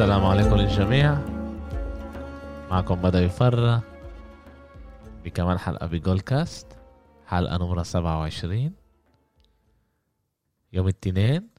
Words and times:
السلام 0.00 0.24
عليكم 0.24 0.56
للجميع. 0.56 1.14
معكم 2.70 3.02
بدأ 3.02 3.20
يفر 3.20 3.80
بكمان 5.24 5.58
حلقة 5.58 5.86
بجول 5.86 6.20
كاست 6.20 6.66
حلقة 7.26 7.56
نمرة 7.56 7.82
سبعة 7.82 8.18
وعشرين. 8.18 8.74
يوم 10.72 10.88
التنين 10.88 11.50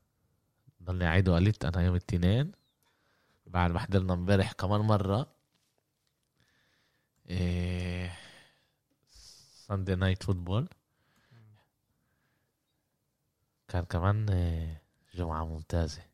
ضلني 0.83 1.07
أعيد 1.07 1.29
وقلت 1.29 1.65
أنا 1.65 1.85
يوم 1.85 1.95
التنين 1.95 2.51
بعد 3.45 3.71
ما 3.71 3.79
حضرنا 3.79 4.13
امبارح 4.13 4.51
كمان 4.51 4.81
مرة. 4.81 5.27
Sunday 9.67 9.95
Night 9.95 10.23
Football 10.23 10.69
كان 13.67 13.85
كمان 13.85 14.29
إيه، 14.29 14.81
جمعة 15.15 15.45
ممتازة. 15.45 16.10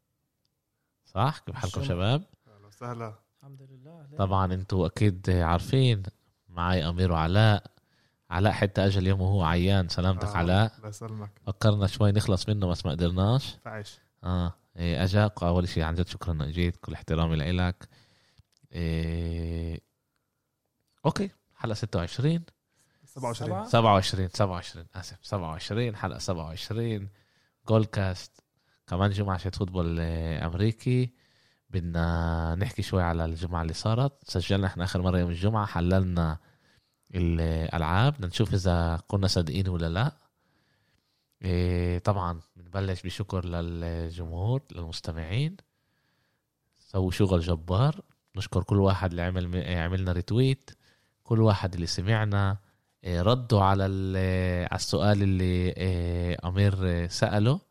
صح؟ 1.07 1.38
كيف 1.45 1.55
حالكم. 1.55 1.84
شباب؟ 1.84 2.23
أهلا 2.47 2.67
وسهلا. 2.67 3.13
الحمد 3.39 3.61
لله؟ 3.61 4.07
طبعا 4.17 4.53
أنتوا 4.53 4.88
أكيد 4.88 5.30
عارفين 5.30 6.03
معي 6.49 6.89
أمير 6.89 7.11
وعلاء 7.11 7.63
علاء 8.30 8.53
حتى 8.53 8.85
اجى 8.85 8.99
اليوم 8.99 9.21
وهو 9.21 9.43
عيان 9.43 9.89
سلامتك 9.89 10.27
آه، 10.27 10.38
علاء. 10.38 10.75
الله 10.77 10.89
يسلمك. 10.89 11.31
فكرنا 11.45 11.88
شوي 11.88 12.11
نخلص 12.11 12.49
منه 12.49 12.67
بس 12.67 12.85
ما 12.85 12.91
قدرناش. 12.91 13.55
فعيش 13.66 13.99
آه 14.23 14.53
إيه 14.77 15.03
اجا 15.03 15.31
اول 15.41 15.67
شيء 15.70 15.83
عن 15.83 15.95
جد 15.95 16.07
شكرا 16.07 16.33
انك 16.33 16.47
جيت 16.47 16.75
كل 16.77 16.93
احترامي 16.93 17.35
لإلك. 17.35 17.89
إيه 18.71 19.81
أوكي 21.05 21.30
حلقة 21.55 21.73
26 21.73 22.44
27 23.05 23.49
سبعة؟ 23.49 23.66
27 23.67 24.30
27 24.30 24.85
آسف 24.95 25.17
27 25.21 25.95
حلقة 25.95 26.17
27 26.19 27.09
جول 27.67 27.86
كاست 27.86 28.44
كمان 28.88 29.11
جمعة 29.11 29.38
شت 29.38 29.55
فوتبول 29.55 29.97
آه، 29.99 30.45
أمريكي. 30.45 31.13
بدنا 31.69 32.55
نحكي 32.55 32.81
شوي 32.81 33.03
على 33.03 33.25
الجمعة 33.25 33.61
اللي 33.61 33.73
صارت. 33.73 34.13
سجلنا 34.23 34.67
إحنا 34.67 34.83
آخر 34.83 35.02
مرة 35.02 35.19
يوم 35.19 35.30
الجمعة 35.30 35.66
حللنا 35.66 36.38
الألعاب. 37.15 38.13
بدنا 38.13 38.27
نشوف 38.27 38.53
إذا 38.53 39.02
كنا 39.08 39.27
صادقين 39.27 39.69
ولا 39.69 39.89
لا. 39.89 40.11
إيه 41.41 41.99
طبعا 41.99 42.41
بنبلش 42.55 43.02
بشكر 43.02 43.45
للجمهور 43.45 44.61
للمستمعين. 44.71 45.58
سووا 46.80 47.11
شغل 47.11 47.39
جبار. 47.39 48.02
نشكر 48.38 48.63
كل 48.63 48.80
واحد 48.80 49.09
اللي 49.09 49.21
عمل 49.21 49.77
عملنا 49.77 50.11
retweet 50.11 50.72
كل 51.23 51.41
واحد 51.41 51.73
اللي 51.73 51.88
سمعنا 51.88 52.58
إيه، 53.03 53.21
ردوا 53.21 53.61
على 53.61 53.83
على 54.71 54.75
السؤال 54.75 55.23
اللي 55.23 55.69
إيه، 55.69 56.38
أمير 56.45 56.85
إيه، 56.85 57.08
سأله. 57.08 57.52
إيه، 57.53 57.67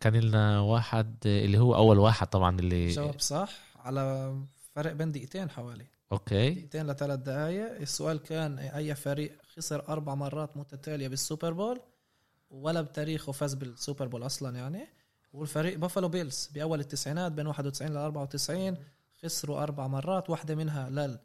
كان 0.00 0.16
لنا 0.16 0.60
واحد 0.60 1.16
إيه، 1.26 1.44
اللي 1.44 1.58
هو 1.58 1.74
أول 1.74 1.98
واحد 1.98 2.26
طبعا 2.26 2.58
اللي 2.58 2.88
جاوب 2.88 3.20
صح 3.20 3.50
على 3.76 4.34
فرق 4.74 4.92
بين 4.92 5.12
دقيقتين 5.12 5.50
حوالي. 5.50 5.86
okay. 6.12 6.50
دقيقتين 6.50 6.86
لثلاث 6.86 7.18
دقائق 7.18 7.80
السؤال 7.80 8.18
كان 8.22 8.58
أي 8.58 8.94
فريق 8.94 9.32
خسر 9.56 9.88
أربع 9.88 10.14
مرات 10.14 10.56
متتالية 10.56 11.08
بال 11.08 11.21
Super 11.21 11.52
Bowl 11.52 11.80
ولا 12.50 12.80
بتاريخه 12.80 13.32
فاز 13.32 13.54
بال 13.54 13.69
Super 13.69 14.06
Bowl 14.06 14.26
أصلا 14.26 14.58
يعني. 14.58 14.86
والفريق 15.32 15.78
Buffalo 15.78 16.08
Bills 16.08 16.50
بأول 16.54 16.80
التسعينات 16.80 17.32
بين 17.32 17.46
91 17.46 17.92
ل 17.92 17.96
94 17.96 18.76
خسروا 19.22 19.62
أربع 19.62 19.86
مرات 19.86 20.30
واحدة 20.30 20.54
منها 20.54 21.18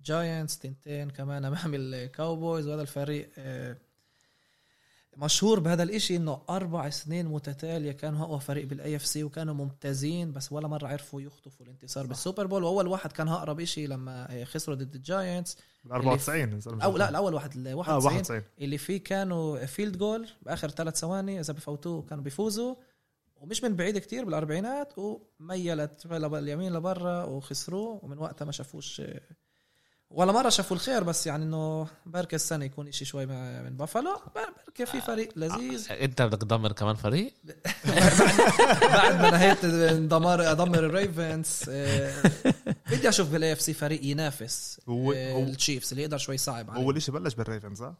لل 0.00 0.15
Giants 0.15 0.58
تنتين 0.58 1.10
كمان 1.10 1.44
أمام 1.44 1.74
ال 1.74 1.86
Cowboys 1.86 2.66
وهذا 2.66 2.82
الفريق 2.82 3.30
آه، 3.38 3.76
مشهور 5.18 5.60
بهذا 5.60 5.82
الإشي 5.82 6.16
إنه 6.16 6.42
أربع 6.50 6.90
سنين 6.90 7.26
متتالية 7.26 7.92
كانوا 7.92 8.24
اقوى 8.24 8.40
فريق 8.40 8.66
بال 8.66 8.96
AFC 8.96 9.24
وكانوا 9.24 9.54
ممتازين 9.54 10.32
بس 10.32 10.52
ولا 10.52 10.68
مرة 10.68 10.88
عرفوا 10.88 11.20
يخطفوا 11.20 11.66
الانتصار 11.66 12.04
صح. 12.04 12.08
بال 12.08 12.19
Super 12.19 12.46
Bowl. 12.46 12.64
وأول 12.64 12.86
واحد 12.86 13.12
كان 13.12 13.28
أقرب 13.28 13.60
إشي 13.60 13.86
لما 13.86 14.40
آه، 14.40 14.44
خسروا 14.44 14.76
ضد 14.76 14.94
ال 14.94 15.03
Giants 15.03 15.56
بال 15.84 15.92
94 15.92 16.82
أو 16.82 16.96
لا 16.96 17.08
الأول 17.08 17.34
واحد 17.34 17.56
ال 17.56 17.68
آه 17.68 17.74
91 17.74 18.16
91 18.16 18.42
اللي 18.60 18.78
فيه 18.78 19.04
كانوا 19.04 19.66
field 19.66 19.98
goal 19.98 20.28
بآخر 20.42 20.68
ثلاث 20.68 20.96
ثواني 20.96 21.40
إذا 21.40 21.52
بفوتوه 21.52 22.02
كانوا 22.02 22.24
بيفوزوا. 22.24 22.74
ومش 23.36 23.64
من 23.64 23.76
بعيد 23.76 23.98
كتير 23.98 24.24
بالأربعينات 24.24 24.92
وميلت 24.98 26.06
اليمين 26.12 26.72
لبرا 26.72 27.24
وخسروه 27.24 28.04
ومن 28.04 28.18
وقتها 28.18 28.44
ما 28.44 28.52
شافوش 28.52 29.02
ولا 30.10 30.32
مرة 30.32 30.48
شافوا 30.48 30.76
الخير 30.76 31.02
بس 31.04 31.26
يعني 31.26 31.44
إنه 31.44 31.86
بركة 32.06 32.34
السنة 32.34 32.64
يكون 32.64 32.88
إشي 32.88 33.04
شوي 33.04 33.26
من 33.26 33.76
بافالو 33.76 34.20
بركة 34.34 34.84
في 34.84 35.00
فريق 35.00 35.32
لذيذ. 35.36 35.86
أنت 35.90 36.22
بدك 36.22 36.40
تدمر 36.40 36.72
كمان 36.72 36.96
فريق؟ 36.96 37.34
بعد 38.94 39.20
ما 39.22 39.30
نهيت 39.30 39.66
دمار 39.96 40.52
ادمر 40.52 40.78
ال 40.78 40.90
Ravens 40.90 41.60
آه، 41.68 42.12
بدي 42.90 43.08
أشوف 43.08 43.28
بال 43.28 43.52
AFC 43.52 43.74
فريق 43.74 44.04
ينافس 44.04 44.80
هو 44.88 45.12
آه، 45.12 45.32
هو 45.32 45.42
ال 45.42 45.49
Chiefs 45.49 45.90
اللي 45.90 46.02
يقدر 46.02 46.18
شوي 46.18 46.34
يصعب 46.34 46.70
عليه 46.70 46.82
اول 46.82 47.02
شيء 47.02 47.14
بلش 47.14 47.34
بال 47.34 47.46
Ravens 47.46 47.82
ها 47.82 47.94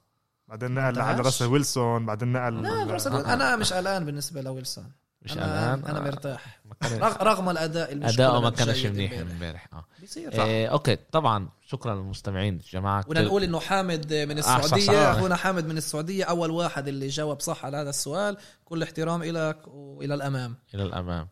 بعدين 0.49 0.71
نقل 0.71 1.01
على؟ 1.01 1.23
Russell 1.23 1.47
Wilson 1.47 2.07
بعدين 2.07 2.33
نقل 2.33 2.63
لا 2.63 2.71
آه. 2.71 3.35
أنا 3.35 3.57
مش 3.57 3.73
قلقان 3.73 4.05
بالنسبة 4.05 4.43
لويلسون. 4.43 4.93
مش 5.23 5.33
أنا 5.33 5.75
الان 5.75 5.85
أنا 5.91 5.99
آه، 5.99 6.03
مرتاح. 6.03 6.61
رغ- 6.85 7.23
رغم 7.23 7.49
الأداء 7.51 7.93
المش 7.93 8.15
اداؤه 8.15 8.41
ما 8.41 8.51
كانش 8.51 8.79
جيد 8.79 8.93
منيح 8.93 9.13
امبارح. 9.13 9.33
امبارح. 9.33 9.69
آه. 9.73 9.85
بيصير 10.01 10.45
إيه 10.45 10.69
okay. 10.69 10.97
طبعا 11.13 11.49
شكرا 11.67 11.95
للمستمعين 11.95 12.59
جماعة 12.73 13.05
بدنا 13.05 13.21
نقول 13.23 13.43
إنه 13.43 13.61
حامد 13.61 14.13
من 14.15 14.39
آه، 14.39 14.41
صح، 14.41 14.57
السعودية. 14.57 14.87
صح. 14.87 14.93
اخونا 14.93 15.37
حامد 15.37 15.67
من 15.67 15.77
السعودية. 15.77 16.25
أول 16.25 16.51
واحد 16.51 16.89
اللي 16.89 17.09
جاوب 17.09 17.41
صح 17.41 17.65
على 17.65 17.77
هذا 17.77 17.91
السؤال. 17.91 18.37
كل 18.65 18.83
احترام 18.83 19.25
لك 19.25 19.59
وإلى 19.69 20.15
الأمام. 20.15 20.57
إلى 20.75 20.83
الأمام. 20.83 21.29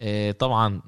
إيه 0.00 0.32
طبعا 0.32 0.82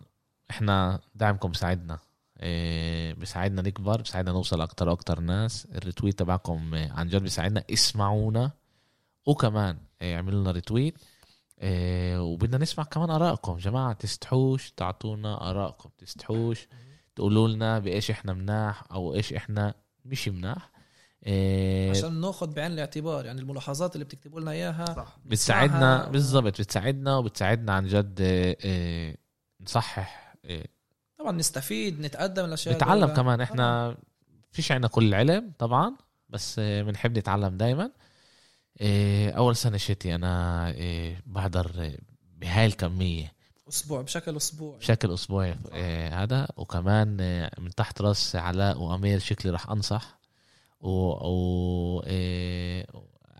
إحنا 0.50 1.00
دعمكم 1.14 1.48
بيساعدنا. 1.48 1.98
إيه 2.40 3.14
بيساعدنا 3.14 3.62
نكبر 3.62 4.00
بيساعدنا 4.00 4.32
نوصل 4.32 4.60
أكتر 4.60 4.88
وأكتر 4.88 5.20
ناس. 5.20 5.66
ال 5.74 5.80
retweet 5.80 6.18
تبعكم 6.18 6.74
إيه، 6.74 6.92
عن 6.92 7.08
جد 7.08 7.22
بيساعدنا. 7.22 7.64
اسمعونا. 7.72 8.50
وكمان 9.26 9.76
إيه 10.02 10.16
اعملوا 10.16 10.40
لنا 10.40 10.50
ريتويت. 10.50 10.98
وبدنا 12.18 12.58
نسمع 12.58 12.84
كمان 12.84 13.10
آرائكم 13.10 13.56
جماعة 13.56 13.92
تستحوش 13.92 14.70
تعطونا 14.70 15.50
آرائكم 15.50 15.90
تستحوش 15.98 16.68
تقولوا 17.16 17.48
لنا 17.48 17.78
بإيش 17.78 18.10
إحنا 18.10 18.32
مناح 18.32 18.84
أو 18.92 19.14
إيش 19.14 19.32
إحنا 19.32 19.74
مش 20.04 20.28
مناح 20.28 20.72
إيه 21.26 21.90
عشان 21.90 22.20
ناخذ 22.20 22.54
بعين 22.54 22.72
الاعتبار 22.72 23.26
يعني 23.26 23.40
الملاحظات 23.40 23.94
اللي 23.94 24.04
بتكتبوا 24.04 24.40
لنا 24.40 24.50
إياها 24.50 24.84
صح 24.84 25.18
بتساعدنا. 25.24 26.08
بالضبط 26.08 26.60
بتساعدنا 26.60 27.16
وبتساعدنا 27.16 27.72
عن 27.72 27.86
جد 27.86 28.20
إيه، 28.20 28.58
إيه، 28.64 29.16
نصحح 29.60 30.34
إيه، 30.44 30.66
طبعا 31.18 31.32
نستفيد 31.32 32.00
نتقدم 32.00 32.44
الأشياء 32.44 32.74
نتعلم. 32.74 33.06
كمان 33.06 33.40
آه. 33.40 33.44
إحنا 33.44 33.96
فيش 34.52 34.72
عنا 34.72 34.88
كل 34.88 35.08
العلم 35.08 35.52
طبعا 35.58 35.96
بس 36.28 36.58
آه، 36.58 36.82
بنحب 36.82 37.18
نتعلم 37.18 37.56
دايما 37.56 37.84
آه، 37.84 37.90
أول 39.36 39.56
سنة 39.56 39.76
شتي 39.76 40.14
أنا 40.14 40.74
آه، 40.76 41.16
بحضر 41.26 41.72
آه، 41.78 41.98
بهاي 42.36 42.66
الكمية. 42.66 43.32
أسبوع 43.68 44.02
بشكل 44.02 44.36
أسبوع 44.36 44.76
بشكل 44.76 45.14
أسبوعي 45.14 45.54
هذا. 46.12 46.48
وكمان 46.56 47.16
من 47.58 47.70
تحت 47.70 48.02
رأس 48.02 48.36
علاء 48.36 48.78
وأمير 48.78 49.18
شكلي 49.18 49.52
راح 49.52 49.70
أنصح. 49.70 50.18
و, 50.80 50.88
و 50.90 52.02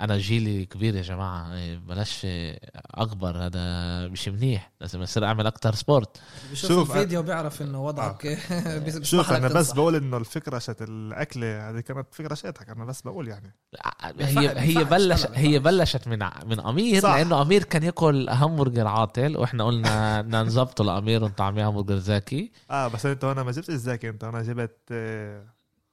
أنا 0.03 0.19
جيلي 0.19 0.65
كبير 0.67 0.97
يا 0.97 1.03
جماعة 1.03 1.47
آه، 1.53 1.77
بلاش 1.77 2.23
آه، 2.25 2.59
أكبر 2.91 3.37
هذا 3.47 4.09
مش 4.09 4.29
منيح 4.29 4.73
لازم 4.81 5.03
أصير 5.03 5.25
أعمل 5.25 5.47
أكتر 5.47 5.75
سبورت 5.75 6.21
بشوف 6.53 6.71
شوف، 6.71 6.91
الفيديو 6.97 7.23
بيعرف 7.23 7.63
إنه 7.63 7.85
وضعك 7.85 8.27
بيسمح 8.85 9.05
شوف 9.05 9.33
أنا 9.33 9.47
بس 9.49 9.53
تنصح. 9.53 9.75
بقول 9.77 9.95
إنه 9.97 10.17
الفكرة 10.17 10.59
شت 10.59 10.83
الأكلة 10.83 11.71
هذه 11.71 11.81
كانت 11.81 12.07
فكرة 12.15 12.35
شاتك 12.35 12.69
أنا 12.71 12.85
بس 12.85 13.03
بقول 13.03 13.29
يعني 13.29 13.55
هي 14.11 14.13
بينفعش- 14.13 14.39
هي 14.59 14.75
بينفعش. 14.75 14.85
بلش 14.93 15.23
لا، 15.25 15.29
لا، 15.31 15.39
هي. 15.39 15.59
بلشت 15.59 16.09
من 16.09 16.19
من 16.47 16.61
أمير 16.61 17.01
صح. 17.03 17.15
لأنه 17.15 17.43
أمير 17.43 17.63
كان 17.65 17.83
ياكل 17.83 18.29
همبرجر 18.31 18.87
عاطل 18.87 19.37
وإحنا 19.37 19.65
قلنا 19.65 20.21
بدنا 20.23 20.43
نظبطه 20.43 20.85
لأمير 20.85 21.25
ونطعميه 21.25 21.69
همبرجر 21.69 21.97
زاكي 21.99 22.53
آه 22.71 22.89
بس 22.89 23.07
أنت 23.07 23.25
هنا 23.25 23.43
ما 23.43 23.51
جبتش 23.53 23.71
الزاكي 23.71 24.09
أنت 24.09 24.25
هنا 24.25 24.43
جبت 24.43 24.79
آه، 24.93 25.45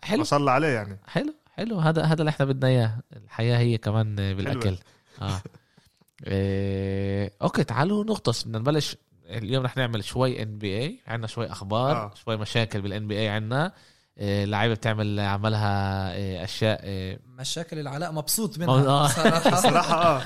حلو 0.04 0.18
ما 0.20 0.24
شاء 0.24 0.40
الله 0.40 0.52
عليه 0.52 0.68
يعني 0.68 1.00
حلو 1.08 1.34
حلو. 1.60 1.80
هذا 1.80 2.04
هذا 2.04 2.20
اللي 2.20 2.30
إحنا 2.30 2.46
بدنا 2.46 2.68
إياه. 2.68 3.00
الحياة 3.16 3.58
هي 3.58 3.78
كمان 3.78 4.16
بالأكل. 4.16 4.78
آه. 5.22 5.42
إيه، 6.28 7.32
okay 7.42 7.64
تعالوا 7.64 8.04
نغطس. 8.04 8.44
بدنا 8.44 8.60
نبلش. 8.60 8.98
اليوم 9.26 9.64
رح 9.66 9.78
نعمل 9.78 10.04
شوي 10.04 10.44
NBA 10.44 11.00
عندنا 11.08 11.28
شوي 11.28 11.52
أخبار 11.52 11.92
آه. 11.92 12.12
شوي 12.26 12.38
مشاكل 12.38 12.82
بال 12.82 13.08
NBA 13.08 13.30
عندنا. 13.30 13.74
إيه، 14.18 14.46
لعيبة 14.46 14.74
بتعمل 14.74 15.20
عملها 15.20 16.14
إيه، 16.14 16.44
أشياء 16.44 16.84
إيه، 16.84 17.20
مشاكل 17.26 17.80
العلاء 17.80 18.12
مبسوط 18.12 18.56
آه. 18.56 18.60
منها 18.60 19.08
صراحة 19.08 19.56
صراحة 19.56 20.18
آه 20.18 20.24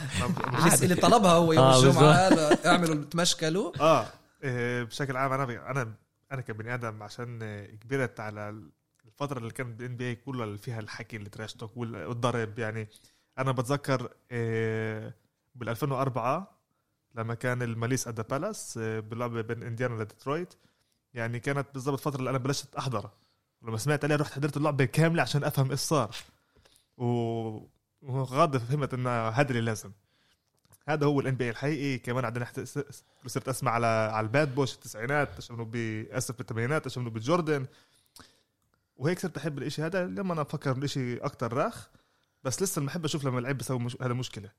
اللي 0.84 0.96
طلبها 0.96 1.32
هو 1.32 1.54
يوم 1.54 1.64
آه، 1.64 1.80
الجمعة 1.80 2.12
هذا. 2.12 2.58
اعملوا 2.66 3.06
تمشكلوا. 3.06 3.72
آه. 3.82 4.06
إيه، 4.44 4.84
بشكل 4.84 5.18
عام 5.18 5.34
أنا 5.34 5.72
أنا 5.72 5.94
أنا 6.32 6.42
كبني 6.42 6.74
آدم 6.74 7.04
عشان 7.04 7.40
آه، 7.44 7.66
كبرت 7.66 8.20
على 8.20 8.56
الفترة 9.14 9.38
اللي 9.40 9.52
كانت 9.52 9.80
بال 9.80 9.96
NBA 9.98 10.16
كلها 10.16 10.46
اللي 10.46 10.58
فيها 10.58 10.80
الحكي 10.80 11.18
اللي 11.18 11.30
trash 11.30 11.54
talk 11.54 11.78
وال- 11.78 12.06
والضرب 12.06 12.60
يعني. 12.60 12.88
أنا 13.38 13.52
بتذكر 13.52 14.10
بال 15.56 15.70
2004 15.70 16.60
لما 17.16 17.34
كان 17.34 17.62
ال 17.62 17.68
Malice 17.68 18.08
at 18.08 18.16
the 18.16 18.24
Palace 18.24 18.78
باللعبة 18.78 19.42
بين 19.42 19.64
انديانا 19.64 20.04
لديترويت 20.04 20.54
يعني 21.14 21.40
كانت 21.40 21.68
بالضبط 21.74 21.94
الفترة 21.94 22.20
اللي 22.20 22.30
أنا 22.30 22.38
بلشت 22.38 22.76
أحضر. 22.76 23.10
لما 23.62 23.78
سمعت 23.78 24.04
عليها 24.04 24.18
رحت 24.18 24.34
حضرت 24.34 24.58
اللعبة 24.58 24.86
كاملة 24.86 25.22
عشان 25.22 25.44
أفهم 25.44 25.72
إيش 25.72 25.80
صار. 25.80 26.16
و... 26.98 27.06
وغاضب 28.02 28.60
فهمت 28.60 28.94
انه 28.94 29.10
هذا 29.30 29.50
اللي 29.50 29.62
لازم. 29.62 29.92
هذا 30.88 31.06
هو 31.06 31.20
ال 31.20 31.36
NBA 31.36 31.50
الحقيقي. 31.50 31.98
كمان 31.98 32.26
عندنا. 32.26 32.48
صرت 33.28 33.48
أسمع 33.50 33.72
على 33.72 33.86
على 33.88 34.26
ال 34.26 34.33
Bad 34.33 34.56
Boys 34.56 34.74
التسعينات 34.76 35.38
اشوفه 35.38 35.64
باسف 35.64 36.38
بالثمانينات 36.38 36.86
اشوفه 36.86 37.10
بجوردن. 37.10 37.66
وهيك 38.96 39.20
صرت 39.20 39.38
أحب 39.38 39.58
الإشي 39.58 39.82
هذا 39.82 40.08
لما 40.08 40.34
أنا 40.34 40.42
أفكر 40.42 40.74
بالاشي 40.74 41.18
أكتر 41.18 41.54
راخ 41.54 41.90
بس 42.44 42.64
لسه 42.64 42.82
ما 42.82 42.88
بحب 42.88 43.06
أشوف 43.06 43.26
لما 43.26 43.38
اللعيب 43.38 43.58
بيسوي 43.58 43.80
مش... 43.80 43.98
هذا 44.02 44.14
مشكلة. 44.14 44.52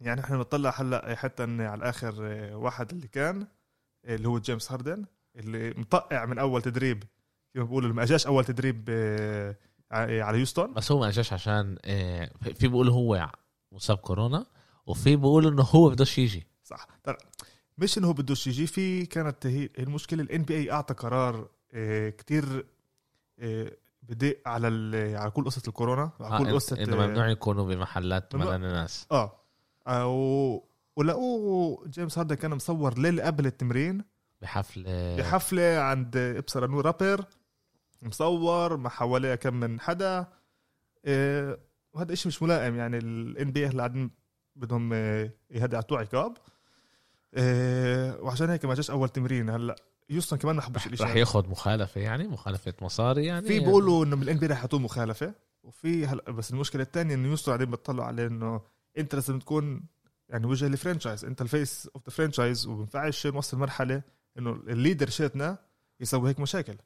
يعني 0.00 0.20
إحنا 0.20 0.36
بنطلع 0.36 0.74
هلأ 0.80 1.14
حتى 1.14 1.42
على 1.42 1.74
الآخر 1.74 2.14
آه، 2.20 2.56
واحد 2.56 2.92
اللي 2.92 3.08
كان 3.08 3.46
اللي 4.04 4.28
هو 4.28 4.38
جيمس 4.38 4.72
هاردن 4.72 5.04
اللي 5.36 5.70
مطقع 5.70 6.24
من 6.24 6.38
أول 6.38 6.62
تدريب 6.62 7.04
كيف 7.54 7.62
بيقولوا 7.62 7.92
ما 7.92 8.02
أجاش 8.02 8.26
أول 8.26 8.44
تدريب 8.44 8.84
آه، 8.88 9.56
على 9.90 10.38
هيوستن 10.38 10.72
بس 10.72 10.92
هو 10.92 11.00
ما 11.00 11.08
أجاش 11.08 11.32
عشان 11.32 11.78
آه، 11.84 12.30
في 12.54 12.68
بيقولوا 12.68 12.94
هو 12.94 13.30
مصاب 13.72 13.98
كورونا 13.98 14.46
وفي 14.86 15.16
بيقولوا 15.16 15.50
إنه 15.50 15.62
هو 15.62 15.90
بدوش 15.90 16.18
يجي. 16.18 16.46
صح. 16.64 16.86
مش 17.78 17.98
إنه 17.98 18.08
هو 18.08 18.12
بدوش 18.12 18.46
يجي 18.46 18.66
في 18.66 19.06
كانت 19.06 19.46
هي 19.46 19.68
المشكلة 19.78 20.22
ال 20.22 20.42
NBA 20.42 20.72
أعطى 20.72 20.94
قرار 20.94 21.48
كتير 22.10 22.66
بدق 24.02 24.36
على 24.46 25.16
على 25.16 25.30
كل 25.30 25.44
قصة 25.44 25.62
الكورونا 25.68 26.10
على 26.20 26.44
كل 26.44 26.54
قصة 26.54 26.82
انه 26.82 26.96
ممنوع 26.96 27.28
يكونوا 27.28 27.64
بمحلات 27.64 28.34
مليان 28.34 28.60
ناس 28.60 29.06
آه. 29.12 29.40
آه، 29.86 30.06
و... 30.06 30.62
ولقوه 30.96 31.88
جيمس 31.88 32.18
هاردن 32.18 32.34
كان 32.34 32.54
مصور 32.54 32.98
ليله 32.98 33.26
قبل 33.26 33.46
التمرين. 33.46 34.04
بحفله 34.42 35.16
بحفلة 35.16 35.78
عند 35.78 36.16
ابصر 36.16 36.66
نور 36.66 36.86
رابر. 36.86 37.24
مصور 38.02 38.76
مع 38.76 38.90
حواليه 38.90 39.34
كم 39.34 39.54
من 39.54 39.80
حدا. 39.80 40.26
إيه 41.04 41.58
وهذا 41.92 42.12
إشي 42.12 42.28
مش 42.28 42.42
ملائم 42.42 42.76
يعني 42.76 42.98
الان 42.98 43.52
بي 43.52 43.66
اللي 43.66 43.78
قاعدين 43.78 44.10
بدهم 44.56 44.92
يعطوه 45.50 45.98
عقاب 45.98 46.36
إيه 47.36 48.20
وعشان 48.20 48.50
هيك 48.50 48.64
ما 48.64 48.74
جاش 48.74 48.90
أول 48.90 49.08
تمرين 49.08 49.50
هلا. 49.50 49.76
هيوستن 50.10 50.36
كمان 50.36 50.56
ما 50.56 50.62
حبش 50.62 50.86
الاشي 50.86 51.04
رح 51.04 51.16
ياخذ 51.16 51.48
مخالفة 51.48 52.00
يعني 52.00 52.28
مخالفة 52.28 52.74
مصاري 52.82 53.26
يعني. 53.26 53.46
في 53.46 53.60
بيقولوا 53.60 54.04
إنه 54.04 54.16
من 54.16 54.22
ال 54.22 54.38
NBA 54.38 54.46
رح 54.46 54.60
يعطوه 54.60 54.80
مخالفة 54.80 55.34
وفي 55.62 56.06
هلا 56.06 56.30
بس 56.30 56.50
المشكلة 56.50 56.82
الثانية 56.82 57.14
إنه 57.14 57.28
هيوستن 57.28 57.46
قاعدين 57.52 57.70
بيطلعوا 57.70 58.08
عليه 58.08 58.26
إنه 58.26 58.60
انت 58.98 59.14
لازم 59.14 59.38
تكون 59.38 59.82
يعني 60.28 60.46
وجه 60.46 60.66
ال 60.66 60.72
franchise 60.72 61.24
أنت 61.24 61.42
ال 61.42 61.51
face 61.51 61.88
of 61.94 62.08
the 62.08 62.14
franchise 62.14 62.66
وما 62.66 62.80
ينفعش 62.80 63.26
نوصل 63.26 63.58
مرحلة 63.58 64.02
إنه 64.38 64.50
ال 64.50 64.58
leader 64.58 65.08
شيتنا 65.08 65.58
يسوي 66.00 66.28
هيك 66.28 66.40
مشاكل. 66.40 66.76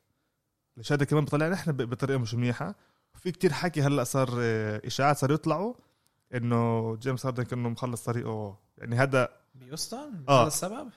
ليش 0.76 0.92
هذا 0.92 1.04
كمان 1.04 1.24
بطلعنا 1.24 1.54
إحنا 1.54 1.72
بطريقة 1.72 2.18
مش 2.18 2.34
منيحة. 2.34 2.74
في 3.14 3.32
كتير 3.32 3.52
حكي 3.52 3.82
هلأ 3.82 4.04
صار 4.04 4.28
آه، 4.40 4.82
إشاعات 4.84 5.16
صار 5.16 5.32
يطلعوا 5.32 5.74
إنه 6.34 6.96
جيمس 6.96 7.26
هاردن 7.26 7.42
كأنه 7.42 7.68
مخلص 7.68 8.04
طريقه. 8.04 8.58
يعني 8.78 8.96
هذا 8.96 9.28
بهيوستن 9.54 10.24
آه. 10.28 10.40
هذا 10.40 10.48
السبب؟ 10.48 10.90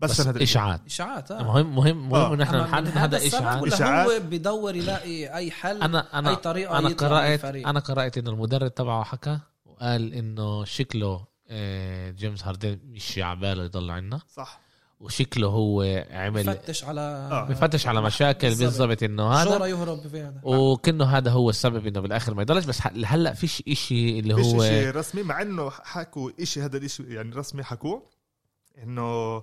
بس, 0.00 0.20
بس 0.20 0.42
إشاعات. 0.42 0.80
إشاعات 0.86 1.30
آه. 1.30 1.42
مهم 1.42 1.74
مهم 1.74 2.08
مهم 2.08 2.32
آه. 2.32 2.34
نحن 2.36 2.56
نحدد 2.56 2.98
هذا 2.98 3.26
إشاعات. 3.26 3.72
اشاعات 3.72 4.10
هو 4.10 4.20
بدور 4.20 4.76
يلاقي 4.76 5.34
أي 5.34 5.50
حل 5.50 5.82
أنا 5.82 6.18
أنا 6.18 6.30
أي 6.30 6.36
طريقة 6.36 6.78
أنا 6.78 6.88
قرات 6.88 7.44
أنا 7.44 7.80
قرأت 7.80 8.18
انه 8.18 8.30
المدرب 8.30 8.74
تبعه 8.74 9.04
حكى 9.04 9.38
وقال 9.64 10.14
إنه 10.14 10.64
شكله 10.64 11.24
آه، 11.48 12.10
جيمس 12.10 12.44
هاردن 12.44 12.78
مش 12.84 13.18
عبالة 13.18 13.64
يضل 13.64 13.90
عنا. 13.90 14.20
صح. 14.28 14.60
وشكله 15.00 15.46
هو 15.48 16.04
عمل 16.10 16.44
بفتش 16.44 16.84
على 16.84 17.00
آه. 17.00 17.44
بفتش 17.48 17.86
على 17.86 18.02
مشاكل 18.02 18.54
بالضبط. 18.54 19.02
إنه 19.02 19.32
هذا 19.32 19.50
شو 19.50 19.62
رح 19.62 19.70
يهرب 19.70 20.08
في 20.08 20.20
هذا؟ 20.20 20.40
وكنه 20.44 21.04
هذا 21.04 21.30
هو 21.30 21.50
السبب 21.50 21.86
إنه 21.86 22.00
بالآخر 22.00 22.34
ما 22.34 22.42
يضلش. 22.42 22.64
بس 22.64 22.80
هلأ 23.04 23.34
فيش 23.34 23.62
إشي 23.68 24.18
اللي 24.18 24.34
هو 24.34 24.60
فيش 24.60 24.70
إشي 24.70 24.90
رسمي 24.90 25.22
مع 25.22 25.42
إنه 25.42 25.70
حكوا 25.70 26.30
إشي 26.40 26.62
هذا 26.62 26.76
الإشي 26.76 27.02
يعني 27.14 27.34
رسمي 27.34 27.62
حكوه 27.64 28.10
إنه 28.82 29.42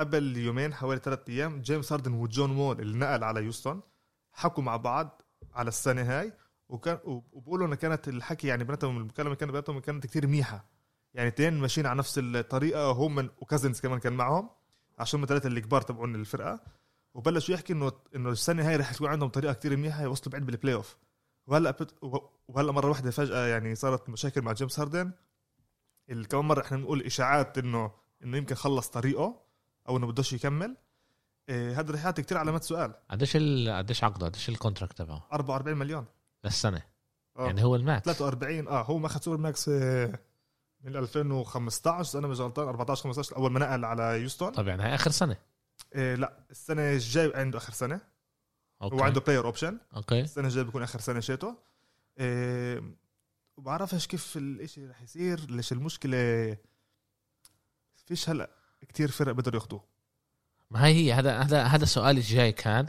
قبل 0.00 0.36
يومين 0.36 0.74
حوالي 0.74 1.00
ثلاث 1.00 1.18
أيام 1.28 1.60
جيمس 1.60 1.92
هاردن 1.92 2.12
وجون 2.12 2.56
وول 2.56 2.80
اللي 2.80 2.98
نقل 2.98 3.24
على 3.24 3.40
هيوستن 3.40 3.82
حكوا 4.32 4.62
مع 4.62 4.76
بعض 4.76 5.22
على 5.54 5.68
السنة 5.68 6.02
هاي 6.02 6.32
وكان 6.68 6.98
وبقولوا 7.04 7.66
انه 7.66 7.76
كانت 7.76 8.08
الحكي 8.08 8.46
يعني 8.46 8.64
بيناتهم 8.64 8.96
المكالمة 8.96 9.34
كانت 9.34 9.50
بيناتهم 9.52 9.78
كانت 9.78 10.06
كثير 10.06 10.26
منيحه 10.26 10.64
يعني 11.14 11.28
اثنين 11.28 11.54
ماشيين 11.54 11.86
على 11.86 11.98
نفس 11.98 12.18
الطريقة 12.18 12.90
هم 12.90 13.14
من 13.14 13.28
وكازنز 13.38 13.80
كمان 13.80 13.98
كان 13.98 14.12
معهم 14.12 14.50
عشان 14.98 15.20
هم 15.20 15.26
ثلاثة 15.26 15.48
الكبار 15.48 15.80
تبعون 15.82 16.14
الفرقة. 16.14 16.60
وبلشوا 17.14 17.54
يحكي 17.54 17.72
انه 17.72 17.92
إنه 18.16 18.30
السنة 18.30 18.68
هاي 18.68 18.76
رح 18.76 18.92
تكون 18.92 19.08
عندهم 19.08 19.28
طريقة 19.28 19.52
كثير 19.52 19.76
منيحه 19.76 20.02
يوصلوا 20.02 20.32
بعيد 20.32 20.46
بال 20.46 20.74
playoff 20.74 20.96
وهلأ 21.46 21.70
بت... 21.70 21.94
وهلأ 22.48 22.72
مرة 22.72 22.88
واحدة 22.88 23.10
فجأة 23.10 23.46
يعني 23.46 23.74
صارت 23.74 24.08
مشاكل 24.08 24.42
مع 24.42 24.52
جيمس 24.52 24.80
هاردن. 24.80 25.12
كمان 26.30 26.44
مرة 26.44 26.60
إحنا 26.62 26.76
بنقول 26.76 27.02
إشاعات 27.02 27.58
انه 27.58 27.92
إنه 28.24 28.36
يمكن 28.36 28.54
خلص 28.54 28.88
طريقه. 28.88 29.43
أو 29.88 29.96
إنه 29.96 30.06
بدوش 30.06 30.32
يكمل. 30.32 30.76
إيه 31.48 31.80
هذا 31.80 31.92
رح 31.92 32.04
يعطي 32.04 32.22
كثير 32.22 32.38
علامات 32.38 32.64
سؤال. 32.64 32.94
قديش 33.10 33.36
ال... 33.36 33.70
قديش 33.78 34.04
عقده 34.04 34.26
قديش 34.26 34.48
ال 34.48 34.54
contract 34.54 34.98
تبعه؟ 34.98 35.28
44 35.32 35.76
مليون. 35.76 36.04
للسنة. 36.44 36.82
أوه. 37.36 37.46
يعني 37.46 37.64
هو 37.64 37.76
ال 37.76 37.82
max. 37.82 38.04
43 38.04 38.68
آه 38.68 38.82
هو 38.82 38.98
ما 38.98 39.06
أخذ 39.06 39.20
super 39.20 39.36
max 39.36 39.68
آه، 39.68 40.18
من 40.80 40.96
2015 40.96 42.18
أنا 42.18 42.26
مش 42.26 42.40
غلطان 42.40 42.68
14 42.68 43.02
15 43.02 43.36
أول 43.36 43.52
ما 43.52 43.60
نقل 43.60 43.84
على 43.84 44.02
هيوستن. 44.02 44.50
طب 44.50 44.68
يعني 44.68 44.82
هاي 44.82 44.94
آخر 44.94 45.10
سنة. 45.10 45.36
إيه 45.94 46.14
لا 46.14 46.46
السنة 46.50 46.92
الجاي 46.92 47.32
عنده 47.34 47.58
آخر 47.58 47.72
سنة. 47.72 48.00
أوكي. 48.82 48.96
هو 48.96 49.02
عنده 49.02 49.20
player 49.20 49.44
option 49.44 49.78
أوكي. 49.96 50.20
السنة 50.20 50.48
الجاية 50.48 50.64
بيكون 50.64 50.82
آخر 50.82 51.00
سنة 51.00 51.20
شيته. 51.20 51.56
إيه 52.18 52.82
وبعرفش 53.56 54.06
كيف 54.06 54.36
الإشي 54.36 54.86
رح 54.86 55.02
يصير 55.02 55.50
ليش 55.50 55.72
المشكلة؟ 55.72 56.56
فيش 58.06 58.30
هلأ 58.30 58.50
كتير 58.88 59.10
فرق 59.10 59.32
بيقدروا 59.32 59.60
ياخذوه 59.60 59.84
ما 60.70 60.86
هي 60.86 60.94
هي 60.94 61.12
هذا 61.12 61.38
هذا 61.38 61.62
هذا 61.62 61.82
السؤال 61.82 62.16
الجاي 62.16 62.52
كان. 62.52 62.86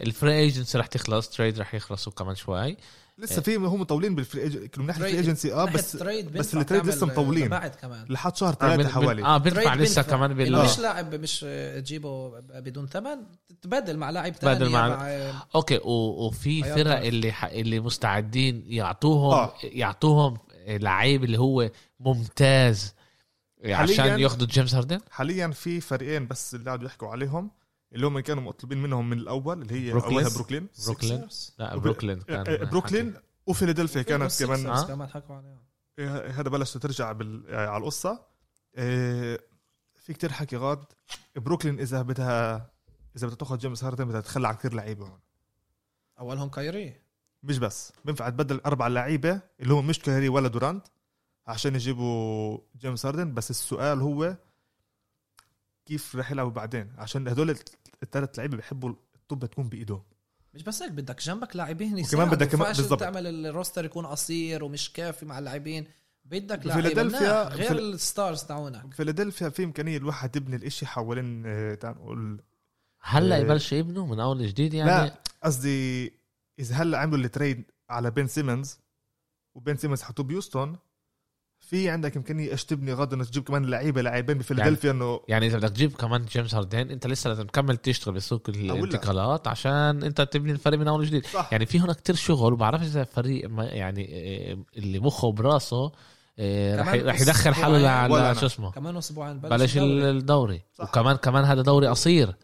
ال 0.00 0.08
free 0.08 0.38
agency 0.38 0.78
رح 0.78 0.86
تخلص 0.86 1.28
trade 1.28 1.58
رح 1.58 1.74
يخلصوا 1.74 2.12
كمان 2.12 2.34
شوي. 2.34 2.76
لسه 3.18 3.42
في 3.42 3.56
هم 3.56 3.80
مطولين 3.80 4.14
بال 4.14 4.33
free 4.33 4.70
من 4.78 4.86
ناحيه 4.86 5.04
ال 5.04 5.07
free 5.07 5.18
agency 5.18 5.54
آه 5.54 5.64
بس 5.64 5.96
بس 5.96 6.54
ال 6.54 6.59
trade 6.59 6.86
لسه 6.86 7.06
مطولين. 7.06 7.48
بعد 7.48 7.74
كمان. 7.74 8.06
لحد 8.08 8.36
شهر 8.36 8.54
ثلاثة 8.54 8.88
آه 8.88 8.92
حوالي. 8.92 9.24
آه 9.24 9.38
بيدفع 9.38 9.74
لسه 9.74 10.02
كمان 10.02 10.34
بال 10.34 10.54
آه. 10.54 10.64
مش 10.64 10.78
لاعب 10.78 11.14
مش 11.14 11.40
تجيبه 11.76 12.40
بدون 12.40 12.86
ثمن 12.86 13.16
تبدل 13.62 13.96
مع 13.96 14.10
لاعب 14.10 14.32
ثاني 14.32 14.68
مع, 14.68 14.88
مع 14.88 15.32
أوكي 15.54 15.80
وفي 15.84 16.62
فرق 16.62 17.00
اللي 17.00 17.32
ح... 17.32 17.44
اللي 17.44 17.80
مستعدين 17.80 18.64
يعطوهم 18.66 19.34
آه. 19.34 19.54
يعطوهم 19.62 20.38
لعيب 20.68 21.24
اللي 21.24 21.38
هو 21.38 21.70
ممتاز. 22.00 22.94
عشان 23.64 24.20
ياخذوا 24.20 24.46
جيمس 24.46 24.74
هاردن 24.74 25.00
حاليا 25.10 25.48
في 25.48 25.80
فريقين 25.80 26.26
بس 26.26 26.54
اللي 26.54 26.66
قاعدوا 26.66 26.86
يحكوا 26.86 27.08
عليهم 27.08 27.50
اللي 27.92 28.06
هم 28.06 28.20
كانوا 28.20 28.42
مطلوبين 28.42 28.82
منهم 28.82 29.10
من 29.10 29.18
الأول 29.18 29.62
اللي 29.62 29.74
هي 29.74 29.92
بروكلين. 29.92 30.18
أولها 30.18 30.34
بروكلين 30.34 30.68
بروكلين 30.86 31.28
لا 31.58 31.76
بروكلين 31.76 32.20
كان 32.20 32.46
إيه، 32.46 32.64
بروكلين 32.64 33.14
وفيلادلفيا 33.46 34.02
كانت 34.02 34.42
كمان. 34.44 34.66
آه؟ 34.66 34.86
كمان 34.86 35.08
حكوا 35.08 35.36
عليها 35.36 35.62
إيه، 35.98 36.40
هذا 36.40 36.48
بلشت 36.48 36.78
ترجع 36.78 37.12
بال... 37.12 37.44
على 37.54 37.76
القصة. 37.76 38.20
إيه 38.78 39.40
في 39.94 40.12
كتير 40.12 40.32
حكي 40.32 40.56
غاد. 40.56 40.84
بروكلين 41.36 41.80
إذا 41.80 42.02
بدها 42.02 42.70
إذا 43.16 43.26
بدها 43.26 43.36
تاخذ 43.36 43.58
جيمس 43.58 43.84
هاردن 43.84 44.04
بدها 44.04 44.20
تخلى 44.20 44.48
عن 44.48 44.54
كثير 44.54 44.74
لعيبة 44.74 45.06
هون. 45.06 45.18
أولهم 46.20 46.48
كايري. 46.48 46.94
مش 47.42 47.58
بس. 47.58 47.92
بينفع 48.04 48.28
تبدل 48.28 48.60
أربع 48.66 48.86
لعيبة 48.86 49.40
اللي 49.60 49.74
هم 49.74 49.86
مش 49.86 49.98
كايري 49.98 50.28
ولا 50.28 50.48
دورانت. 50.48 50.86
عشان 51.48 51.74
يجيبوا 51.74 52.58
جيمس 52.78 53.06
هاردن 53.06 53.34
بس 53.34 53.50
السؤال 53.50 54.00
هو 54.00 54.36
كيف 55.86 56.16
رح 56.16 56.30
يلعبوا 56.30 56.50
بعدين؟ 56.50 56.92
عشان 56.98 57.28
هدول 57.28 57.56
الثلاث 58.02 58.38
لعيبة 58.38 58.56
بيحبوا 58.56 58.94
الطابة 59.16 59.46
تكون 59.46 59.68
بإيدهم. 59.68 60.02
مش 60.54 60.62
بس 60.62 60.82
هيك 60.82 60.92
بدك 60.92 61.22
جنبك 61.22 61.56
لاعبين 61.56 62.04
كمان 62.04 62.30
بدك 62.30 62.48
كمان 62.48 62.72
بالضبط. 62.72 63.00
تعمل 63.00 63.46
ال 63.46 63.51
roster 63.51 63.84
يكون 63.84 64.06
قصير 64.06 64.64
ومش 64.64 64.92
كافي 64.92 65.26
مع 65.26 65.38
اللاعبين. 65.38 65.86
بدك 66.24 66.60
فيلادلفيا 66.60 67.48
غير 67.48 67.68
فيل... 67.68 67.78
ال 67.78 67.89
stars 67.89 68.42
تاعونك. 68.42 68.94
فيلادلفيا 68.94 69.48
في 69.48 69.64
إمكانية 69.64 69.96
الواحد 69.96 70.36
يبني 70.36 70.56
الإشي 70.56 70.86
حوالين 70.86 71.42
آه، 71.46 71.74
تعال 71.74 71.94
نقول 71.94 72.42
هلا 73.00 73.36
آه، 73.36 73.38
يبلش 73.38 73.72
يبنوا 73.72 74.06
من 74.06 74.20
أول 74.20 74.46
جديد 74.46 74.74
يعني. 74.74 74.90
لا 74.90 75.22
قصدي 75.44 76.12
إذا 76.58 76.74
هلا 76.74 76.98
عملوا 76.98 77.24
ال 77.24 77.31
trade 77.31 77.64
على 77.90 78.10
بين 78.10 78.26
سيمنز 78.26 78.78
وبين 79.54 79.76
سيمنز 79.76 80.02
حطوه 80.02 80.26
بهيوستن 80.26 80.78
في 81.70 81.90
عندك 81.90 82.16
امكانيه 82.16 82.50
إيش 82.50 82.64
تبني 82.64 82.92
غدا 82.92 83.16
انك 83.16 83.28
تجيب 83.28 83.42
كمان 83.42 83.64
لعيبة 83.64 84.02
لاعبين 84.02 84.38
بفيلادلفيا 84.38 84.90
يعني 84.90 85.04
إنه 85.04 85.20
يعني 85.28 85.46
إذا 85.46 85.58
بدك 85.58 85.68
تجيب 85.68 85.92
كمان 85.92 86.24
جيمس 86.24 86.54
هاردن 86.54 86.90
أنت 86.90 87.06
لسه 87.06 87.28
لازم 87.28 87.46
تكمل 87.46 87.76
تشتغل 87.76 88.14
بسوق 88.14 88.42
الانتقالات 88.48 89.48
عشان 89.48 90.02
أنت 90.02 90.20
تبني 90.20 90.52
الفريق 90.52 90.78
من 90.78 90.88
أول 90.88 91.00
وجديد. 91.00 91.26
صح. 91.26 91.48
يعني 91.52 91.66
في 91.66 91.80
هنا 91.80 91.92
كتير 91.92 92.14
شغل 92.14 92.52
وبعرفش 92.52 92.86
إذا 92.86 93.00
الفريق 93.00 93.50
يعني 93.58 94.08
آه، 94.12 94.78
اللي 94.78 94.98
مخه 94.98 95.32
براسه 95.32 95.92
آه، 96.38 96.80
رح 96.80 96.94
رح 96.94 97.20
يدخل 97.20 97.54
حاله 97.54 97.88
على 97.88 98.34
شو 98.34 98.46
اسمه؟ 98.46 98.70
كمان 98.70 98.96
أسبوعين. 98.96 99.38
بلش 99.40 99.76
الدوري, 99.76 100.10
الدوري. 100.10 100.62
وكمان 100.80 101.16
كمان 101.16 101.44
هذا 101.44 101.62
دوري 101.62 101.86
قصير. 101.86 102.34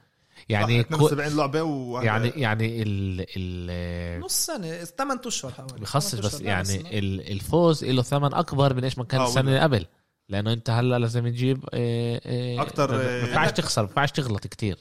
يعني 0.48 0.82
صح، 0.82 0.88
كو 0.88 1.06
72 1.06 1.36
لعبه 1.36 1.62
و 1.62 2.00
يعني 2.00 2.28
يعني 2.28 2.82
ال 2.82 3.26
ال 3.36 4.20
نص 4.20 4.46
سنة 4.46 4.84
8 4.84 5.20
أشهر 5.26 5.52
حوالي 5.52 5.80
بخصص 5.80 6.14
8 6.14 6.28
بس. 6.28 6.40
يعني 6.70 6.98
ال- 6.98 7.32
الفوز 7.32 7.84
له 7.84 8.02
ثمن 8.02 8.34
أكبر 8.34 8.74
من 8.74 8.84
إيش 8.84 8.98
ما 8.98 9.04
كان 9.04 9.20
آه، 9.20 9.28
السنة 9.28 9.48
اللي 9.48 9.60
قبل. 9.60 9.86
لأنه 10.28 10.52
أنت 10.52 10.70
هلأ 10.70 10.98
لازم 10.98 11.28
تجيب 11.28 11.64
آه، 11.74 12.20
آه، 12.24 12.62
أكتر، 12.62 12.92
ما 12.96 13.18
ينفعش 13.20 13.50
تخسر 13.50 13.82
ما 13.82 13.88
ينفعش 13.88 14.10
تغلط 14.10 14.46
كتير. 14.46 14.78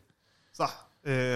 صح. 0.54 0.88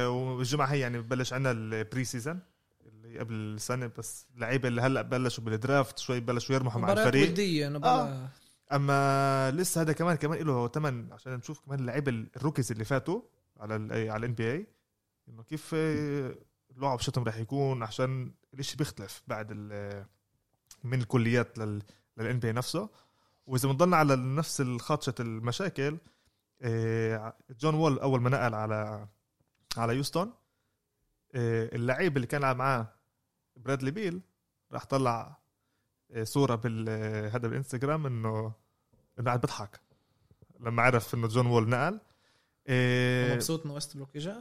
والجمعة 0.07 0.65
هي 0.67 0.79
يعني 0.79 1.00
ببلش 1.01 1.34
عنا 1.34 1.51
ال 1.51 2.03
preseason 2.06 2.39
اللي 2.86 3.19
قبل 3.19 3.34
السنة 3.34 3.91
بس 3.98 4.25
اللعيبة 4.36 4.67
اللي 4.67 4.81
هلأ 4.81 5.01
بلشوا 5.01 5.43
بال 5.44 5.60
draft 5.60 6.00
شوي 6.00 6.19
بلشوا 6.19 6.55
يرمحوا 6.55 6.81
مع 6.81 6.91
الفريق. 6.93 7.29
ودية 7.29 7.67
إنه 7.67 7.79
آه. 7.84 8.29
أما 8.72 9.51
لسه 9.51 9.81
هذا 9.81 9.93
كمان 9.93 10.15
كمان 10.15 10.39
له 10.39 10.67
ثمن 10.67 11.13
عشان 11.13 11.34
نشوف 11.34 11.60
كمان 11.65 11.79
اللعيبة 11.79 12.25
ال 12.38 12.42
rookies 12.42 12.72
اللي 12.72 12.86
فاتوا. 12.86 13.22
على 13.60 13.76
ال 13.76 13.92
على 14.10 14.18
ال 14.20 14.34
NBA 14.34 14.67
إنه 15.30 15.44
كيف 15.44 15.72
آه، 15.76 16.36
اللعب 16.72 17.00
شتهم 17.00 17.24
راح 17.24 17.38
يكون 17.38 17.84
عشان 17.84 18.32
الإشي 18.54 18.78
بيختلف 18.78 19.24
بعد 19.28 19.48
ال- 19.52 20.06
من 20.84 21.00
الكليات 21.02 21.58
لل 22.17 22.39
NBA 22.39 22.51
نفسه. 22.52 22.90
وإذا 23.46 23.70
بنضلنا 23.70 23.98
على 23.98 24.16
نفس 24.16 24.62
الخطشه 24.62 25.14
المشاكل 25.20 25.98
جون 27.50 27.74
وول 27.76 28.00
أول 28.00 28.22
ما 28.22 28.30
نقل 28.30 28.54
على 28.56 29.08
على 29.78 29.96
هيوستن 29.96 30.34
اللعيب 31.36 32.16
اللي 32.18 32.28
كان 32.28 32.58
معاه 32.58 32.94
برادلي 33.56 33.92
بيل 33.92 34.22
راح 34.72 34.86
طلع 34.86 35.38
صورة 36.24 36.56
بال 36.56 36.86
آه، 36.90 37.30
هذا 37.30 37.48
بالإنستغرام 37.48 38.06
إنه 38.06 38.54
إنه 39.20 39.26
قاعد 39.26 39.42
بضحك 39.42 39.80
لما 40.60 40.82
عرف 40.84 41.14
إنه 41.14 41.28
جون 41.28 41.46
وول 41.46 41.70
نقل 41.70 42.00
آه، 42.67 43.33
مبسوط 43.33 43.65
إنه 43.65 43.74
ويستبروك 43.74 44.15
اجى 44.15 44.33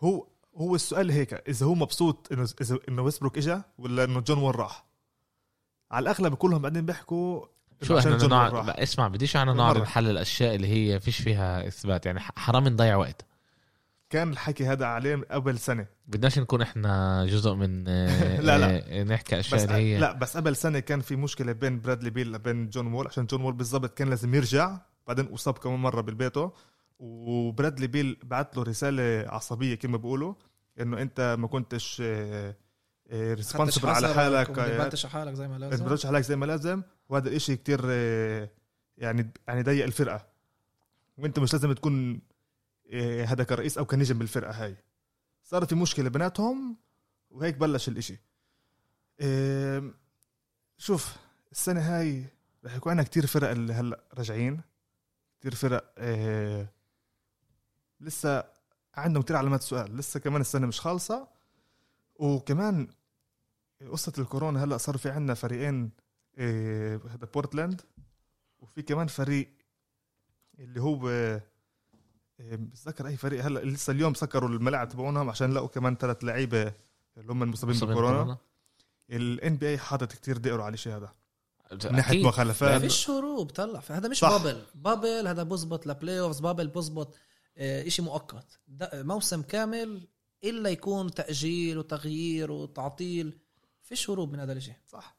هو 0.00 0.26
هو 0.56 0.74
السؤال 0.74 1.10
هيك 1.10 1.34
إذا 1.48 1.66
هو 1.66 1.74
مبسوط 1.74 2.32
إنه 2.32 2.48
إذا 2.60 2.78
إنه 2.88 3.02
ويستبروك 3.02 3.38
اجى 3.38 3.58
ولا 3.78 4.04
إنه 4.04 4.20
جون 4.20 4.38
وول 4.38 4.56
راح؟ 4.56 4.84
على 5.90 6.02
الأغلب 6.02 6.34
كلهم 6.34 6.62
بعدين 6.62 6.86
بيحكوا 6.86 7.46
شو 7.82 7.98
إحنا 7.98 8.48
راح. 8.48 8.74
اسمع 8.78 9.08
بديش 9.08 9.36
أنا. 9.36 9.52
نقعد 9.52 9.78
نحلل 9.78 10.10
الأشياء 10.10 10.54
اللي 10.54 10.68
هي 10.68 11.00
فيش 11.00 11.22
فيها 11.22 11.68
إثبات 11.68 12.06
يعني 12.06 12.20
حرام 12.20 12.68
نضيع 12.68 12.96
وقت. 12.96 13.24
كان 14.10 14.30
الحكي 14.30 14.66
هذا 14.66 14.86
عليه 14.86 15.26
قبل 15.30 15.58
سنة. 15.58 15.86
بدناش 16.06 16.38
نكون 16.38 16.62
إحنا 16.62 17.26
جزء 17.26 17.54
من 17.54 17.84
آه، 17.88 18.40
لا، 18.46 18.58
لا. 18.58 19.00
آه، 19.00 19.02
نحكي 19.04 19.40
اشياء 19.40 19.54
بس 19.60 19.64
اللي 19.64 19.74
هي. 19.74 19.98
لا 19.98 20.12
بس 20.12 20.36
قبل 20.36 20.56
سنة 20.56 20.78
كان 20.78 21.00
في 21.00 21.16
مشكلة 21.16 21.52
بين 21.52 21.80
برادلي 21.80 22.10
بيل 22.10 22.34
وبين 22.34 22.70
جون 22.70 22.92
وول 22.92 23.06
عشان 23.06 23.26
جون 23.26 23.42
وول 23.42 23.52
بالضبط 23.52 23.98
كان 23.98 24.10
لازم 24.10 24.34
يرجع 24.34 24.78
بعدين 25.06 25.26
أصاب 25.26 25.58
كمان 25.58 25.78
مرة 25.78 26.00
بالبيته. 26.00 26.52
وبرادلي 27.04 27.86
بيل 27.86 28.18
بعت 28.22 28.56
له 28.56 28.62
رسالة 28.62 29.28
عصبية 29.30 29.74
كما 29.74 29.96
بيقولوا 29.96 30.34
إنه 30.80 31.02
أنت 31.02 31.36
ما 31.38 31.46
كنتش 31.46 32.02
responsible 33.12 33.88
على 33.88 34.14
حالك 34.14 34.50
ما 34.50 34.64
آه، 34.66 34.78
تبنتش 34.78 35.04
على 35.06 35.12
حالك 35.12 35.34
زي 35.34 35.48
ما 35.48 35.58
ما 35.58 35.64
لازم 35.64 35.84
تبردش 35.84 36.06
عليك 36.06 36.22
زي 36.22 36.36
ما 36.36 36.46
لازم. 36.46 36.82
وهذا 37.08 37.28
الاشي 37.28 37.56
كتير 37.56 37.80
آه، 37.84 38.50
يعني 38.98 39.30
يعني 39.48 39.62
ضيق 39.62 39.84
الفرقة. 39.84 40.26
وأنت 41.18 41.38
مش 41.38 41.52
لازم 41.52 41.72
تكون 41.72 42.20
آه، 42.92 43.24
هذا 43.24 43.44
كرئيس 43.44 43.78
أو 43.78 43.84
كنجم 43.84 44.18
بالفرقة 44.18 44.64
هاي. 44.64 44.76
صار 45.42 45.64
في 45.66 45.74
مشكلة 45.74 46.08
بيناتهم 46.08 46.76
وهيك 47.30 47.56
بلش 47.56 47.88
الإشي. 47.88 48.20
شوف 50.78 51.16
السنة 51.52 51.80
هاي 51.80 52.24
رح 52.64 52.74
يكون 52.74 52.90
عندنا 52.90 53.06
كتير 53.06 53.26
فرق 53.26 53.50
اللي 53.50 53.72
هلأ 53.72 54.04
راجعين. 54.14 54.60
كتير 55.40 55.54
فرق 55.54 55.92
آه، 55.98 56.68
لسه 58.04 58.44
عندهم 58.94 59.22
كتير 59.22 59.36
علامات 59.36 59.62
سؤال 59.62 59.96
لسه 59.96 60.20
كمان 60.20 60.40
السنة 60.40 60.66
مش 60.66 60.80
خالصة. 60.80 61.28
وكمان 62.16 62.88
قصة 63.92 64.12
الكورونا 64.18 64.64
هلأ 64.64 64.76
صار 64.76 64.96
في 64.96 65.10
عندنا 65.10 65.34
فريقين 65.34 65.90
إيه، 66.38 67.00
هذا 67.10 67.28
بورتلاند 67.34 67.80
وفي 68.58 68.82
كمان 68.82 69.06
فريق 69.06 69.48
اللي 70.58 70.80
هو 70.80 70.98
بتذكر 72.40 73.06
أي 73.06 73.16
فريق 73.16 73.44
هلأ 73.44 73.60
لسه 73.60 73.90
اليوم 73.90 74.14
سكروا 74.14 74.48
الملاعب 74.48 74.88
تبعونهم 74.88 75.30
عشان 75.30 75.54
لقوا 75.54 75.68
كمان 75.68 75.96
ثلاث 75.96 76.24
لعيبة 76.24 76.72
اللي 77.16 77.32
هم 77.32 77.42
المصابين 77.42 77.76
مصابين 77.76 77.94
بالكورونا. 77.94 78.22
كورونا. 78.22 78.38
ال 79.10 79.56
NBA 79.56 79.78
حاطط 79.78 80.12
كتير 80.12 80.36
دقروا 80.36 80.64
على 80.64 80.74
الشيء 80.74 80.96
هذا. 80.96 81.12
من 81.72 81.96
ناحية 81.96 82.22
ما 82.22 82.28
مخالفات 82.28 82.80
فيش 82.80 83.10
هروب 83.10 83.50
طلع 83.50 83.82
هذا 83.90 84.08
مش 84.08 84.18
صح. 84.18 84.28
bubble 84.28 84.62
bubble 84.74 85.26
هذا 85.26 85.42
بزبط 85.42 85.86
ل 85.86 86.20
playoffs 86.20 86.40
bubble 86.40 86.68
بزبط. 86.68 87.14
آه، 87.58 87.86
إشي 87.86 88.02
مؤقت. 88.02 88.58
موسم 88.94 89.42
كامل 89.42 90.00
إلا 90.44 90.70
يكون 90.70 91.10
تأجيل 91.14 91.78
وتغيير 91.78 92.52
وتعطيل 92.52 93.38
فيش 93.82 94.10
هروب 94.10 94.32
من 94.32 94.40
هذا 94.40 94.52
الإشي. 94.52 94.72
صح. 94.88 95.16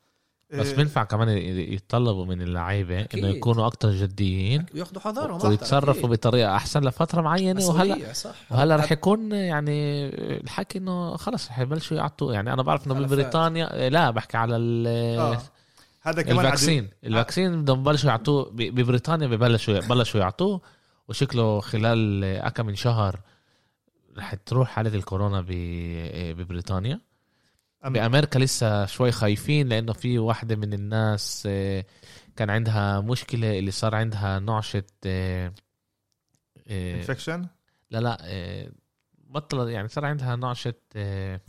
بس 0.54 0.68
إيه، 0.68 0.75
بينفع 0.75 1.04
كمان 1.04 1.30
يتطلبوا 1.30 2.25
من 2.25 2.42
اللعيبة. 2.42 3.01
إنه 3.13 3.27
يكونوا 3.27 3.68
أكتر 3.68 3.92
جديين 3.92 4.65
وياخذوا 4.74 5.01
حذرهم 5.01 5.50
ويتصرفوا. 5.50 6.10
بطريقة 6.10 6.56
أحسن 6.56 6.82
لفترة 6.82 7.22
معينة 7.22 7.68
وهلا 7.68 8.13
صح. 8.13 8.36
وهلا 8.51 8.75
رح 8.75 8.92
يكون 8.92 9.32
يعني 9.32 10.06
الحكي 10.38 10.77
إنه 10.77 11.18
خلص 11.18 11.48
رح 11.48 11.60
يبلشوا 11.60 11.98
يعطوا. 11.98 12.34
يعني 12.34 12.54
أنا 12.54 12.63
بعرف 12.63 12.88
إنه. 12.88 12.94
ببريطانيا 12.94 13.89
لا 13.89 14.10
بحكي 14.12 14.38
على 14.38 14.56
ال 14.56 14.88
آه. 15.20 15.42
هذا 16.01 16.22
كمان 16.22 16.39
ال 16.46 16.50
vaccine. 16.50 16.90
ال 17.04 17.11
vaccine 17.11 17.62
بدهم 17.62 17.80
يبلشوا 17.80 18.10
يعطوه 18.10 18.50
ب- 18.50 18.56
ببريطانيا 18.56 19.27
ببلشوا 19.27 19.80
بلشوا 19.80 20.20
يعطوه. 20.20 20.62
وشكله 21.08 21.60
خلال 21.60 22.24
أكم 22.24 22.66
من 22.66 22.76
شهر 22.76 23.20
رح 24.18 24.34
تروح 24.34 24.70
حالة 24.70 24.96
الكورونا 24.96 25.42
ب- 25.42 26.36
ببريطانيا. 26.38 27.02
أم- 27.86 27.88
بأمريكا 27.88 28.40
لسه 28.40 28.86
شوي 28.86 29.12
خايفين 29.12 29.68
لأنه 29.70 29.94
في 29.94 30.20
واحدة 30.20 30.56
من 30.56 30.74
الناس 30.74 31.44
آه، 31.52 31.86
كان 32.36 32.50
عندها 32.50 33.00
مشكلة 33.00 33.60
اللي 33.60 33.72
صار 33.72 33.96
عندها 33.96 34.40
نعشة 34.40 34.84
آه، 35.06 35.54
آه، 36.68 36.96
infection 36.96 37.48
لا 37.92 37.98
لا 38.00 38.18
آه، 38.22 38.72
بطل 39.28 39.70
يعني 39.70 39.88
صار 39.88 40.06
عندها 40.06 40.36
نعشة 40.36 40.74
آه، 40.96 41.42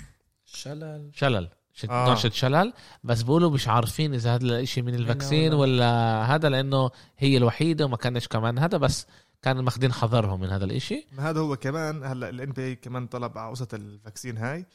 شلل. 0.45 1.11
شلل 1.15 1.49
آه. 1.91 2.09
نعشة 2.09 2.31
شلل. 2.31 2.73
بس 3.05 3.23
بيقولوا 3.23 3.51
مش 3.51 3.69
عارفين 3.69 4.15
إذا 4.15 4.35
هذا 4.35 4.45
الإشي 4.45 4.83
من 4.83 4.95
ال 4.95 5.02
vaccine 5.02 5.55
ولا- 5.55 5.61
ولا 5.61 6.25
هذا 6.35 6.49
لأنه 6.49 6.91
هي 7.19 7.37
الوحيدة 7.37 7.85
وما 7.85 7.97
كانش 7.97 8.29
كمان 8.29 8.59
هذا. 8.59 8.79
بس 8.79 9.07
كانوا 9.47 9.63
ماخذين 9.63 9.93
حذرهم 9.93 10.41
من 10.41 10.49
هذا 10.49 10.65
الإشي. 10.65 11.07
ما 11.13 11.31
هذا 11.31 11.41
هو 11.41 11.57
كمان 11.57 12.05
هلأ 12.05 12.29
ال 12.29 12.53
NBA 12.53 12.77
كمان 12.77 13.07
طلب 13.07 13.39
على 13.39 13.51
قصه 13.51 13.69
ال 13.73 13.81
vaccine 13.81 14.39
هاي. 14.39 14.67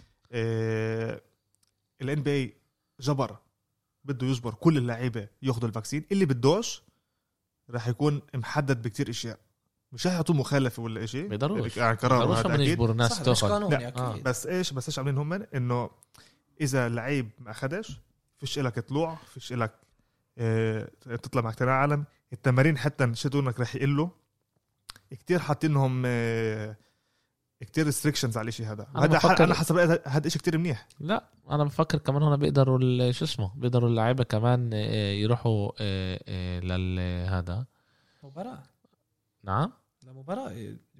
ال 2.01 2.23
NBA 2.23 2.53
جبر 2.99 3.37
بده 4.05 4.27
يجبر 4.27 4.53
كل 4.53 4.77
اللعيبة 4.77 5.27
ياخذوا 5.41 5.67
ال 5.67 5.71
vaccine. 5.71 6.05
اللي 6.11 6.25
بدوش 6.25 6.81
راح 7.69 7.87
يكون 7.87 8.21
محدد 8.33 8.81
بكتير 8.81 9.09
إشياء. 9.09 9.39
مش 9.91 10.07
رح 10.07 10.13
يعطوه 10.13 10.35
مخالفة 10.35 10.83
ولا 10.83 11.05
شيء 11.05 11.27
بيقدروش. 11.27 11.77
يعني 11.77 11.97
قرار 11.97 12.27
بيقدروش 12.27 12.45
أكيد. 12.45 12.67
يجبروا 12.67 12.91
الناس 12.91 13.23
تاخذ 13.23 13.51
آه. 13.51 14.13
أكيد. 14.13 14.23
بس 14.23 14.47
إيش 14.47 14.73
بس 14.73 14.89
إيش 14.89 14.99
عاملين 14.99 15.17
هم؟ 15.17 15.33
إنه 15.33 15.89
إذا 16.61 16.89
لعيب 16.89 17.29
ما 17.39 17.51
أخدش 17.51 17.99
فيش 18.37 18.59
لك 18.59 18.79
طلوع 18.79 19.15
فيش 19.33 19.53
لك 19.53 19.71
آه 20.37 20.91
تطلع 21.03 21.41
مع 21.41 21.49
اقتناع 21.49 21.73
عالم 21.73 22.03
التمارين 22.33 22.77
حتى 22.77 23.15
شتونك 23.15 23.59
رح 23.59 23.75
يقلوا. 23.75 24.09
كتير 25.11 25.39
حاطينهم 25.39 26.03
آه 26.05 26.75
كتير 27.61 27.85
ريستريكشنز 27.85 28.37
على 28.37 28.47
الشيء 28.47 28.65
هذا. 28.71 28.87
أنا 28.95 29.03
هذا 29.05 29.17
بفكر- 29.17 29.43
أنا 29.43 29.53
حسب 29.53 29.77
هذا- 29.77 30.29
شيء 30.29 30.41
كتير 30.41 30.57
منيح. 30.57 30.87
لا 30.99 31.23
أنا 31.51 31.63
بفكر 31.63 31.97
كمان 31.97 32.23
هنا 32.23 32.35
بيقدروا 32.35 32.79
ال- 32.81 33.15
شو 33.15 33.25
اسمه 33.25 33.51
بيقدروا 33.55 33.89
اللعيبة 33.89 34.23
كمان 34.23 34.69
آه، 34.73 35.11
يروحوا 35.11 35.71
آه، 35.79 36.19
آه، 36.27 36.59
لل 36.59 36.99
هذا. 37.29 37.65
مباراة. 38.23 38.63
نعم؟ 39.43 39.71
لمباراة. 40.07 40.51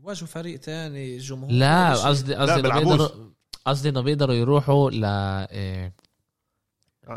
يواجهوا 0.03 0.27
فريق 0.27 0.59
تاني 0.59 1.17
جمهور 1.17 1.51
لا. 1.51 1.93
قصدي 1.93 2.35
قصدي. 2.35 2.61
بيقدروا 2.61 3.09
قصدي 3.65 3.89
إنه 3.89 4.01
بيقدروا 4.01 4.35
يروحوا 4.35 4.91
ل 4.91 5.01
آه، 5.05 5.91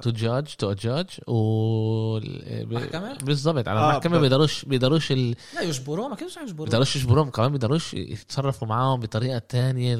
to 0.00 0.10
judge 0.10 0.54
to 0.54 0.72
judge 0.72 1.10
و؟ 1.28 2.18
بالضبط 3.24 3.68
على 3.68 3.80
آه، 3.80 3.90
المحكمة 3.90 4.12
بس- 4.16 4.20
بيقدروش 4.20 4.64
بيقدروش 4.64 5.12
ال... 5.12 5.36
لا 5.54 5.60
يجبروه 5.60 6.08
ما 6.08 6.16
كانش 6.16 6.36
يجبروه 6.36 6.66
بيقدروش 6.66 6.96
يجبروهم 6.96 7.30
كمان 7.30 7.52
بيقدروش 7.52 7.94
يتصرفوا 7.94 8.68
معاهم 8.68 9.00
بطريقة 9.00 9.38
تانية 9.38 9.96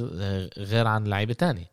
غير 0.59 0.87
عن 0.87 1.05
لعيبه 1.05 1.33
تانية 1.35 1.71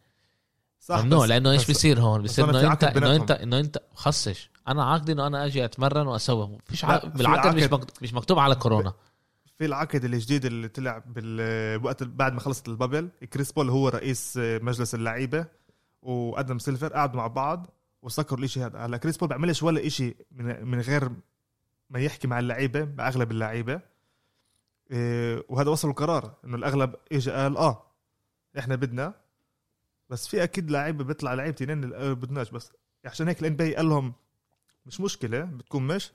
ممنوع 0.90 1.24
بس- 1.24 1.30
لأنه 1.30 1.52
إيش 1.52 1.68
بيصير 1.68 2.00
هون؟ 2.02 2.22
بيصير 2.22 2.50
إنه 2.50 2.72
انت 2.72 2.84
عقد 2.84 2.98
إنه. 2.98 3.16
انت 3.16 3.32
إنه 3.32 3.60
أنت 3.60 3.78
خصش. 3.96 4.50
أنا 4.68 4.84
عقدي 4.84 5.12
إنه 5.12 5.28
أنا 5.28 5.46
أجي 5.46 5.66
أتمرن 5.66 6.08
وأسوي. 6.08 6.58
فيش 6.66 6.86
ع... 6.86 6.98
بالعقد 6.98 7.56
مش 7.56 7.70
مش 8.02 8.14
مكتوب 8.14 8.40
على 8.40 8.56
كورونا. 8.56 8.94
في 9.58 9.66
العقد 9.66 10.04
الجديد 10.06 10.46
اللي 10.46 10.68
طلع 10.68 11.04
بالوقت 11.08 12.04
بعد 12.04 12.34
ما 12.34 12.40
خلصت 12.40 12.68
ال 12.68 12.74
bubble 12.74 13.10
كريس 13.34 13.52
بول 13.52 13.70
هو 13.70 13.88
رئيس 13.90 14.34
مجلس 14.38 14.96
اللعيبة 14.96 15.46
وأدم 16.02 16.60
سيلفر 16.60 16.94
قعدوا 16.94 17.18
مع 17.18 17.28
بعض. 17.28 17.68
وسكروا 18.02 18.40
الإشي 18.40 18.64
هذا. 18.64 18.80
هلا 18.86 18.98
كريس 18.98 19.18
بول 19.18 19.30
بيعملش 19.30 19.64
ولا 19.64 19.88
إشي 19.88 20.16
من, 20.32 20.66
من 20.68 20.82
غير 20.82 21.12
ما 21.90 22.00
يحكي 22.00 22.28
مع 22.28 22.40
اللعيبة 22.40 22.84
باغلب 22.84 23.32
اللعيبة. 23.32 23.82
إيه 24.92 25.44
وهذا 25.50 25.70
وصل 25.70 25.90
القرار 25.90 26.36
إنه 26.46 26.56
الأغلب 26.56 26.96
اجى 27.12 27.32
قال 27.32 27.58
آه 27.58 27.84
إحنا 28.60 28.76
بدنا. 28.76 29.14
بس 30.10 30.28
في 30.28 30.44
أكيد 30.44 30.72
لعيبة 30.72 31.04
بيطلع 31.04 31.34
لعيبة 31.34 31.56
تنين 31.56 31.82
بدناش. 32.14 32.50
بس 32.50 32.72
عشان 33.06 33.28
هيك 33.28 33.40
ال 33.42 33.56
NB 33.56 33.76
قال 33.76 33.90
لهم 33.90 34.14
مش 34.86 35.02
مشكلة 35.02 35.42
بتكون 35.42 35.88
مش. 35.88 36.12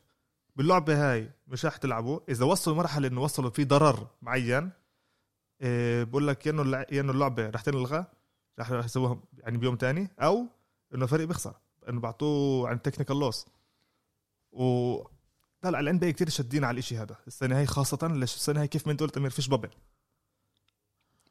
باللعبة 0.56 1.12
هاي 1.12 1.30
مش 1.48 1.66
رح 1.66 1.76
تلعبوا. 1.76 2.20
إذا 2.28 2.44
وصلوا 2.44 2.76
مرحلة 2.76 3.08
إنه 3.08 3.20
وصلوا 3.20 3.50
في 3.50 3.64
ضرر 3.64 4.06
معين 4.22 4.70
إيه 5.60 6.04
بقول 6.04 6.26
لك 6.26 6.46
يا 6.46 6.50
إنه 6.50 6.84
يا 6.92 7.00
إنه 7.00 7.12
اللعبة 7.12 7.50
رح 7.50 7.60
تنلغى 7.62 8.04
رح 8.60 8.70
يسووها 8.70 9.20
يعني 9.38 9.58
بيوم 9.58 9.76
تاني 9.76 10.10
أو 10.20 10.46
إنه 10.94 11.06
فريق 11.06 11.26
بيخسر. 11.26 11.54
انه 11.88 12.00
بعطوه 12.00 12.68
عن 12.68 12.82
تكنيكال 12.82 13.18
لوس 13.18 13.46
و 14.52 14.96
طلع 15.62 15.80
الان 15.80 15.98
بي 15.98 16.12
كثير 16.12 16.28
شادين 16.28 16.64
على 16.64 16.74
الإشي 16.74 16.98
هذا 16.98 17.16
السنة 17.26 17.58
هاي 17.58 17.66
خاصة 17.66 18.08
ليش 18.08 18.34
السنة 18.34 18.60
هاي 18.60 18.68
كيف 18.68 18.86
ما 18.86 18.92
انت 18.92 19.00
قلت 19.00 19.16
أمير 19.16 19.30
فيش 19.30 19.48
بابل 19.48 19.70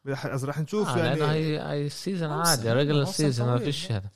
إذا 0.07 0.47
رح 0.47 0.59
نشوف 0.59 0.87
آه 0.87 0.97
يعني 0.97 1.19
لأنه 1.19 1.31
هي 1.31 1.59
هي 1.59 1.85
السيزون. 1.85 2.29
عادي 2.29 2.73
ريجلر 2.73 3.05
سيزون 3.05 3.47
ما. 3.47 3.57
فيش 3.57 3.91
هذا 3.91 4.09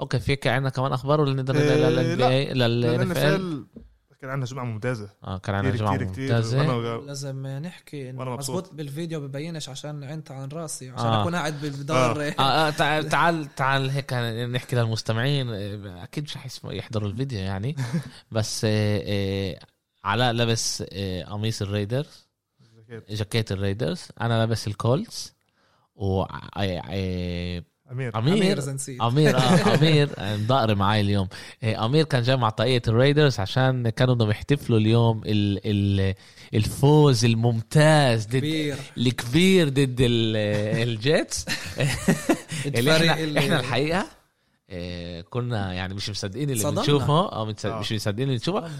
أوكي 0.00 0.18
في 0.18 0.38
عندنا 0.46 0.70
كمان 0.70 0.92
أخبار 0.92 1.20
ولا 1.20 1.34
نقدر 1.34 1.56
إيه، 1.56 1.88
لل 1.88 2.18
لا. 2.18 2.68
لل 2.68 3.66
كان 4.20 4.30
عندنا 4.30 4.46
جمعة 4.50 4.64
ممتازة. 4.64 5.10
آه 5.24 5.38
كان 5.38 5.54
عندنا 5.54 5.76
جمعة 5.76 5.96
كثير 5.96 6.08
كثير 6.10 6.22
ممتازة. 6.34 6.66
وأنا- 6.66 7.06
لازم 7.06 7.46
نحكي 7.46 8.10
انه. 8.10 8.36
مزبوط 8.36 8.72
بالفيديو 8.74 9.20
ببينش 9.20 9.68
عشان 9.68 10.04
عينت 10.04 10.30
عن 10.30 10.48
راسي 10.48 10.90
عشان 10.90 11.06
آه. 11.06 11.22
أكون 11.22 11.34
قاعد 11.34 11.54
بدار 11.66 12.22
آه. 12.22 12.30
آه 12.40 12.70
تعال 12.70 13.08
تعال 13.08 13.54
تعال 13.54 13.90
هيك 13.90 14.12
نحكي 14.52 14.76
للمستمعين. 14.76 15.48
آه، 15.50 16.02
أكيد 16.04 16.24
مش 16.24 16.36
حيسمعوا 16.36 16.74
يحضروا 16.76 17.08
الفيديو 17.08 17.38
يعني. 17.38 17.76
بس 18.32 18.64
آه، 18.64 19.02
آه، 19.06 19.58
علاء 20.04 20.32
لابس 20.32 20.84
آه، 20.92 21.22
قميص 21.24 21.62
الريدرز. 21.62 22.28
جاكيت 23.10 23.52
الريدرز. 23.52 24.08
أنا 24.20 24.38
لابس 24.38 24.66
الكولتس. 24.66 25.32
و 25.94 26.22
آه، 26.22 26.40
آه، 26.56 27.62
أمير. 27.92 28.18
أمير. 28.18 28.34
أمير 28.34 28.60
زنسيت 28.60 29.00
أمير 29.00 29.36
آه 29.36 29.40
أمير. 29.74 30.08
مضقر 30.18 30.74
معي 30.74 31.00
اليوم. 31.00 31.28
إيه، 31.62 31.84
أمير 31.84 32.04
كان 32.04 32.22
جاي 32.22 32.36
مع 32.36 32.50
طاقية 32.50 32.82
الريدرز 32.88 33.40
عشان 33.40 33.88
كانوا 33.88 34.14
بدهم 34.14 34.30
يحتفلوا 34.30 34.78
اليوم 34.78 35.22
ال 35.26 35.60
ال 35.64 36.14
الفوز 36.54 37.24
الممتاز 37.24 38.26
ضد 38.26 38.36
كبير. 38.36 38.76
الكبير 38.98 39.68
ضد 39.68 39.96
ال- 40.00 40.36
الجيتس. 40.88 41.44
اللي 42.66 43.38
إحنا 43.40 43.60
الحقيقة 43.60 44.06
إيه، 44.70 45.20
كنا 45.20 45.72
يعني 45.72 45.94
مش 45.94 46.10
مصدقين 46.10 46.50
اللي. 46.50 46.70
بنشوفه. 46.70 47.28
أو 47.32 47.52
متص- 47.52 47.66
آه. 47.66 47.80
مش 47.80 47.92
مصدقين 47.92 48.22
اللي 48.28 48.38
بنشوفه. 48.38 48.70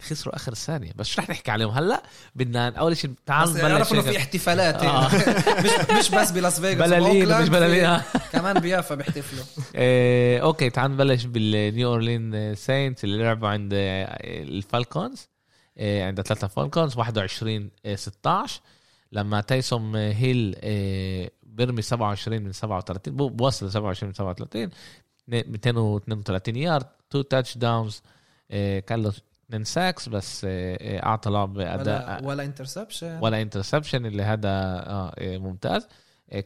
خسروا 0.00 0.36
آخر 0.36 0.54
ثانية. 0.54 0.92
بس 0.96 1.06
شو 1.06 1.20
رح 1.22 1.30
نحكي 1.30 1.50
عليهم. 1.50 1.70
هلأ 1.70 2.02
بدنا 2.34 2.68
أول 2.68 2.96
شيء 2.96 3.10
تعال 3.26 3.48
بس 3.50 3.56
إنه 3.92 4.02
في 4.02 4.16
احتفالات. 4.16 4.74
آه. 4.82 5.08
مش 5.64 5.98
مش 5.98 6.10
بس 6.10 6.30
بلاس 6.30 6.60
فيغاس 6.60 6.76
بلالين 6.90 7.42
مش 7.42 7.48
بلالين. 7.48 7.84
آه. 7.84 8.02
كمان 8.32 8.58
بيافا 8.60 8.94
بيحتفلوا. 8.94 9.44
إيه، 9.74 10.42
okay 10.42 10.70
تعال 10.70 10.90
نبلش 10.90 11.24
بال 11.24 11.50
New 11.50 11.88
Orleans 11.88 12.54
Saints 12.54 13.04
اللي 13.04 13.22
لعبوا 13.24 13.48
عند 13.48 13.70
آه، 13.74 14.18
الفالكونز. 14.42 15.28
إيه، 15.78 16.04
عند 16.04 16.20
ثلاثة 16.20 16.46
فالكونز 16.46 16.96
21 16.96 17.70
آه، 17.86 17.94
16 17.94 18.60
لما 19.12 19.40
تايسوم 19.40 19.96
هيل 19.96 20.56
آه، 20.62 21.30
بيرمي 21.42 21.82
27 21.82 22.42
من 22.42 22.52
37 22.52 23.16
بو- 23.16 23.28
بوصل 23.28 23.70
27 23.72 24.08
من 24.08 24.14
37 24.14 24.70
232 25.28 26.56
yard 26.56 26.86
two 27.10 27.22
touchdowns 27.22 28.02
كان 28.86 29.02
له 29.02 29.12
اثنين 29.48 29.64
sacks 29.64 30.08
بس 30.08 30.44
آه، 30.44 30.78
آه، 30.80 31.06
أعطى 31.06 31.30
لعب 31.30 31.58
اداء 31.58 32.24
ولا 32.24 32.44
انترسبشن 32.44 33.18
ولا 33.22 33.42
انترسبشن 33.42 34.06
اللي 34.06 34.22
هذا 34.22 34.48
آه 34.48 35.14
إيه، 35.18 35.38
ممتاز. 35.38 35.88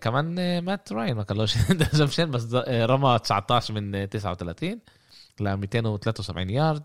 كمان 0.00 0.38
آه، 0.38 0.60
مات 0.60 0.92
راين 0.92 1.16
ما 1.16 1.22
كان 1.22 1.36
لهش 1.36 1.70
interception 1.70 2.30
بس 2.30 2.54
آه، 2.54 2.86
رمى 2.86 3.18
19 3.18 3.74
من 3.74 3.94
آه، 3.94 4.04
39 4.04 4.80
ل 5.40 5.56
273 5.56 6.50
يارد 6.50 6.82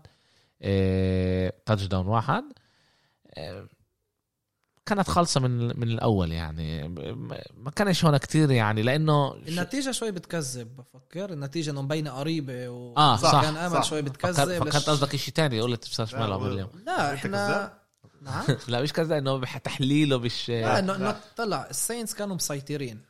touchdown 1.66 2.06
واحد. 2.06 2.44
آه، 3.34 3.66
كانت 4.86 5.10
خالصة 5.10 5.40
من 5.40 5.66
من 5.80 5.88
الأول 5.88 6.32
يعني. 6.32 6.88
ما- 6.88 7.42
ما 7.56 7.70
كانش 7.70 8.04
هون 8.04 8.16
كتير 8.16 8.50
يعني 8.50 8.82
لأنه 8.82 9.34
النتيجة 9.34 9.90
شوي 9.90 10.10
بتكذب 10.10 10.76
بفكر. 10.76 11.32
النتيجة 11.32 11.70
انه 11.70 11.82
مبينة 11.82 12.10
قريبة 12.10 12.68
و 12.68 12.94
آه، 12.96 13.16
صح، 13.16 13.42
كان 13.42 13.56
أمل 13.56 13.72
صح. 13.76 13.84
شوي 13.84 14.02
بتكذب. 14.02 14.64
فكرت 14.64 14.88
قصدك 14.90 15.16
شيء 15.16 15.34
ثاني 15.34 15.60
قلت 15.60 16.00
بس 16.00 16.14
لا، 16.14 16.20
ماله 16.20 16.34
هو- 16.34 16.46
اليوم 16.46 16.70
لا 16.86 17.14
إحنا 17.14 17.30
كذاب؟ 17.48 17.72
نعم. 18.22 18.44
لا 18.68 18.82
مش 18.82 18.92
كذا 18.92 19.18
إنه 19.18 19.44
تحليله 19.44 20.18
مش 20.18 20.48
لا 20.50 20.78
انه 20.78 21.16
طلع 21.36 21.66
السينتس 21.70 22.14
كانوا 22.14 22.36
مسيطرين. 22.36 23.00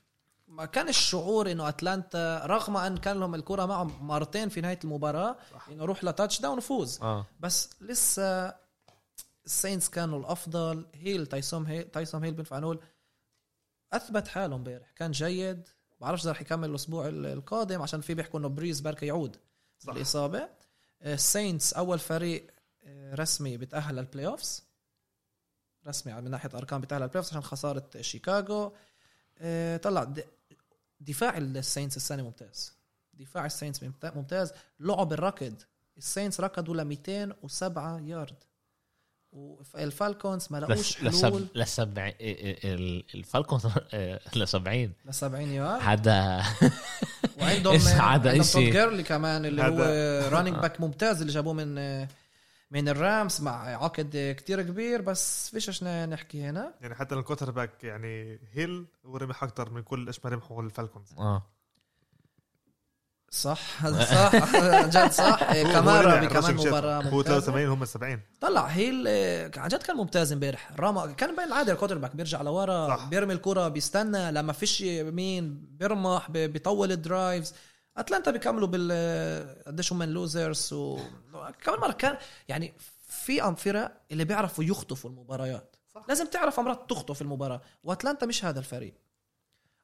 ما 0.48 0.64
كان 0.64 0.88
الشعور 0.88 1.50
إنه 1.52 1.68
أتلانتا 1.68 2.46
رغم 2.46 2.76
أن 2.76 2.96
كان 2.96 3.20
لهم 3.20 3.34
الكرة 3.34 3.66
معهم 3.66 4.06
مرتين 4.06 4.48
في 4.48 4.60
نهاية 4.60 4.78
المباراة 4.84 5.36
إنه 5.72 5.84
روح 5.84 6.04
ل 6.04 6.40
touchdown 6.40 6.58
وفوز. 6.58 6.98
آه. 7.02 7.26
بس 7.40 7.70
لسه 7.80 8.54
ال 9.46 9.52
Saints 9.52 9.88
كانوا 9.90 10.18
الأفضل 10.20 10.86
هيل 10.94 11.26
تايسوم 11.26 11.66
هيل 11.66 11.84
تايسوم 11.90 12.24
هيل 12.24 12.34
بينفع 12.34 12.58
نقول 12.58 12.80
أثبت 13.92 14.28
حاله 14.28 14.56
امبارح. 14.56 14.90
كان 14.90 15.10
جيد 15.10 15.68
بعرفش 16.00 16.22
إذا 16.22 16.30
رح 16.30 16.40
يكمل 16.40 16.70
الأسبوع 16.70 17.08
ال- 17.08 17.26
القادم 17.26 17.82
عشان 17.82 18.00
في 18.00 18.14
بيحكوا 18.14 18.40
إنه 18.40 18.48
بريز 18.48 18.80
برك 18.80 19.04
يعود 19.04 19.36
صح. 19.78 19.92
الاصابه 19.92 20.48
ال 21.02 21.12
Saints 21.12 21.72
أول 21.72 21.98
فريق 21.98 22.46
آه، 22.84 23.14
رسمي 23.14 23.56
بتأهل 23.56 23.96
لل 23.96 24.26
playoffs 24.26 24.64
رسمي 25.86 26.12
من 26.14 26.30
ناحية 26.30 26.50
أرقام 26.54 26.80
بتأهل 26.80 27.00
لل 27.02 27.18
playoffs 27.18 27.28
عشان 27.30 27.42
خسارة 27.42 27.90
شيكاغو. 28.00 28.72
آه، 29.38 29.76
طلع 29.76 30.12
دفاع 31.00 31.36
ال 31.38 31.47
Saints 31.47 31.96
السنة 31.96 32.22
ممتاز. 32.22 32.72
دفاع 33.14 33.46
ال 33.46 33.51
Saints 33.51 33.82
ممت- 33.82 34.16
ممتاز. 34.16 34.52
لعب 34.80 35.12
الركض. 35.12 35.54
ال 35.96 36.03
Saints 36.03 36.40
ركضوا 36.40 36.74
ل 36.74 36.84
207 36.84 38.00
يارد. 38.00 38.44
وال 39.32 39.58
Falcons 39.58 40.48
ما 40.50 40.58
لقوش 40.58 41.02
لس- 41.02 41.22
حلول. 41.24 41.42
لسب 41.42 41.48
لسبع 41.54 42.12
ال 42.20 42.40
Falcon 42.40 43.60
ل 44.36 44.48
70 44.48 44.92
ل 45.06 45.14
70 45.14 45.48
يارد. 45.48 45.82
هذا 45.82 46.42
وعندهم 47.40 47.78
عندهم 47.88 48.42
جيرلي 48.70 49.02
كمان 49.02 49.44
اللي 49.44 49.62
هو 49.62 50.28
running 50.32 50.56
back 50.56 50.80
ممتاز 50.80 51.20
اللي 51.20 51.32
جابوه 51.32 51.52
من 51.52 51.74
من 52.70 52.88
ال 52.88 52.99
Rams 52.99 53.40
مع 53.40 53.84
عقد 53.84 54.34
كتير 54.38 54.62
كبير 54.62 55.02
بس 55.02 55.50
فيش 55.50 55.68
إيش 55.68 55.84
نحكي 55.84 56.42
هنا. 56.44 56.74
يعني 56.80 56.94
حتى 56.94 57.14
ال 57.14 57.50
quarterback 57.50 57.84
يعني 57.84 58.38
هيل 58.52 58.86
هو 59.06 59.16
ربح 59.16 59.42
أكثر 59.42 59.70
من 59.70 59.82
كل 59.82 60.06
إيش 60.06 60.24
ما 60.24 60.30
ربحوا 60.30 60.62
ال 60.62 60.68
Falcons. 60.68 61.12
آه. 61.18 61.42
صح؟ 63.34 63.86
صح. 64.14 64.36
جد 64.86 65.10
صح؟ 65.12 65.42
ربح 65.42 65.62
بكمان 65.62 66.24
ال 66.24 66.31
rush 66.31 66.56
مباراة. 66.68 67.02
هو 67.02 67.16
ممتازة. 67.16 67.40
83 67.40 67.66
هم 67.68 67.84
70 67.84 68.20
طلع 68.40 68.64
هيل 68.66 69.04
آه، 69.08 69.50
عن 69.56 69.68
جد 69.68 69.82
كان 69.82 69.96
ممتاز 69.96 70.32
امبارح. 70.32 70.70
راما 70.78 71.06
كان 71.12 71.36
بين 71.36 71.44
العاده 71.44 71.72
ال 71.72 71.98
quarterback 71.98 72.16
بيرجع 72.16 72.42
لورا 72.42 72.88
صح. 72.96 73.04
بيرمي 73.08 73.32
الكرة 73.34 73.68
بيستنى. 73.68 74.32
لما 74.32 74.52
فيش 74.52 74.82
مين 74.82 75.66
بيرمح 75.70 76.30
بي- 76.30 76.48
بيطول 76.48 76.92
ال 76.92 77.00
drives. 77.00 77.54
أتلانتا 77.96 78.30
بيكملوا 78.30 78.68
بال 78.68 79.62
قديش 79.66 79.92
هم 79.92 80.02
losers 80.02 80.72
و 80.72 80.98
كمان 81.64 81.80
مرة 81.80 81.92
كان 81.92 82.16
يعني 82.48 82.74
في 83.08 83.54
فرق 83.56 83.92
اللي 84.12 84.24
بيعرفوا 84.24 84.64
يخطفوا 84.64 85.10
المباريات. 85.10 85.76
صح. 85.94 86.04
لازم 86.08 86.26
تعرف 86.26 86.60
امرات 86.60 86.90
تخطف 86.90 87.22
المباراة. 87.22 87.60
وأتلانتا 87.84 88.26
مش 88.26 88.44
هذا 88.44 88.58
الفريق. 88.58 88.94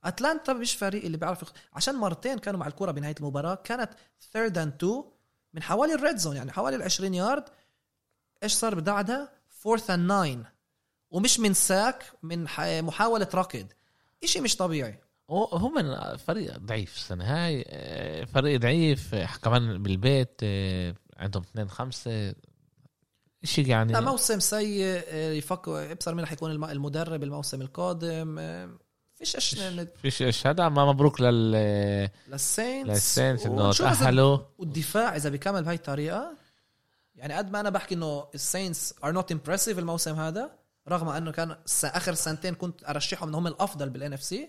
أتلانتا 0.05 0.53
مش 0.53 0.75
فريق 0.75 1.05
اللي 1.05 1.17
بيعرف 1.17 1.43
يخ... 1.43 1.53
عشان 1.73 1.95
مرتين 1.95 2.39
كانوا 2.39 2.61
مع 2.61 2.67
الكره 2.67 2.91
بنهاية 2.91 3.15
المباراة. 3.21 3.55
كانت 3.55 3.91
third 4.33 4.59
and 4.59 4.73
two 4.73 5.05
من 5.55 5.63
حوالي 5.63 5.95
ال 5.95 6.00
red 6.00 6.17
zone 6.17 6.37
يعني 6.37 6.53
حوالي 6.53 6.77
ال 6.77 6.83
20 6.83 7.15
يارد 7.15 7.45
إيش 8.43 8.53
صار 8.53 8.81
بعدها؟ 8.81 9.33
fourth 9.49 9.91
and 9.91 10.09
nine 10.09 10.45
ومش 11.11 11.41
من 11.41 11.55
sack 11.55 12.05
من 12.23 12.49
ح... 12.49 12.61
محاولة 12.61 13.29
ركض. 13.35 13.67
إشي 14.25 14.41
مش 14.41 14.57
طبيعي. 14.57 15.01
هو 15.31 15.45
هو 15.45 15.69
من 15.69 16.17
فريق 16.17 16.59
ضعيف 16.59 16.97
السنة. 16.97 17.25
هاي 17.25 17.65
آه، 17.69 18.25
فريق 18.25 18.61
ضعيف 18.61 19.15
آه، 19.15 19.29
كمان 19.43 19.83
بالبيت 19.83 20.41
آه، 20.43 20.95
عندهم 21.17 21.43
اثنين 21.43 21.69
خمسة. 21.69 22.35
شيء 23.45 23.67
يعني 23.69 23.93
لا 23.93 24.01
موسم 24.01 24.41
سيء 24.41 25.15
يفكر 25.15 25.93
إبصر 25.93 26.15
مين 26.15 26.25
رح 26.25 26.33
يكون 26.33 26.51
الم- 26.51 26.65
المدرب 26.65 27.23
الموسم 27.23 27.61
القادم 27.63 28.39
فيش 29.19 29.59
ن- 29.59 29.89
فيش 30.03 30.23
إيش. 30.23 30.47
هذا 30.47 30.69
ما 30.69 30.85
مبروك 30.85 31.21
لل 31.21 31.51
لل 32.29 32.44
Saints 32.44 32.91
لل 32.91 33.05
Saints 33.05 33.47
إنه 33.47 33.73
تأهلوا. 33.73 34.39
والدفاع 34.59 35.17
إذا 35.17 35.29
بيكمل 35.29 35.63
بهاي 35.63 35.75
الطريقة 35.75 36.37
يعني 37.17 37.35
قد 37.35 37.51
ما 37.51 37.61
أنا 37.61 37.71
بحكي 37.71 37.95
إنه 37.95 38.27
ال 38.35 38.43
Saints 38.43 38.95
are 39.05 39.13
not 39.13 39.33
impressive 39.33 39.79
الموسم 39.79 40.15
هذا 40.15 40.51
رغم 40.89 41.09
إنه 41.09 41.33
كان 41.33 41.57
آخر 41.85 42.15
سنتين 42.15 42.55
كنت 42.55 42.85
أرشحهم 42.85 43.29
إنهم 43.29 43.47
الأفضل 43.47 43.91
بال 43.91 44.13
NFC 44.13 44.49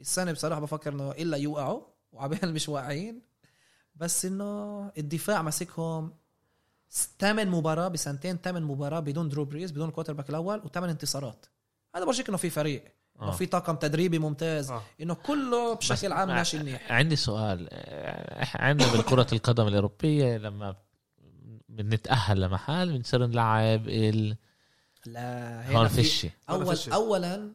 السنة 0.00 0.32
بصراحة 0.32 0.60
بفكر 0.60 0.92
إنه 0.92 1.10
إلا 1.12 1.36
يوقعوا 1.36 1.80
وعبال 2.12 2.52
مش 2.54 2.68
واقعين 2.68 3.22
بس 3.96 4.24
إنه 4.24 4.80
الدفاع 4.98 5.42
ماسكهم 5.42 6.12
ثامن 7.18 7.48
مباراة 7.48 7.88
بسنتين 7.88 8.36
ثامن 8.44 8.62
مباراة 8.62 9.00
بدون 9.00 9.28
درو 9.28 9.44
بريز 9.44 9.70
بدون 9.70 9.88
ال 9.88 10.12
quarterback 10.12 10.30
الأول 10.30 10.62
وثمان 10.64 10.90
انتصارات. 10.90 11.46
هذا 11.94 12.04
بورجيك 12.04 12.28
إنه 12.28 12.36
في 12.38 12.50
فريق. 12.50 12.84
إنه 13.22 13.28
آه. 13.28 13.32
في 13.32 13.46
طاقم 13.46 13.76
تدريبي 13.76 14.18
ممتاز 14.18 14.70
آه. 14.70 14.82
إنه 15.00 15.14
كله 15.14 15.74
بشكل 15.74 16.12
عام 16.12 16.28
ماشي 16.28 16.58
منيح 16.58 16.92
عندي 16.92 17.16
سؤال 17.16 17.68
عندنا 18.54 18.92
بالكرة 18.92 19.26
القدم 19.32 19.68
الأوروبية 19.68 20.36
لما 20.36 20.76
بنتأهل 21.68 22.40
لمحل 22.40 22.92
بنصير 22.92 23.26
نلعب 23.26 23.88
ال 23.88 24.36
لا 25.06 25.66
هون 25.68 25.76
هنا 25.76 25.88
في 25.88 25.94
في 25.94 26.00
الشيء 26.00 26.30
هون 26.50 26.62
اول 26.62 26.76
فيش. 26.76 26.88
اولا 26.88 27.52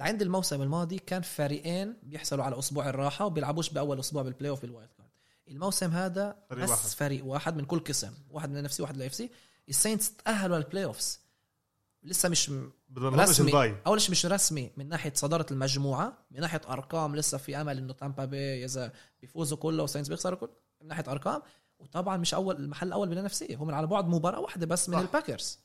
عند 0.00 0.22
الموسم 0.22 0.62
الماضي 0.62 0.98
كان 0.98 1.22
فريقين 1.22 1.96
بيحصلوا 2.02 2.44
على 2.44 2.58
أسبوع 2.58 2.88
الراحة 2.88 3.26
وبيلعبوش 3.26 3.70
بأول 3.70 3.98
أسبوع 3.98 4.22
بال 4.22 4.28
playoff 4.28 4.50
بال 4.50 4.62
wild 4.62 4.90
card 4.98 5.08
الموسم 5.48 5.90
هذا 5.90 6.36
فريق 6.50 6.64
بس 6.64 6.70
واحد. 6.70 6.82
فريق 6.88 7.24
واحد 7.24 7.56
من 7.56 7.64
كل 7.64 7.78
قسم 7.78 8.12
واحد 8.30 8.50
من 8.50 8.56
ال 8.58 8.64
NFC 8.64 8.82
واحد 8.82 8.94
من 8.94 9.00
ال 9.00 9.14
AFC 9.14 9.30
ال 9.68 9.75
Saints 9.75 10.16
تأهلوا 10.16 10.56
لل 10.58 10.84
playoffs 10.84 11.20
لسه 12.02 12.28
مش 12.28 12.50
رسمي 12.98 13.46
ال 13.48 13.55
bye 13.55 13.76
أول 13.86 14.00
شيء 14.00 14.10
مش 14.10 14.26
رسمي 14.26 14.70
من 14.76 14.88
ناحية 14.88 15.12
صدارة 15.14 15.46
المجموعة 15.50 16.12
من 16.30 16.40
ناحية 16.40 16.60
أرقام 16.68 17.16
لسه 17.16 17.38
في 17.38 17.60
أمل 17.60 17.78
إنه 17.78 17.92
تامبا 17.92 18.24
بي 18.24 18.64
إذا 18.64 18.92
بيفوزوا 19.20 19.58
كله 19.58 19.82
و 19.82 19.86
Saints 19.86 20.08
بيخسروا 20.08 20.38
كله 20.38 20.50
من 20.80 20.88
ناحية 20.88 21.04
أرقام 21.08 21.42
وطبعا 21.78 22.16
مش 22.16 22.34
أول 22.34 22.56
المحل 22.56 22.86
الأول 22.88 23.08
بال 23.08 23.27
NFC 23.27 23.56
هم 23.56 23.74
على 23.74 23.86
بعد 23.86 24.08
مباراة 24.08 24.40
واحدة 24.40 24.66
بس 24.66 24.88
من 24.88 24.94
صح. 24.96 25.00
ال 25.00 25.07
Packers 25.07 25.58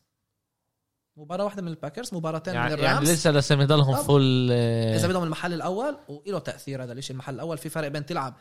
مباراة 1.17 1.43
واحدة 1.45 1.61
من 1.61 1.67
ال 1.67 1.73
Packers 1.73 2.13
مباراتين 2.13 2.53
من 2.53 2.59
يعني, 2.59 2.73
يعني 2.73 2.91
ال 2.91 2.95
Rams 2.95 3.11
لسه 3.11 3.31
لسه 3.31 3.55
يضلهم 3.61 3.95
طب. 3.95 4.01
فول 4.01 4.49
آه، 4.51 4.95
إذا 4.95 5.07
بدهم 5.07 5.23
المحل 5.23 5.53
الأول 5.53 5.97
وله 6.07 6.39
تأثير 6.39 6.83
هذا 6.83 6.93
الشيء 6.93 7.13
المحل 7.13 7.35
الأول 7.35 7.57
في 7.57 7.69
فرق 7.69 7.87
بين 7.87 8.05
تلعب 8.05 8.33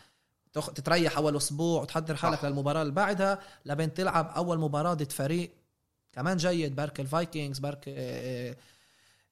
تخ- 0.53 0.73
تتريح 0.73 1.17
أول 1.17 1.37
أسبوع 1.37 1.83
وتحضر 1.83 2.17
حالك 2.17 2.39
صح. 2.39 2.45
للمباراة 2.45 2.83
اللي 2.83 2.93
بعدها 2.93 3.39
لبين 3.65 3.95
تلعب 3.95 4.33
أول 4.37 4.59
مباراة 4.59 4.95
ضد 4.95 5.13
فريق 5.13 5.51
كمان 6.13 6.37
جيد 6.37 6.77
برك 6.77 7.01
ال 7.01 7.08
Vikings 7.08 7.59
برك 7.59 7.85
آه، 7.89 7.95
آه، 8.51 8.57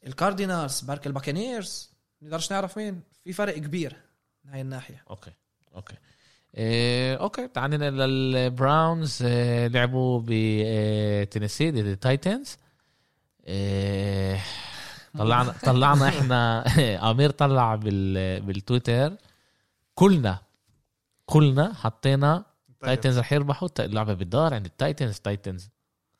ال 0.07 0.14
Cardinals 0.14 0.81
برك 0.81 1.07
ال 1.07 1.14
Buccaneers 1.14 1.91
نقدرش 2.23 2.53
نعرف 2.53 2.79
مين 2.79 3.01
في 3.25 3.33
فرق 3.33 3.59
كبير 3.59 3.97
من 4.45 4.51
هاي 4.53 4.61
الناحية. 4.61 5.05
okay 5.11 5.33
okay. 5.75 5.95
إيه 6.55 7.17
okay 7.17 7.49
تعالى 7.49 7.77
لل 7.77 8.13
Browns 8.13 9.23
إيه 9.23 9.67
لعبوا 9.67 10.23
بتينيسي 10.27 11.71
ضد 11.71 11.77
ال 11.79 11.88
Titans. 11.88 12.57
إيه 13.47 14.41
طلعنا 15.19 15.55
طلعنا 15.67 16.09
إحنا 16.09 16.65
أمير 17.11 17.31
طلع 17.31 17.75
بال 17.75 18.41
بالتويتر. 18.41 19.17
كلنا 19.95 20.39
كلنا 21.27 21.75
حطينا 21.75 22.45
Titans 22.81 23.19
رح 23.19 23.33
يربحوا. 23.33 23.69
اللعبة 23.81 24.15
بالدار 24.15 24.55
عند 24.55 24.67
ال 24.67 24.73
Titans. 24.73 25.19
Titans 25.19 25.69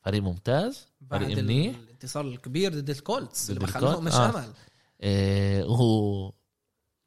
فريق 0.05 0.23
ممتاز 0.23 0.87
فريق 1.11 1.39
منيح. 1.39 1.77
الانتصار 2.05 2.25
الكبير 2.27 2.75
ضد 2.75 2.91
ال 2.91 3.01
Colts 3.01 3.51
اللي 3.51 3.61
ما 3.61 3.67
خلوهم 3.67 4.05
مش 4.05 4.13
آه. 4.13 4.31
امل 4.31 4.53
إيه 5.03 5.65
وهو 5.65 6.33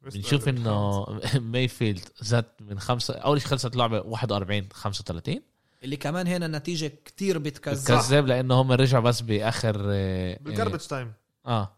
بنشوف 0.02 0.48
إنه 0.48 1.06
مايفيلد 1.34 2.08
زاد 2.20 2.44
من 2.60 2.80
خمسة 2.80 3.14
أول 3.14 3.40
شيء 3.40 3.50
خلصت 3.50 3.72
اللعبه 3.72 4.00
41 4.00 4.68
35 4.72 5.40
اللي 5.82 5.96
كمان 5.96 6.26
هنا 6.26 6.46
النتيجه 6.46 6.92
كتير 7.04 7.38
بتكذب. 7.38 7.86
كذاب 7.86 8.26
لأنه 8.26 8.54
هم 8.54 8.72
رجعوا 8.72 9.02
بس 9.02 9.20
بآخر 9.20 9.82
آه، 9.86 10.38
بال 10.40 10.48
garbage 10.48 10.78
time 10.78 11.12
آه, 11.46 11.76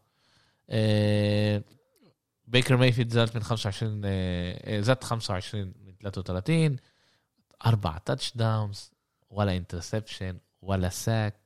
آه 0.71 1.63
بيكر 2.47 2.77
مايفيلد 2.77 3.13
زاد 3.13 3.31
من 3.35 3.43
25 3.43 4.03
آه، 4.05 4.79
آه، 4.79 4.81
زاد 4.81 5.05
25 5.05 5.73
من 5.87 5.93
33 6.03 6.77
أربع 7.67 7.99
touchdowns 7.99 8.91
ولا 9.31 9.57
interception 9.57 10.39
ولا 10.63 10.89
sack 10.89 11.40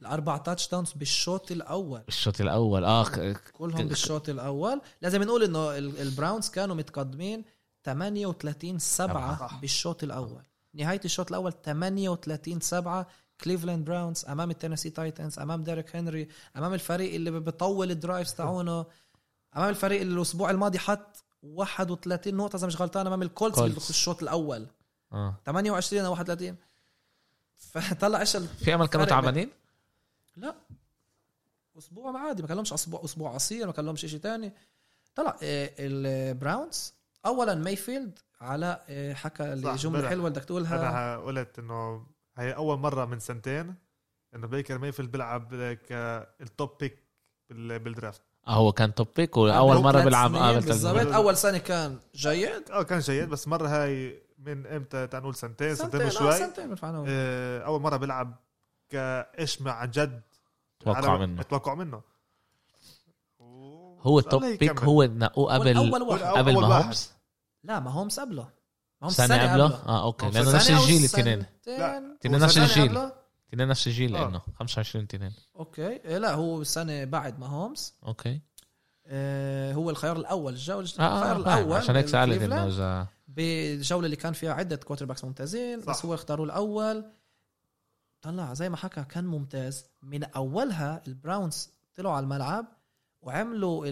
الأربع 0.00 0.36
touchdowns 0.36 0.92
بالشوط 0.92 1.50
الأول. 1.52 2.02
الشوط 2.08 2.40
الأول. 2.40 2.84
آه 2.84 3.04
كلهم 3.52 3.88
بالشوط 3.88 4.28
الأول. 4.28 4.80
لازم 5.02 5.22
نقول 5.22 5.42
إنه 5.42 5.78
ال- 5.78 6.00
ال 6.00 6.07
Browns 6.07 6.48
كانوا 6.48 6.74
متقدمين 6.76 7.44
38 7.84 8.78
7 8.78 9.38
صح. 9.38 9.60
بالشوط 9.60 10.02
الأول. 10.02 10.42
نهاية 10.74 11.00
الشوط 11.04 11.28
الأول 11.28 11.52
38 11.62 12.60
7 12.60 13.06
كليفلاند 13.40 13.84
Browns 13.84 14.24
أمام 14.24 14.50
التينيسي 14.50 14.90
Titans 14.90 15.38
أمام 15.38 15.62
ديريك 15.64 15.96
هنري 15.96 16.28
أمام 16.56 16.74
الفريق 16.74 17.14
اللي 17.14 17.30
بيطول 17.40 17.90
ال 17.90 17.96
drives 17.96 18.34
تاعونه 18.34 18.86
أمام 19.56 19.68
الفريق 19.68 20.00
اللي 20.00 20.14
الأسبوع 20.14 20.50
الماضي 20.50 20.78
حط 20.78 21.24
31 21.42 22.34
نقطة 22.34 22.56
إذا 22.56 22.66
مش 22.66 22.80
غلطان 22.80 23.06
أمام 23.06 23.22
ال 23.22 23.28
Colts 23.28 23.58
Colts. 23.58 23.86
بالشوط 23.86 24.22
الأول. 24.22 24.66
آه. 25.12 25.34
28 25.46 26.04
أو 26.04 26.12
31 26.12 26.56
فطلع 27.72 28.20
إيش 28.20 28.36
في 28.36 28.74
أمل 28.74 28.86
كانوا 28.86 29.06
تعبانين؟ 29.06 29.50
لا. 30.36 30.54
أسبوع 31.78 32.18
عادي 32.20 32.42
ما 32.42 32.48
كان 32.48 32.56
لهمش 32.56 32.72
أسبوع 32.72 33.04
أسبوع 33.04 33.34
قصير 33.34 33.66
ما 33.66 33.72
كان 33.72 33.84
لهمش 33.86 34.00
شيء 34.06 34.20
ثاني 34.20 34.52
طلع 35.14 35.36
آه، 35.42 35.70
ال 35.78 35.95
Browns 35.95 36.94
اولا 37.26 37.54
مايفيلد 37.54 38.18
على 38.40 38.80
آه، 38.88 39.12
حكى 39.14 39.54
بلع. 39.54 40.08
حلوة 40.08 40.30
بدك 40.30 40.44
تقولها. 40.44 40.76
أنا 40.90 41.18
قلت 41.18 41.58
إنه 41.58 42.06
هي 42.36 42.52
أول 42.56 42.78
مرة 42.78 43.04
من 43.04 43.18
سنتين 43.18 43.74
إنه 44.34 44.46
بيكر 44.46 44.78
ميفيلد 44.78 45.10
بيلعب 45.12 45.54
كال 45.88 46.21
top 46.21 46.70
pick 46.80 46.98
بال- 47.50 47.78
بال 47.78 47.91
draft 47.91 48.22
آه 48.48 48.54
هو 48.54 48.72
كان 48.72 48.94
top 48.94 49.08
pick 49.16 49.36
وأول 49.36 49.76
مرة 49.82 50.04
بيلعب 50.04 50.32
بالضبط. 50.64 51.06
أول 51.14 51.36
سنة 51.36 51.58
كان 51.58 51.98
جيد. 52.14 52.70
آه 52.70 52.82
كان 52.82 52.98
جيد 52.98 53.28
بس 53.28 53.48
مرة 53.48 53.68
هاي 53.68 54.22
من 54.38 54.66
إمتى؟ 54.66 55.06
تعال 55.06 55.22
نقول 55.22 55.34
سنتين 55.34 55.74
سنتين 55.74 55.90
سنتين 56.10 56.26
آه 56.26 56.28
وشوي. 56.30 56.38
سنتين. 56.38 56.76
آه، 57.08 57.60
أول 57.60 57.80
مرة 57.80 57.96
بيلعب 57.96 58.36
كايش 58.88 59.62
مع 59.62 59.72
عن 59.72 59.90
جد. 59.90 60.22
توقع 60.80 61.16
منه. 61.16 61.40
أتوقع 61.40 61.74
منه. 61.74 62.02
هو 64.00 64.16
بس 64.16 64.24
top 64.24 64.44
الله 64.44 64.56
pick. 64.56 64.80
هو 64.80 65.04
نقوه 65.04 65.54
قبل 65.54 65.92
قبل 66.36 66.54
ماهومز 66.54 67.10
لا 67.64 67.80
ماهومز 67.80 68.20
قبله. 68.20 68.42
ماهومز 68.42 69.16
سنة 69.16 69.52
قبله؟ 69.52 69.66
آه 69.66 70.04
okay. 70.04 70.30
لأنه 70.30 70.44
سنة 70.44 70.54
نفس 70.54 70.70
الجيل 70.70 70.98
الاثنين. 70.98 71.44
هو 72.26 72.38
نفس 72.38 72.54
سنة 72.54 72.64
الجيل. 72.64 72.88
قبله؟ 72.88 73.12
تنين 73.52 73.68
نفس 73.68 73.86
الجيل 73.86 74.16
آه. 74.16 74.24
لأنه 74.24 74.40
25 74.58 75.08
تنين 75.08 75.32
okay. 75.56 75.86
إيه 75.86 76.18
لا 76.18 76.34
هو 76.34 76.64
سنه 76.64 77.04
بعد 77.04 77.38
ماهومز. 77.38 77.94
okay. 78.06 78.40
آه 79.06 79.72
هو 79.72 79.90
الخيار 79.90 80.16
الأول. 80.16 80.52
الجوله 80.52 80.88
آه 80.98 81.32
الخيار. 81.32 81.36
الأول 81.36 81.76
عشان 81.76 81.96
هيك 81.96 82.08
سألت 82.08 82.42
إنه. 82.42 82.66
اذا 82.66 83.06
بالجولة 83.28 84.04
اللي 84.04 84.16
كان 84.16 84.32
فيها 84.32 84.52
عدة 84.52 84.76
quarterbacks 84.76 85.24
ممتازين 85.24 85.80
صح. 85.80 85.90
بس 85.90 86.04
هو 86.04 86.14
اختاروه 86.14 86.46
الأول. 86.46 87.04
طلع 88.22 88.54
زي 88.54 88.68
ما 88.68 88.76
حكى 88.76 89.04
كان 89.04 89.26
ممتاز. 89.26 89.84
من 90.02 90.24
أولها 90.24 91.02
البراونز 91.06 91.70
طلعوا 91.94 92.14
على 92.14 92.24
الملعب 92.24 92.66
وعملوا 93.22 93.86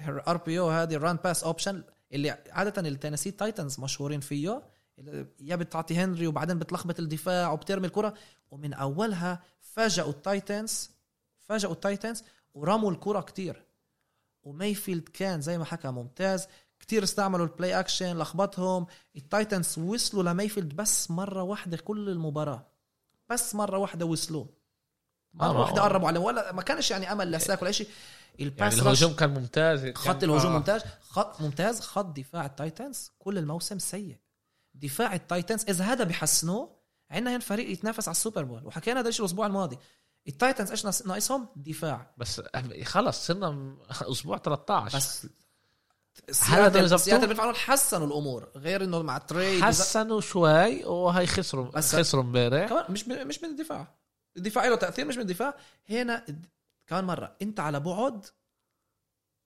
ال 0.00 0.36
RPO 0.36 0.70
هذه 0.70 0.94
ال 0.94 1.00
run 1.00 1.16
pass 1.16 1.44
option 1.44 1.82
اللي 2.12 2.30
عادة 2.30 2.88
التينيسي 2.88 3.30
تايتنز 3.30 3.80
مشهورين 3.80 4.20
فيه. 4.20 4.62
يا 5.40 5.56
بتعطي 5.56 5.96
هنري 5.96 6.26
وبعدين 6.26 6.58
بتلخبط 6.58 7.00
الدفاع 7.00 7.52
وبترمي 7.52 7.86
الكرة. 7.86 8.14
ومن 8.50 8.74
أولها 8.74 9.42
فاجئوا 9.60 10.10
التايتنز 10.10 10.90
فاجئوا 11.40 11.72
التايتنز 11.72 12.24
ورموا 12.54 12.90
الكرة 12.90 13.20
كتير. 13.20 13.64
ومايفيلد 14.42 15.08
كان 15.08 15.40
زي 15.40 15.58
ما 15.58 15.64
حكى 15.64 15.88
ممتاز. 15.88 16.46
كتير 16.80 17.02
استعملوا 17.02 17.46
ال 17.46 17.53
play 17.53 17.80
action 17.80 18.18
لخبطهم. 18.18 18.86
التايتنز 19.16 19.78
وصلوا 19.78 20.22
لمايفيلد 20.22 20.76
بس 20.76 21.10
مرة 21.10 21.42
واحدة 21.42 21.76
كل 21.76 22.08
المباراة. 22.08 22.73
بس 23.30 23.54
مرة 23.54 23.78
واحدة 23.78 24.06
وصلوا. 24.06 24.44
آه، 24.44 24.48
مرة 25.52 25.60
واحدة 25.60 25.82
قربوا 25.82 26.08
عليه 26.08 26.20
ولا 26.20 26.52
ما 26.52 26.62
كانش 26.62 26.90
يعني 26.90 27.12
أمل 27.12 27.30
ل 27.32 27.38
sack 27.38 27.62
ولا 27.62 27.70
شيء. 27.72 27.86
يعني 28.38 28.44
ال 28.50 28.55
pass 28.55 28.74
الهجوم 28.74 29.10
rush 29.10 29.16
كان 29.18 29.30
ممتاز 29.30 29.86
خط 29.94 30.22
الهجوم 30.22 30.52
آه. 30.52 30.56
ممتاز. 30.56 30.82
خط 31.00 31.40
ممتاز 31.40 31.80
خط 31.80 32.04
دفاع 32.18 32.46
التايتنز 32.46 33.10
كل 33.18 33.38
الموسم 33.38 33.78
سيء. 33.78 34.16
دفاع 34.74 35.14
التايتنز 35.14 35.64
إذا 35.68 35.84
هذا 35.84 36.04
بيحسنوه 36.04 36.76
عندنا 37.10 37.30
هنا 37.30 37.38
فريق 37.38 37.70
يتنافس 37.70 38.08
على 38.08 38.14
السوبر 38.14 38.44
بول. 38.44 38.66
وحكينا 38.66 39.00
هذا 39.00 39.08
الشيء 39.08 39.24
الأسبوع 39.24 39.46
الماضي. 39.46 39.78
التايتنز 40.28 40.70
إيش 40.70 40.84
ناقص- 40.86 41.06
ناقصهم؟ 41.06 41.48
دفاع. 41.56 42.14
بس 42.18 42.42
خلص 42.84 43.26
صرنا 43.26 43.76
أسبوع 44.12 44.38
13 44.38 44.96
بس 44.98 45.26
هذا 46.48 46.96
سياتل 46.96 47.26
بيدفعوا 47.26 47.52
حسنوا 47.52 48.06
الأمور 48.06 48.48
غير 48.56 48.84
إنه 48.84 49.02
مع 49.02 49.18
trade 49.18 49.62
حسنوا 49.62 50.20
شوي 50.20 50.84
وهي 50.84 51.26
خسروا 51.26 51.64
بس- 51.70 51.96
خسروا 51.96 52.22
امبارح. 52.22 52.68
كمان 52.68 52.84
مش 52.88 53.08
من 53.08 53.26
مش 53.26 53.42
من 53.42 53.48
الدفاع. 53.50 53.86
الدفاع 54.36 54.68
له 54.68 54.76
تأثير 54.76 55.04
مش 55.04 55.16
من 55.16 55.22
الدفاع. 55.22 55.54
هنا 55.90 56.24
كمان 56.86 57.04
مرة 57.04 57.36
أنت 57.42 57.60
على 57.60 57.80
بعد 57.80 58.24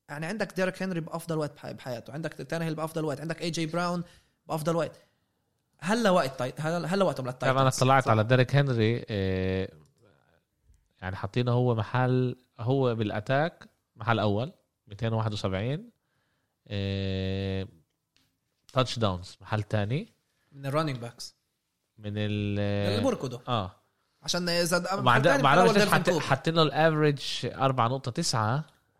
يعني 0.08 0.26
عندك 0.26 0.52
ديريك 0.56 0.82
هنري 0.82 1.00
بأفضل 1.00 1.38
وقت 1.38 1.54
بح- 1.54 1.70
بحياته 1.70 2.12
عندك 2.12 2.32
تانهيل 2.32 2.74
بأفضل 2.74 3.04
وقت 3.04 3.20
عندك 3.20 3.42
اي 3.42 3.50
جي 3.50 3.66
براون 3.66 4.04
بأفضل 4.46 4.76
وقت. 4.76 4.92
هلا 5.80 6.10
وقت 6.10 6.38
طيب 6.38 6.54
هلا 6.58 6.94
هلا 6.94 7.04
وقتهم 7.04 7.30
طبعا 7.30 7.50
أنا 7.52 7.58
للتايتنز 7.60 7.80
طلعت 7.80 8.04
صح. 8.04 8.10
على 8.10 8.24
ديريك 8.24 8.56
هنري 8.56 9.04
آه، 9.10 9.68
يعني 11.02 11.16
حاطينه 11.16 11.52
هو 11.52 11.74
محل 11.74 12.36
هو 12.60 12.94
بال 12.94 13.13
attack 13.13 13.68
محل 13.96 14.18
أول 14.18 14.52
271 14.86 15.90
touchdowns 18.72 19.36
محل 19.40 19.62
تاني. 19.62 20.12
من 20.52 20.66
ال 20.66 20.70
running 20.70 20.96
backs 20.96 21.34
من 21.98 22.12
ال 22.16 22.58
اللي 22.58 23.04
بركضوا 23.04 23.38
آه. 23.48 23.74
عشان 24.22 24.48
إذا 24.48 25.00
بعد 25.00 25.28
بعرفش 25.28 25.76
ليش 25.78 25.88
حاطين 25.88 26.20
حاطين 26.20 26.54
له 26.54 26.62
ال 26.62 26.70
average 26.70 27.20
4.9 27.46 28.36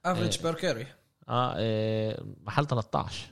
average 0.05 0.43
per 0.43 0.55
carry 0.55 0.87
آه. 1.29 2.25
محل 2.45 2.67
13 2.67 3.27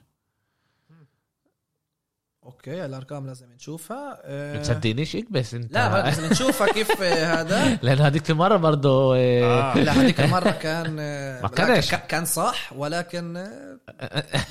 okay 2.47 2.85
الأرقام 2.85 3.27
لازم 3.27 3.53
نشوفها. 3.53 4.21
آه 4.25 4.59
بتصدقنيش 4.59 5.17
اكبس 5.17 5.55
انت 5.55 5.75
لا 5.75 6.03
لازم 6.03 6.31
نشوفها 6.31 6.73
كيف 6.73 7.03
هذا. 7.03 7.75
لأن 7.83 7.99
هذيك 7.99 8.31
المرة 8.31 8.57
برضه 8.57 9.17
آه. 9.17 9.79
لا 9.79 9.93
هذيك 9.93 10.21
المرة 10.21 10.51
كان 10.51 10.97
ما 11.43 11.49
كانش. 11.49 11.95
كان 11.95 12.25
صح 12.25 12.73
ولكن 12.73 13.37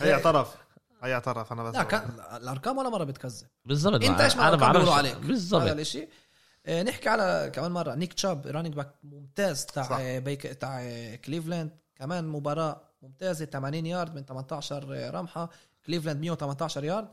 هي 0.02 0.14
اعترف. 0.14 0.56
هي 1.04 1.14
اعترف 1.14 1.54
أنا 1.54 1.64
بس 1.64 1.76
لا 1.76 1.84
كان 1.84 2.10
الأرقام 2.36 2.78
ولا 2.78 2.90
مرة 2.90 3.04
بتكذب. 3.04 3.48
بالضبط. 3.66 4.04
أنت 4.04 4.22
إيش 4.22 4.36
ما 4.36 4.56
بعرف 4.56 4.90
عليك؟ 4.90 5.18
بالضبط. 5.18 5.62
هذا 5.62 5.82
الشيء 5.82 6.10
آه، 6.66 6.84
نحكي 6.84 7.10
على 7.10 7.52
كمان 7.54 7.72
مرة. 7.72 7.96
نيك 7.96 8.14
تشاب 8.14 8.48
running 8.48 8.76
back 8.76 8.90
ممتاز 9.04 9.66
تاع. 9.66 10.20
بيك 10.20 10.42
تاع 10.42 10.82
كليفلاند 11.16 11.72
كمان 11.96 12.28
مباراة 12.28 12.82
ممتازة 13.02 13.46
80 13.46 13.86
يارد 13.86 14.16
من 14.16 14.26
18 14.26 15.12
رمحة. 15.14 15.50
كليفلاند 15.88 16.22
118 16.22 16.84
يارد 16.84 17.08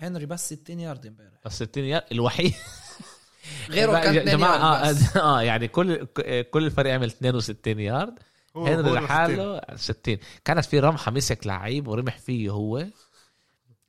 هنري 0.00 0.26
بس 0.26 0.54
60 0.54 0.80
يارد 0.80 1.06
امبارح. 1.06 1.40
بس 1.44 1.62
60 1.62 1.84
يارد 1.84 2.04
الوحيد. 2.12 2.54
غيره 3.70 3.98
كان 3.98 4.24
جماعة 4.24 4.56
آه, 4.56 4.94
آه 5.20 5.42
يعني 5.42 5.68
كل 5.68 6.06
كل 6.50 6.66
الفريق 6.66 6.94
عمل 6.94 7.06
62 7.06 7.80
يارد. 7.80 8.14
هنري 8.56 8.90
لحاله 8.90 9.60
60 9.76 10.16
كانت 10.44 10.64
في 10.64 10.80
رمحة 10.80 11.10
مسك 11.12 11.46
لعيب 11.46 11.88
ورمح 11.88 12.18
فيه 12.18 12.50
هو 12.50 12.86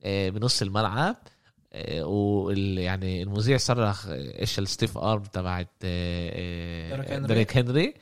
آه، 0.04 0.28
بنص 0.28 0.62
الملعب. 0.62 1.16
آه، 1.72 2.04
وال 2.04 2.78
يعني 2.78 3.22
المذيع 3.22 3.56
صرخ 3.56 4.06
إيش 4.08 4.58
ال 4.58 4.65
stiff 4.65 4.98
arm 4.98 5.22
تبعت 5.22 5.70
آه، 5.84 7.18
دريك 7.18 7.56
هنري. 7.56 7.94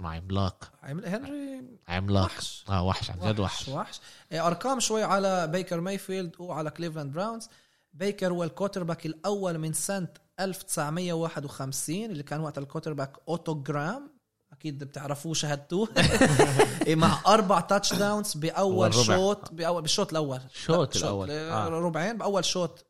اسمع 0.00 0.16
عملاق. 0.16 0.72
هنري 0.82 1.62
عملاق. 1.88 2.24
وحش. 2.24 2.64
آه 2.68 2.82
وحش 2.82 3.10
عن 3.10 3.18
جد 3.20 3.40
وحش 3.40 3.68
وحش. 3.68 4.00
أرقام 4.32 4.80
شوي 4.80 5.02
على 5.02 5.46
بيكر 5.46 5.80
مايفيلد 5.80 6.32
وعلى 6.38 6.70
كليفلاند 6.70 7.12
براونز. 7.12 7.48
بيكر 7.92 8.32
هو 8.32 8.44
ال 8.44 8.82
quarterback 8.82 9.06
الأول 9.06 9.58
من 9.58 9.72
سنة 9.72 10.08
1951 10.40 12.10
اللي 12.10 12.22
كان 12.22 12.40
وقت 12.40 12.58
ال 12.58 12.61
quarterback 12.61 12.92
أوتو 12.92 13.12
جراهام 13.28 14.10
أكيد 14.52 14.84
بتعرفوه 14.84 15.34
شاهدتوه. 15.34 15.88
إيه، 16.86 16.96
مع 16.96 17.20
أربع 17.26 17.60
touchdowns 17.60 18.34
باول 18.34 18.94
شوط 18.94 19.52
باول 19.52 19.82
بالشوط 19.82 20.10
الأول. 20.10 20.40
شوط 20.52 20.96
الأول. 20.96 21.30
آه. 21.30 21.68
ربعين. 21.68 22.18
بأول 22.18 22.44
شوط 22.44 22.86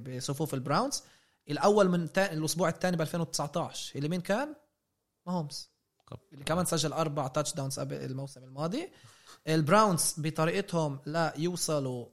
بصفوف 0.00 0.54
البراونز. 0.54 1.02
الأول 1.50 1.88
من 1.88 2.08
الأسبوع 2.16 2.68
الثاني 2.68 2.96
ب 2.96 3.00
2019 3.00 3.96
اللي 3.96 4.08
مين 4.08 4.20
كان؟ 4.20 4.54
ماهومز. 5.26 5.75
اللي 6.32 6.44
كمان 6.44 6.64
سجل 6.64 6.92
أربع 6.92 7.26
touchdowns 7.26 7.80
قبل 7.80 7.96
الموسم 7.96 8.44
الماضي. 8.44 8.88
البراونز 9.48 10.14
بطريقتهم 10.18 10.98
لا 11.06 11.34
يوصلوا 11.36 12.06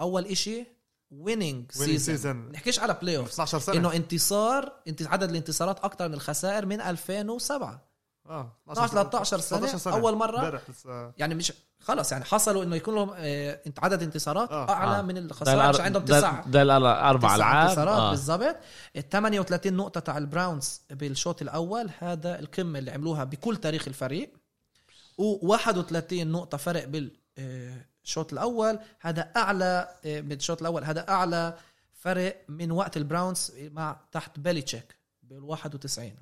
أول 0.00 0.26
إشي 0.26 0.66
winning 1.10 1.72
season 1.72 2.52
نحكيش 2.52 2.78
على 2.78 2.98
playoff 3.02 3.28
12 3.32 3.58
سنة. 3.58 3.76
إنه 3.76 3.92
انتصار 3.92 4.72
انت 4.88 5.02
عدد 5.02 5.30
الانتصارات 5.30 5.78
أكثر 5.78 6.08
من 6.08 6.14
الخسائر 6.14 6.66
من 6.66 6.80
2007 6.80 7.87
آه 8.28 8.56
12 8.70 8.88
13 8.92 9.38
سنة, 9.38 9.66
سنة. 9.66 9.94
أول 9.94 10.16
مرة. 10.16 10.62
يعني 11.16 11.34
مش 11.34 11.52
خلص 11.80 12.12
يعني 12.12 12.24
حصلوا 12.24 12.64
إنه 12.64 12.76
يكون 12.76 12.94
لهم 12.94 13.10
آه 13.16 13.60
عدد 13.78 14.02
انتصارات 14.02 14.50
آه. 14.50 14.70
أعلى 14.70 14.98
آه. 14.98 15.02
من 15.02 15.16
الخسائر 15.16 15.60
عشان 15.60 15.84
عندهم 15.84 16.04
تسع 16.04 16.40
ده 16.46 16.76
أربع 17.10 17.36
العاب. 17.36 17.68
انتصارات 17.68 17.98
آه. 18.00 18.10
بالضبط. 18.10 18.56
ال 18.96 19.08
38 19.08 19.72
نقطة 19.72 20.00
تاع 20.00 20.18
البراونز 20.18 20.80
بالشوط 20.90 21.42
الأول 21.42 21.90
هذا 21.98 22.38
القمة 22.38 22.78
اللي 22.78 22.90
عملوها 22.90 23.24
بكل 23.24 23.56
تاريخ 23.56 23.88
الفريق. 23.88 24.32
و31 25.20 26.12
نقطة 26.12 26.58
فرق 26.58 26.84
بالشوط 27.36 28.32
الأول. 28.32 28.78
هذا 29.00 29.32
أعلى 29.36 29.88
آه، 30.04 30.20
بالشوط 30.20 30.60
الأول 30.60 30.84
هذا 30.84 31.08
أعلى 31.08 31.56
فرق 31.92 32.44
من 32.48 32.70
وقت 32.72 32.96
البراونز 32.96 33.52
مع 33.58 34.00
تحت 34.12 34.38
بيليتشيك 34.38 34.98
بال 35.22 35.44
91 35.44 36.14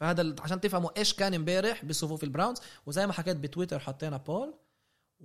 فهذا 0.00 0.34
عشان 0.40 0.60
تفهموا 0.60 0.90
إيش 0.96 1.14
كان 1.14 1.34
امبارح 1.34 1.84
بصفوف 1.84 2.24
البراونز 2.24 2.58
وزي 2.86 3.06
ما 3.06 3.12
حكيت 3.12 3.36
بتويتر 3.36 3.78
حطينا 3.78 4.16
poll 4.16 4.54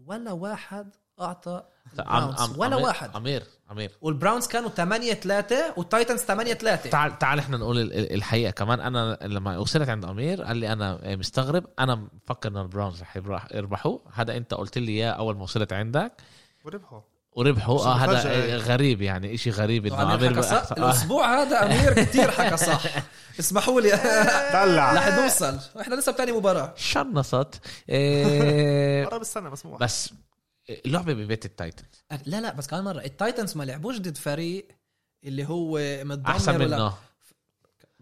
ولا 0.06 0.32
واحد 0.32 0.90
أعطى 1.22 1.64
البراونز 2.00 2.58
ولا 2.58 2.76
أمير 2.76 2.88
واحد. 2.88 3.16
أمير 3.16 3.44
أمير. 3.70 3.92
والبراونز 4.02 4.48
كانوا 4.48 4.70
8 4.70 5.14
3 5.14 5.74
والتايتنز 5.78 6.20
8 6.20 6.54
3 6.54 6.90
تعال 6.90 7.20
تعال 7.20 7.40
إحنا 7.40 7.58
نقول 7.58 7.92
الحقيقة. 7.94 8.52
كمان 8.52 8.80
أنا 8.80 9.18
لما 9.22 9.58
وصلت 9.58 9.90
عند 9.90 10.06
أمير 10.06 10.44
قال 10.44 10.58
لي 10.58 10.74
أنا 10.74 11.16
مستغرب 11.16 11.66
أنا 11.80 11.96
مفكر 11.96 12.50
إن 12.50 12.58
البراونز 12.58 13.02
رح 13.02 13.18
يربحوا 13.54 14.00
هذا 14.14 14.38
أنت 14.38 14.54
قلت 14.54 14.78
لي 14.78 14.92
إياه 14.92 15.12
أول 15.12 15.36
ما 15.36 15.44
وصلت 15.44 15.74
عندك. 15.74 16.12
وربحوا 16.66 17.02
وربحوا. 17.36 17.80
آه 17.80 17.96
هذا 17.96 18.58
غريب 18.58 19.02
يعني 19.02 19.34
إشي 19.34 19.50
غريب 19.50 19.86
إنه 19.86 20.14
أمير 20.16 20.42
صح. 20.42 20.72
الأسبوع 20.78 21.42
هذا 21.42 21.66
أمير 21.66 21.94
كثير 22.04 22.32
حكى 22.32 22.58
صح. 22.58 22.82
اسمحوا 23.40 23.82
لي. 23.82 23.90
طلع. 24.54 24.94
رح 24.98 25.08
نوصل. 25.18 25.60
إحنا 25.82 25.96
لسه 25.96 26.12
بتاني 26.12 26.32
مباراة. 26.32 26.74
شنصت. 26.78 27.60
إيه 27.90 29.06
قرب 29.06 29.22
السنة 29.22 29.50
مسموح 29.50 29.80
بس 29.80 30.14
اللعبه 30.86 31.14
ببيت 31.14 31.46
التايتنز. 31.46 32.06
لا 32.26 32.42
لا 32.42 32.54
بس 32.54 32.68
كمان 32.68 32.84
مرة. 32.84 33.00
التايتنز 33.00 33.58
ما 33.58 33.64
لعبوش 33.64 33.98
ضد 33.98 34.18
فريق 34.18 34.68
اللي 35.24 35.46
هو 35.50 35.80
متدمر 36.04 36.30
أحسن 36.30 36.60
منه. 36.60 36.94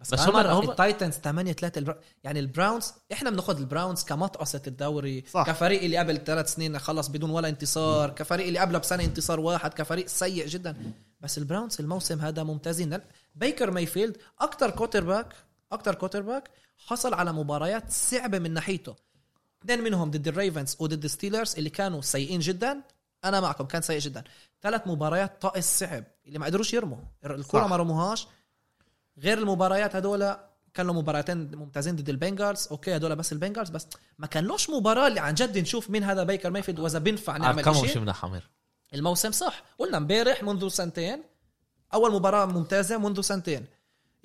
بس, 0.04 0.14
بس 0.14 0.20
هم 0.20 0.36
هم 0.36 0.70
التايتنز 0.70 1.14
8 1.14 1.54
3 1.54 1.80
البرا... 1.80 2.00
يعني 2.24 2.40
البراونز 2.40 2.94
إحنا 3.14 3.30
بناخذ 3.30 3.58
البراونز 3.58 4.04
كمطقسه 4.04 4.62
الدوري 4.68 5.24
صح. 5.32 5.44
كفريق 5.48 5.84
اللي 5.84 5.98
قبل 5.98 6.24
ثلاث 6.24 6.54
سنين 6.54 6.80
خلص 6.80 7.08
بدون 7.08 7.30
ولا 7.30 7.50
انتصار 7.50 8.12
م. 8.12 8.14
كفريق 8.14 8.48
اللي 8.48 8.60
قبله 8.60 8.80
بسنة 8.80 9.04
انتصار 9.04 9.40
واحد 9.40 9.74
كفريق 9.74 10.08
سيء 10.08 10.48
جدا. 10.48 10.94
بس 11.22 11.38
البراونز 11.38 11.78
الموسم 11.80 12.20
هذا 12.20 12.44
ممتازين. 12.44 13.00
بيكر 13.36 13.72
مايفيلد 13.72 14.18
أكثر 14.42 14.70
quarterback 14.70 15.34
أكثر 15.72 15.96
quarterback 15.96 16.50
حصل 16.78 17.14
على 17.14 17.34
مباريات 17.34 17.92
صعبة 17.92 18.40
من 18.40 18.54
ناحيته. 18.54 18.96
اثنين 19.64 19.82
منهم 19.84 20.12
ضد 20.12 20.28
الريفنز 20.28 20.78
وضد 20.80 21.04
الستيلرز 21.04 21.56
اللي 21.58 21.70
كانوا 21.70 22.02
سيئين 22.02 22.40
جدا. 22.40 22.82
أنا 23.26 23.40
معكم 23.42 23.66
كان 23.66 23.82
سيء 23.82 24.00
جدا. 24.00 24.24
ثلاث 24.62 24.88
مباريات 24.88 25.42
طقس 25.42 25.80
صعب 25.80 26.04
اللي 26.28 26.40
ما 26.40 26.46
قدروش 26.46 26.74
يرموا. 26.74 26.98
الكرة 27.26 27.68
ما 27.68 27.76
رموهاش. 27.76 28.28
غير 29.18 29.38
المباريات 29.38 29.96
هدول 29.96 30.36
كان 30.74 30.88
له 30.88 30.94
مباراتين 30.94 31.56
ممتازين 31.56 31.96
ضد 31.96 32.10
البنجرز 32.10 32.68
أوكي 32.72 32.96
هدول 32.96 33.16
بس 33.16 33.34
البنجرز 33.34 33.70
بس 33.70 33.88
ما 34.18 34.28
كان 34.28 34.44
لوش 34.44 34.70
مباراة 34.70 35.08
اللي 35.08 35.20
عن 35.20 35.34
جد 35.34 35.58
نشوف 35.58 35.90
مين 35.90 36.04
هذا 36.04 36.24
بيكر 36.24 36.50
مايفيلد 36.50 36.80
وإذا 36.80 37.00
بينفع 37.00 37.38
نعمل 37.38 37.76
شيء. 37.76 37.88
شفنا 37.88 38.14
حمير. 38.14 38.50
الموسم 38.94 39.32
صح. 39.32 39.64
قلنا 39.80 39.98
امبارح 39.98 40.44
منذ 40.44 40.68
سنتين 40.68 41.24
أول 41.94 42.14
مباراة 42.14 42.46
ممتازة 42.46 42.98
منذ 42.98 43.22
سنتين. 43.22 43.66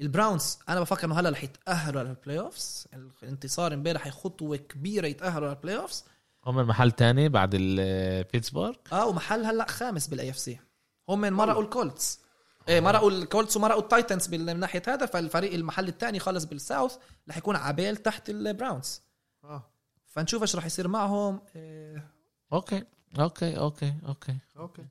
البراونز 0.00 0.58
أنا 0.68 0.80
بفكر 0.80 1.06
إنه 1.06 1.20
هلا 1.20 1.30
رح 1.30 1.44
يتأهلوا 1.44 2.02
لل 2.02 2.38
playoffs 2.38 2.86
الانتصار 3.22 3.74
امبارح 3.74 4.06
هي 4.06 4.10
خطوة 4.10 4.56
كبيرة 4.56 5.06
يتأهلوا 5.06 5.48
لل 5.48 5.76
playoffs 5.76 6.04
هم 6.46 6.58
المحل 6.58 6.90
تاني 6.90 7.28
بعد 7.28 7.50
البيتسبورغ 7.54 8.74
آه 8.92 9.06
ومحل 9.06 9.44
هلا 9.44 9.66
خامس 9.68 10.06
بال 10.06 10.30
AFC 10.30 10.60
هم 11.08 11.20
مرقوا 11.20 11.62
الكولتس 11.62 12.20
إيه 12.68 12.80
مرقوا 12.80 13.10
الكولتس 13.10 13.56
ومرقوا 13.56 13.82
التايتنز 13.82 14.34
من 14.34 14.60
ناحية 14.60 14.82
هذا 14.88 15.06
فالفريق 15.06 15.52
المحل 15.52 15.88
الثاني 15.88 16.18
خالص 16.18 16.44
بالساوث 16.44 16.96
رح 17.28 17.36
يكون 17.36 17.56
عبيل 17.56 17.96
تحت 17.96 18.30
البراونز 18.30 19.02
آه. 19.44 19.70
فنشوف 20.06 20.42
إيش 20.42 20.56
رح 20.56 20.66
يصير 20.66 20.88
معهم. 20.88 21.40
إيه. 21.56 22.10
أوكي 22.52 22.84
أوكي 23.18 23.58
أوكي 23.58 23.94
أوكي. 24.08 24.36
أوكي. 24.58 24.84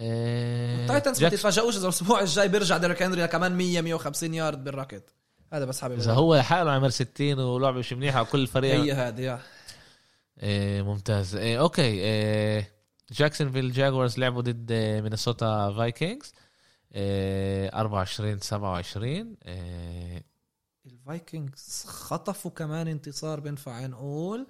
التايتنز 0.00 1.22
ما 1.22 1.28
تتفاجئوش 1.28 1.76
إذا 1.76 1.84
الأسبوع 1.84 2.20
الجاي 2.20 2.48
بيرجع 2.48 2.76
ديريك 2.76 3.02
هنري 3.02 3.28
كمان 3.28 3.52
100 3.56 3.80
150 3.80 4.34
يارد 4.34 4.64
بالراكت. 4.64 5.14
هذا 5.52 5.64
بس 5.64 5.80
حابب 5.80 5.98
إذا 5.98 6.12
هو 6.12 6.42
حاله 6.42 6.70
عمل 6.70 6.92
60 6.92 7.38
ولعبة 7.38 7.78
مش 7.78 7.92
منيحة 7.92 8.22
وكل 8.22 8.40
الفريق. 8.40 8.74
هي 8.74 8.92
هذه 8.92 9.40
إيه 10.42 10.82
ممتاز. 10.82 11.36
إيه 11.36 11.60
أوكي. 11.60 11.82
إيه 11.82 12.76
جاكسونفيل 13.12 13.72
جاكوارز 13.72 14.18
لعبوا 14.18 14.42
ضد 14.42 14.72
مينيسوتا 14.72 15.74
فايكنجز. 15.76 16.32
24 16.96 18.38
27 18.40 19.36
الفايكنجز 20.86 21.84
خطفوا 21.86 22.50
كمان 22.50 22.88
انتصار 22.88 23.40
بينفع 23.40 23.86
نقول 23.86 24.46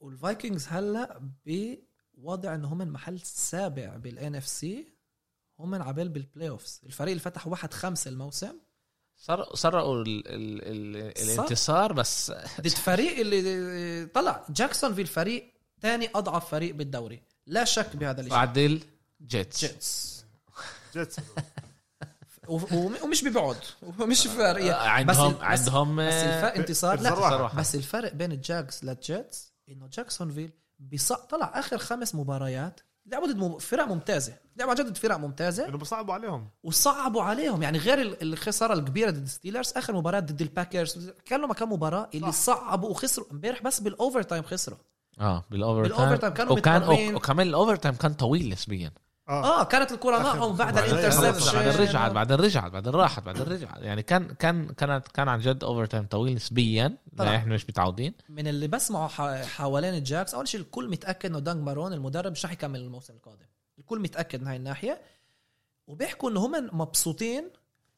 والفايكنجز 0.00 0.66
هلأ 0.68 1.20
بوضع 1.46 2.54
إن 2.54 2.64
هم 2.64 2.82
المحل 2.82 3.14
السابع 3.14 3.96
بال 3.96 4.34
NFC 4.34 4.88
هم 5.58 5.74
عبال 5.74 6.08
بال 6.08 6.48
playoffs 6.48 6.80
الفريق 6.86 7.10
اللي 7.10 7.22
فتح 7.22 7.46
واحد 7.46 7.74
خمسة 7.74 8.08
الموسم. 8.08 8.52
سرقوا 9.54 10.02
ال 10.02 10.28
ال 10.28 10.62
ال 10.62 11.12
الانتصار 11.22 11.92
بس 11.92 12.32
ضد 12.60 12.68
فريق 12.68 13.18
اللي 13.18 14.06
طلع. 14.06 14.46
جاكسونفيل 14.50 15.00
الفريق 15.00 15.54
ثاني 15.80 16.10
أضعف 16.14 16.50
فريق 16.50 16.74
بالدوري. 16.74 17.22
لا 17.46 17.64
شك 17.64 17.96
بهذا 17.96 18.20
الشيء 18.20 18.32
بعدل 18.34 18.82
جيتس 19.26 19.60
جيتس 19.64 20.24
جيتس 20.94 21.16
ومش 22.48 23.24
ببعد 23.24 23.56
ومش 24.00 24.26
فارقه 24.26 24.72
آه، 24.72 24.88
عندهم 24.88 25.32
بس- 25.32 25.40
عندهم 25.40 25.96
بس 25.96 26.12
آه، 26.14 26.36
الفرق 26.38 26.54
انتصار 26.56 27.00
لا. 27.00 27.50
بس 27.56 27.74
الفرق 27.74 28.12
بين 28.14 28.32
الجاكس 28.32 28.84
للجيتس 28.84 29.52
إنه 29.68 29.88
جاكسونفيل 29.92 30.50
بص... 30.78 31.12
طلع 31.12 31.52
آخر 31.54 31.78
خمس 31.78 32.14
مباريات 32.14 32.80
لعبوا 33.06 33.26
ضد 33.26 33.60
فرق 33.60 33.84
ممتازة. 33.88 34.32
لعبوا 34.56 34.74
جد 34.74 34.86
ضد 34.86 34.96
فرق 34.96 35.16
ممتازة. 35.16 35.68
إنه 35.68 35.78
بصعبوا 35.78 36.14
عليهم. 36.14 36.48
وصعبوا 36.62 37.22
عليهم. 37.22 37.62
يعني 37.62 37.78
غير 37.78 38.00
ال- 38.00 38.22
الخسارة 38.22 38.74
الكبيرة 38.74 39.10
ضد 39.10 39.22
الستيلرز 39.22 39.72
آخر 39.76 39.92
مباراة 39.96 40.20
ضد 40.20 40.40
الباكرز 40.42 41.10
كان 41.24 41.40
لهم 41.40 41.52
كم 41.52 41.72
مباراة 41.72 42.08
اللي 42.14 42.32
صح. 42.32 42.38
صعبوا 42.38 42.88
وخسروا 42.90 43.26
امبارح 43.32 43.62
بس 43.62 43.80
بال 43.80 44.22
overtime 44.22 44.42
خسروا. 44.42 44.78
آه 45.20 45.44
بال 45.50 45.82
over 45.82 45.97
بال 45.97 46.04
overtime 46.16 46.20
time 46.20 46.32
كانوا 46.34 46.92
وكان. 46.92 47.14
وكمان 47.14 47.46
ال 47.48 47.76
overtime 47.76 47.94
كان 47.94 48.14
طويل 48.14 48.48
نسبيا. 48.48 48.92
آه. 49.28 49.60
آه 49.60 49.64
كانت 49.64 49.92
الكرة 49.92 50.18
معهم 50.18 50.56
بعد 50.56 50.78
ال 50.78 50.84
interception 50.84 51.52
بعدين 51.52 51.80
رجعت 51.80 52.12
بعدين 52.12 52.36
رجعت 52.36 52.72
بعدين 52.72 52.92
راحت 52.92 53.22
بعدين 53.22 53.42
رجعت 53.42 53.78
يعني 53.82 54.02
كان 54.02 54.34
كان 54.34 54.68
كانت 54.68 55.08
كان 55.08 55.28
عن 55.28 55.40
جد 55.40 55.64
overtime 55.64 56.06
طويل 56.06 56.34
نسبيا 56.34 56.96
طبعاً. 57.16 57.36
إحنا 57.36 57.54
مش 57.54 57.68
متعودين. 57.68 58.14
من 58.28 58.48
اللي 58.48 58.68
بسمعه 58.68 59.08
حوالين 59.44 59.94
الجاكس 59.94 60.34
أول 60.34 60.48
شيء 60.48 60.60
الكل 60.60 60.88
متأكد 60.90 61.30
إنه 61.30 61.38
داج 61.38 61.62
مارون 61.62 61.92
المدرب 61.92 62.32
مش 62.32 62.44
رح 62.44 62.52
يكمل 62.52 62.80
الموسم 62.80 63.14
القادم. 63.14 63.46
الكل 63.78 64.00
متأكد 64.00 64.40
من 64.40 64.46
هاي 64.46 64.56
الناحية. 64.56 65.00
وبيحكوا 65.86 66.30
إنه 66.30 66.46
هم 66.46 66.70
مبسوطين 66.80 67.50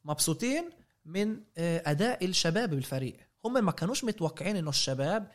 مبسوطين 0.05 0.71
من 1.05 1.41
آه، 1.59 1.83
أداء 1.87 2.25
الشباب 2.25 2.71
بالفريق. 2.71 3.17
هم 3.45 3.65
ما 3.65 3.73
كانوش 3.73 4.05
متوقعين 4.05 4.57
إنه 4.57 4.71
الشباب 4.71 5.31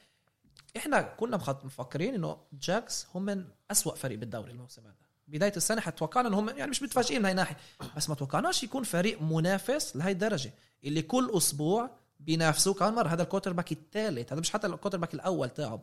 إحنا 0.77 1.01
كنا 1.01 1.37
مفكرين 1.63 2.13
إنه 2.13 2.37
جاكس 2.53 3.07
هم 3.15 3.47
أسوأ 3.71 3.95
فريق 3.95 4.19
بالدوري 4.19 4.51
الموسم 4.51 4.81
هذا. 4.81 5.04
بداية 5.27 5.53
السنة 5.57 5.81
حتوقعنا 5.81 6.27
إنهم 6.27 6.49
يعني 6.49 6.71
مش 6.71 6.83
متفاجئين 6.83 7.19
من 7.19 7.25
هاي 7.25 7.31
الناحيه 7.31 7.57
بس 7.97 8.09
ما 8.09 8.15
توقعناش 8.15 8.63
يكون 8.63 8.83
فريق 8.83 9.21
منافس 9.21 9.95
لهي 9.95 10.11
الدرجة 10.11 10.53
اللي 10.83 11.01
كل 11.01 11.31
أسبوع 11.37 11.89
بينافسوا 12.19 12.73
كمان 12.73 12.93
مره 12.93 13.07
هذا 13.07 13.23
ال 13.23 13.53
quarterback 13.53 13.71
الثالث 13.71 14.31
هذا 14.33 14.41
مش 14.41 14.51
حتى 14.51 14.67
ال 14.67 14.97
quarterback 14.97 15.13
الأول 15.13 15.49
تاعهم. 15.49 15.79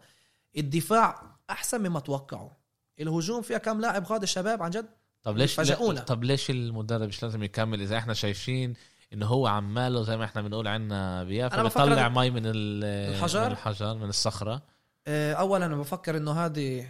الدفاع 0.56 1.22
أحسن 1.50 1.80
مما 1.80 2.00
توقعوا. 2.00 2.50
الهجوم 3.00 3.42
فيها 3.42 3.58
كم 3.58 3.80
لاعب 3.80 4.06
غاد 4.06 4.22
الشباب 4.22 4.62
عن 4.62 4.70
جد؟ 4.70 4.86
طب 5.22 5.36
ليش 5.38 5.54
فاجئونا. 5.54 5.98
لا 5.98 6.04
طب 6.04 6.24
ليش 6.24 6.50
المدرب 6.50 7.08
مش 7.08 7.22
لازم 7.22 7.42
يكمل؟ 7.42 7.80
إذا 7.80 7.98
إحنا 7.98 8.14
شايفين 8.14 8.74
إنه 9.12 9.26
هو 9.26 9.46
عماله 9.46 10.02
زي 10.02 10.16
ما 10.16 10.24
إحنا 10.24 10.42
بنقول 10.42 10.68
عنا 10.68 11.24
بيافا 11.24 11.62
بيطلع 11.62 12.08
مي 12.08 12.30
من 12.30 12.46
ال- 12.46 12.84
الحجر؟ 13.14 13.40
من 13.46 13.52
الحجر 13.52 13.94
من 13.94 14.08
الصخرة. 14.08 14.62
آه، 15.06 15.32
اولا 15.34 15.66
أنا 15.66 15.76
بفكر 15.76 16.16
إنه 16.16 16.32
هذه 16.44 16.86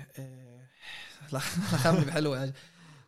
آه، 1.35 1.39
لا 1.73 1.79
خمن 1.79 2.11
حلوة 2.11 2.37
يعني 2.37 2.53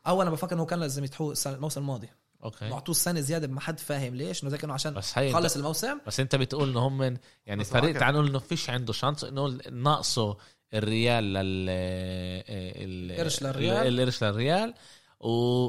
اولا 0.07 0.31
بفكر 0.31 0.57
إنه 0.57 0.65
كان 0.67 0.81
لازم 0.81 1.05
يتحول 1.05 1.35
الموسم 1.47 1.81
الماضي. 1.81 2.09
أوكي. 2.45 2.73
اعطوه 2.73 2.95
السنة 2.95 3.21
زيادة 3.21 3.47
ما 3.49 3.61
حد 3.61 3.81
فاهم 3.81 4.15
ليش 4.15 4.43
إنه 4.43 4.51
زي 4.51 4.59
كأنه 4.59 4.75
عشان 4.75 4.95
بس 4.95 5.13
خلص 5.15 5.57
الموسم. 5.57 5.99
بس 6.07 6.21
أنت 6.21 6.37
بتقول 6.37 6.69
إنه 6.71 6.81
هم 6.81 6.99
من 6.99 7.17
يعني 7.47 7.65
فريق 7.65 7.99
تعال 7.99 8.15
نقول 8.15 8.29
إنه 8.29 8.39
فيش 8.39 8.71
عنده 8.71 8.93
chance 8.93 9.25
إنه 9.25 9.59
ناقصه 9.73 10.37
الريال 10.75 11.25
لل 11.25 11.69
ال- 11.69 13.11
القرش 13.13 13.43
للريال. 13.43 13.87
القرش 14.01 14.25
للريال. 14.25 14.75
و 15.21 15.69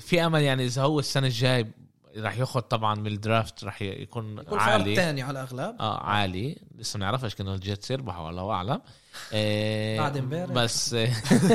في 0.00 0.26
أمل 0.26 0.42
يعني 0.42 0.64
إذا 0.64 0.82
هو 0.82 0.98
السنة 0.98 1.26
الجاي 1.26 1.66
راح 2.16 2.38
ياخذ 2.38 2.60
طبعا 2.60 2.94
من 2.94 3.06
ال 3.06 3.16
draft 3.16 3.64
راح 3.64 3.82
يكون 3.82 4.38
يكون 4.38 4.58
عالي. 4.58 4.96
ثاني 4.96 5.22
على 5.22 5.30
الأغلب. 5.30 5.76
آه 5.80 6.00
عالي. 6.00 6.56
لسه 6.78 6.98
ما 6.98 7.04
نعرفش 7.04 7.34
كأنه 7.34 7.54
الجيتس 7.54 7.90
يربحوا 7.90 8.30
الله 8.30 8.50
أعلم. 8.50 8.80
آه 9.32 9.98
بعد 9.98 10.16
امبارح. 10.16 10.52
بس 10.52 10.96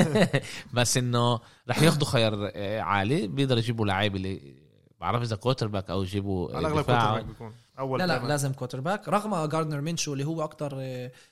بس 0.74 0.98
إنه 0.98 1.40
راح 1.68 1.82
ياخذوا 1.82 2.08
خيار 2.08 2.52
آه، 2.56 2.82
عالي. 2.82 3.28
بيقدر 3.28 3.58
يجيبوا 3.58 3.86
لعيب 3.86 4.16
اللي 4.16 4.56
بعرف 5.02 5.22
إذا 5.22 5.36
quarterback 5.36 5.90
أو 5.90 6.04
يجيبوا 6.04 6.56
على 6.56 6.68
الأغلب. 6.68 6.86
quarterback 6.86 7.26
بيكون. 7.26 7.54
أول 7.80 8.00
لا 8.00 8.08
لا 8.08 8.14
دايماً. 8.14 8.28
لازم 8.28 8.54
quarterback 8.54 9.10
رغم 9.10 9.46
جاردنر 9.46 9.82
مينشو 9.82 10.14
اللي 10.14 10.24
هو 10.24 10.44
أكتر 10.44 10.84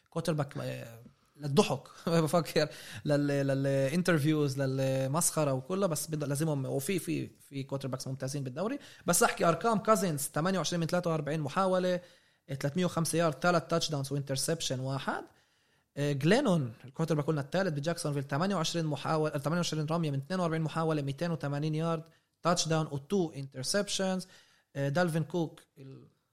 quarterback 0.09 0.57
للضحك. 1.37 1.81
بفكر 2.07 2.69
لل- 3.05 3.27
لل 3.47 3.66
interviews 3.66 4.61
للمسخرة 4.61 5.53
وكله 5.53 5.87
بس 5.87 6.09
لازمهم 6.11 6.65
وفي 6.65 6.99
في 6.99 7.27
في 7.49 7.63
quarterbacks 7.63 8.07
ممتازين 8.07 8.43
بالدوري. 8.43 8.79
بس 9.05 9.23
أحكي 9.23 9.45
أرقام. 9.45 9.79
كازنز 9.79 10.21
28 10.33 10.79
من 10.79 10.87
43 10.87 11.39
محاولة 11.39 11.99
305 12.59 13.17
يارد 13.17 13.33
ثلاث 13.41 13.63
touchdowns 13.67 13.89
و 13.91 14.11
interception 14.11 14.79
واحد. 14.79 15.23
آه، 15.97 16.11
جلينون 16.11 16.73
ال 16.85 17.15
quarterback 17.15 17.25
قلنا 17.25 17.41
الثالث 17.41 17.69
بجاكسونفيل 17.73 18.23
28 18.27 18.85
محاولة 18.85 19.37
28 19.37 19.87
رمية 19.91 20.11
من 20.11 20.17
42 20.17 20.61
محاولة 20.61 21.01
280 21.01 21.75
yard 21.75 22.03
touchdown 22.43 22.87
و2 22.87 23.35
interceptions 23.37 24.27
دالفين 24.75 25.23
كوك 25.23 25.61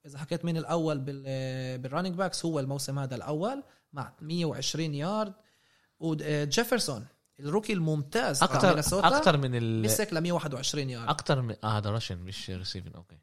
إذا 0.07 0.19
حكيت 0.19 0.45
مين 0.45 0.57
الأول 0.57 0.99
بال 0.99 1.79
بال 1.79 1.87
running 1.87 2.15
backs 2.15 2.45
هو 2.47 2.61
الموسم 2.61 2.99
هذا 2.99 3.15
الأول. 3.15 3.62
مع 3.93 4.13
120 4.21 4.95
يارد 4.95 5.33
وجيفرسون 6.01 7.07
ال 7.41 7.45
rookie 7.45 7.73
الممتاز 7.73 8.43
أكثر 8.43 8.79
أكثر 8.79 9.37
من 9.37 9.55
ال 9.55 9.83
مسك 9.83 10.13
ل 10.13 10.21
121 10.21 10.91
يارد 10.91 11.09
أكثر 11.09 11.43
من 11.43 11.57
آه 11.65 11.79
هذا 11.79 11.91
rushing 11.91 12.19
مش 12.19 12.51
receiving 12.51 12.93
أوكي. 12.95 13.19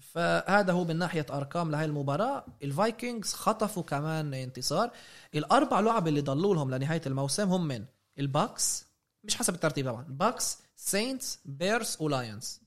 فهذا 0.00 0.72
هو 0.72 0.84
من 0.84 0.96
ناحية 0.96 1.26
أرقام 1.30 1.70
لهي 1.70 1.84
المباراة. 1.84 2.46
الفايكنجز 2.62 3.32
خطفوا 3.32 3.82
كمان 3.82 4.34
انتصار. 4.34 4.90
الأربع 5.34 5.80
لعب 5.80 6.08
اللي 6.08 6.20
ضلوا 6.20 6.54
لهم 6.54 6.74
لنهاية 6.74 7.02
الموسم 7.06 7.48
هم 7.48 7.68
من 7.68 7.84
الباكس 8.18 8.84
مش 9.24 9.36
حسب 9.36 9.54
الترتيب 9.54 9.86
طبعا 9.86 10.04
باكس 10.08 10.58
ساينتس 10.76 11.38
بيرز 11.44 12.00
ولاينز. 12.00 12.60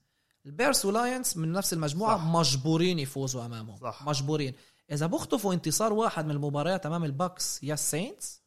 البيرز 0.45 0.85
ولاينز 0.85 1.37
من 1.37 1.51
نفس 1.51 1.73
المجموعة. 1.73 2.17
صح. 2.17 2.23
مجبورين 2.23 2.99
يفوزوا 2.99 3.45
أمامهم. 3.45 3.77
صح. 3.77 4.03
مجبورين. 4.03 4.53
إذا 4.91 5.05
بخطفوا 5.05 5.53
انتصار 5.53 5.93
واحد 5.93 6.25
من 6.25 6.31
المباريات 6.31 6.85
امام 6.85 7.03
الباكس 7.03 7.63
يا 7.63 7.73
الساينتس 7.73 8.41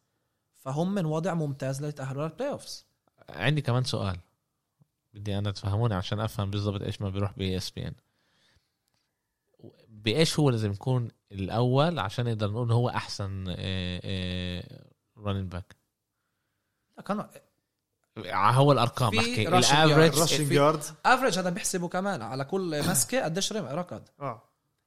فهم 0.56 0.94
من 0.94 1.06
وضع 1.06 1.34
ممتاز 1.34 1.82
ليتاهلوا 1.82 2.22
لل 2.28 2.50
playoffs 2.50 2.86
عندي 3.28 3.60
كمان 3.60 3.84
سؤال. 3.84 4.18
بدي 5.14 5.38
أنا 5.38 5.50
تفهموني 5.50 5.94
عشان 5.94 6.20
أفهم 6.20 6.50
بالضبط 6.50 6.82
إيش 6.82 7.00
ما 7.00 7.08
بيروح 7.10 7.32
بي 7.38 7.56
ESPN. 7.56 7.94
بإيش 9.88 10.38
هو 10.38 10.50
لازم 10.50 10.72
يكون 10.72 11.08
الأول 11.32 11.98
عشان 11.98 12.24
نقدر 12.24 12.50
نقول 12.50 12.72
هو 12.72 12.88
أحسن 12.88 13.44
running 15.18 15.52
back 15.52 15.76
كانوا 17.06 17.24
هو 18.52 18.72
الأرقام. 18.72 19.10
بحكي. 19.10 19.48
ال 19.48 19.57
average 19.57 20.18
rushing 20.20 20.48
في- 20.48 20.54
yard 20.54 20.82
average 21.06 21.38
هذا 21.38 21.50
بيحسبوا 21.50 21.88
كمان 21.88 22.22
على 22.22 22.44
كل 22.44 22.88
مسكة 22.90 23.24
قديش 23.24 23.52
ركض. 23.52 24.02
آه. 24.20 24.42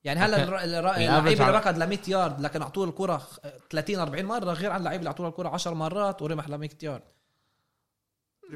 يعني 0.07 0.19
هلا 0.19 0.43
ال 0.43 0.46
average 0.46 0.63
اللعيب 0.63 1.41
اللي 1.41 1.51
ركض 1.57 1.77
ل 1.77 1.87
100 1.87 1.99
يارد 2.07 2.41
لكن 2.41 2.61
أعطوه 2.61 2.85
الكرة 2.89 3.27
30 3.69 3.99
40 3.99 4.25
مرة 4.25 4.53
غير 4.53 4.71
عن 4.71 4.79
اللعيب 4.79 4.99
اللي 4.99 5.07
أعطوه 5.07 5.27
الكرة 5.29 5.49
10 5.49 5.73
مرات 5.73 6.21
ورمح 6.21 6.49
ل 6.49 6.57
100 6.57 6.69
يارد. 6.83 7.01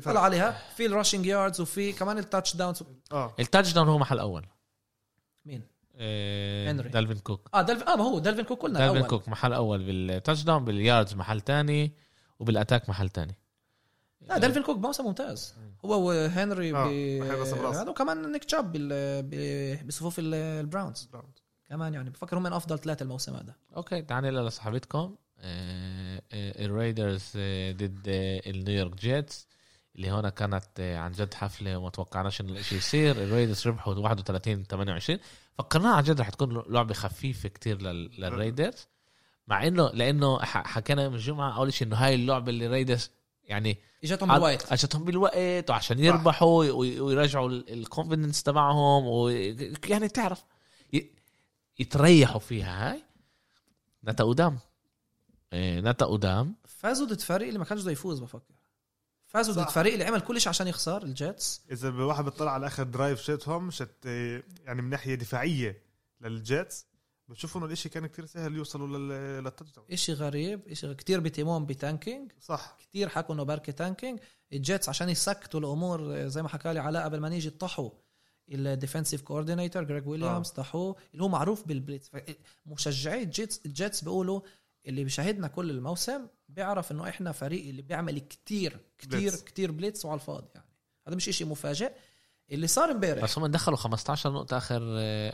طلع 0.06 0.22
عليها. 0.22 0.58
في 0.76 0.86
ال 0.86 0.91
rushing 0.91 1.26
yards 1.26 1.62
وفي 1.62 1.94
كمان 1.94 2.18
ال 2.18 2.56
touchdowns 2.56 2.84
آه. 3.12 3.36
ال 3.40 3.74
touchdown 3.74 3.88
هو 3.88 3.98
محل 3.98 4.20
أول. 4.20 4.46
مين؟ 5.46 5.64
آه، 5.96 6.72
هنري. 6.72 6.90
دالفين 6.90 7.18
كوك 7.18 7.50
آه 7.54 7.62
دالفين 7.62 7.88
آه 7.88 7.96
ما 7.96 8.04
هو. 8.04 8.20
دالفين 8.20 8.46
كوك 8.46 8.62
قلنا 8.62 8.80
دالفين 8.88 9.08
كوك 9.08 9.30
محل 9.30 9.54
أول 9.54 9.84
بال 9.86 10.44
touchdown 10.44 10.66
بال 10.66 10.80
yards 10.80 11.14
محل 11.14 11.42
تاني 11.42 11.92
وبال 12.40 12.57
attack 12.57 12.90
محل 12.90 13.10
تاني. 13.10 13.36
لا 14.22 14.38
دلفين 14.38 14.64
كوك 14.64 14.78
موسم 14.78 15.04
ممتاز. 15.06 15.56
هو 15.86 16.08
وهنري 16.10 16.76
آه، 16.76 16.86
ب-. 16.88 17.66
هذا 17.76 17.90
وكمان 17.90 18.32
نيك 18.32 18.44
تشاب 18.44 18.72
بصفوف 19.88 20.20
ال- 20.20 20.34
ال 20.36 20.46
Browns 20.46 21.10
كمان 21.72 21.94
يعني 21.94 22.10
بفكر 22.10 22.38
هم 22.38 22.44
من 22.44 22.54
أفضل 22.54 22.80
ثلاثة 22.80 23.04
الموسم 23.04 23.36
هذا. 23.36 23.56
أوكي 23.78 24.02
تعال 24.02 24.24
نقل 24.24 24.46
لصاحبتكم. 24.48 25.16
آه، 25.40 26.22
آه، 26.32 26.66
ال 26.66 26.73
Raiders 26.73 27.24
آه، 27.36 27.72
ضد 27.72 28.02
ال 28.48 28.54
New 28.54 28.72
York 28.72 28.96
Jets 28.96 29.48
اللي 29.96 30.10
هنا 30.12 30.30
كانت 30.30 30.80
عن 30.80 31.12
جد 31.12 31.34
حفلة 31.34 31.78
وما 31.78 31.90
توقعناش 31.90 32.42
انه 32.42 32.52
الإشي 32.52 32.76
يصير. 32.76 33.12
ال 33.24 33.29
Raiders 33.29 33.68
ربحوا 33.68 33.94
31 33.96 34.64
28 34.64 35.20
فكرناها 35.58 35.96
عن 35.96 36.04
جد 36.04 36.22
رح 36.22 36.30
تكون 36.30 36.64
لعبة 36.70 36.94
خفيفة 36.94 37.50
كتير 37.50 37.82
لل- 37.82 38.22
لل 38.22 38.35
Raiders. 38.35 38.88
مع 39.48 39.68
إنه 39.68 39.90
لأنه 39.90 40.40
حكينا 40.46 41.04
يوم 41.04 41.14
الجمعه 41.14 41.58
أول 41.58 41.74
شيء 41.74 41.88
إنه 41.88 41.96
هاي 41.96 42.16
اللعبة 42.16 42.50
اللي 42.50 42.66
ال 42.66 42.72
Raiders 42.72 43.12
يعني 43.44 43.78
اجتهم 44.04 44.34
بالوايت 44.34 44.72
اجتهم 44.72 45.04
بالوقت 45.04 45.70
وعشان 45.70 46.00
يربحوا 46.00 46.64
وي- 46.74 47.00
ويرجعوا 47.00 47.50
ال 47.50 47.58
confidence 47.58 48.44
تبعهم 48.44 49.06
ويعني 49.08 50.08
تعرف 50.08 50.44
يتريحوا 51.82 52.40
فيها 52.40 52.92
هاي؟ 52.92 53.04
نتا 54.04 54.24
قدام. 54.24 54.60
إيه، 55.54 55.80
نتا 55.82 56.06
قدام. 56.06 56.56
فازوا 56.66 57.08
ضد 57.08 57.22
فريق 57.22 57.48
اللي 57.48 57.60
ما 57.60 57.66
كانش 57.66 57.82
بده 57.82 57.92
يفوز 57.92 58.20
بفكر. 58.20 58.54
فازوا 59.28 59.54
ضد. 59.64 59.70
فريق 59.70 59.94
اللي 59.94 60.06
عمل 60.06 60.22
كل 60.22 60.42
شيء 60.42 60.50
عشان 60.50 60.68
يخسر 60.68 61.04
ال 61.04 61.14
Jets. 61.14 61.62
إذا 61.72 61.90
الواحد 61.90 62.24
بيطلع 62.24 62.52
على 62.52 62.68
آخر 62.68 62.84
drive 62.84 63.22
شتهم 63.22 63.72
شت 63.72 64.06
يعني 64.66 64.82
من 64.82 64.90
ناحية 64.90 65.16
دفاعية 65.16 65.82
لل 66.22 66.43
Jets 66.43 66.86
بشوف 67.28 67.58
إنه 67.58 67.66
الإشي 67.66 67.90
كان 67.90 68.08
كتير 68.08 68.26
سهل 68.26 68.56
يوصلوا 68.56 68.88
لل- 68.98 69.44
لل 69.44 69.72
touchdown 69.72 69.88
إشي 69.92 70.14
غريب 70.14 70.68
إشي 70.68 70.94
كتير 70.96 71.20
بيتهمون 71.20 71.66
ب 71.66 71.73
tanking. 71.73 72.32
صح. 72.42 72.78
كتير 72.80 73.10
حكوا 73.10 73.36
إنه 73.36 73.44
بركي 73.44 73.72
tanking. 73.72 74.20
ال 74.54 74.61
Jets 74.61 74.90
عشان 74.90 75.10
يسكتوا 75.10 75.60
الأمور 75.60 76.28
زي 76.28 76.42
ما 76.42 76.50
حكى 76.50 76.74
لي 76.74 76.80
علاء 76.80 77.04
قبل 77.04 77.20
ما 77.20 77.30
نيجي 77.30 77.48
الطحوا 77.48 77.90
ال 78.56 78.62
defensive 78.62 79.22
coordinator 79.22 79.84
جريج 79.84 80.08
ويليامز 80.08 80.50
طاحوه 80.50 80.96
اللي 81.14 81.24
هو 81.24 81.28
معروف 81.28 81.68
بال 81.68 81.80
blitz 81.80 82.12
مشجعي 82.66 83.24
ال 83.24 83.32
Jets 83.32 83.62
ال 83.66 83.73
Jets 83.73 84.02
بيقولوا 84.02 84.42
اللي 84.86 85.04
بيشاهدنا 85.04 85.48
كل 85.48 85.70
الموسم 85.70 86.28
بيعرف 86.50 86.92
إنه 86.92 87.10
إحنا 87.10 87.32
فريق 87.32 87.70
اللي 87.70 87.82
بيعمل 87.82 88.20
كتير 88.20 88.80
كتير 88.98 89.20
blitz. 89.20 89.44
كتير 89.44 89.72
blitz 89.72 90.06
وعلى 90.06 90.16
الفاضي 90.20 90.48
يعني. 90.56 90.68
هذا 91.08 91.16
مش 91.16 91.30
إشي 91.30 91.46
مفاجئ. 91.46 91.92
اللي 92.52 92.68
صار 92.68 92.92
امبارح. 92.92 93.24
بس 93.24 93.38
هم 93.38 93.48
دخلوا 93.48 93.78
15 93.78 94.32
نقطة 94.32 94.58
آخر 94.58 94.82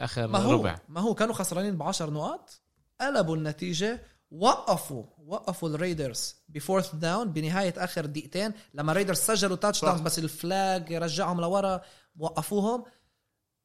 آخر 0.04 0.28
ما 0.28 0.40
هو 0.40 0.52
ربع. 0.52 0.80
ما 0.90 1.02
هو 1.02 1.14
كانوا 1.14 1.34
خسرانين 1.34 1.78
ب 1.78 1.84
10 1.84 2.10
نقاط 2.10 2.62
قلبوا 3.02 3.36
النتيجة 3.36 4.02
وقفوا 4.32 5.04
وقفوا 5.26 5.70
ال 5.70 5.78
Raiders 5.78 6.36
ب 6.50 6.56
fourth 6.56 6.96
down 6.96 7.32
بنهاية 7.32 7.74
آخر 7.78 8.06
دقيقتين. 8.06 8.54
لما 8.74 8.92
ال 8.92 8.95
Raiders 8.95 9.18
سجلوا 9.18 9.56
touch 9.58 9.80
صح. 9.80 9.88
down 9.88 10.04
بس 10.04 10.20
ال 10.20 10.35
flag 10.35 10.94
رجعهم 10.94 11.42
لورا 11.42 11.82
وقفوهم. 12.18 12.84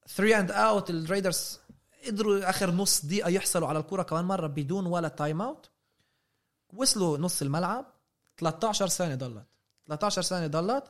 3 0.09 0.39
and 0.39 0.51
out 0.51 0.91
ال 0.91 0.99
Raiders 0.99 1.59
قدروا 2.07 2.51
آخر 2.51 2.71
نص 2.71 3.07
دقيقة 3.07 3.29
يحصلوا 3.29 3.69
على 3.69 3.79
الكره 3.79 4.03
كمان 4.03 4.25
مرة 4.25 4.47
بدون 4.47 4.87
ولا 4.87 5.09
timeout 5.09 5.71
وصلوا 6.73 7.19
نص 7.19 7.43
الملعب. 7.43 7.87
13 8.39 8.89
ثانية 8.89 9.15
ضلت. 9.15 9.47
13 9.87 10.23
ثانية 10.23 10.47
ضلت. 10.47 10.85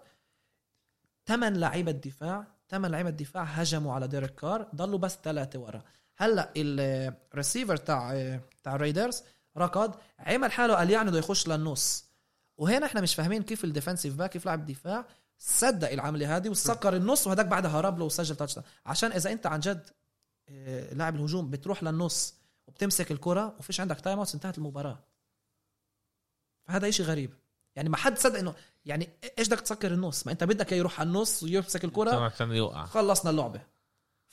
ثمان 1.27 1.57
لعيبة 1.57 1.93
دفاع 1.93 2.47
ثمان 2.69 2.91
لعيبة 2.91 3.11
دفاع 3.11 3.43
هجموا 3.43 3.95
على 3.95 4.09
ديريك 4.09 4.35
كار 4.35 4.69
ضلوا 4.75 4.99
بس 4.99 5.19
ثلاثة 5.25 5.59
ورا. 5.59 5.83
هلأ 6.17 6.53
الريسيفر 6.57 7.77
تاع 7.77 8.41
تاع 8.63 8.75
ال 8.75 8.81
Raiders 8.81 9.23
ركض. 9.57 9.95
عمل 10.19 10.53
حاله 10.53 10.75
قال 10.75 10.91
يعني 10.91 11.11
بده 11.11 11.19
يخش 11.19 11.49
للنص. 11.49 12.05
وهنا 12.57 12.87
إحنا 12.87 13.01
مش 13.01 13.15
فاهمين 13.15 13.43
كيف 13.43 13.65
ال 13.65 13.70
defensive 13.70 14.15
back 14.15 14.31
كيف 14.31 14.47
لاعب 14.47 14.67
دفاع. 14.67 15.07
صدق 15.45 15.91
العملة 15.91 16.37
هذه 16.37 16.49
وسكر 16.49 16.97
النص 16.97 17.27
وهداك 17.27 17.47
بعدها 17.47 17.71
هرب 17.71 17.99
له 17.99 18.05
وسجل 18.05 18.37
touch. 18.37 18.61
عشان 18.87 19.13
إذا 19.13 19.33
أنت 19.33 19.47
عن 19.47 19.61
جد 19.61 19.91
آه، 20.49 20.95
لاعب 20.95 21.15
الهجوم 21.17 21.51
بتروح 21.51 21.83
للنص 21.83 22.35
وبتمسك 22.67 23.13
الكرة 23.13 23.57
وفيش 23.59 23.81
عندك 23.81 24.01
timeout 24.01 24.35
انتهت 24.35 24.59
المباراة. 24.59 24.99
فهذا 26.65 26.89
إشي 26.89 27.03
غريب. 27.03 27.35
يعني 27.77 27.89
ما 27.89 27.97
حد 27.97 28.19
صدق 28.19 28.39
إنه 28.39 28.55
يعني 28.85 29.09
إيش 29.39 29.49
بدك 29.49 29.61
تسكر 29.61 29.93
النص؟ 29.95 30.27
ما 30.27 30.33
أنت 30.33 30.45
بدك 30.45 30.73
يروح 30.73 31.01
على 31.01 31.07
النص 31.07 31.43
ويمسك 31.43 31.85
الكرة؟ 31.85 32.11
عشان 32.17 32.53
يوقع. 32.53 32.85
خلصنا 32.85 33.31
اللعبة. 33.31 33.61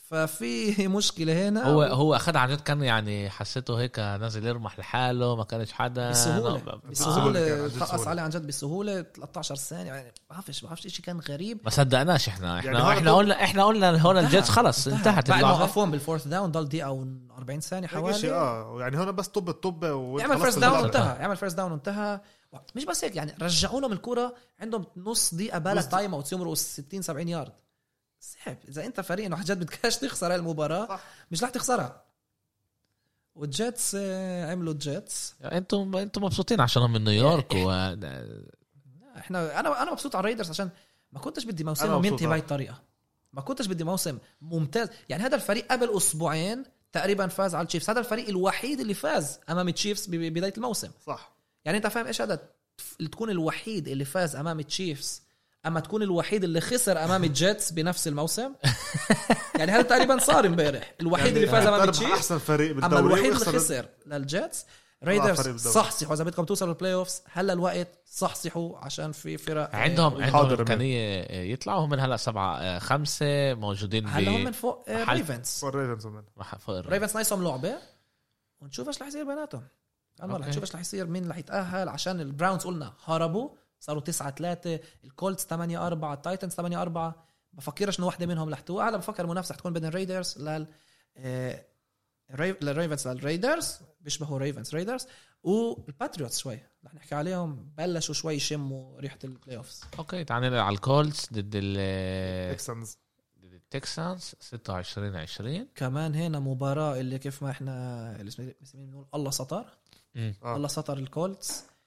ففي 0.09 0.87
مشكلة 0.87 1.49
هنا. 1.49 1.67
هو 1.67 1.83
هو 1.83 2.15
أخذ 2.15 2.37
عن 2.37 2.49
جد 2.49 2.61
كان 2.61 2.83
يعني 2.83 3.29
حسيته 3.29 3.79
هيك 3.79 3.99
نازل 3.99 4.45
يرمح 4.47 4.79
لحاله 4.79 5.35
ما 5.35 5.43
كانش 5.43 5.71
حدا. 5.71 6.09
بسهولة 6.09 6.79
بسهولة. 6.89 7.69
سهولة. 7.69 8.09
عليه 8.09 8.21
عن 8.21 8.29
جد 8.29 8.47
بسهولة. 8.47 9.01
13 9.01 9.55
ثانية 9.55 9.93
يعني 9.93 10.07
ما 10.07 10.35
بعرفش 10.35 10.63
ما 10.63 10.69
بعرفش 10.69 10.87
شيء 10.87 11.05
كان 11.05 11.19
غريب. 11.19 11.59
ما 11.63 11.69
صدقناش 11.69 12.27
إحنا. 12.27 12.59
إحنا 12.59 12.71
يعني 12.71 12.99
إحنا 12.99 13.13
قلنا 13.13 13.43
إحنا 13.43 13.63
قلنا 13.63 14.01
هون 14.01 14.17
انتهى. 14.17 14.25
ال 14.25 14.30
Jets 14.30 14.49
خلص 14.49 14.87
انتهت 14.87 15.29
بعد 15.29 15.43
ما 15.43 15.51
وقفوهم 15.51 15.91
بال 15.91 16.00
fourth 16.00 16.27
down 16.27 16.51
ضل 16.51 16.69
دقيقة 16.69 17.05
و40 17.39 17.59
ثانية 17.59 17.87
حوالي. 17.87 18.31
آه 18.31 18.77
يعني 18.79 18.97
هون 18.97 19.11
بس 19.11 19.27
طب 19.27 19.49
الطب 19.49 19.83
يعمل 20.19 20.37
فيرست 20.37 20.59
داون 20.59 20.79
وانتهى 20.79 21.17
يعمل 21.19 21.37
فيرست 21.37 21.57
داون 21.57 21.71
وانتهى. 21.71 22.19
مش 22.75 22.85
بس 22.85 23.03
هيك 23.03 23.15
يعني 23.15 23.35
رجعوا 23.41 23.81
لهم 23.81 23.93
الكرة 23.93 24.33
عندهم 24.59 24.85
نص 24.97 25.33
دقيقة 25.33 25.59
بلا 25.59 25.81
timeout 25.81 26.31
يمرقوا 26.31 26.55
60 26.55 27.01
70 27.01 27.27
يارد 27.27 27.51
صعب. 28.19 28.57
إذا 28.67 28.85
أنت 28.85 29.01
فريق 29.01 29.25
إنه 29.25 29.35
عن 29.37 29.43
جد 29.43 29.59
بدكش 29.59 29.97
تخسر 29.97 30.31
هاي 30.31 30.35
المباراة 30.35 30.87
صح. 30.87 31.03
مش 31.31 31.43
رح 31.43 31.49
تخسرها. 31.49 32.03
وال 33.35 33.55
Jets 33.55 33.95
آه، 33.99 34.51
عملوا 34.51 34.73
ال 34.73 34.84
Jets. 34.84 35.35
أنتم 35.43 35.95
أنتم 35.95 36.23
مبسوطين 36.23 36.61
عشانهم 36.61 36.93
من 36.93 37.03
نيويورك 37.03 37.53
و 37.53 37.71
إحنا 39.17 39.59
أنا 39.59 39.83
أنا 39.83 39.91
مبسوط 39.91 40.15
على 40.15 40.23
ال 40.23 40.27
Raiders 40.27 40.49
عشان 40.49 40.69
ما 41.11 41.19
كنتش 41.19 41.45
بدي 41.45 41.63
مبسوط 41.63 42.05
ينتهي 42.05 42.25
آه. 42.25 42.29
بهاي 42.29 42.39
الطريقة. 42.39 42.81
ما 43.33 43.41
كنتش 43.41 43.67
بدي 43.67 43.83
موسم 43.83 44.17
ممتاز. 44.41 44.89
يعني 45.09 45.23
هذا 45.23 45.35
الفريق 45.35 45.71
قبل 45.71 45.97
أسبوعين 45.97 46.63
تقريبا 46.91 47.27
فاز 47.27 47.55
على 47.55 47.63
ال 47.63 47.67
Chiefs 47.67 47.89
هذا 47.89 47.99
الفريق 47.99 48.27
الوحيد 48.27 48.79
اللي 48.79 48.93
فاز 48.93 49.39
أمام 49.49 49.67
ال 49.67 49.73
Chiefs 49.73 50.07
ببداية 50.07 50.53
الموسم. 50.57 50.91
صح. 51.05 51.35
يعني 51.65 51.77
أنت 51.77 51.87
فاهم 51.87 52.05
إيش 52.07 52.21
هذا 52.21 52.49
تكون 52.99 53.29
الوحيد 53.29 53.87
اللي 53.87 54.05
فاز 54.05 54.35
أمام 54.35 54.59
ال 54.59 54.68
Chiefs 54.68 55.21
أما 55.65 55.79
تكون 55.79 56.03
الوحيد 56.03 56.43
اللي 56.43 56.61
خسر 56.61 57.03
أمام 57.03 57.23
ال 57.23 57.33
Jets 57.33 57.71
بنفس 57.71 58.07
الموسم؟ 58.07 58.53
يعني 59.55 59.71
هذا 59.71 59.81
تقريبا 59.81 60.17
صار 60.17 60.45
امبارح. 60.45 60.93
الوحيد 61.01 61.35
اللي 61.35 61.47
فاز 61.47 61.65
أمام 61.65 61.89
ال 61.89 61.93
Chiefs 61.93 62.11
أحسن 62.11 62.37
فريق 62.37 62.71
بالدوري. 62.71 62.99
أما 62.99 62.99
الوحيد 62.99 63.25
اللي 63.25 63.45
خسر 63.45 63.85
لل 64.05 64.25
Jets 64.25 64.65
Raiders. 65.03 65.67
صحصحوا. 65.67 66.13
إذا 66.15 66.23
بدكم 66.23 66.45
توصلوا 66.45 66.73
ال 66.73 66.93
playoffs 66.93 67.21
هلا 67.31 67.53
الوقت 67.53 67.87
صحصحوا 68.05 68.77
عشان 68.77 69.11
في 69.11 69.37
فرق 69.37 69.75
عندهم 69.75 70.21
آه، 70.21 70.25
عندهم 70.25 70.59
إمكانية 70.59 71.23
يطلعوا 71.31 71.85
هم 71.85 71.89
من 71.89 71.99
هلا 71.99 72.17
سبعة 72.17 72.57
آه، 72.57 72.79
خمسة 72.79 73.53
موجودين 73.53 74.07
هلا 74.07 74.31
هم 74.31 74.43
من 74.43 74.51
فوق. 74.51 74.89
Ravens 74.89 75.61
وال 75.63 75.74
Ravens 75.74 76.07
كمان. 76.07 76.23
فوق 76.59 76.75
الر- 76.75 76.89
Ravens 76.89 77.15
ناقصهم 77.15 77.43
لعبة. 77.43 77.75
ونشوف 78.61 78.87
إيش 78.87 79.01
رح 79.01 79.07
يصير 79.07 79.23
بيناتهم. 79.23 79.63
الله 80.23 80.37
رح. 80.37 80.47
نشوف 80.47 80.63
إيش 80.63 80.75
رح 80.75 80.81
يصير 80.81 81.05
مين 81.07 81.29
رح 81.29 81.37
يتأهل 81.37 81.89
عشان 81.89 82.19
ال 82.21 82.27
Browns 82.27 82.63
قلنا 82.63 82.93
هربوا. 83.05 83.49
صاروا 83.79 84.01
9 84.01 84.31
3 84.31 84.79
ال 85.03 85.10
Colts 85.10 85.45
8 85.45 85.87
4 85.87 86.13
ال 86.13 86.19
Titans 86.19 86.53
8 86.53 86.81
4 86.81 87.15
بفكرش 87.53 87.99
إنه 87.99 88.07
واحدة 88.07 88.25
منهم 88.25 88.49
رح 88.49 88.59
توقع. 88.59 88.89
هلا 88.89 88.97
بفكر 88.97 89.23
المنافسه 89.23 89.51
رح 89.53 89.57
تكون 89.59 89.73
بين 89.73 89.85
ال 89.85 89.92
Raiders 89.92 90.37
لل 90.37 90.67
آه، 91.17 91.65
لل 92.61 92.73
Ravens 92.73 93.07
لل 93.07 93.22
Raiders. 93.22 93.79
بيشبهوا 94.01 94.37
Ravens 94.39 94.75
Raiders. 94.75 95.07
وال 95.43 95.63
Patriots 95.63 96.39
شوي. 96.39 96.59
رح 96.85 96.93
نحكي 96.93 97.15
عليهم. 97.15 97.71
بلشوا 97.77 98.13
شوي 98.13 98.33
يشموا 98.33 98.99
ريحة 98.99 99.19
ال 99.23 99.57
playoffs 99.57 99.81
أوكي 99.99 100.23
تعال 100.23 100.41
نلعب 100.43 100.65
على 100.65 100.73
ال 100.75 100.85
Colts 100.85 101.33
ضد 101.33 101.51
ال 101.55 102.53
Texans 102.55 102.97
ضد 103.41 103.53
ال 103.53 103.65
Texans 103.65 104.35
26 104.39 105.15
20 105.15 105.67
كمان 105.75 106.15
هنا 106.15 106.39
مباراة 106.39 106.99
اللي 106.99 107.19
كيف 107.19 107.43
ما 107.43 107.51
إحنا 107.51 108.15
اللي 108.15 108.27
اسمه- 108.29 108.53
اسمه 108.63 108.85
بنقول؟ 108.85 109.05
الله 109.15 109.31
مم. 110.15 110.33
آه. 110.43 110.55
الله 110.55 110.67
سطر 110.67 110.97
ال 110.97 111.07
Colts. 111.07 111.61
آه، 111.61 111.78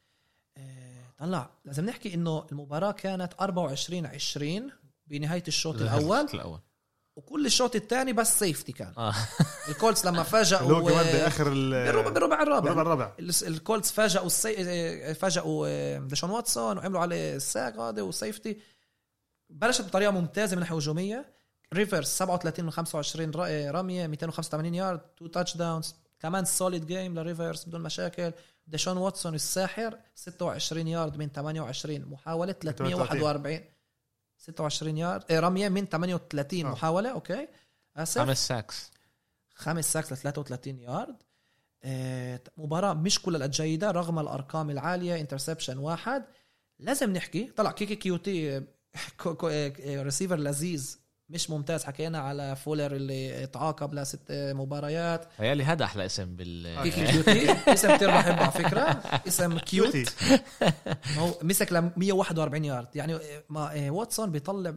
طلع. 1.18 1.50
لازم 1.64 1.84
نحكي 1.86 2.14
إنه 2.14 2.46
المباراة 2.53 2.92
كانت 2.92 3.32
24 3.40 4.07
20 4.07 4.70
بنهاية 5.07 5.42
الشوط 5.48 5.74
الأول. 5.74 6.26
الأول. 6.34 6.61
وكل 7.16 7.46
الشوط 7.46 7.76
الثاني 7.76 8.12
بس 8.12 8.38
safety 8.38 8.72
كان. 8.72 8.92
آه. 8.98 9.14
ال 9.68 9.74
Colts 9.74 10.05
لما 10.07 10.11
اللي 10.11 10.20
هو 10.20 10.24
فاجئوا 10.24 10.80
كمان 10.90 11.07
آه، 11.07 11.12
بآخر 11.12 11.53
ال- 11.53 11.70
بالربع 11.70 12.11
بالربع 12.11 12.36
بالربع 12.42 12.59
الرابع. 12.70 12.82
الرابع. 12.82 13.12
الس- 13.18 13.42
ال 13.42 13.51
Colts 13.51 13.92
فاجئوا 13.92 14.26
السي... 14.26 14.55
آه، 14.59 15.12
فاجئوا 15.12 15.66
آه، 15.68 15.98
ديشون 15.98 16.30
واتسون 16.30 16.78
وعملوا 16.78 17.00
عليه 17.00 17.36
ال 17.36 17.45
sack 17.45 17.80
هذا 17.80 18.03
و 18.03 18.10
safety 18.10 18.57
بلشت 19.50 19.82
بطريقة 19.84 20.11
ممتازة 20.11 20.55
من 20.57 20.61
ناحية 20.61 20.76
هجومية. 20.76 21.32
ريفرز 21.74 22.07
37 22.07 22.64
من 22.64 22.70
25 22.70 23.30
ر- 23.30 23.44
آه، 23.46 23.70
رمية 23.70 24.07
285 24.07 24.74
يارد 24.74 25.00
two 25.00 25.26
touchdowns 25.26 25.94
كمان 26.20 26.44
solid 26.44 26.86
game 26.86 27.18
لريفرز 27.18 27.64
بدون 27.64 27.80
مشاكل. 27.80 28.32
ديشون 28.72 28.96
واتسون 28.96 29.34
الساحر 29.34 29.98
26 30.14 30.88
يارد 30.88 31.16
من 31.16 31.28
28 31.28 32.04
محاولة 32.04 32.52
341 32.52 33.60
26 34.38 34.96
يارد. 34.98 35.32
آه، 35.32 35.40
رمية 35.40 35.68
من 35.68 35.86
38 35.86 36.66
آه. 36.66 36.70
محاولة 36.72 37.10
أوكي. 37.12 37.48
آسف. 37.96 38.20
خمس 38.20 38.48
sacks. 38.48 38.90
خمس 39.54 39.92
sacks 39.92 40.12
ل 40.12 40.16
33 40.16 40.78
يارد. 40.78 41.16
آه، 41.84 42.40
مباراة 42.56 42.92
مش 42.94 43.22
كلها 43.22 43.46
جيدة 43.46 43.90
رغم 43.90 44.18
الأرقام 44.18 44.70
العالية 44.70 45.20
interception 45.20 45.78
واحد. 45.78 46.24
لازم 46.78 47.12
نحكي. 47.12 47.44
طلع 47.56 47.70
كيكي 47.72 47.96
كيوتي 47.96 48.56
آه، 48.56 48.62
كو- 49.20 49.34
كو- 49.34 49.48
آه، 49.48 49.72
آه، 49.80 50.02
ريسيفر 50.02 50.36
لذيذ. 50.36 50.98
مش 51.28 51.50
ممتاز. 51.50 51.84
حكينا 51.84 52.18
على 52.18 52.56
فولر 52.56 52.96
اللي 52.96 53.46
تعاقب 53.46 53.94
لست 53.94 54.20
مباريات. 54.30 55.26
هيالي 55.38 55.64
هذا 55.64 55.84
أحلى 55.84 56.06
اسم 56.06 56.36
بال 56.36 56.82
كيكي 56.82 57.06
كيوتي 57.06 57.52
اسم 57.72 57.96
كتير 57.96 58.10
بحبه 58.10 58.42
على 58.42 58.52
فكرة. 58.52 58.82
اسم 59.28 59.58
cute 59.70 59.92
كيوتي 59.92 60.10
هو 61.18 61.30
مسك 61.42 61.72
ل 61.72 61.90
141 61.96 62.64
يارد 62.64 62.96
يعني 62.96 63.18
ما 63.48 63.86
آه، 63.86 63.90
واتسون 63.90 64.30
بيطلع 64.30 64.74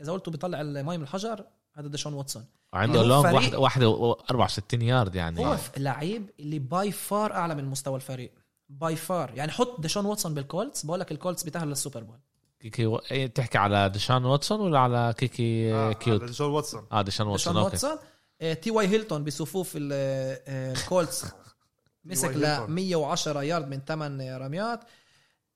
إذا 0.00 0.12
قلتوا 0.12 0.32
بيطلع 0.32 0.60
المي 0.60 0.96
من 0.96 1.02
الحجر 1.02 1.44
هذا 1.76 1.88
ديشون 1.88 2.14
واتسون. 2.14 2.44
عنده 2.72 3.02
long 3.02 3.34
واحد 3.34 3.54
واحدة 3.54 4.16
64 4.30 4.82
يارد 4.82 5.14
يعني. 5.14 5.46
هو 5.46 5.56
لعيب 5.76 6.30
اللي 6.40 6.58
by 6.58 6.92
far 6.92 7.32
أعلى 7.32 7.54
من 7.54 7.64
مستوى 7.64 7.96
الفريق. 7.96 8.32
by 8.68 8.96
far 8.96 9.32
يعني 9.34 9.52
حط 9.52 9.80
ديشون 9.80 10.06
واتسون 10.06 10.34
بال 10.34 10.47
Colts. 10.47 10.86
بقول 10.86 11.00
لك 11.00 11.12
ال 11.12 11.17
Colts 11.17 11.44
بيتاهل 11.44 11.68
لل 11.68 11.78
Super 11.78 12.02
Bowl. 12.02 12.18
كيكي 12.60 12.86
و... 12.86 12.96
إيه، 12.96 13.26
تحكي 13.26 13.58
على 13.58 13.88
ديشان 13.88 14.24
واتسون 14.24 14.60
ولا 14.60 14.78
على 14.78 15.14
كيكي 15.18 15.74
آه، 15.74 15.92
cute؟ 15.92 16.22
على 16.22 16.30
جون 16.32 16.50
واتسون. 16.50 16.86
آه 16.92 17.02
ديشان 17.02 17.26
واتسون 17.26 17.56
okay. 17.56 17.64
واتسون. 17.70 17.96
آه، 18.40 18.52
تي 18.52 18.70
واي 18.70 18.86
هيلتون 18.86 19.24
بصفوف 19.24 19.72
ال- 19.76 19.90
آه، 19.92 20.72
ال 20.72 20.79
Colts. 20.79 21.24
مسك 22.04 22.28
ل 22.36 22.44
هيلتون. 22.44 22.70
110 22.70 23.42
يارد 23.42 23.68
من 23.68 23.80
8 23.88 24.36
رميات. 24.36 24.80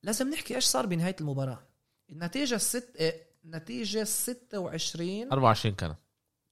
لازم 0.02 0.30
نحكي 0.30 0.54
إيش 0.54 0.64
صار 0.64 0.86
بنهاية 0.86 1.16
المباراة. 1.20 1.58
النتيجة 2.10 2.54
الست 2.54 2.96
آه، 3.00 3.14
نتيجه 3.46 4.04
26 4.04 5.32
24 5.32 5.74
كانت. 5.74 5.96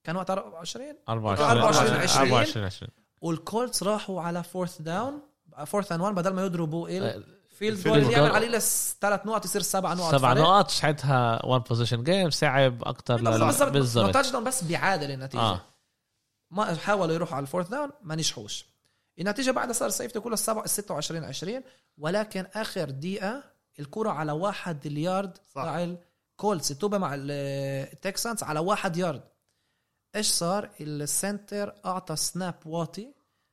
كان 0.04 0.16
وقت 0.16 0.30
24 0.30 0.94
24 1.08 1.50
24 1.50 1.96
20. 2.00 2.28
24 2.28 2.64
20 2.66 2.90
وال 3.20 3.38
Colts 3.38 3.82
راحوا 3.82 4.22
على 4.22 4.42
fourth 4.42 4.82
down 4.82 5.20
fourth 5.66 5.92
and 5.92 6.00
1 6.00 6.14
بدل 6.14 6.32
ما 6.32 6.42
يضربوا 6.44 6.88
ال 6.88 7.24
field 7.60 7.84
goal 7.84 7.98
اللي. 7.98 8.12
يعمل 8.12 8.30
عليه 8.30 8.48
لس 8.48 8.96
ثلاث 9.00 9.26
نقط 9.26 9.44
يصير 9.44 9.62
سبع 9.62 9.94
نقط. 9.94 10.12
سبع. 10.12 10.32
نقط 10.32 10.70
ساعتها 10.70 11.46
one 11.46 11.60
possession 11.60 12.04
game 12.04 12.30
صعب 12.30 12.78
بالضبط. 13.08 13.72
بالضبط 13.72 14.14
touchdown 14.14 14.44
بس 14.44 14.64
بيعادل 14.64 15.10
النتيجه 15.10 15.40
آه. 15.40 15.60
ما 16.50 16.74
حاولوا 16.74 17.14
يروحوا 17.14 17.36
على 17.36 17.42
ال 17.42 17.46
fourth 17.46 17.68
down 17.68 17.90
ما 18.02 18.14
نجحوش. 18.16 18.64
النتيجة 19.18 19.50
بعدها 19.50 19.72
صار 19.72 19.88
safety 19.90 20.20
كله 20.20 20.36
7 20.36 20.66
26 20.66 21.24
20 21.24 21.62
ولكن 21.98 22.46
آخر 22.54 22.90
دقيقة 22.90 23.42
الكرة 23.80 24.10
على 24.10 24.32
واحد 24.32 24.86
اليارد 24.86 25.38
صح. 25.54 25.62
تاع 25.64 25.96
ال 26.38 26.43
Colts 26.43 26.68
توبا 26.68 26.98
مع 26.98 27.14
ال- 27.14 27.30
ال 27.92 27.99
Texans 27.99 28.42
على 28.42 28.60
واحد 28.60 28.96
يارد. 28.96 29.22
إيش 30.16 30.26
صار؟ 30.26 30.70
ال 30.80 30.94
center 30.94 31.74
أعطى 31.86 32.16
snap 32.16 32.54
واطي. 32.66 33.12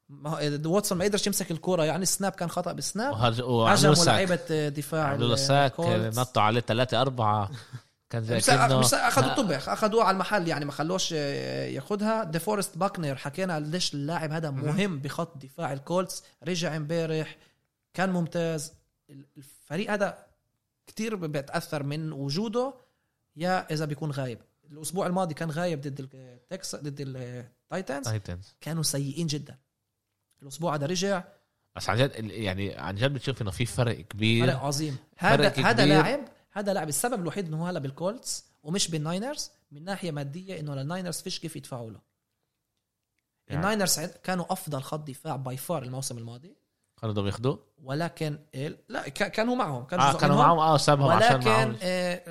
ما 0.09 0.29
هو- 0.29 0.59
واتسون 0.75 0.97
ما 0.97 1.05
قدرش 1.05 1.27
يمسك 1.27 1.51
الكره 1.51 1.83
يعني 1.85 2.03
ال 2.03 2.09
snap 2.09 2.31
كان 2.31 2.49
خطأ 2.49 2.71
بال 2.71 2.83
snap. 2.83 3.13
هجموا 3.13 3.75
sack. 3.93 4.07
لعيبة 4.07 4.69
دفاع 4.69 5.07
عملوا 5.07 5.29
له 5.29 5.35
sack. 5.35 5.79
نطوا 5.79 6.41
عليه 6.41 6.61
ثلاثة 6.61 7.01
أربعة. 7.01 7.49
كان 8.09 8.23
زي 8.23 8.35
مش 8.37 8.45
كأنه 8.45 8.79
مش 8.79 8.93
أخذوا 8.93 9.31
الطبخ 9.31 9.69
أخذوه 9.69 10.03
على 10.03 10.13
المحل 10.15 10.47
يعني 10.47 10.65
ما 10.65 10.71
خلوش 10.71 11.13
آه، 11.17 11.65
ياخدها 11.65 12.23
ديفورست 12.23 12.77
باكنر 12.77 13.15
حكينا 13.15 13.59
ليش 13.59 13.93
اللاعب 13.93 14.31
هذا 14.31 14.49
مهم. 14.51 14.99
بخط 14.99 15.37
دفاع 15.37 15.73
ال 15.73 15.81
Colts. 15.81 16.23
رجع 16.47 16.75
امبارح 16.75 17.37
كان 17.93 18.09
ممتاز. 18.09 18.73
الفريق 19.37 19.91
هذا 19.91 20.17
كتير 20.87 21.15
بيتأثر 21.15 21.83
من 21.83 22.11
وجوده 22.11 22.73
يا 23.35 23.73
إذا 23.73 23.85
بيكون 23.85 24.11
غايب. 24.11 24.39
الأسبوع 24.71 25.07
الماضي 25.07 25.33
كان 25.33 25.51
غايب 25.51 25.81
ضد 25.81 26.09
ال 26.13 26.29
Tex 26.29 26.75
ضد 26.75 26.95
ال 27.01 27.16
Titans 27.16 28.05
Titans 28.05 28.55
كانوا 28.61 28.83
سيئين 28.83 29.27
جدا. 29.27 29.57
الأسبوع 30.43 30.75
هذا 30.75 30.85
رجع. 30.85 31.23
بس 31.75 31.89
عن 31.89 31.97
جد 31.97 32.11
يعني 32.31 32.75
عن 32.75 32.95
جد 32.95 33.13
بتشوف 33.13 33.41
انه 33.41 33.51
في 33.51 33.65
فرق 33.65 33.95
كبير. 34.01 34.47
فرق 34.47 34.59
عظيم. 34.63 34.97
هذا 35.17 35.49
فرق 35.49 35.65
هذا 35.65 35.83
كبير. 35.83 35.95
لاعب 36.03 36.19
هذا 36.51 36.73
لاعب 36.73 36.89
السبب 36.89 37.21
الوحيد 37.21 37.47
إنه 37.47 37.61
هو 37.61 37.65
هلا 37.65 37.79
بال 37.79 37.98
Colts 37.98 38.45
ومش 38.63 38.91
بال 38.91 39.06
Niners 39.06 39.51
من 39.71 39.83
ناحية 39.83 40.11
مادية 40.11 40.59
إنه 40.59 40.75
لل 40.75 40.87
Niners 40.87 41.21
فيش 41.21 41.39
كيف 41.39 41.55
يدفعوا 41.55 41.91
له. 41.91 41.99
يعني- 43.47 43.61
ال 43.61 43.67
Niners 43.67 43.99
كانوا 43.99 44.45
أفضل 44.49 44.81
خط 44.81 44.99
دفاع 45.07 45.35
by 45.35 45.57
far 45.57 45.83
الموسم 45.83 46.17
الماضي. 46.17 46.55
كانوا 47.01 47.13
بدهم 47.13 47.25
ياخذوه 47.25 47.63
ولكن 47.83 48.39
ال- 48.55 48.77
لا 48.89 49.09
ك- 49.09 49.31
كانوا 49.31 49.55
معهم. 49.55 49.83
كانوا 49.83 50.05
آه 50.05 50.09
جزء 50.11 50.19
كانوا. 50.19 50.35
معهم. 50.35 50.59
آه 50.59 50.77
سابهم 50.77 51.11
عشان 51.11 51.35
ولكن 51.35 51.49
معهم. 51.49 51.75
آه، 51.83 52.21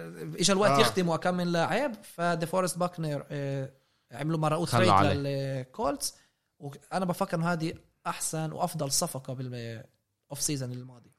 اجى 0.40 0.52
الوقت 0.52 0.70
آه. 0.70 0.80
يختموا 0.80 1.16
كم 1.16 1.34
من 1.34 1.52
لاعب 1.52 1.92
فديفورست 2.02 2.78
باكنر 2.78 3.26
آه، 3.30 3.70
عملوا 4.12 4.66
خلوا 4.66 5.00
trade. 5.00 5.16
لل 5.16 5.41
Colts. 5.41 6.14
وأنا 6.58 7.04
بفكر 7.04 7.36
إنه 7.36 7.52
هذه 7.52 7.74
أحسن 8.06 8.52
وأفضل 8.52 8.90
صفقة 8.92 9.34
بال 9.34 10.40
off-season 10.40 10.72
الماضي. 10.72 11.10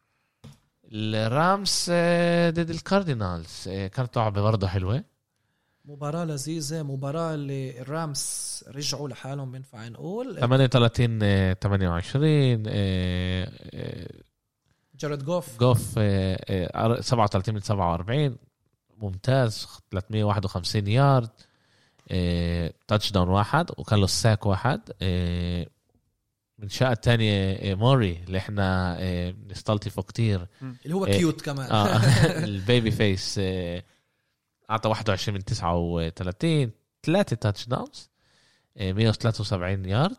ال 0.93 1.12
Rams 1.12 1.85
آه، 1.89 2.49
ضد 2.49 2.69
ال 2.69 2.79
Cardinals 2.79 3.67
آه، 3.67 3.87
كانت 3.87 4.17
لعبة 4.17 4.41
برضه 4.41 4.67
حلوة. 4.67 5.03
مباراة 5.85 6.25
لذيذة 6.25 6.83
مباراة 6.83 7.33
اللي 7.33 7.81
ال 7.81 7.98
Rams 7.98 8.65
رجعوا 8.67 9.09
لحالهم 9.09 9.51
بينفع 9.51 9.87
نقول 9.87 10.39
38 10.39 11.19
آه، 11.23 11.53
28 11.53 12.63
آه، 12.67 13.51
آه، 13.73 14.07
جارد 14.99 15.25
جوف. 15.25 15.59
جوف 15.59 15.93
آه، 15.97 16.37
آه، 16.75 17.01
37 17.01 17.55
من 17.55 17.61
47 17.61 18.37
ممتاز 18.97 19.67
351 19.91 20.87
yard 20.87 21.29
touchdown 22.87 23.29
واحد 23.29 23.71
وكان 23.77 23.99
له 23.99 24.05
ال 24.05 24.13
sack 24.13 24.45
واحد 24.45 24.81
من 26.59 26.69
شاء 26.69 26.91
الثانية 26.91 27.53
آه، 27.53 27.75
موري 27.75 28.23
اللي 28.27 28.37
إحنا 28.37 28.97
آه، 28.99 29.31
بنستلطفه 29.31 30.01
كتير. 30.01 30.47
اللي 30.85 30.95
هو 30.95 31.05
إيه. 31.05 31.17
cute 31.17 31.41
كمان. 31.41 31.71
آه 31.71 31.97
ال 32.45 32.55
baby 32.55 32.91
face 32.91 33.35
آه، 33.43 33.83
أعطى 34.69 34.89
21 34.89 35.37
من 35.37 35.45
39 35.45 36.71
ثلاثة 37.03 37.35
touchdowns 37.35 38.09
173 38.75 39.85
يارد 39.85 40.17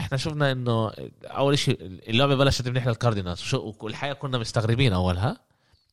إحنا 0.00 0.16
شفنا 0.18 0.52
إنه 0.52 0.92
أول 1.24 1.58
شيء 1.58 1.76
اللعبة 1.82 2.34
بلشت 2.36 2.68
منيح 2.68 2.86
لل 2.86 2.98
Cardinals 2.98 3.54
والحقيقة 3.54 4.14
كنا 4.14 4.38
مستغربين 4.38 4.92
أولها 4.92 5.40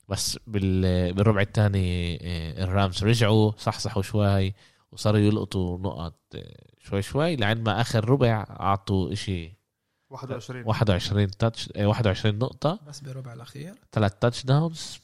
بس 0.09 0.39
بال- 0.47 1.13
بالربع 1.13 1.41
الثاني 1.41 2.17
ال 2.63 2.71
Rams 2.71 3.03
رجعوا 3.03 3.51
صحصحوا 3.57 4.01
شوي 4.01 4.53
وصاروا 4.91 5.19
يلقطوا 5.19 5.77
نقط 5.79 6.19
آه، 6.35 6.74
شوي 6.89 7.01
شوي 7.01 7.35
لعند 7.35 7.65
ما 7.69 7.81
آخر 7.81 8.09
ربع 8.09 8.45
أعطوا 8.59 9.13
إشي 9.13 9.53
21 10.09 10.63
21 10.65 11.27
touch 11.27 11.69
آه، 11.75 11.85
21 11.85 12.37
نقطة. 12.39 12.79
بس 12.87 12.99
بربع 12.99 13.33
الأخير. 13.33 13.75
ثلاث 13.91 14.13
touchdowns 14.21 14.97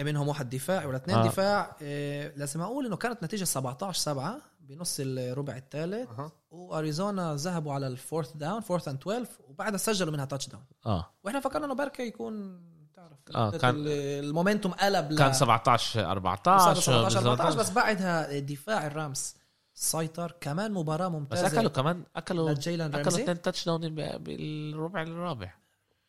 منهم 0.00 0.28
واحد 0.28 0.50
دفاع 0.50 0.84
ولا 0.86 0.96
اثنين 0.96 1.16
آه. 1.16 1.24
آه. 1.24 1.26
دفاع. 1.26 1.76
إيه 1.82 2.32
لازم 2.36 2.60
أقول 2.60 2.86
إنه 2.86 2.96
كانت 2.96 3.22
نتيجة 3.24 3.44
17 3.44 3.92
7 4.00 4.36
بنص 4.60 4.96
الربع 5.00 5.56
الثالث. 5.56 6.08
أها. 6.10 6.32
وأريزونا 6.50 7.34
ذهبوا 7.36 7.72
على 7.72 7.86
ال 7.86 7.93
fourth 7.93 8.32
down 8.36 8.60
fourth 8.60 8.88
and 8.88 8.98
12 9.00 9.26
وبعدها 9.48 9.76
سجلوا 9.78 10.12
منها 10.12 10.24
touchdown 10.24 10.64
آه. 10.86 11.10
وإحنا 11.24 11.40
فكرنا 11.40 11.64
إنه 11.66 11.74
بركة 11.74 12.02
يكون 12.02 12.60
تعرف 12.96 13.18
آه، 13.34 13.50
كان- 13.50 13.74
ال- 13.74 13.88
ال 14.24 14.29
momentum 14.29 14.72
قلب 14.72 15.12
ل- 15.12 15.18
كان 15.18 15.32
17 15.32 16.00
وصار 16.00 16.10
14 16.12 16.80
17 16.80 17.30
14 17.30 17.58
بس 17.58 17.70
بعدها 17.70 18.38
دفاع 18.38 18.86
ال 18.86 18.96
Rams 18.96 19.36
سيطر 19.80 20.32
كمان 20.40 20.72
مباراة 20.72 21.08
بس 21.08 21.14
ممتازة. 21.14 21.46
أكلوا 21.46 21.70
كمان 21.70 22.04
اكلوا 22.16 22.50
لجيلان 22.50 22.94
أكلوا 22.94 23.18
اثنين 23.18 23.42
touchdown 23.42 23.94
بالربع 24.18 25.02
الرابع. 25.02 25.54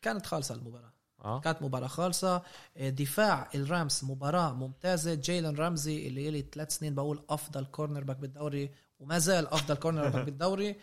كانت 0.02 0.26
خالصة 0.26 0.54
المباراة. 0.54 0.92
آه. 1.24 1.40
كانت 1.40 1.62
مباراة 1.62 1.86
خالصة. 1.86 2.42
دفاع 2.80 3.50
ال 3.54 3.64
Rams 3.64 4.04
مباراة 4.04 4.52
ممتازة. 4.52 5.14
جيلان 5.14 5.56
رامزي 5.56 6.08
اللي 6.08 6.30
لي 6.30 6.46
ثلاث 6.54 6.76
سنين 6.76 6.94
بقول 6.94 7.22
أفضل 7.30 7.64
cornerback 7.64 8.16
بالدوري 8.16 8.70
وما 9.00 9.18
زال 9.18 9.46
أفضل 9.46 9.74
cornerback 9.74 10.24
بالدوري 10.28 10.76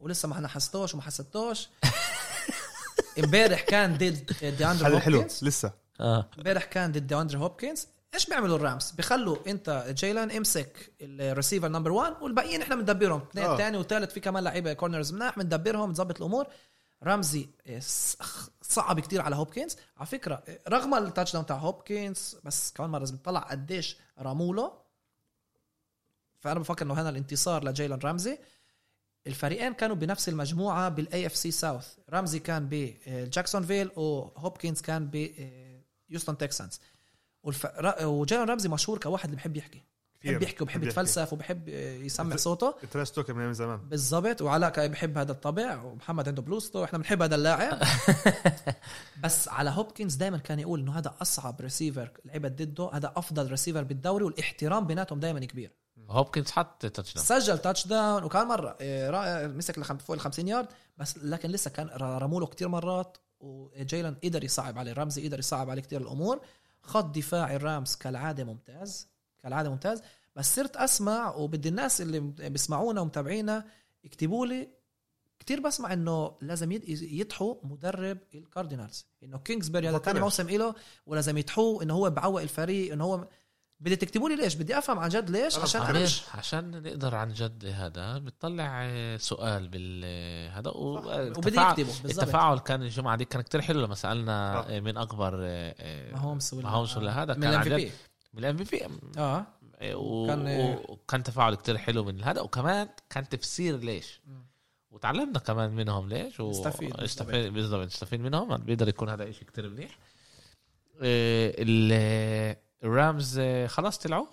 ولسه 0.00 0.28
ما 0.28 0.48
حسيتوش 0.48 0.94
وما 0.94 1.02
حسيتوش 1.02 1.68
امبارح 3.24 3.60
كان 3.60 3.94
ضد 3.94 4.32
دياندر 4.58 4.86
هذا 4.86 4.98
حلو 4.98 5.16
هوبكنز 5.16 5.44
لسه. 5.44 5.72
آه. 6.00 6.28
امبارح 6.38 6.64
كان 6.64 6.92
ضد 6.92 7.06
دياندر 7.06 7.38
هوبكنز 7.38 7.88
إيش 8.14 8.26
بيعملوا 8.26 8.56
ال 8.56 8.62
Rams؟ 8.62 8.90
بخلوا 8.90 9.36
أنت 9.46 9.84
جيلان 9.88 10.30
امسك 10.30 10.92
ال 11.00 11.08
receiver 11.08 11.68
number 11.68 11.92
1 11.92 12.22
والباقيين 12.22 12.62
إحنا 12.62 12.74
بندبرهم. 12.74 13.20
اثنين 13.30 13.44
آه. 13.44 13.56
ثاني 13.56 13.76
وثالث 13.76 14.12
في 14.12 14.20
كمان 14.20 14.44
لعيبة 14.44 14.72
corners 14.72 15.12
مناح 15.12 15.38
بندبرهم 15.38 15.86
بنظبط 15.88 16.16
الأمور. 16.20 16.46
رمزي 17.04 17.48
ص- 17.78 18.16
صعب 18.62 19.00
كتير 19.00 19.20
على 19.22 19.36
هوبكنز. 19.36 19.76
على 19.96 20.06
فكرة 20.06 20.42
إيه، 20.48 20.60
رغم 20.68 20.94
ال 20.94 21.32
touchdown 21.32 21.46
تاع 21.46 21.56
هوبكنز 21.56 22.36
بس 22.44 22.72
كمان 22.72 22.90
مرة 22.90 22.98
لازم 22.98 23.14
نطلع 23.14 23.40
قديش 23.40 23.96
رموله 24.20 24.72
فأنا 26.40 26.60
بفكر 26.60 26.84
إنه 26.84 26.94
هنا 26.94 27.08
الانتصار 27.08 27.64
لجيلان 27.64 27.98
رامزي 28.04 28.38
الفريقين 29.26 29.72
كانوا 29.74 29.96
بنفس 29.96 30.28
المجموعة 30.28 30.88
بال 30.88 31.26
AFC 31.26 31.36
South 31.36 31.88
رامزي 32.10 32.38
كان 32.38 32.68
بجاكسونفيل 32.70 33.90
وهوبكنز 33.96 34.80
كان 34.80 35.10
بهيوستن 36.08 36.38
Texans 36.38 36.80
والف... 37.42 37.66
وجيلان 38.02 38.48
رامزي 38.48 38.68
مشهور 38.68 38.98
كواحد 38.98 39.24
اللي 39.24 39.36
بحب 39.36 39.56
يحكي. 39.56 39.82
بحب 40.24 40.42
يحكي 40.42 40.62
وبحب. 40.62 40.82
يتفلسف 40.82 41.32
وبحب 41.32 41.68
يسمع 41.68 42.36
صوته. 42.36 42.74
trash 42.90 43.10
talk 43.10 43.30
من 43.30 43.52
زمان. 43.52 43.88
بالضبط. 43.88 44.42
وعلاء 44.42 44.88
بحب 44.88 45.18
هذا 45.18 45.32
الطبع 45.32 45.82
ومحمد 45.82 46.28
عنده 46.28 46.42
بلوزته 46.42 46.84
إحنا 46.84 46.98
بنحب 46.98 47.22
هذا 47.22 47.34
اللاعب. 47.34 47.78
بس 49.24 49.48
على 49.48 49.70
هوبكنز 49.70 50.14
دائما 50.14 50.38
كان 50.38 50.60
يقول 50.60 50.80
إنه 50.80 50.98
هذا 50.98 51.14
أصعب 51.22 51.60
ريسيفر 51.60 52.10
لعبت 52.24 52.62
ضده. 52.62 52.90
هذا 52.92 53.12
أفضل 53.16 53.50
ريسيفر 53.50 53.82
بالدوري. 53.84 54.24
والاحترام 54.24 54.86
بيناتهم 54.86 55.20
دائما 55.20 55.40
كبير. 55.40 55.72
هوبكنز 56.10 56.50
حط 56.50 56.86
touchdown 56.86 57.26
سجل 57.26 57.58
touchdown 57.58 58.24
وكان 58.24 58.46
مرة. 58.46 58.76
إيه، 58.80 59.10
را- 59.10 59.46
مسك 59.46 59.82
فوق 59.82 60.14
ال 60.16 60.20
50 60.20 60.48
يارد 60.48 60.66
بس 60.98 61.18
لكن 61.18 61.50
لسه 61.50 61.70
كان 61.70 61.88
رموله 62.00 62.46
كتير 62.46 62.68
مرات. 62.68 63.16
وجيلان 63.40 64.14
قدر 64.24 64.44
يصعب 64.44 64.78
عليه. 64.78 64.92
رمزي 64.92 65.28
قدر 65.28 65.38
يصعب 65.38 65.70
عليه 65.70 65.82
كتير 65.82 66.00
الأمور. 66.00 66.40
خط 66.82 67.04
دفاع 67.16 67.54
ال 67.54 67.62
Rams 67.62 67.96
كالعادة 67.96 68.44
ممتاز 68.44 69.08
كالعادة 69.42 69.70
ممتاز 69.70 70.02
بس 70.36 70.54
صرت 70.54 70.76
أسمع 70.76 71.34
وبدي 71.34 71.68
الناس 71.68 72.00
اللي 72.00 72.20
بيسمعونا 72.20 73.00
ومتابعينا 73.00 73.64
يكتبوا 74.04 74.46
لي 74.46 74.68
كتير 75.38 75.60
بسمع 75.60 75.92
إنه 75.92 76.36
لازم 76.40 76.72
يدحوا 76.72 77.54
مدرب 77.62 78.18
ال 78.34 78.41
Cardinals 78.41 79.06
إنه 79.22 79.38
كينجزبري 79.38 79.88
هذا 79.88 79.98
ثاني. 79.98 80.20
موسم 80.20 80.48
له 80.48 80.74
ولازم 81.06 81.38
يدحوه 81.38 81.82
إنه 81.82 81.94
هو 81.94 82.10
بعوق 82.10 82.42
الفريق 82.42 82.92
إنه 82.92 83.04
هو 83.04 83.28
بدي 83.82 83.96
تكتبوا 83.96 84.28
لي 84.28 84.36
ليش؟ 84.36 84.54
بدي 84.54 84.78
افهم 84.78 84.98
عن 84.98 85.08
جد 85.08 85.30
ليش 85.30 85.58
عشان. 85.58 85.82
أنا 85.82 86.08
عشان 86.34 86.82
نقدر 86.82 87.14
عن 87.14 87.32
جد 87.32 87.64
هذا 87.66 88.18
بتطلع 88.18 88.82
آه، 88.84 89.16
سؤال 89.16 89.68
بال 89.68 90.04
هذا 90.50 90.70
و- 90.70 90.96
وبدي 90.98 91.28
التفاعل- 91.50 91.70
يكتبوا 91.78 91.92
بالضبط. 92.02 92.22
التفاعل 92.22 92.58
كان 92.58 92.82
الجمعه 92.82 93.16
دي 93.16 93.24
كان 93.24 93.42
كتير 93.42 93.60
حلو 93.62 93.80
لما 93.80 93.94
سألنا 93.94 94.58
آه. 94.58 94.76
آه، 94.76 94.80
من 94.80 94.96
أكبر 94.96 95.34
آه، 95.42 95.74
آه، 95.80 96.12
ماهومس 96.12 96.54
ولا 96.54 96.62
ماهومس 96.62 96.96
ولا 96.96 97.22
هذا 97.22 97.34
من 97.34 97.40
كان 97.42 97.50
الام 97.50 97.72
عن 97.72 97.78
في 97.78 97.90
من 98.34 98.38
الام 98.44 98.56
في 98.64 98.76
بي. 98.76 98.86
آه. 99.18 99.46
و- 99.94 100.26
كان- 100.26 100.78
وكان 100.88 101.22
تفاعل 101.22 101.54
كتير 101.54 101.78
حلو 101.78 102.04
من 102.04 102.22
هذا 102.24 102.40
وكمان 102.40 102.88
كان 103.10 103.28
تفسير 103.28 103.76
ليش. 103.76 104.20
وتعلمنا 104.90 105.38
كمان 105.38 105.70
منهم 105.70 106.08
ليش 106.08 106.40
نستفيد، 106.40 107.00
نستفيد. 107.02 107.52
بالضبط 107.52 107.86
نستفيد 107.86 108.20
منهم 108.20 108.56
بيقدر 108.56 108.88
يكون 108.88 109.08
هذا 109.08 109.28
إشي 109.30 109.44
كتير 109.44 109.68
منيح. 109.68 109.98
إيه، 111.02 111.54
ال- 111.58 112.56
الرامز 112.84 113.38
إيه، 113.38 113.66
خلاص 113.66 113.98
طلعوا؟ 113.98 114.26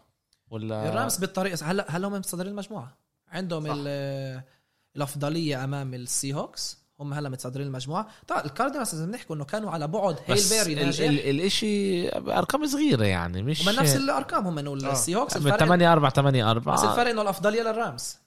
ولا 0.50 0.90
الرامز 0.90 1.18
بالطريقة 1.18 1.66
هلا 1.66 1.86
هلا 1.90 2.08
هم 2.08 2.14
متصدرين 2.14 2.52
المجموعة. 2.52 2.98
عندهم 3.28 3.66
الأفضلية 4.96 5.64
أمام 5.64 5.94
السي 5.94 6.34
هوكس 6.34 6.80
هم 7.00 7.14
هلا 7.14 7.30
متصدرين 7.30 7.68
المجموعة. 7.68 8.08
طبعا 8.28 8.46
الكاردينالز 8.46 8.96
لازم 8.96 9.12
نحكوا 9.12 9.36
إنه 9.36 9.46
كانوا 9.46 9.72
على 9.72 9.88
بعد. 9.88 10.16
هيل 10.28 10.36
بس 10.36 10.54
بيري 10.54 10.74
ال- 10.82 10.86
ناجح. 10.86 11.04
ال- 11.06 11.20
الإشي 11.30 12.10
أرقام 12.18 12.68
صغيرة 12.68 13.04
يعني 13.04 13.42
مش 13.44 13.68
هم 13.70 13.76
نفس 13.76 13.96
الأرقام 13.96 14.48
هم 14.48 14.60
إنه 14.60 14.72
آه. 14.72 14.92
السي 14.92 15.16
هوكس 15.16 15.38
من 15.38 15.46
الفرق 15.48 15.60
8 15.60 15.94
4 15.94 16.12
8 16.12 16.52
4 16.52 16.76
بس 16.76 16.84
الفرق 16.84 17.10
إنه 17.10 17.22
الأفضلية 17.22 17.62
للرامز. 17.62 18.18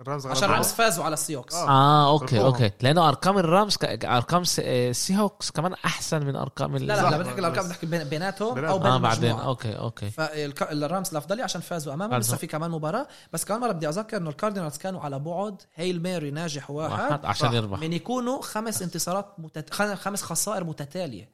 الرامز 0.00 0.26
عشان. 0.26 0.44
الرامز 0.50 0.66
فازوا 0.66 1.04
على 1.04 1.14
السي 1.14 1.36
هوكس 1.36 1.54
آه. 1.54 1.68
آه 1.68 2.10
أوكي. 2.10 2.40
أوكي 2.40 2.70
لأنه 2.80 3.08
أرقام 3.08 3.38
الرامز 3.38 3.76
ك... 3.76 4.04
أرقام 4.04 4.44
س- 4.44 4.60
آه، 4.64 4.92
سي 4.92 5.16
هوكس 5.18 5.50
كمان 5.50 5.72
أحسن 5.72 6.26
من 6.26 6.36
أرقام 6.36 6.76
ال... 6.76 6.86
لا 6.86 6.94
لا 6.94 7.02
صح. 7.02 7.08
لا 7.10 7.18
بنحكي 7.18 7.40
الأرقام 7.40 7.66
بنحكي 7.66 7.86
بين- 7.86 8.04
بيناتهم 8.04 8.54
بيناتهم. 8.54 8.72
أو 8.76 8.78
بين 8.78 8.92
آه 8.92 8.98
بعدين 8.98 9.30
أوكي 9.32 9.78
أوكي 9.78 10.10
فالرامز 10.10 11.10
الافضليه 11.10 11.44
عشان 11.44 11.60
فازوا 11.60 11.94
أمامهم. 11.94 12.20
لسه 12.20 12.36
في 12.36 12.46
كمان 12.46 12.70
مباراة 12.70 13.06
بس 13.32 13.44
كمان 13.44 13.60
مره 13.60 13.72
بدي 13.72 13.88
أذكر 13.88 14.16
إنه 14.16 14.30
الكاردينالز 14.30 14.76
كانوا 14.78 15.00
على 15.00 15.18
بعد 15.18 15.62
Hail 15.74 16.02
Mary 16.02 16.30
ناجح 16.30 16.70
واحد, 16.70 16.92
واحد 17.10 17.24
عشان. 17.26 17.52
يربح 17.52 17.78
من 17.78 17.92
يكونوا 17.92 18.42
خمس 18.42 18.82
انتصارات 18.82 19.26
متت... 19.38 19.74
خ- 19.74 19.94
خمس 19.94 20.22
خسائر 20.22 20.64
متتالية 20.64 21.30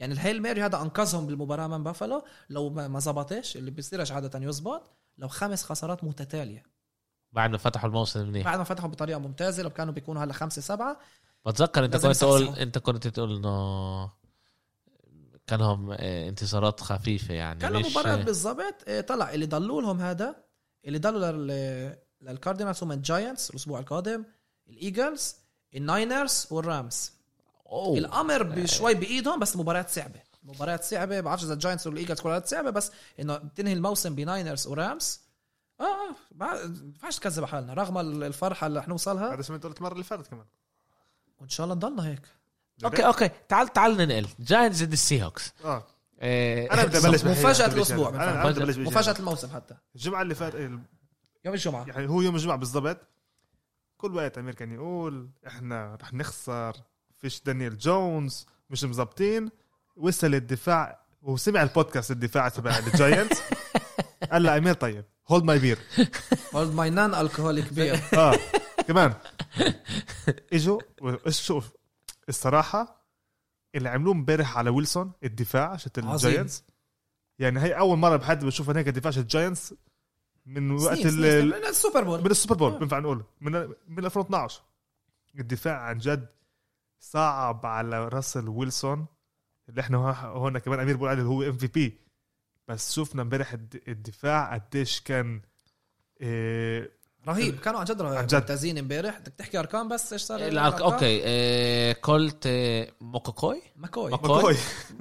يعني 0.00 0.12
ال 0.14 0.20
Hail 0.20 0.42
Mary 0.42 0.62
هذا 0.62 0.80
أنقذهم 0.80 1.26
بالمباراة 1.26 1.64
أمام 1.64 1.84
بافالو 1.84 2.24
لو 2.50 2.70
ما 2.70 2.88
ما 2.88 2.98
زبطش 3.00 3.56
اللي 3.56 3.70
بيصيرش 3.70 4.12
عادة 4.12 4.38
يزبط 4.48 4.82
لو 5.18 5.28
خمس 5.28 5.64
خسارات 5.64 6.04
متتالية 6.04 6.73
بعد 7.34 7.50
ما 7.50 7.58
فتحوا 7.58 7.88
الموسم 7.88 8.28
منيح. 8.28 8.44
بعد 8.44 8.58
ما 8.58 8.64
فتحوا 8.64 8.88
بطريقة 8.88 9.18
ممتازة 9.18 9.62
لو 9.62 9.70
كانوا 9.70 9.92
بيكونوا 9.92 10.24
هلا 10.24 10.32
خمسة 10.32 10.62
سبعة 10.62 10.98
بتذكر 11.46 11.84
انت 11.84 11.96
كنت 11.96 12.16
تقول. 12.16 12.48
انت 12.48 12.78
كنت 12.78 13.08
تقول 13.08 13.36
انه 13.36 14.10
كانهم 15.46 15.90
آه، 15.90 16.28
انتصارات 16.28 16.80
خفيفة 16.80 17.34
يعني 17.34 17.60
كانوا 17.60 17.80
مش 17.80 17.86
مباراه 17.86 18.16
بالضبط 18.16 18.74
إيه، 18.88 19.00
طلع 19.00 19.34
اللي 19.34 19.46
ضلوا 19.46 19.82
لهم 19.82 20.00
هذا 20.00 20.36
اللي 20.84 20.98
ضلوا 20.98 21.32
لل... 21.32 21.96
للكاردينالز 22.20 22.82
هم 22.82 22.92
الجاينتس 22.92 23.50
الأسبوع 23.50 23.78
القادم 23.80 24.24
الايجلز 24.68 25.36
الناينرز 25.74 26.46
والرامز 26.50 27.12
أوه. 27.66 27.98
الأمر 27.98 28.42
بشوي 28.42 28.94
بإيدهم 28.94 29.40
بس 29.40 29.56
مباريات 29.56 29.90
صعبة. 29.90 30.20
مباريات 30.42 30.84
صعبة 30.84 31.20
بعرفش 31.20 31.44
إذا 31.44 31.52
الجاينتس 31.52 31.86
والايجلز 31.86 32.20
كلها 32.20 32.42
صعبة 32.46 32.70
بس 32.70 32.90
إنه 33.20 33.36
تنهي 33.36 33.72
الموسم 33.72 34.14
بناينرز 34.14 34.66
ورامز 34.66 35.23
آه 35.80 35.84
آه 35.84 36.14
ما 36.34 36.60
ينفعش 36.60 37.18
تكذب 37.18 37.44
حالنا 37.44 37.74
رغم 37.74 37.98
الفرحة 38.22 38.66
اللي 38.66 38.78
رح 38.78 38.88
نوصلها 38.88 39.34
هذا 39.34 39.54
انت 39.54 39.66
قلت 39.66 39.78
المره 39.78 39.92
اللي 39.92 40.04
فاتت 40.04 40.26
كمان. 40.26 40.46
وإن 41.40 41.48
شاء 41.48 41.64
الله 41.64 41.76
نضلنا 41.76 42.06
هيك. 42.06 42.22
أوكي 42.84 43.06
أوكي 43.06 43.30
تعال 43.48 43.68
تعال 43.68 43.96
ننقل. 43.96 44.26
جاينتس 44.40 44.82
ضد 44.82 44.92
السي 44.92 45.24
هوكس 45.24 45.52
آه. 45.64 45.86
آه، 46.20 46.72
أنا 46.72 46.84
بدي 46.84 46.98
أبلش. 46.98 47.24
أنا 47.24 48.44
بدي 48.44 48.62
أبلش 48.62 48.76
بهي. 48.76 48.84
مفاجاه 48.84 49.18
الموسم 49.18 49.54
حتى. 49.54 49.74
الجمعة 49.94 50.22
اللي 50.22 50.34
فاتت 50.34 50.54
يوم 51.44 51.54
الجمعة. 51.54 51.86
يعني 51.88 52.08
هو 52.08 52.22
يوم 52.22 52.34
الجمعة 52.34 52.56
بالضبط. 52.56 52.98
كل 53.96 54.14
وقت 54.14 54.38
أمير 54.38 54.54
كان 54.54 54.72
يقول 54.72 55.30
إحنا 55.46 55.94
رح 55.94 56.14
نخسر. 56.14 56.76
فيش 57.18 57.42
دانيال 57.42 57.78
جونز. 57.78 58.46
مش 58.70 58.84
مزبطين 58.84 59.50
وصل 59.96 60.34
الدفاع 60.34 61.00
وسمع 61.22 61.62
البودكاست 61.62 62.10
الدفاع 62.10 62.48
تبع 62.48 62.78
الجاينتس 62.78 63.42
قال 64.32 64.42
له 64.42 64.56
أمير 64.56 64.74
طيب. 64.74 65.04
hold 65.28 65.44
my 65.44 65.58
beer 65.58 65.78
hold 66.54 66.74
my 66.74 66.90
non-alcoholic 66.90 67.72
beer 67.72 68.00
آه 68.14 68.34
كمان. 68.88 69.14
إجوا 70.52 70.80
شوف 71.28 71.72
الصراحة 72.28 73.04
اللي 73.74 73.88
عملوه 73.88 74.12
امبارح 74.14 74.58
على 74.58 74.70
ويلسون 74.70 75.12
الدفاع 75.24 75.76
شت. 75.76 75.98
الجاينتس 75.98 76.64
يعني 77.38 77.60
هي 77.60 77.78
أول 77.78 77.98
مرة 77.98 78.16
بحد 78.16 78.44
بشوف 78.44 78.70
هيك 78.70 78.88
دفاع 78.88 79.10
شت 79.10 79.18
الجاينتس 79.18 79.74
من 80.46 80.70
وقت 80.70 80.98
سنين- 80.98 81.06
ال- 81.06 81.40
سنين. 81.40 81.46
من 81.46 81.66
ال 81.66 81.72
Super 81.72 82.04
Bowl. 82.04 82.20
من 82.20 82.30
ال 82.30 82.34
Super 82.34 82.56
Bowl 82.56 82.72
آه. 82.72 82.78
بنفع 82.78 82.98
نقول. 82.98 83.24
من 83.40 83.52
من 83.88 84.04
2012 84.04 84.62
الدفاع 85.38 85.80
عن 85.82 85.98
جد 85.98 86.26
صعب 87.00 87.66
على 87.66 88.08
راسل 88.08 88.48
ويلسون 88.48 89.06
اللي 89.68 89.80
إحنا 89.80 89.98
هو- 89.98 90.10
هون 90.38 90.58
كمان 90.58 90.80
أمير 90.80 90.96
بقول 90.96 91.08
عليه 91.08 91.18
اللي 91.22 91.30
هو 91.30 91.42
MVP. 91.42 91.98
بس 92.68 92.94
شفنا 92.94 93.22
امبارح 93.22 93.52
الد- 93.52 93.82
الدفاع 93.88 94.54
قديش 94.54 95.00
كان 95.00 95.40
إيه 96.20 96.90
رهيب. 97.28 97.60
كانوا 97.60 97.78
عن 97.80 97.84
جد 97.86 98.02
عن 98.02 98.12
رهيب 98.12 98.26
جد. 98.26 98.34
ممتازين 98.34 98.78
امبارح. 98.78 99.18
بدك 99.18 99.32
تحكي 99.38 99.58
أرقام 99.58 99.88
بس؟ 99.88 100.12
إيش 100.12 100.22
صار؟ 100.22 100.38
الأرق- 100.50 100.82
أوكي 100.82 101.22
آه، 101.24 101.92
كولت 101.92 102.44
آه، 102.46 102.88
ماكوي؟ 103.00 103.62
ماكوي. 103.76 104.10
ماكوي. 104.10 104.38
ماكوي 104.38 104.56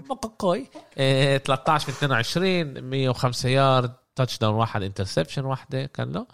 ماكوي. 0.09 0.67
آه، 0.97 1.37
13 1.37 1.87
من 1.87 1.93
22 1.93 2.83
105 2.83 3.49
yard 3.49 3.93
touchdown 4.15 4.53
واحد 4.55 4.83
interception 4.83 5.45
واحدة 5.45 5.85
كان 5.85 6.11
له. 6.11 6.27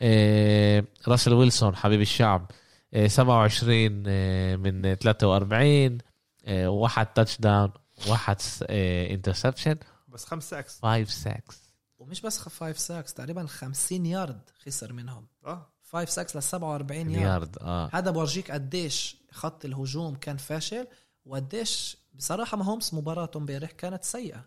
آه، 0.00 0.84
راسل 1.08 1.32
ويلسون 1.32 1.76
حبيب 1.76 2.00
الشعب. 2.00 2.50
آه، 2.94 3.06
27 3.06 4.04
آه، 4.06 4.56
من 4.56 4.94
43 4.94 5.98
آه، 6.46 6.68
واحد 6.68 7.06
touchdown 7.06 7.70
واحد 8.08 8.36
interception 8.70 9.76
بس 10.18 10.24
خمس 10.24 10.50
sacks 10.50 10.78
5 10.82 11.04
sacks 11.04 11.62
ومش 11.98 12.20
بس 12.20 12.38
5 12.38 12.72
sacks 12.72 13.14
تقريبا 13.14 13.46
50 13.46 14.06
يارد 14.06 14.40
خسر 14.66 14.92
منهم 14.92 15.26
آه 15.46 15.72
5 15.92 16.10
sacks 16.10 16.36
ل 16.36 16.42
47 16.42 17.10
yard 17.10 17.22
yard 17.22 17.58
آه 17.60 17.90
هذا 17.92 18.10
بورجيك 18.10 18.50
قديش 18.50 19.16
خط 19.32 19.64
الهجوم 19.64 20.14
كان 20.16 20.36
فاشل 20.36 20.86
وقديش 21.24 21.96
بصراحه 22.14 22.56
ماهومس 22.56 22.94
مباراته 22.94 23.38
امبارح 23.38 23.70
كانت 23.70 24.04
سيئه 24.04 24.44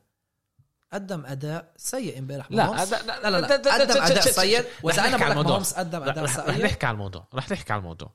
قدم 0.94 1.26
اداء 1.26 1.74
سيء 1.78 2.20
امبارح 2.20 2.52
لا. 2.52 2.56
لا 2.56 3.30
لا 3.30 3.42
لا. 3.42 3.56
قدم 3.56 4.02
اداء 4.02 4.22
سيء 4.32 4.66
واذا 4.84 5.02
أنا 5.02 5.18
نحكي 5.18 5.34
بقول. 5.34 5.46
ماهومس 5.46 5.74
قدم 5.74 6.04
اداء 6.04 6.24
رح, 6.24 6.38
رح 6.38 6.56
سيء 6.56 6.66
نحكي 6.66 6.86
على 6.86 6.94
الموضوع 6.94 7.28
رح 7.34 7.52
نحكي 7.52 7.74
على 7.74 7.80
الموضوع 7.80 8.12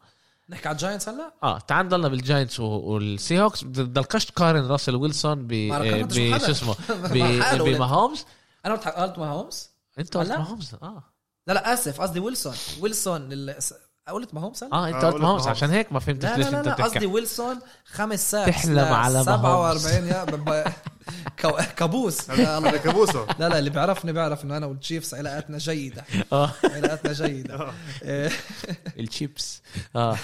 نحكي 0.48 0.68
على 0.68 0.74
الجاينتس 0.74 1.08
هلا؟ 1.08 1.32
آه 1.42 1.58
تعال 1.58 1.86
نضلنا 1.86 2.08
بالجاينتس 2.08 2.60
والسي 2.60 3.40
هوكس 3.40 3.64
بدلكش 3.64 4.24
تقارن 4.24 4.66
راسل 4.66 4.94
ويلسون 4.94 5.46
ب. 5.46 5.52
شو 6.12 6.50
اسمه؟ 6.50 6.74
بماهومز 7.64 8.24
أنا 8.66 8.74
قلت 8.74 8.88
قلت 8.88 9.18
ماهومس 9.18 9.70
أنت 9.98 10.16
قلت؟ 10.16 10.28
ماهومز 10.28 10.74
آه. 10.82 11.02
لا 11.46 11.52
لا 11.52 11.72
آسف 11.72 12.00
قصدي 12.00 12.20
ويلسون. 12.20 12.54
ويلسون. 12.80 13.46
قلت 14.12 14.34
ماهومس 14.34 14.64
هلا 14.64 14.72
آه 14.72 14.88
أنت 14.88 14.94
آه، 14.94 14.98
قلت 14.98 15.04
ماهومز 15.04 15.22
ماهومز. 15.22 15.46
عشان 15.48 15.70
هيك 15.70 15.92
ما 15.92 16.00
فهمتش 16.00 16.28
ليش 16.28 16.46
لا 16.46 16.50
لا, 16.50 16.58
أنت 16.58 16.66
لا 16.66 16.74
قصدي 16.74 16.88
بتحكي 16.88 17.06
ويلسون 17.06 17.58
خمس 17.84 18.30
ساعات 18.30 18.48
تحلم 18.48 18.78
على 18.78 19.24
ماهومز. 19.24 19.82
47 19.82 20.06
يا 20.08 20.24
كابوس. 21.76 22.30
هذا 22.30 22.76
كابوسه. 22.76 23.26
لا 23.38 23.48
لا 23.48 23.58
اللي 23.58 23.70
بيعرفني 23.70 24.12
بيعرف 24.12 24.44
إنه 24.44 24.56
أنا 24.56 24.66
والتشيفز 24.66 25.14
علاقاتنا 25.14 25.58
جيدة. 25.58 26.04
آه. 26.32 26.52
علاقاتنا 26.64 27.12
جيدة. 27.12 27.54
آه. 27.54 27.72
إيه، 28.02 28.30
التشيفز 28.98 29.62
آه. 29.96 30.16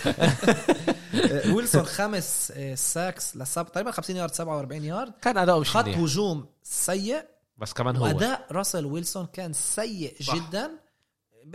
ويلسون 1.54 1.84
خمس 1.84 2.52
sacks 2.74 3.36
لسب 3.36 3.66
تقريبا 3.72 3.90
50 3.90 4.16
يارد 4.16 4.34
47 4.34 4.84
يارد. 4.84 5.12
كان 5.22 5.38
اداؤه 5.38 5.60
مش 5.60 5.70
خط 5.70 5.88
هجوم 5.88 6.46
سيء. 6.62 7.22
بس 7.58 7.72
كمان 7.72 7.96
هو. 7.96 8.04
واداء 8.04 8.46
راسل 8.52 8.86
ويلسون 8.86 9.26
كان 9.32 9.52
سيء 9.52 10.16
صح. 10.22 10.34
جدا. 10.34 10.70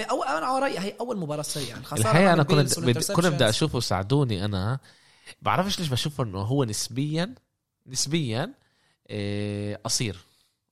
أو 0.09 0.23
أنا 0.23 0.45
على 0.45 0.59
رأيي 0.59 0.79
هي 0.79 0.93
أول 0.99 1.17
مباراة 1.17 1.41
سيئه 1.41 1.69
يعني 1.69 1.83
خسارة 1.83 1.99
الحقيقة 2.01 2.33
أنا 2.33 2.43
كنت 2.43 2.79
بدي- 2.79 3.13
كنت 3.13 3.25
بدي. 3.25 3.49
أشوفه 3.49 3.79
ساعدوني 3.79 4.45
أنا. 4.45 4.79
بعرفش 5.41 5.79
ليش 5.79 5.87
بشوفه 5.89 6.23
إنه 6.23 6.39
هو 6.41 6.63
نسبيا 6.63 7.35
نسبيا 7.87 8.53
إيه 9.09 9.75
قصير. 9.75 10.17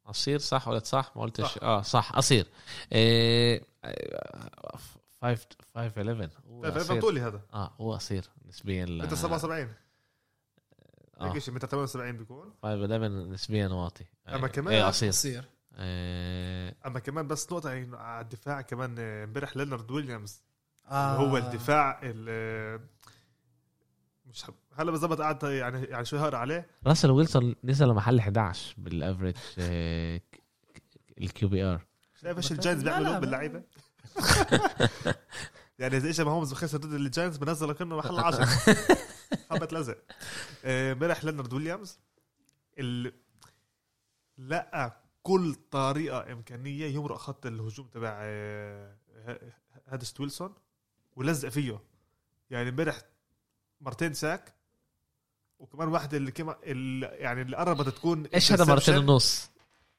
قصير 0.06 0.40
صح 0.40 0.68
ولا 0.68 0.80
صح؟ 0.80 1.12
ما 1.16 1.22
قلتش. 1.22 1.44
صح. 1.46 1.64
آه 1.64 1.82
صح 1.82 2.12
قصير. 2.12 2.48
إيه 2.92 3.62
5 5.22 5.48
5 5.76 6.02
11 6.02 6.30
هو 6.50 6.64
طيب 6.64 6.74
قصير. 6.78 7.02
طولي 7.02 7.22
هذا. 7.22 7.42
آه 7.54 7.74
هو 7.82 7.94
قصير 7.94 8.24
نسبيا 8.48 8.86
ل... 8.86 9.02
انت 9.02 9.14
77 9.14 9.74
آه. 11.22 11.34
هيك 11.34 11.38
شيء 11.40 11.54
متى 11.54 11.68
78 11.68 12.18
بيكون؟ 12.18 12.54
5 12.64 12.86
11 12.86 13.10
نسبيا 13.30 13.68
واطي. 13.68 14.06
أما 14.30 14.48
كمان- 14.48 14.74
إيه 14.74 14.84
قصير. 14.84 15.10
قصير. 15.10 15.44
إيه 15.78 16.76
أما 16.86 17.00
كمان 17.00 17.28
بس 17.28 17.52
نقطة 17.52 17.70
يعني 17.72 17.98
على 17.98 18.22
الدفاع 18.24 18.62
كمان 18.62 18.96
آه، 19.00 19.24
امبارح 19.24 19.58
لينارد 19.58 19.92
ويليامز 19.92 20.44
آه. 20.86 21.16
اللي 21.16 21.32
هو 21.32 21.38
الدفاع 21.38 22.00
ال- 22.04 22.82
مش 24.26 24.46
هلا 24.76 24.92
بالضبط 24.92 25.22
قعدت 25.22 25.44
يعني 25.44 25.84
يعني 25.86 26.06
شوي 26.06 26.20
هقرا 26.20 26.38
عليه؟ 26.38 26.68
راسل 26.88 27.12
ويلسون 27.12 27.56
نزل 27.64 27.88
لمحل 27.88 28.20
11 28.20 28.76
بال 28.78 29.36
average 31.22 31.50
ال 31.50 31.64
QBR. 31.64 31.86
شايف 32.22 32.38
إيش 32.38 32.52
لا، 32.52 32.58
الجاينتس 32.58 32.84
لا، 32.84 32.92
بيعملوا 32.92 33.14
لا. 33.14 33.20
باللعيبة؟ 33.20 33.64
يعني 35.80 35.98
إذا 35.98 36.10
اجى 36.10 36.24
ماهومز 36.24 36.54
خسر 36.54 36.78
ضد 36.78 36.94
الجاينتس 36.94 37.38
بنزله 37.38 37.74
كأنه 37.74 37.98
محل 37.98 38.20
10 38.20 38.46
حبه 39.52 39.68
لزق. 39.80 39.98
آه، 40.66 40.94
امبارح 40.94 41.26
لينارد 41.26 41.54
ويليامز 41.54 42.00
ال... 42.80 43.14
لقى 44.38 45.02
كل 45.26 45.56
طريقة 45.72 46.32
إمكانية 46.32 46.86
يمرق 46.86 47.18
خط 47.18 47.46
الهجوم 47.46 47.88
تبع 47.88 48.18
آه، 48.22 48.96
هادست 49.88 50.20
ويلسون 50.20 50.54
ولزق 51.16 51.50
فيه. 51.50 51.80
يعني 52.50 52.70
إمبارح 52.70 53.02
مرتين 53.82 54.14
sack 54.14 54.54
وكمان 55.60 55.88
واحدة 55.88 56.18
اللي 56.18 56.32
كمان 56.32 56.56
اللي 56.64 57.06
يعني 57.06 57.42
اللي 57.42 57.58
قربت 57.58 57.90
تكون 57.90 58.26
إيش 58.26 58.52
هذا 58.52 58.66
مرتين. 58.66 58.98
ونص؟ 58.98 59.50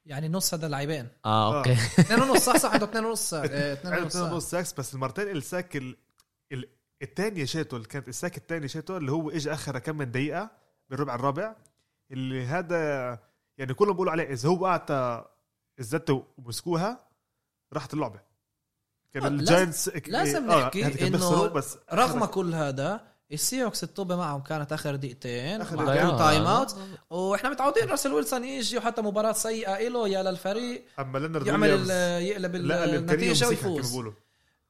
يعني 0.05 0.29
نص 0.29 0.55
هذا 0.55 0.69
لاعبين 0.69 1.09
آه 1.25 1.59
أوكي. 1.59 1.73
اثنين 2.01 2.23
ونص 2.23 2.45
صح 2.45 2.57
صح 2.57 2.73
عنده 2.73 2.87
اثنين 2.87 3.05
ونص 3.05 3.35
آه، 3.35 3.73
اثنين 3.73 4.23
ونص 4.23 4.51
sacks 4.51 4.73
بس 4.73 4.95
المرتين 4.95 5.29
ال 5.29 5.38
sack 5.38 5.77
ال... 5.77 5.97
ال... 6.53 6.69
الثانية 7.03 7.45
شاتو 7.45 7.77
اللي 7.77 7.89
كانت 7.89 8.09
ال 8.09 8.14
sack 8.14 8.37
الثاني 8.37 8.69
شاتو 8.69 8.97
اللي 8.97 9.13
هو 9.13 9.31
اجى 9.31 9.53
آخر 9.53 9.79
كم 9.79 9.97
من 9.97 10.11
دقيقة 10.11 10.51
بالربع 10.91 11.15
الرابع 11.15 11.57
اللي 12.11 12.45
هذا 12.45 13.36
يعني 13.59 13.75
كلهم 13.75 13.93
بيقولوا 13.93 14.13
عليه 14.13 14.33
إذا 14.33 14.49
هو 14.49 14.67
اعطى 14.67 15.25
الزتة 15.79 16.25
ومسكوها 16.39 17.01
راحت 17.73 17.95
اللعبة 17.95 18.21
كان 19.13 19.23
آه، 19.23 19.29
الجاينتس 19.29 19.91
لازم 20.09 20.51
آه، 20.51 20.63
نحكي 20.63 20.85
هذا 20.85 20.97
كان 20.97 21.07
إنه 21.07 21.19
بيخسروا 21.19 21.49
بس 21.49 21.79
رغم 21.93 22.25
كل 22.25 22.55
هذا 22.55 23.01
السيهوكس 23.33 23.85
الطوبة 23.85 24.17
معهم 24.17 24.41
كانت 24.41 24.73
آخر 24.73 24.97
دقيقتين 24.97 25.59
مع 25.59 25.85
دقيقتين. 25.85 26.17
time 26.19 26.47
out 26.47 26.77
وإحنا 27.11 27.51
متعودين 27.51 27.89
راسل 27.89 28.13
ويلسون 28.13 28.45
يجي 28.45 28.79
وحتى 28.79 29.03
مباراة 29.03 29.33
سيئة 29.33 29.89
له 29.89 30.09
يا 30.09 30.23
للفريق 30.23 30.85
أما 30.99 31.19
لينارد 31.19 31.47
يعمل 31.47 31.91
يقلب 31.91 32.57
كما 32.57 33.49
ويفوز. 33.49 34.15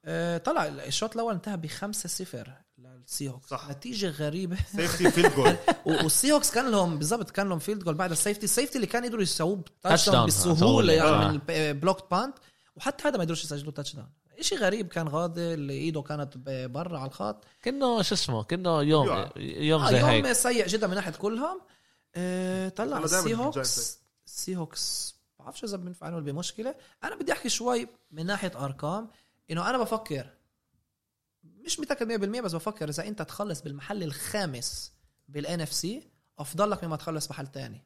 آه، 0.05 0.37
طلع 0.37 0.65
الشوط 0.65 1.13
الأول 1.13 1.33
انتهى 1.33 1.57
ب 1.57 1.67
5 1.67 2.07
0 2.09 2.53
للسيهوكس 3.07 3.49
صح. 3.49 3.69
نتيجة 3.69 4.09
غريبة. 4.09 4.57
safety 4.75 5.11
field 5.11 5.35
goal 5.35 5.55
و- 5.85 6.03
والسيهوكس 6.03 6.51
كان 6.51 6.71
لهم 6.71 6.97
بالضبط 6.97 7.29
كان 7.29 7.49
لهم 7.49 7.59
field 7.59 7.83
goal 7.83 7.93
بعد 7.93 8.11
ال 8.11 8.16
safety 8.16 8.43
ال 8.43 8.48
safety 8.48 8.75
اللي 8.75 8.87
كان 8.87 9.03
يقدروا 9.03 9.21
يسووه 9.21 9.63
touchdown 9.81 10.25
بسهولة. 10.27 10.93
يعني 10.93 11.09
آه. 11.09 11.31
من 11.31 11.41
ال 11.49 11.59
block 11.59 12.11
punt 12.11 12.37
وحتى 12.75 13.07
هذا 13.07 13.17
ما 13.17 13.23
يقدروش 13.23 13.43
يسجلوا 13.43 13.71
touchdown 13.71 14.09
شيء 14.41 14.57
غريب 14.57 14.87
كان 14.87 15.07
غاضي 15.07 15.53
اللي 15.53 15.73
إيده 15.73 16.01
كانت 16.01 16.37
برا 16.47 16.97
على 16.99 17.07
الخط. 17.07 17.43
كأنه 17.61 18.01
شو 18.01 18.15
اسمه؟ 18.15 18.43
كأنه 18.43 18.81
يوم 18.81 19.07
يوم. 19.07 19.29
يوم 19.37 19.81
آه 19.81 19.91
زي 19.91 19.99
يوم 19.99 20.09
هيك. 20.09 20.31
سيء 20.31 20.67
جدا 20.67 20.87
من 20.87 20.95
ناحية 20.95 21.11
كلهم. 21.11 21.61
آه 22.15 22.69
طلع 22.69 22.97
الجاينتس 22.97 23.13
السيهوكس 23.25 23.99
السيهوكس 24.27 25.15
ما 25.39 25.45
بعرفش 25.45 25.63
إذا 25.63 25.77
بينفع 25.77 26.09
نقول 26.09 26.23
بمشكلة. 26.23 26.75
أنا 27.03 27.15
بدي 27.15 27.31
أحكي 27.31 27.49
شوي 27.49 27.87
من 28.11 28.25
ناحية 28.25 28.51
أرقام. 28.55 29.09
إنه 29.51 29.69
أنا 29.69 29.77
بفكر 29.77 30.29
مش 31.65 31.79
متأكد 31.79 32.25
100% 32.37 32.41
بس 32.43 32.55
بفكر 32.55 32.89
إذا 32.89 33.07
أنت 33.07 33.21
تخلص 33.21 33.61
بالمحل 33.61 34.03
الخامس 34.03 34.91
بال 35.27 35.61
NFC 35.61 36.09
أفضل 36.39 36.71
لك 36.71 36.83
مما 36.83 36.95
تخلص 36.95 37.29
محل 37.29 37.47
تاني 37.47 37.83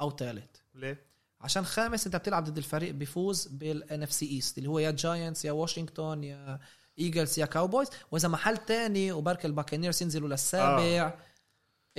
أو 0.00 0.10
ثالث 0.10 0.50
ليه؟ 0.74 1.06
عشان 1.40 1.64
خامس 1.64 2.06
أنت 2.06 2.16
بتلعب 2.16 2.44
ضد 2.44 2.56
الفريق 2.58 2.90
بيفوز 2.94 3.46
بال 3.46 4.02
NFC 4.02 4.12
East 4.12 4.58
اللي 4.58 4.68
هو 4.68 4.78
يا 4.78 4.90
Giants 4.90 5.44
يا 5.44 5.52
واشنطن 5.52 6.24
يا 6.24 6.60
Eagles 6.98 7.38
يا 7.38 7.46
Cowboys 7.46 7.88
وإذا 8.10 8.28
محل 8.28 8.56
تاني 8.56 9.12
وبرك 9.12 9.46
ال 9.46 9.51
Buccaneers 9.51 10.02
ينزلوا 10.02 10.28
للسابع 10.28 10.82
آه. 11.06 11.14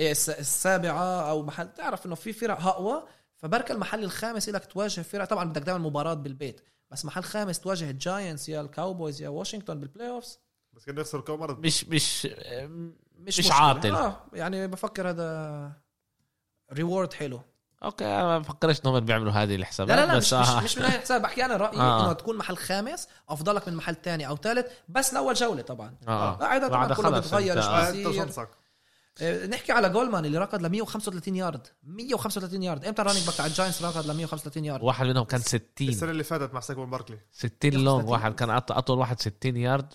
الس- 0.00 0.30
السابعة 0.30 1.30
أو 1.30 1.42
محل 1.42 1.72
تعرف 1.74 2.06
إنه 2.06 2.14
في 2.14 2.32
فرق 2.32 2.60
أقوى 2.66 3.02
فبرك 3.36 3.70
المحل 3.70 4.04
الخامس 4.04 4.48
لك 4.48 4.64
تواجه 4.64 5.00
فرق 5.00 5.24
طبعا 5.24 5.44
بدك 5.44 5.62
دائما 5.62 5.80
مباراة 5.80 6.14
بالبيت 6.14 6.60
بس 6.90 7.04
محل 7.04 7.22
خامس 7.22 7.60
تواجه 7.60 7.90
ال 7.90 7.98
Giants 7.98 8.48
يا 8.48 8.60
ال 8.60 8.68
Cowboys 8.68 9.22
يا 9.22 9.28
واشنطن 9.28 9.80
بال 9.80 10.08
playoffs 10.08 10.38
بس 10.72 10.84
كان 10.84 10.98
يخسروا 10.98 11.22
كم 11.22 11.34
مرة. 11.34 11.54
مش 11.54 11.84
مش 11.84 12.26
مش, 13.18 13.38
مش. 13.38 13.50
عاطل. 13.52 13.94
آه 13.94 14.16
يعني 14.32 14.66
بفكر 14.66 15.10
هذا 15.10 15.72
reward 16.72 17.12
حلو. 17.12 17.40
okay 17.84 18.04
أنا 18.06 18.22
ما 18.24 18.38
بفكرش 18.38 18.80
إنهم 18.80 19.00
بيعملوا 19.00 19.32
هذه 19.32 19.48
لا 19.48 19.54
الحسابات 19.54 19.96
لا 19.98 20.06
لا 20.06 20.16
بس 20.16 20.32
مش, 20.34 20.40
مش, 20.40 20.48
آه. 20.48 20.60
مش 20.64 20.78
من 20.78 20.84
هاي 20.84 20.94
الحساب. 20.96 21.22
بحكي 21.22 21.44
أنا 21.44 21.56
رأيي 21.56 21.80
آه. 21.80 22.04
إنه 22.04 22.12
تكون 22.12 22.36
محل 22.36 22.56
خامس 22.56 23.08
أفضلك 23.28 23.68
من 23.68 23.74
محل 23.76 23.94
تاني 23.94 24.28
أو 24.28 24.36
ثالث 24.36 24.66
بس 24.88 25.14
لأول 25.14 25.34
جولة 25.34 25.62
طبعا. 25.62 25.94
آه. 26.08 26.36
بعدها 26.36 26.68
طبعا 26.68 26.86
بعد 26.86 26.96
كله 26.96 27.10
بتغير 27.10 27.60
شو 27.60 27.68
آه، 27.68 28.48
آه، 29.22 29.46
نحكي 29.46 29.72
على 29.72 29.88
جالمان 29.88 30.24
اللي 30.24 30.38
ركض 30.38 30.62
ل 30.62 30.68
135 30.68 31.36
يارد. 31.36 31.66
135 31.82 32.62
يارد. 32.62 32.84
إمتى 32.84 33.02
ال 33.02 33.05
running 33.05 33.26
back 33.26 33.34
تاع 33.34 33.46
ال 33.46 33.51
Giants 33.51 33.82
ركض 33.82 34.06
ل 34.10 34.14
135 34.16 34.64
يارد؟ 34.64 34.82
واحد 34.82 35.06
منهم 35.06 35.24
كان 35.24 35.40
60 35.40 35.62
السنة 35.80 36.10
اللي 36.10 36.24
فاتت 36.24 36.54
مع 36.54 36.60
ساكون 36.60 36.90
باركلي. 36.90 37.18
60 37.32 37.72
long 37.72 38.08
واحد. 38.08 38.34
كان 38.34 38.58
أط- 38.58 38.62
أطول 38.70 38.98
واحد 38.98 39.20
60 39.20 39.56
يارد. 39.56 39.94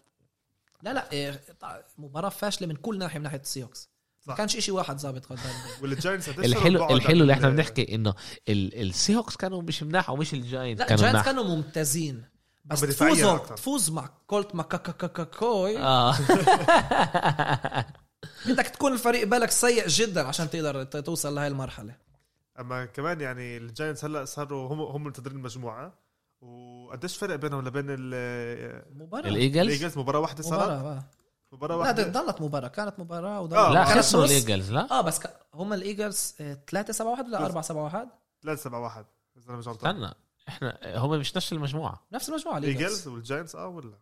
لا 0.83 0.93
لا 0.93 1.33
طع- 1.59 1.81
مباراة 1.97 2.29
فاشلة 2.29 2.67
من 2.67 2.75
كل 2.75 2.97
ناحيه 2.99 3.19
من 3.19 3.23
ناحيه 3.23 3.39
ال 3.39 3.44
Seahawks. 3.44 3.89
ما 4.25 4.33
صح. 4.33 4.37
كانش 4.37 4.55
إشي 4.55 4.71
واحد 4.71 4.99
ظابط 4.99 5.25
قدام 5.25 5.43
وال 5.81 5.93
Giants 5.93 6.29
الحلو 6.29 6.89
الحلو 6.95 7.21
اللي 7.21 7.33
إحنا 7.33 7.47
بعد 7.47 7.55
بنحكي 7.55 7.95
إنه 7.95 8.13
ال- 8.49 8.81
ال 8.81 8.87
Seahawks 8.87 9.35
كانوا 9.35 9.61
مش 9.61 9.83
مناح 9.83 10.09
ومش 10.09 10.33
ال 10.33 10.40
Giants 10.40 10.79
لا 10.79 10.85
كانوا 10.85 11.03
الجاينتس 11.05 11.25
كانوا 11.25 11.43
ممتازين. 11.43 12.23
بس 12.65 12.81
تفوزوا. 12.81 13.37
تفوز 13.37 13.89
مع 13.91 14.09
كولت 14.27 14.55
ماكوي 14.55 15.77
آه 15.79 16.15
بدك 18.45 18.67
تكون 18.67 18.93
الفريق 18.93 19.27
بالك 19.27 19.51
سيء 19.51 19.87
جدا 19.87 20.27
عشان 20.27 20.49
تقدر 20.49 20.83
توصل 20.83 21.35
لهي 21.35 21.47
المرحله 21.47 21.95
أما 22.59 22.85
كمان 22.85 23.21
يعني 23.21 23.57
ال 23.57 23.64
Giants 23.64 24.05
هلا 24.05 24.25
صاروا 24.25 24.73
هم 24.73 24.81
هم 24.81 25.03
متصدرين 25.03 25.37
المجموعه 25.37 25.93
وقديش 26.41 27.17
فرق 27.17 27.35
بينهم 27.35 27.67
لبين 27.67 27.85
ال- 27.89 28.83
مباراة. 28.97 29.29
الإيجلز؟ 29.29 29.65
الإيجلز؟ 29.65 29.97
مباراة 29.97 30.19
واحدة 30.19 30.43
صارت 30.43 30.61
مباراة 30.63 30.91
آه. 30.97 31.03
مباراة 31.51 31.75
لا 31.75 31.81
واحدة. 31.81 32.03
ضلت 32.07 32.41
مباراة 32.41 32.67
كانت 32.67 32.99
مباراة 32.99 33.41
وضلت 33.41 33.53
آه، 33.59 33.73
لا 33.73 33.85
خسروا. 33.85 34.25
الإيجلز 34.25 34.71
لا. 34.71 34.91
آه 34.91 35.01
بس 35.01 35.19
ك... 35.19 35.33
هم 35.53 35.73
الايجلز 35.73 36.35
3 36.67 36.93
7 36.93 37.11
1 37.11 37.25
ولا 37.27 37.45
4 37.45 37.61
7 37.61 37.83
1 37.83 38.07
3 38.43 38.61
7 38.61 38.79
1 38.81 39.05
إذا 39.37 39.49
أنا 39.49 39.57
مش 39.57 39.67
غلطان. 39.67 39.95
استنى 40.03 40.13
إحنا 40.49 40.77
هم 40.97 41.19
مش 41.19 41.35
نفس 41.37 41.53
المجموعة. 41.53 42.01
نفس 42.11 42.29
المجموعة 42.29 42.57
الإيجلز. 42.57 42.81
الإيجلز 42.83 43.07
والجاينتس 43.07 43.55
آه 43.55 43.67
ولا؟ 43.67 43.93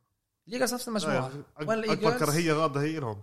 الإيجلز 0.47 0.73
نفس 0.73 0.87
المجموعة. 0.87 1.17
آه، 1.17 1.31
وين 1.33 1.43
أكبر 1.57 1.73
الإيجلز؟ 1.73 2.23
كراهية 2.23 2.53
غاضه 2.53 2.81
هي 2.81 2.99
لهم 2.99 3.21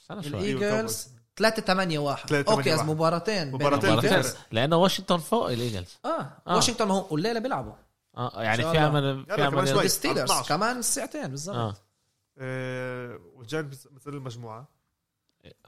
استنى 0.00 0.22
شوي 0.22 0.30
الايجلز 0.52 1.08
3 1.36 1.62
8 1.62 1.98
1 1.98 2.28
3 2.28 2.42
8 2.46 2.58
أوكي 2.58 2.74
از 2.74 2.78
1. 2.78 2.88
مباراتين 2.90 3.52
مباراتين 3.52 4.22
لأنه 4.52 4.76
واشنطن 4.76 5.18
فوق 5.18 5.50
ال 5.50 5.56
Eagles. 5.56 5.98
آه 6.04 6.08
آه. 6.46 6.54
واشنطن 6.56 6.90
هم 6.90 7.04
والليله 7.10 7.40
بيلعبوا. 7.40 7.72
آه 8.16 8.42
يعني 8.42 8.62
في. 8.62 8.78
امل 8.78 9.24
في 9.26 9.36
كمان 9.36 9.68
امل. 9.68 9.84
ال 9.84 9.89
Steelers 9.89 10.30
12. 10.30 10.48
كمان 10.48 10.82
ساعتين 10.82 11.26
بالضبط 11.26 11.56
آه 11.56 11.74
آه، 12.38 13.18
وال 13.34 13.47
Giants 13.47 13.88
مثل 13.92 14.10
المجموعة 14.10 14.68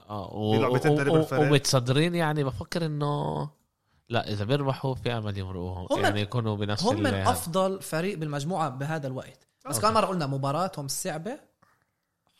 آه 0.09 0.29
و- 0.33 0.65
و-. 0.67 1.41
ومتصدرين 1.41 2.15
يعني 2.15 2.43
بفكر 2.43 2.85
إنه 2.85 3.49
لا 4.09 4.29
إذا 4.33 4.45
بيربحوا 4.45 4.95
في 4.95 5.11
أمل 5.11 5.37
يمرقوهم 5.37 5.87
هم- 5.91 5.99
يعني 6.03 6.21
يكونوا 6.21 6.55
بنفس 6.55 6.83
هم 6.83 7.03
من. 7.03 7.13
أفضل 7.13 7.81
فريق 7.81 8.17
بالمجموعة 8.17 8.69
بهذا 8.69 9.07
الوقت 9.07 9.47
بس. 9.69 9.79
كمان 9.79 9.93
مرة 9.93 10.05
قلنا 10.05 10.27
مباراتهم 10.27 10.87
صعبة 10.87 11.39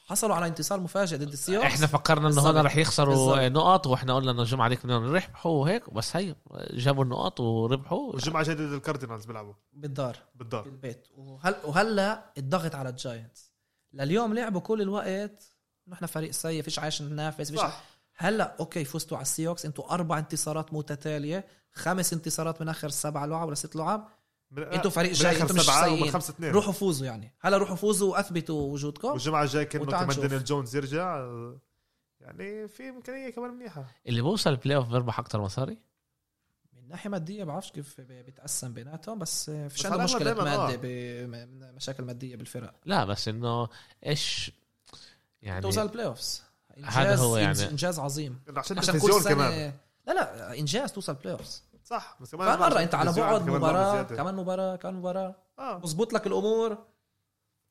حصلوا 0.10 0.36
على 0.36 0.48
انتصار 0.48 0.80
مفاجئ 0.80 1.18
ضد 1.18 1.32
ال 1.32 1.36
Seahawks 1.36 1.66
إحنا 1.66 1.88
فكرنا 1.88 2.28
إنه 2.28 2.42
هون. 2.42 2.58
رح 2.58 2.78
يخسروا 2.78 3.36
بالضبط. 3.36 3.52
نقط 3.52 3.88
وإحنا 3.88 4.16
قلنا 4.16 4.32
إنه 4.32 4.42
الجمعة 4.42 4.70
ديك 4.70 4.86
بدهم 4.86 5.06
يربحوا 5.06 5.52
وهيك 5.52 5.94
بس 5.94 6.16
هي 6.16 6.36
جابوا 6.72 7.04
النقط 7.04 7.40
وربحوا. 7.40 8.14
والجمعه 8.14 8.42
الجاية 8.42 8.56
ضد 8.56 8.74
ال 8.74 8.79
Cardinals 8.79 9.26
بيلعبوا. 9.26 9.54
بالدار. 9.74 10.18
بالدار. 10.36 10.62
بالبيت. 10.62 11.08
وهل 11.18 11.56
وهلا 11.64 12.34
الضغط 12.38 12.76
على 12.76 12.90
ال 12.90 12.99
Giants 12.99 13.52
لليوم 13.94 14.34
لعبوا 14.34 14.62
كل 14.62 14.82
الوقت. 14.82 15.52
نحن 15.88 16.06
فريق 16.06 16.32
سيء 16.32 16.62
فيش 16.62 16.80
عايش 16.80 17.02
ننافس 17.02 17.52
فيش 17.52 17.60
صح. 17.60 17.84
هلا 18.16 18.56
okay 18.60 18.86
فزتوا 18.86 19.18
على 19.18 19.24
ال 19.24 19.28
Seahawks 19.28 19.66
أنتوا 19.66 19.94
أربع 19.94 20.18
انتصارات 20.18 20.74
متتالية. 20.74 21.48
خمس 21.74 22.14
انتصارات 22.14 22.62
من 22.62 22.70
آخر 22.70 22.90
سبع 22.90 23.26
لعب 23.26 23.48
ولا 23.48 23.56
ست 23.56 23.76
لعب. 23.76 24.08
أنتوا 24.58 24.92
فريق 24.92 25.10
من 25.10 25.18
جاي 25.18 25.42
أنتوا 25.42 25.56
مش 25.56 25.62
سيئين 25.62 26.02
ومن 26.02 26.12
خمسة 26.12 26.32
اثنين. 26.32 26.52
روحوا 26.52 26.74
فوزوا 26.74 27.06
يعني. 27.06 27.34
هلا 27.40 27.58
روحوا 27.58 27.76
فوزوا 27.76 28.12
وأثبتوا 28.12 28.74
وجودكم. 28.74 29.08
والجمعة 29.08 29.64
كانه 29.64 29.84
وتعال 29.84 30.08
كمان. 30.08 30.22
دانيال 30.22 30.44
جونز 30.44 30.76
يرجع. 30.76 31.18
آه، 31.18 31.60
يعني 32.22 32.68
في 32.68 32.90
إمكانية 32.90 33.30
كمان 33.30 33.50
منيحة. 33.50 33.86
اللي 34.08 34.22
بوصل 34.22 34.50
ال 34.50 34.76
playoff 34.76 34.88
بيربح 34.88 35.20
أكثر 35.20 35.42
مصاري؟ 35.42 35.78
من 36.74 36.88
ناحية 36.88 37.10
مادية 37.10 37.44
بعرفش 37.44 37.72
كيف 37.72 38.02
بيتقسم 38.02 38.74
بيناتهم 38.74 39.20
بس 39.20 39.50
فيش 39.50 39.86
عنده 39.86 40.04
مشكلة 40.04 40.34
مادة 40.34 40.74
آه. 40.74 41.72
مشاكل 41.72 42.04
مادية 42.04 42.36
بالفرق. 42.36 42.74
لا 42.86 43.06
بس 43.06 43.28
إنه 43.28 43.68
إيش 44.06 44.52
يعني 45.42 45.62
توصل 45.62 45.82
البلاي 45.82 46.06
اوفز 46.06 46.44
هذا 46.84 47.16
هو 47.16 47.38
يعني. 47.38 47.70
إنجاز 47.70 48.00
عظيم. 48.00 48.40
عشان 48.58 48.78
عشان 48.78 48.94
كل 48.94 48.98
التلفزيون 48.98 49.22
سنه 49.22 49.34
كمان. 49.34 49.74
لا 50.08 50.14
لا 50.14 50.60
إنجاز 50.60 50.92
توصل 50.92 51.14
playoffs 51.14 51.64
صح 51.90 52.18
بس 52.22 52.36
كمان 52.36 52.60
مرة 52.60 52.84
انت 52.84 52.96
على 52.96 53.12
بعد 53.14 53.50
مباراة. 53.50 54.04
كمان 54.04 54.36
مباراة 54.36 54.76
كمان 54.76 54.96
مباراة. 54.96 55.36
آه. 55.60 55.80
مزبوط 55.84 56.14
لك 56.14 56.28
الأمور؟ 56.28 56.78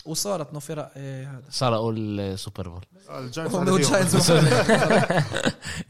وصارت 0.06 0.50
انه 0.50 0.58
فرق 0.58 0.92
إيه 0.96 1.30
هذا. 1.30 1.50
سرقوا 1.50 1.92
ال 1.92 2.05
Super 2.05 2.68
Bowl 2.68 2.84
آه، 3.08 3.18
ال 3.18 3.24
Giants 3.24 3.56
فيهم. 3.56 3.68
وال 3.72 3.87
Giants 3.87 4.30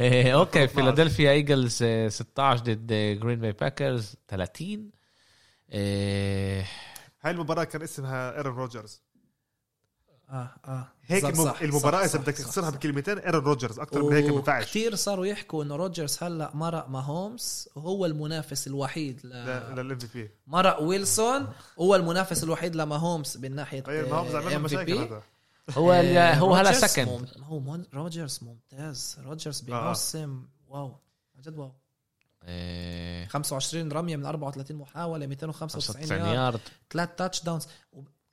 إيه، 0.01 0.35
okay 0.35 0.65
12. 0.65 0.75
فيلادلفيا 0.75 1.31
Eagles 1.31 1.83
آه، 1.83 2.09
16 2.09 2.63
ضد 2.63 2.87
جرين 2.93 3.41
باي 3.41 3.53
Packers 3.53 4.15
30 4.29 4.91
إيه، 5.73 6.67
هاي 7.23 7.31
المباراة 7.33 7.65
كان 7.65 7.83
اسمها 7.83 8.37
ايرون 8.37 8.55
روجرز 8.57 9.03
آه 10.31 10.51
آه. 10.65 10.89
هيك 11.07 11.23
صح، 11.23 11.29
المب... 11.29 11.45
صح، 11.45 11.61
المباراة 11.63 11.99
صح، 11.99 12.05
إذا 12.05 12.09
صح، 12.13 12.19
بدك 12.21 12.35
تخسرها. 12.35 12.71
بكلمتين 12.71 13.19
إيرون 13.19 13.45
روجرز 13.45 13.79
أكثر 13.79 14.03
من 14.03 14.13
هيك 14.13 14.25
ما 14.25 14.35
ينفعش 14.35 14.65
كثير 14.65 14.95
صاروا 14.95 15.27
يحكوا 15.27 15.65
إنه 15.65 15.77
روجرز 15.77 16.19
هلأ 16.23 16.51
مرق 16.55 16.89
ماهومز 16.89 17.69
وهو 17.75 18.07
المنافس 18.07 18.67
الوحيد 18.67 19.21
ل... 19.25 19.29
لل 19.77 19.99
MVP. 19.99 20.31
مرق 20.47 20.83
ويلسون 20.83 21.47
هو 21.79 21.95
المنافس 21.95 22.45
الوحيد 22.45 22.77
لماهومز 22.77 23.37
من 23.37 23.55
ناحية 23.55 23.85
ما 23.89 24.15
هو 24.17 24.37
عمل 24.37 24.59
مشاكل 24.59 24.99
هذا. 24.99 25.23
هو 25.71 25.93
آه، 25.93 26.35
هو 26.35 26.55
هلا 26.55 26.73
second 26.73 27.29
هو 27.43 27.59
مون- 27.61 27.87
روجرز 27.95 28.41
ممتاز 28.43 29.17
روجرز 29.25 29.63
آه. 29.71 29.83
بموسم 29.85 30.45
wow 30.69 30.97
عن 31.37 31.43
جد 31.43 31.59
wow. 31.59 31.73
إيه، 32.49 33.27
25 33.27 33.93
رمية 33.93 34.17
من 34.17 34.27
34 34.27 34.77
محاولة 34.77 35.27
295 35.27 35.95
95 35.95 36.21
yard 36.27 36.35
yard. 36.37 36.61
ثلاث 36.91 37.09
touchdowns 37.17 37.67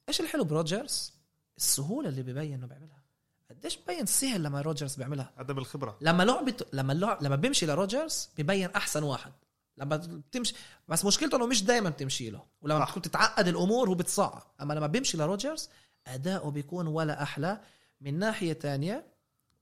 إيش 0.10 0.22
الحلو 0.22 0.44
بروجرز 0.44 1.13
السهولة 1.58 2.10
اللي 2.10 2.24
ببين 2.24 2.54
إنه 2.54 2.68
بيعملها. 2.68 3.04
قديش 3.50 3.78
ببين 3.78 4.06
سهل 4.06 4.44
لما 4.44 4.62
روجرز 4.62 4.96
بيعملها؟ 4.96 5.32
عدم 5.38 5.58
الخبرة. 5.58 5.98
لما 6.02 6.24
لعبة 6.24 6.56
لما 6.74 6.94
اللعب 6.94 7.24
لما 7.24 7.36
بيمشي 7.36 7.66
لروجرز 7.66 8.30
ببين 8.38 8.70
أحسن 8.70 9.04
واحد. 9.04 9.32
لما 9.78 9.96
بتمشي 9.96 10.56
بس 10.88 11.06
مشكلته 11.06 11.36
إنه 11.36 11.48
مش 11.48 11.64
دائما 11.64 11.90
بتمشي 11.90 12.30
له. 12.30 12.44
ولما. 12.62 12.86
بتكون 12.86 13.02
تتعقد 13.02 13.48
الأمور 13.48 13.90
هو 13.90 13.96
بتصعب. 13.96 14.44
أما 14.62 14.74
لما 14.74 14.88
بيمشي 14.88 15.18
لروجرز 15.18 15.70
أداؤه 16.08 16.52
بيكون 16.52 16.88
ولا 16.88 17.24
أحلى. 17.24 17.62
من 18.02 18.20
ناحية 18.20 18.54
تانية 18.54 19.06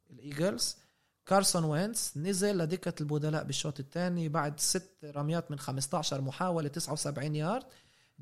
ال 0.09 0.19
Eagles 0.19 0.77
كارسون 1.25 1.63
وينتز 1.63 2.11
نزل 2.15 2.57
لدكة 2.57 2.93
البدلاء 3.01 3.43
بالشوط 3.43 3.79
الثاني 3.79 4.29
بعد 4.29 4.59
ست 4.59 4.91
رميات 5.03 5.51
من 5.51 5.59
15 5.59 6.21
محاولة 6.21 6.67
79 6.67 7.35
يارد. 7.35 7.65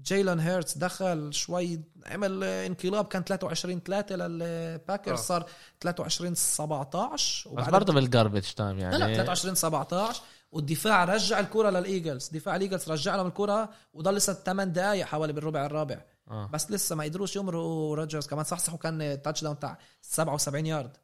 جيلان 0.04 0.40
هيرتس 0.40 0.78
دخل 0.78 1.34
شوي 1.34 1.82
عمل 2.06 2.44
انقلاب 2.44 3.06
كان 3.06 3.24
23 3.24 3.82
3 3.86 4.16
لل 4.16 4.39
Packers 4.39 5.20
آه. 5.20 5.24
صار 5.24 5.46
23 5.82 6.36
17 6.36 7.50
بس 7.54 7.68
برضه 7.70 7.94
بال 7.94 8.04
garbage 8.04 8.42
time 8.42 8.80
لا 8.80 8.90
لا 8.90 8.98
يعني 8.98 9.16
23 9.16 9.56
17 9.56 10.22
والدفاع 10.52 11.04
رجع 11.04 11.40
الكرة 11.40 11.70
لل 11.70 11.85
Eagles 11.85 12.30
دفاع 12.30 12.56
ال 12.56 12.61
Eagles 12.61 12.92
رجع 12.92 13.16
لهم 13.16 13.28
الكرة 13.28 13.70
وضل 13.94 14.16
لسه 14.16 14.34
8 14.34 14.72
دقائق 14.74 15.06
حوالي 15.06 15.34
بالربع 15.34 15.66
الرابع 15.66 15.98
آه. 16.32 16.50
بس 16.54 16.72
لسه 16.72 16.96
ما 16.96 17.04
قدروش 17.04 17.36
يمرقوا 17.36 17.96
روجرز 17.96 18.28
كمان 18.28 18.44
صحصحوا 18.44 18.78
كان 18.78 19.22
touchdown 19.24 19.60
تاع 19.60 19.78
77 20.02 20.66
يارد 20.66 20.98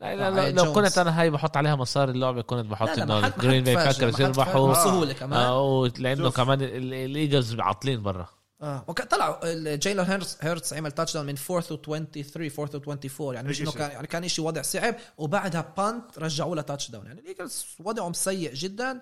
لا 0.00 0.16
لا 0.16 0.30
لا 0.30 0.50
لو. 0.62 0.72
كنت 0.72 0.98
أنا 0.98 1.20
هاي 1.20 1.30
بحط 1.30 1.56
عليها 1.56 1.76
مصاري 1.76 2.10
اللعبة 2.12 2.42
كنت 2.42 2.66
بحط 2.66 2.88
لا 2.88 2.94
لا 2.94 3.02
إنه 3.02 3.22
حد 3.22 3.32
باي 3.46 3.60
باكرز. 3.60 4.20
يربحوا 4.20 4.70
بسهولة 4.72 5.12
كمان 5.12 5.40
آه 5.40 5.88
لأنه. 5.98 6.30
كمان 6.30 6.62
ال- 6.62 6.76
ال- 6.76 6.94
ال 6.94 7.03
Eagles 7.03 7.60
عاطلين 7.60 8.02
برا 8.02 8.28
آه 8.62 8.84
وك- 8.88 9.02
طلعوا 9.02 9.74
جيلان 9.74 10.06
هيرتس 10.06 10.36
هيرتس 10.40 10.72
عمل 10.72 10.92
touchdown 10.92 11.26
من 11.26 11.34
4 11.50 11.56
و 11.72 11.76
23 11.76 12.50
4 12.58 12.70
و 12.74 12.78
24 12.78 13.34
يعني 13.34 13.48
مش 13.48 13.60
إنه. 13.60 13.72
كان 13.72 13.90
يعني 13.90 14.06
كان 14.06 14.28
شيء 14.28 14.44
وضع 14.44 14.62
صعب 14.62 14.94
وبعدها 15.18 15.72
punt 15.76 16.18
رجعوا 16.18 16.56
له 16.56 16.62
touchdown 16.62 17.06
يعني 17.06 17.20
ال 17.20 17.27
Eagles 17.27 17.66
وضعهم 17.80 18.12
سيء 18.12 18.54
جدا 18.54 19.00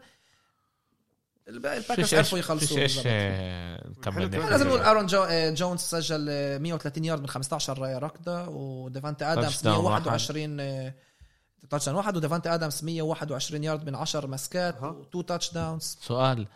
الباقي 1.49 1.77
ال 1.79 1.83
Packers 1.83 2.15
عرفوا 2.15 2.39
يخلصوا 2.39 2.79
إيش. 2.79 3.01
آه، 3.07 3.89
نكمل. 3.89 4.31
لازم 4.51 4.69
نقول 4.69 4.81
ارون 4.81 5.07
جو... 5.07 5.23
آه، 5.23 5.51
جونز 5.51 5.81
سجل 5.81 6.27
آه، 6.31 6.59
130 6.59 7.05
يارد 7.05 7.21
من 7.21 7.29
15 7.29 7.79
رايه 7.79 7.99
ركضة 7.99 8.49
وديفانتي 8.49 9.25
ادمز 9.25 9.61
Touchdown 9.61 9.67
واحد. 9.67 10.03
121 10.03 10.61
آه، 10.61 10.95
touchdown 11.71 11.97
واحد 11.99 12.17
وديفانتي 12.17 12.55
ادمز 12.55 12.85
121 12.85 13.65
يارد 13.65 13.87
من 13.87 13.95
10 13.95 14.27
مسكات. 14.27 14.83
و 14.83 15.23
two 15.23 15.53
touchdowns 15.53 15.99
سؤال 16.01 16.47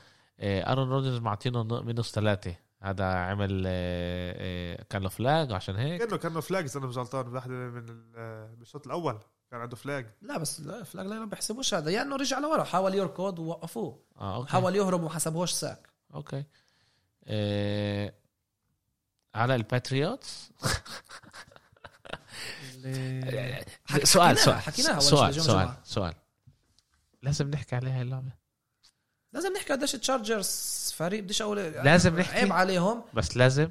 آه، 0.41 0.73
ارون 0.73 0.89
روجرز 0.89 1.19
معطينه 1.19 1.63
minus 1.83 2.11
ثلاثة 2.13 2.55
هذا 2.85 3.05
عمل 3.15 3.65
آه، 3.67 4.35
آه، 4.39 4.83
كان 4.91 5.03
له 5.03 5.09
flag 5.09 5.53
عشان 5.53 5.77
هيك. 5.77 6.03
كأنه 6.03 6.17
كأنه 6.17 6.41
flags 6.41 6.77
أنا 6.77 6.87
مش 6.87 6.97
غلطان 6.99 7.27
من 7.27 7.89
ال- 7.89 8.57
بالشوط 8.57 8.87
الأول 8.87 9.19
كان 9.51 9.61
عنده 9.61 9.77
flag 9.77 10.07
لا 10.23 10.39
بس 10.39 10.61
لا 10.61 10.85
flag 10.85 11.07
لا 11.07 11.19
ما 11.19 11.25
بيحسبوش 11.25 11.75
هذا. 11.75 11.91
يا 11.91 12.03
إنه 12.03 12.17
رجع 12.17 12.39
لورا 12.39 12.65
حاول 12.65 12.95
يركض 12.95 13.39
ووقفوه. 13.39 14.05
آه 14.17 14.37
okay. 14.37 14.51
حاول 14.51 14.77
يهرب 14.77 15.01
وما 15.01 15.11
حسبوش 15.11 15.51
sack 15.53 15.89
okay. 16.15 16.45
آه، 17.25 18.15
على 19.35 19.55
ال 19.55 19.65
Patriots 19.65 20.51
حك- 23.87 24.05
سؤال 24.05 24.39
حكيناها- 24.39 24.41
سؤال 24.41 24.63
حكيناها 24.63 25.01
سؤال 25.01 25.35
سؤال. 25.43 25.75
سؤال. 25.85 26.15
لازم 27.23 27.51
نحكي 27.51 27.77
عليها 27.77 28.03
اللعبة. 28.03 28.33
لازم 29.33 29.53
نحكي 29.53 29.73
قديش 29.73 29.95
ال 29.95 30.00
Chargers 30.00 30.47
فريق 30.95 31.23
بديش 31.23 31.43
أقول 31.43 31.59
لازم 31.59 32.19
نحكي. 32.19 32.37
عيب 32.39 32.53
عليهم. 32.53 33.05
بس 33.15 33.37
لازم. 33.37 33.71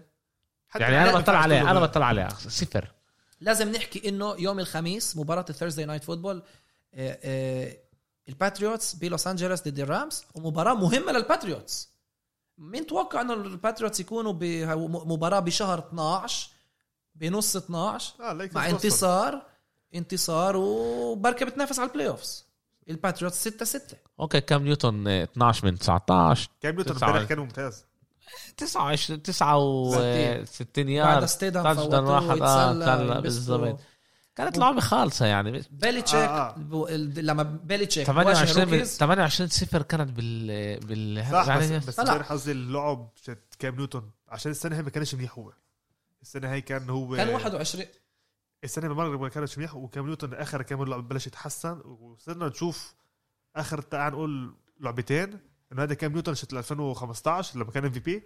حتى 0.70 0.84
يعني 0.84 1.10
أنا 1.10 1.20
بطلع 1.20 1.42
تقولوا 1.48 1.72
أنا. 1.72 1.80
بطلع 1.80 2.06
عليها 2.06 2.30
صفر. 2.30 2.92
لازم 3.40 3.70
نحكي 3.70 4.10
إنه 4.10 4.36
يوم 4.40 4.60
الخميس 4.60 5.18
مباراة 5.18 5.46
ال 5.50 5.54
Thursday 5.54 5.86
Night 5.86 6.04
Football 6.04 6.44
آه، 6.94 7.20
آه، 7.24 7.78
ال 8.30 8.37
Patriots 8.37 8.96
بلوس 8.96 9.28
أنجلوس 9.28 9.62
ضد 9.62 9.80
ال 9.80 9.89
Rams 9.89 10.26
ومباراة 10.36 10.74
مهمة 10.74 11.12
لل 11.12 11.28
Patriots 11.28 11.90
مين 12.58 12.88
توقع 12.88 13.22
إنه 13.22 13.34
ال 13.34 13.41
Patriots 13.41 14.00
يكونوا 14.00 14.34
بمباراه 14.34 15.40
بشهر 15.40 15.80
12 15.80 16.50
بنص 17.16 17.56
12 17.56 18.14
آه 18.20 18.34
ليك 18.34 18.56
مع 18.56 18.70
انتصار 18.70 19.42
انتصار 19.96 20.58
وبركة 20.58 21.46
بتنافس 21.46 21.80
على 21.80 21.88
ال 21.90 22.08
playoffs 22.08 22.43
ال 22.90 22.96
Patriots 22.96 23.48
6 23.48 23.66
6 23.66 23.98
okay 24.20 24.42
كام 24.42 24.64
نيوتن؟ 24.64 25.08
آه، 25.08 25.24
12 25.24 25.66
من 25.66 25.78
19 25.78 26.50
كام 26.62 26.76
نيوتن. 26.76 26.92
امبارح 26.92 27.24
كان 27.24 27.40
ممتاز. 27.40 27.86
29 28.58 29.22
69 29.24 29.96
بعد 30.76 30.90
yard. 30.90 31.28
touchdown 31.28 32.06
واحد 32.06 32.42
آه 32.42 32.86
كان. 32.86 33.22
بالضبط. 33.22 33.80
كانت 34.36 34.58
لعبة 34.58 34.80
خالصة 34.80 35.26
يعني. 35.26 35.62
بيليتشيك 35.72 36.16
آه، 36.20 36.56
آه. 36.56 36.92
لما 36.98 37.44
بيليتشيك 37.44 38.06
28 38.06 38.66
من- 38.68 38.74
rookies. 38.74 38.98
28 38.98 39.50
صفر 39.50 39.82
كانت 39.82 40.10
بال 40.18 40.80
بال 40.80 41.26
صح 41.32 41.48
يعني 41.48 41.78
بس, 41.80 41.86
بس 41.86 41.96
طلع. 41.96 42.12
امبارح 42.12 42.32
قصدي 42.32 42.52
اللعب 42.52 43.10
كام 43.60 43.76
نيوتن؟ 43.76 44.04
عشان 44.30 44.52
السنة 44.52 44.78
هي 44.78 44.82
ما 44.82 44.90
كانش 44.90 45.16
منيح 45.16 45.38
هو. 45.40 45.52
السنة 46.22 46.52
هي 46.52 46.62
كان 46.62 46.90
هو 46.90 47.16
كان 47.16 47.30
21 47.34 47.86
السنة 48.64 48.88
المره 48.88 49.18
ما 49.18 49.30
كانش 49.30 49.58
منيح 49.58 49.76
وكام 49.76 50.06
نيوتن 50.06 50.34
آخر 50.34 50.62
كام 50.62 50.82
اللعب 50.82 51.08
بلش 51.08 51.28
يتحسن 51.28 51.82
وصرنا 51.86 52.48
نشوف 52.48 52.96
آخر 53.56 53.82
تعال 53.82 54.14
نقول 54.14 54.56
لعبتين 54.80 55.40
إنه 55.72 55.84
هذا 55.84 55.94
كام 55.94 56.12
نيوتن 56.12 56.34
شت 56.34 56.54
2015 56.54 57.60
لما 57.60 57.72
كان 57.72 57.86
MVP 57.86 58.24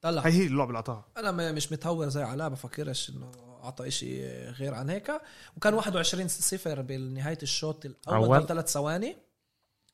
طلع. 0.00 0.22
هي 0.22 0.32
هي 0.32 0.46
اللعبة 0.46 0.68
اللي 0.68 0.76
اعطاها 0.76 1.04
أنا 1.16 1.52
مش 1.52 1.72
متهور 1.72 2.08
زي 2.08 2.22
علاء 2.22 2.48
بفكرش 2.48 3.10
إنه 3.10 3.32
أعطى 3.64 3.88
إشي 3.88 4.26
غير 4.50 4.74
عن 4.74 4.90
هيك. 4.90 5.20
وكان 5.56 5.74
21 5.74 6.28
صفر 6.28 6.82
بنهاية 6.82 7.38
الشوط 7.42 7.84
الأول 7.84 8.46
ثلاث 8.46 8.72
ثواني. 8.72 9.16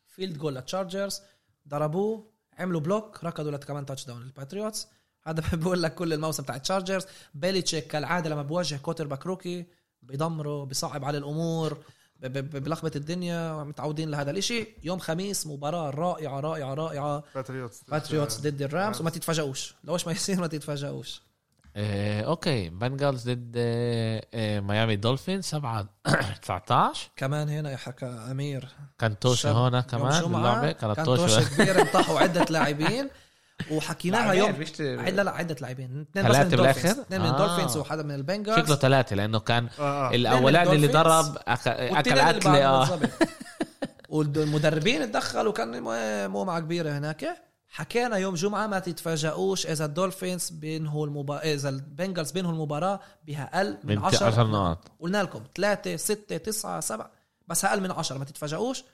field 0.06 0.38
goal 0.38 0.54
لل 0.54 0.68
Chargers 0.68 1.22
ضربوه 1.68 2.32
عملوا 2.58 2.80
block 2.80 3.24
ركضوا 3.24 3.50
لكمان 3.50 3.86
touchdown 3.86 4.06
ال 4.06 4.22
Patriots 4.22 4.88
هذا 5.26 5.42
بقول 5.56 5.82
لك 5.82 5.94
كل 5.94 6.12
الموسم 6.12 6.42
تاع 6.42 6.56
ال 6.56 6.62
Chargers 6.62 7.04
بيليتشيك 7.34 7.86
كالعادة 7.86 8.30
لما 8.30 8.42
بواجه 8.42 8.76
quarterback 8.76 9.26
rookie 9.26 9.66
بيدمره 10.02 10.64
بيصعب 10.64 11.04
على 11.04 11.18
الأمور 11.18 11.78
ب- 12.20 12.26
ب- 12.26 12.50
ب- 12.50 12.62
بلخبط 12.64 12.96
الدنيا 12.96 13.64
متعودين 13.64 14.10
لهذا 14.10 14.30
الإشي. 14.30 14.66
يوم 14.84 14.98
خميس 14.98 15.46
مباراة 15.46 15.90
رائعة 15.90 16.40
رائعة 16.40 16.74
رائعة. 16.74 17.24
Patriots 17.34 17.82
Patriots 17.88 18.40
ضد 18.40 18.62
ال 18.62 18.66
Rams. 18.66 18.84
Rams. 18.84 19.00
وما 19.00 19.10
تتفاجئوش. 19.10 19.74
لوش 19.84 20.06
ما 20.06 20.12
يصير 20.12 20.40
ما 20.40 20.46
تتفاجئوش. 20.46 21.22
آه، 21.76 22.22
okay. 22.22 22.68
Bengals 22.68 23.28
ضد 23.30 23.52
آه، 23.56 24.60
ميامي 24.60 24.96
دولفين 24.96 25.42
7 25.42 25.88
19 26.42 27.10
كمان 27.16 27.48
هنا 27.48 27.76
حكى 27.76 28.06
أمير. 28.06 28.68
كان 28.98 29.18
طوشة 29.18 29.42
شاب 29.42 29.56
هنا 29.56 29.76
يوم 29.78 29.86
كمان 30.08 30.22
باللعبة. 30.32 30.72
كانت 30.72 30.96
كان 30.96 31.04
طوشة 31.04 31.22
طوشة 31.22 31.54
كبيرة 31.54 31.80
انطحوا 31.80 32.18
عدة 32.20 32.44
لاعبين. 32.50 33.08
وحكيناها 33.70 34.32
يوم. 34.32 34.48
عد- 34.80 35.14
لا 35.14 35.22
لا 35.22 35.30
عدة 35.30 35.56
لاعبين. 35.60 36.06
اثنين 36.10 36.28
بس 36.28 36.36
من 36.36 36.42
ال 36.42 36.48
Dolphins؟ 36.48 36.98
اثنين 36.98 37.20
من 37.20 37.26
آه. 37.26 37.30
ال 37.32 37.37
Dolphins 37.37 37.76
وحدا 37.76 38.02
من 38.02 38.14
ال 38.14 38.20
Bengals 38.20 38.58
شكله 38.58 38.76
ثلاثة 38.76 39.16
لأنه 39.16 39.38
كان 39.40 39.68
آه 39.78 39.82
آه. 40.10 40.14
الأولاني 40.14 40.72
اللي 40.72 40.86
ضرب 40.86 41.36
بعده 41.46 42.66
آه. 42.66 42.88
بالضبط. 42.96 43.10
والمدربين 44.08 45.12
تدخلوا 45.12 45.52
كان 45.52 45.82
مو- 45.82 46.28
معمعة 46.28 46.60
كبيرة 46.60 46.98
هناك. 46.98 47.42
حكينا 47.68 48.16
يوم 48.16 48.34
جمعة 48.34 48.66
ما 48.66 48.78
تتفاجئوش 48.78 49.66
إذا 49.66 49.84
ال 49.84 49.92
Dolphins 49.92 50.50
بينهوا 50.50 51.06
المباراة 51.06 51.40
إذا 51.40 51.68
ال 51.68 51.76
Bengals 51.76 52.30
بينهوا 52.30 52.52
المباراة 52.52 53.00
بها 53.26 53.50
أقل 53.54 53.78
من 53.84 53.96
من 53.96 54.04
10 54.04 54.26
10 54.26 54.42
نقط 54.44 54.78
قلنا 55.00 55.22
لكم 55.22 55.40
3 55.54 55.96
6 55.96 56.36
9 56.36 56.80
7 56.80 57.10
بس 57.48 57.64
أقل 57.64 57.80
من 57.80 57.90
10 57.90 58.18
ما 58.18 58.24
تتفاجئوش. 58.24 58.84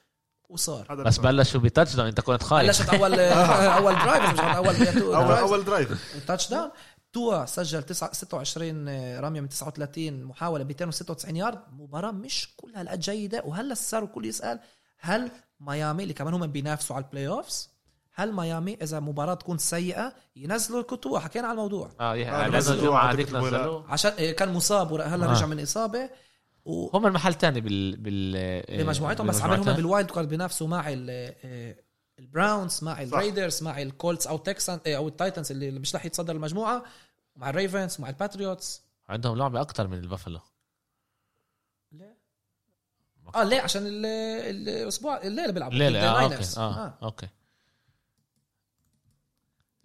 وصار. 0.48 0.94
بس 0.94 1.18
بلشوا 1.18 1.60
ب 1.60 1.94
touchdown 1.96 2.08
أنت 2.08 2.20
كنت 2.20 2.42
خايف. 2.42 2.66
بلشت 2.66 2.88
اول 2.94 3.14
أول 3.78 3.94
drive 3.94 4.32
مش 4.32 4.40
اول. 4.40 5.14
اول 5.14 5.32
اول 5.48 5.64
drive 5.64 6.14
touchdown 6.26 6.70
توا 7.12 7.44
سجل 7.46 7.82
تسعة- 7.82 8.12
26 8.12 8.88
رميه 9.20 9.40
من 9.40 9.48
39 9.48 10.24
محاولة 10.24 10.64
296 10.64 11.36
يارد. 11.36 11.58
مباراة 11.72 12.10
مش 12.10 12.48
كل 12.56 12.72
هالقد 12.76 13.00
جيدة. 13.00 13.42
وهلا 13.46 13.74
صار 13.74 14.04
الكل 14.04 14.24
يسأل 14.24 14.60
هل 15.00 15.30
ميامي 15.60 16.02
اللي 16.02 16.14
كمان 16.14 16.34
هم 16.34 16.46
بينافسوا 16.46 16.96
على 16.96 17.04
ال 17.04 17.28
playoffs 17.28 17.70
هل 18.14 18.32
ميامي 18.32 18.78
إذا 18.82 19.00
مباراة 19.00 19.34
تكون 19.34 19.58
سيئة؟ 19.58 20.12
ينزلوا 20.36 20.80
ال- 20.80 21.00
توا 21.00 21.20
حكينا 21.20 21.46
على 21.46 21.52
الموضوع. 21.54 21.90
آه 22.00 22.14
آه، 22.14 22.46
هذيك 22.46 22.54
نزلوه 23.34 23.84
عشان 23.88 24.10
إيه، 24.12 24.36
كان 24.36 24.52
مصاب 24.52 24.90
وهلا 24.92 25.26
آه. 25.26 25.30
رجع 25.30 25.46
من 25.46 25.60
إصابة. 25.62 26.10
و 26.68 26.90
هم 26.96 27.06
المحل 27.06 27.34
تاني 27.34 27.60
بال 27.60 27.96
بال 27.96 28.62
بمجموعتهم 28.84 29.26
بس 29.26 29.40
عمل 29.40 29.50
هم 29.52 29.56
بمجموعتها. 29.56 29.76
بال 29.82 29.91
wild 29.91 30.10
card 30.10 30.28
بينافسوا 30.28 30.66
مع 30.68 30.84
ال 30.88 31.06
آه، 31.44 31.76
ال 32.18 32.28
Browns 32.28 32.84
مع 32.84 33.02
ال 33.02 33.10
Raiders 33.10 33.62
مع 33.62 33.82
ال 33.82 33.89
Colts 33.89 34.26
أو 34.26 34.36
Texans 34.36 34.80
أو 34.86 35.08
ال 35.08 35.14
Titans 35.14 35.50
اللي 35.52 35.70
مش 35.70 35.94
رح 35.94 36.04
يتصدر 36.06 36.36
المجموعة 36.36 36.84
مع 37.36 37.50
ال 37.50 37.57
Ravens 37.57 38.00
مع 38.00 38.08
ال 38.08 38.16
Patriots 38.16 38.82
عندهم 39.08 39.38
لعبة 39.38 39.60
أكتر 39.60 39.86
من 39.86 39.98
البافلو 39.98 40.40
ليه؟ 41.92 42.16
آه 43.34 43.44
ليه 43.44 43.60
عشان 43.60 43.82
ال- 43.86 44.06
الأسبوع 44.68 45.22
الليلة 45.22 45.52
بيلعبوا 45.52 45.76
ضد 45.78 45.82
آه 45.82 46.08
okay 46.08 46.24
ال 46.24 46.28
Niners. 46.28 46.58
آه 46.58 46.98
okay 47.02 47.26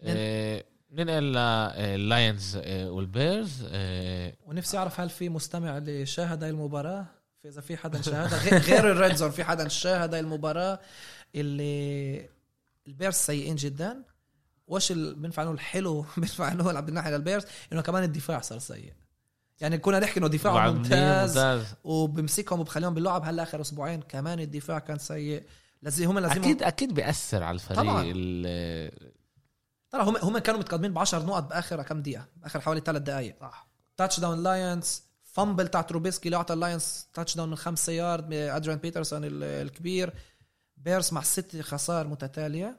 نن- 0.04 0.16
آه، 0.18 0.64
ننقل 0.94 1.24
لل 1.24 1.62
Lions 1.62 2.58
وال 2.68 2.92
Bears؟ 2.92 3.66
آه، 3.72 4.34
ونفسي 4.46 4.78
أعرف 4.78 5.00
هل 5.00 5.10
في 5.10 5.30
مستمع 5.30 5.78
اللي 5.78 6.06
شاهد 6.06 6.44
هاي 6.44 6.50
المباراة؟ 6.52 7.06
في 7.42 7.48
اذا 7.48 7.62
في 7.62 7.78
حدا 7.78 8.02
شاهدها 8.02 8.40
غير- 8.40 8.92
ال 8.92 8.98
Red 8.98 9.16
Zone 9.16 9.32
في 9.32 9.44
حدا 9.44 9.68
شاهد 9.68 10.14
هاي 10.14 10.20
المباراة 10.20 10.80
اللي 11.36 12.30
ال 12.88 12.92
Bears 12.92 13.14
سيئين 13.16 13.56
جدا. 13.56 14.04
وش 14.68 14.92
اللي 14.92 15.16
بنفع 15.16 15.44
نقول 15.44 15.60
حلو 15.60 16.02
بنفع 16.18 16.54
نقول 16.54 16.82
من 16.82 16.94
ناحيه 16.94 17.12
لل 17.12 17.20
Bears؟ 17.20 17.44
إنه 17.74 17.82
كمان 17.82 18.04
الدفاع 18.04 18.42
صار 18.42 18.60
سيء. 18.60 18.94
يعني 19.62 19.78
كنا 19.78 20.00
نحكي 20.00 20.20
إنه 20.20 20.28
وعاملين 20.56 20.82
ممتاز 20.82 21.30
ممتاز. 21.38 21.66
وبمسكهم 21.84 22.60
وبخليهم 22.60 22.94
باللعب. 22.94 23.26
هلأ 23.26 23.44
آخر 23.44 23.62
أسبوعين 23.62 24.02
كمان 24.02 24.40
الدفاع 24.40 24.80
كان 24.80 24.98
سيء. 24.98 25.44
لازم 25.82 26.08
هم 26.10 26.20
لازم 26.20 26.42
أكيد 26.42 26.64
أكيد 26.64 26.94
بيأثر 26.94 27.44
على 27.44 27.56
الفريق 27.56 27.80
طبعاً. 27.82 28.04
ترى 29.94 30.04
هم 30.04 30.18
هم 30.18 30.38
كانوا 30.38 30.60
متقدمين 30.60 30.94
ب 30.94 31.00
10 31.00 31.24
نقط 31.24 31.44
بآخر 31.44 31.84
كم 31.84 32.02
دقيقة؟ 32.02 32.26
بآخر 32.38 32.62
حوالي 32.62 32.82
ثلاث 32.82 33.02
دقائق 33.02 33.36
صح. 33.42 33.68
touchdown 33.98 34.44
Lions 34.44 35.04
fumble 35.24 35.68
تاع 35.68 35.82
تروبيسكي 35.82 36.26
اللي 36.26 36.38
اعطى 36.38 36.54
ال 36.54 37.08
Lions 37.14 37.36
touchdown 37.36 37.50
من 37.50 37.56
خمسة 37.56 37.94
يارد 37.94 38.34
ادريان 38.34 38.78
بيترسون 38.78 39.26
ال- 39.26 39.44
الكبير. 39.44 40.14
Bears 40.78 41.14
مع 41.14 41.22
ست 41.22 41.62
خسائر 41.62 42.08
متتالية. 42.08 42.78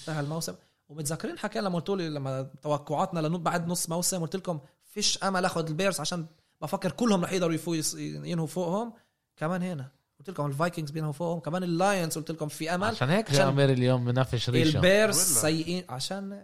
انتهى 0.00 0.20
الموسم. 0.20 0.54
ومتذكرين 0.88 1.38
حكينا 1.38 1.64
لما 1.64 1.78
قلتوا 1.78 1.96
لي 1.96 2.08
لما 2.08 2.42
توقعاتنا 2.62 3.20
لنو 3.20 3.38
بعد 3.38 3.68
نص 3.68 3.88
موسم 3.88 4.20
قلت 4.20 4.36
لكم 4.36 4.60
فيش 4.84 5.24
أمل 5.24 5.44
اخذ 5.44 5.66
ال 5.66 5.72
Bears 5.72 6.00
عشان 6.00 6.26
بفكر 6.60 6.92
كلهم 6.92 7.24
رح 7.24 7.32
يقدروا 7.32 7.56
ينهوا 7.96 8.46
فوقهم. 8.46 8.92
كمان 9.36 9.62
هنا. 9.62 9.90
قلت 10.20 10.30
لكم 10.30 10.46
ال 10.46 10.52
Vikings 10.52 10.90
بينهوا 10.90 11.12
فوقهم. 11.12 11.40
كمان 11.40 11.62
ال 11.62 11.71
Lions 11.71 12.18
قلت 12.18 12.30
لكم 12.30 12.48
في 12.48 12.74
أمل. 12.74 12.86
عشان 12.88 13.10
هيك 13.10 13.30
عشان 13.30 13.38
أمير 13.44 13.70
اليوم 13.70 14.04
نافش 14.04 14.50
ريشه. 14.50 14.76
ال 14.76 14.82
Bears؟ 14.82 15.16
سيئين. 15.16 15.84
عشان 15.88 16.30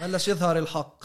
بلش 0.00 0.28
يظهر 0.28 0.58
الحق. 0.58 1.04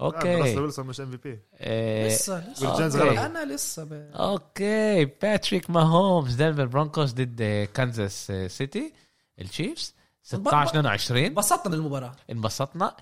okay. 0.00 0.36
okay 0.36 0.56
ويلسون 0.60 0.86
مش 0.86 1.00
MVP. 1.00 1.40
آه، 1.54 2.06
لسه 2.08 2.50
لسه. 2.52 3.26
أنا 3.26 3.54
لسه 3.54 3.84
ب... 3.84 3.92
okay. 4.14 5.04
باتريك 5.04 5.70
ماهومز 5.70 6.34
دنفر 6.34 6.66
Broncos 6.66 7.12
ضد 7.12 7.68
كانزاس 7.74 8.32
سيتي 8.46 8.92
ال 9.40 9.48
Chiefs 9.48 9.94
16 10.22 10.68
22 10.70 11.24
انبسطنا 11.24 11.70
بالمباراة. 11.70 12.12
انبسطنا. 12.30 12.96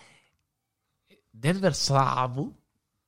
دنفر 1.35 1.71
صعبوا 1.73 2.51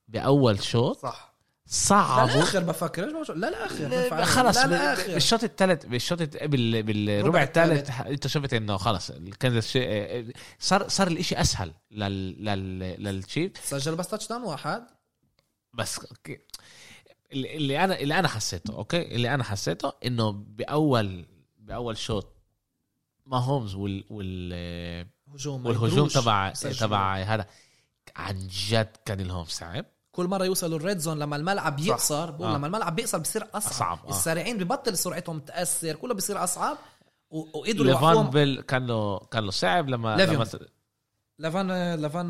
بأول 0.07 0.63
شوط. 0.63 0.97
صح. 0.97 1.26
صعبوا 1.69 2.33
للاخر 2.33 2.59
بفكر. 2.59 3.05
ليش 3.05 3.29
لا، 3.29 4.25
خلص 4.25 4.57
للاخر 4.57 5.13
بالشوط 5.13 5.43
الثالث 5.43 5.85
بالشوط 5.85 6.19
بالربع 6.43 7.27
ربع 7.27 7.43
الثالث. 7.43 8.01
انت 8.01 8.27
شفت 8.27 8.53
إنه 8.53 8.77
خلص 8.77 9.11
كانزاس 9.39 9.67
شي- 9.67 10.33
صار 10.59 10.87
صار 10.87 11.07
الإشي 11.07 11.41
أسهل 11.41 11.73
لل 11.91 12.45
لل 12.45 12.79
للتشيف 13.03 13.51
سجل 13.63 13.95
بس 13.95 14.07
touchdown 14.07 14.43
واحد. 14.43 14.87
بس 15.73 15.99
okay 15.99 16.39
اللي 17.31 17.83
أنا 17.83 17.99
اللي 17.99 18.19
أنا 18.19 18.27
حسيته 18.27 18.75
okay؟ 18.75 19.01
اللي 19.15 19.33
أنا 19.33 19.43
حسيته 19.43 19.93
إنه 20.05 20.31
بأول 20.31 21.25
بأول 21.57 21.97
شوط 21.97 22.33
ما 23.25 23.37
هومز 23.37 23.75
وال 23.75 24.03
وال 24.09 25.07
والهجوم 25.45 26.07
تبع. 26.07 26.49
تبع 26.79 27.17
هذا 27.17 27.47
عن 28.15 28.47
جد 28.47 28.97
كان 29.05 29.21
لهم 29.21 29.45
صعب. 29.45 29.85
كل 30.17 30.27
مرة 30.27 30.45
يوصلوا 30.45 30.77
الريد 30.79 30.97
زون 30.97 31.19
لما 31.19 31.35
الملعب 31.35 31.79
يقصر 31.79 32.31
بقول 32.31 32.47
آه. 32.47 32.55
لما 32.57 32.67
الملعب 32.67 32.95
بيقصر 32.95 33.17
بصير 33.17 33.43
أصعب, 33.53 33.71
أصعب، 33.71 33.99
آه. 34.05 34.09
السريعين 34.09 34.57
ببطل 34.57 34.97
سرعتهم 34.97 35.39
تأثر 35.39 35.95
كله 35.95 36.13
بصير 36.13 36.43
أصعب 36.43 36.77
و- 37.29 37.57
وقدروا 37.59 37.85
ليفان 37.85 38.29
بيل 38.29 38.61
كان 38.61 38.87
له 38.87 39.19
كان 39.19 39.43
له 39.43 39.51
صعب 39.51 39.89
لما 39.89 40.15
ليفيون. 40.15 40.35
لما 40.37 40.67
لافان 41.39 41.95
لافان 42.01 42.29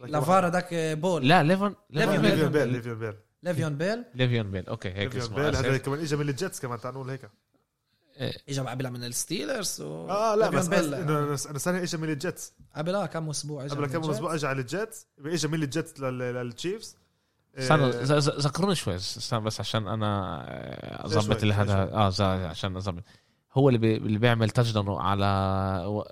لافار 0.00 0.46
هذاك 0.46 0.74
بول 0.74 1.28
لا 1.28 1.42
ليفون 1.42 1.74
ليفيون 1.90 2.22
ليفيون 2.22 2.50
بيل. 2.52 2.68
ليفيون 2.68 2.98
بيل 2.98 3.14
ليفيون 3.42 3.76
بيل 3.78 4.04
ليفيون 4.14 4.50
بيل 4.50 4.66
أوكي 4.68 4.88
هيك 4.88 5.14
ليفيون 5.14 5.22
اسمه 5.24 5.36
بيل 5.36 5.56
هذا. 5.56 5.76
كمان 5.78 6.00
اجى 6.00 6.16
من 6.16 6.28
الجيتس 6.28 6.60
كمان 6.60 6.80
تعال 6.80 6.94
نقول 6.94 7.10
هيك 7.10 7.30
اجى 8.48 8.60
قبلها 8.60 8.90
من 8.90 9.04
الستيلرز 9.04 9.80
و... 9.80 10.10
آه 10.10 10.34
لا 10.34 10.50
بس 10.50 10.66
بيل 10.66 10.94
إنه 10.94 11.18
أنا 11.18 11.36
أنا 11.50 11.58
سنة 11.58 11.82
اجى 11.82 11.96
من 11.96 12.08
الجيتس. 12.10 12.52
قبلها 12.76 13.06
كم 13.06 13.30
أسبوع 13.30 13.64
اجى 13.64 13.70
قبل 13.74 13.80
من 13.82 13.88
كم. 13.88 14.10
أسبوع 14.10 14.34
اجى 14.34 14.46
على 14.46 14.60
الجيتس 14.60 15.06
اجى 15.24 15.48
من 15.48 15.62
الجيتس 15.62 16.00
لل- 16.00 16.18
للتشيفز. 16.18 16.96
استنى 17.58 17.84
آه، 17.84 17.90
ز- 17.90 18.12
ز- 18.12 18.46
ذكروني 18.46 18.74
شوي 18.74 18.94
استنى 18.94 19.40
بس 19.40 19.60
عشان 19.60 19.88
أنا 19.88 20.40
آه، 20.48 21.06
أظبط 21.06 21.44
هذا. 21.44 21.90
آه 21.92 22.46
عشان 22.48 22.76
أظبط. 22.76 23.02
هو 23.52 23.68
اللي 23.68 23.78
بي... 23.78 23.96
اللي 23.96 24.18
بيعمل 24.18 24.50
touchdown 24.50 25.00
على 25.00 25.24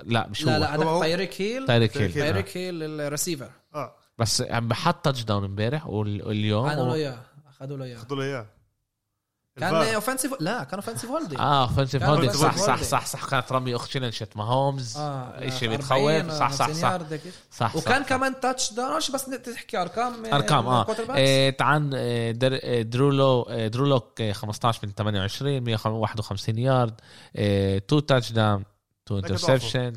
لا 0.05 0.29
مش 0.29 0.45
لا 0.45 0.57
هو. 0.57 0.61
لا 0.61 0.77
هو- 0.77 0.83
هذاك 0.83 1.01
تايريك 1.03 1.41
هيل 1.43 1.67
تايريك 1.67 1.97
هيل. 1.97 2.11
آه. 2.11 2.15
تايريك 2.15 2.57
هيل 2.57 3.01
الريسيفر 3.01 3.51
آه. 3.75 3.95
بس 4.19 4.43
عم 4.43 4.69
بحط 4.69 5.05
touchdown 5.05 5.45
امبارح 5.45 5.87
وال- 5.87 6.27
واليوم 6.27 6.67
أخذوا 6.67 6.85
له 6.85 6.91
و... 6.91 6.95
إياه. 6.95 7.19
أخذوا 7.49 7.77
له 7.77 7.85
إياه. 7.85 7.97
أخذوا 7.97 8.17
له 8.19 8.25
إياه. 8.25 8.47
كان. 9.61 9.75
offensive 9.95 10.35
لا 10.41 10.65
كان 10.65 10.75
offensive 10.81 11.11
holding 11.11 11.41
آه 11.41 11.63
offensive 11.63 12.03
holding 12.03 12.31
صح 12.31 12.55
offensive 12.57 12.61
صح. 12.61 12.83
صح 12.83 13.07
صح 13.07 13.25
كانت 13.31 13.53
رمي 13.53 13.77
اخت 13.77 14.09
شت 14.11 14.37
ماهومز 14.37 14.97
آه 14.97 15.49
إشي 15.49 15.67
40 15.67 15.77
بتخوف. 16.27 16.39
صح، 16.39 16.53
صح، 16.53 16.67
50 16.67 16.83
صح. 16.83 16.99
صح 17.51 17.77
وكان 17.77 18.03
صح. 18.03 18.09
كمان 18.09 18.41
touchdown 18.41 18.97
بس 18.97 19.25
تحكي 19.25 19.83
أرقام 19.83 20.27
أرقام 20.27 20.67
آه. 20.67 21.51
تعال 21.51 21.95
إيه، 21.95 22.31
در- 22.33 22.53
إيه، 22.53 22.83
درو 22.83 23.21
لو 23.21 23.47
درو 23.51 23.86
لوك 23.86 24.21
إيه، 24.21 24.33
15 24.33 24.81
من 24.87 24.93
28 24.95 25.63
151 25.65 26.59
يارد 26.59 27.01
2 27.37 28.07
touchdown 28.07 28.65
2 29.07 29.21
لكن 29.21 29.35
interception 29.35 29.93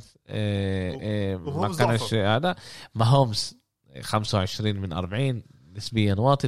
ما 1.39 1.75
كانش. 1.77 2.13
هذا. 2.13 2.55
ماهومز 2.95 3.57
25 4.01 4.75
من 4.75 4.93
40 4.93 5.43
نسبيا 5.75 6.15
واطي 6.15 6.47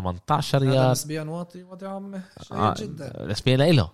318 0.00 0.58
هذا 0.58 0.74
يارد 0.74 0.90
نسبيا 0.90 1.22
واطي 1.22 1.62
وضعهم 1.62 2.22
آه، 2.52 2.74
جدا. 2.78 3.26
نسبيا 3.26 3.56
له 3.56 3.90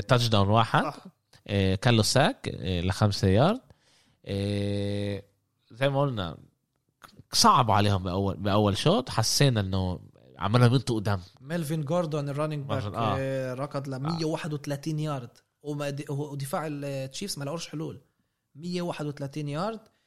touchdown 0.00 0.48
واحد. 0.48 0.92
إيه، 1.48 1.74
كان 1.74 1.96
له 1.96 2.02
sack 2.02 2.48
إيه، 2.48 2.80
لخمسة 2.80 3.28
يارد. 3.28 3.60
إيه، 4.24 5.24
زي 5.70 5.88
ما 5.88 6.00
قلنا 6.00 6.36
صعبوا 7.32 7.74
عليهم 7.74 8.02
باول 8.02 8.36
بأول 8.36 8.76
شوط. 8.76 9.08
حسينا 9.08 9.60
إنه 9.60 10.00
عملهم 10.38 10.74
ينطوا 10.74 10.96
قدام. 10.96 11.20
ميلفين 11.40 11.84
جوردون 11.84 12.28
ال 12.28 12.33
running 12.33 12.66
back 12.66 12.82
آه. 12.82 13.16
آه. 13.18 13.54
ركض 13.54 13.88
ل 13.88 13.96
131 13.98 14.98
يارد. 14.98 15.30
وما 15.62 15.90
دي- 15.90 16.04
ودفاع 16.08 16.66
التشيفز 16.70 17.38
ما 17.38 17.44
لقوش 17.44 17.68
حلول. 17.68 18.00
131 18.54 19.48
يارد. 19.48 19.80
آه، 19.80 19.97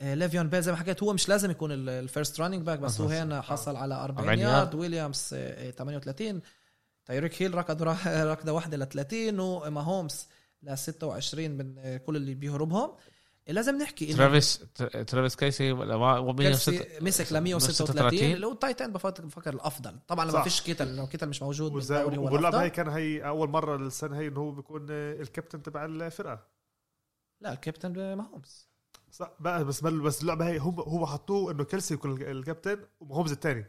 ليفيون 0.00 0.48
بيل 0.48 0.62
زي 0.62 0.72
ما 0.72 0.78
حكيت 0.78 1.02
هو 1.02 1.12
مش 1.12 1.28
لازم 1.28 1.50
يكون 1.50 1.72
ال- 1.72 1.88
ال 1.88 1.97
first 1.97 2.40
running 2.40 2.66
back 2.66 2.78
بس 2.78 3.00
هو 3.00 3.06
بس- 3.06 3.12
هنا 3.12 3.40
حصل 3.40 3.76
على 3.76 3.94
40 3.94 4.18
40 4.18 4.38
يارد. 4.38 4.74
ويليامز 4.74 5.30
آه، 5.34 5.70
38 5.70 6.40
تايريك 7.06 7.42
هيل 7.42 7.54
ركض 7.54 7.82
ركضه 8.06 8.52
واحدة 8.56 8.76
ل 8.76 8.86
30 8.88 9.40
وماهومز 9.40 10.28
ل 10.62 10.78
26 10.78 11.50
من 11.50 11.74
آه، 11.78 11.96
كل 11.96 12.16
اللي 12.16 12.34
بيهربهم. 12.34 12.90
لازم 13.48 13.78
نحكي 13.78 14.12
ترافيس 14.14 14.58
ترافيس 15.06 15.36
كيلسي 15.36 15.74
كيلسي 16.36 16.84
مسك 17.00 17.32
ل 17.32 17.40
136 17.40 18.18
اللي 18.18 18.40
136 18.40 18.44
هو 18.44 18.52
ال 18.52 18.57
tight 18.57 18.82
end 18.82 18.92
بفكر 18.94 19.24
بفكر 19.26 19.54
الأفضل. 19.54 19.98
طبعا 20.08 20.24
لما 20.24 20.32
صح. 20.32 20.42
فيش 20.44 20.60
كيتل 20.60 20.96
لو 20.96 21.06
كيتل 21.06 21.28
مش 21.28 21.42
موجود 21.42 21.72
بالدوري 21.72 22.16
هو 22.16 22.24
واللعبه 22.34 22.62
هي 22.62 22.70
كان 22.70 22.88
هي 22.88 23.26
أول 23.26 23.48
مرة 23.48 23.76
السنة 23.76 24.18
هي 24.18 24.26
انه 24.28 24.40
هو 24.40 24.50
بيكون 24.50 24.86
آه، 24.90 25.12
الكابتن 25.12 25.62
تبع 25.62 25.84
الفرقة. 25.84 26.46
لا 27.40 27.52
الكابتن 27.52 28.14
ماهومز. 28.14 28.68
صح. 29.16 29.30
بقى 29.40 29.64
بس 29.64 29.80
بس 29.80 30.22
اللعبة 30.22 30.48
هي 30.48 30.58
هم 30.58 30.80
هو 30.80 31.06
حطوه 31.06 31.52
إنه 31.52 31.64
كيلسي 31.64 31.94
يكون 31.94 32.22
الكابتن 32.22 32.78
ومهومز 33.00 33.32
الثاني 33.32 33.66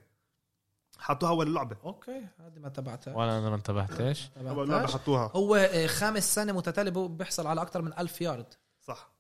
حطوها 0.98 1.32
اول 1.32 1.48
اللعبة. 1.48 1.78
أوكي 1.84 2.28
هذه 2.40 2.60
ما 2.60 2.70
تبعتها 2.70 3.16
وأنا 3.16 3.40
أنا 3.40 3.50
ما 3.50 3.56
انتبهتش 3.56 4.30
اول 4.38 4.70
لعبه 4.70 4.88
حطوها. 4.88 5.32
هو 5.36 5.56
آه، 5.56 5.88
خامس 5.88 6.36
سنة 6.36 6.54
متتاليه 6.54 6.92
بيحصل 6.92 7.48
على 7.48 7.62
أكثر 7.62 7.82
من 7.82 7.94
1000 8.00 8.22
يارد. 8.22 8.54
صح. 8.82 9.12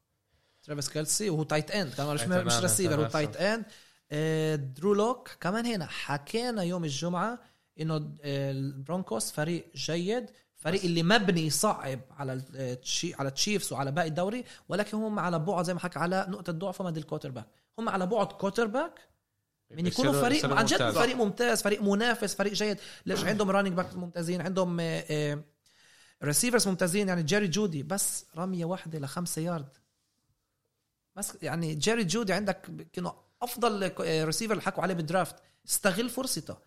ترافيس 0.63 0.89
كيلسي 0.89 1.30
وهو 1.30 1.43
tight 1.43 1.71
end 1.71 1.93
كمان 1.93 2.15
مش 2.15 2.23
مش 2.23 2.59
ريسيفر 2.59 2.95
هو 2.95 3.07
tight 3.07 3.13
tight 3.34 3.36
end 3.38 3.65
آه، 4.11 4.55
درو 4.55 4.93
لوك 4.93 5.30
كمان 5.39 5.65
هنا 5.65 5.86
حكينا 5.86 6.63
يوم 6.63 6.84
الجمعة 6.84 7.39
إنه 7.80 7.95
آه، 7.95 8.51
البرونكوس 8.51 9.32
فريق 9.32 9.71
جيد 9.75 10.30
فريق 10.58 10.84
اللي 10.84 11.03
مبني 11.03 11.49
صعب 11.49 11.99
على 12.18 12.34
التشي 12.34 13.14
على 13.14 13.30
التشيفز 13.30 13.74
وعلى 13.74 13.91
باقي 13.91 14.08
الدوري 14.08 14.43
ولكن 14.70 14.97
هم 14.97 15.20
على 15.20 15.39
بعد 15.39 15.66
زي 15.66 15.74
ما 15.74 15.80
حكى 15.80 15.99
على 15.99 16.26
نقطة 16.30 16.53
ضعفهم 16.53 16.88
هذا 16.88 16.99
ال 16.99 17.32
quarterback. 17.32 17.47
هم 17.80 17.89
على 17.89 18.05
بعد 18.08 18.28
quarterback 18.28 18.99
من 19.72 19.88
يكونوا 19.88 20.22
فريق 20.22 20.53
عن 20.53 20.66
جد 20.66 20.82
ممتاز. 20.82 20.97
فريق 20.97 21.16
ممتاز 21.16 21.62
فريق 21.62 21.82
منافس 21.82 22.36
فريق 22.36 22.53
جيد. 22.53 22.78
ليش 23.05 23.26
عندهم 23.26 23.51
running 23.51 23.75
back 23.75 23.95
ممتازين؟ 23.95 24.41
عندهم 24.41 25.01
receivers 26.23 26.67
ممتازين 26.68 27.08
يعني 27.08 27.24
جيري 27.24 27.47
جودي 27.47 27.84
بس 27.84 28.26
رمية 28.38 28.66
واحدة 28.66 28.99
لخمسة 28.99 29.41
يارد 29.41 29.78
بس 31.16 31.38
يعني 31.41 31.76
جيري 31.76 32.03
جودي 32.03 32.34
عندك 32.34 32.88
كأنه 32.93 33.14
أفضل 33.41 33.91
ريسيفر 33.99 34.51
اللي 34.53 34.64
حكوا 34.64 34.84
عليه 34.84 34.93
بال 34.93 35.05
draft 35.05 35.36
استغل 35.68 36.10
فرصته. 36.10 36.58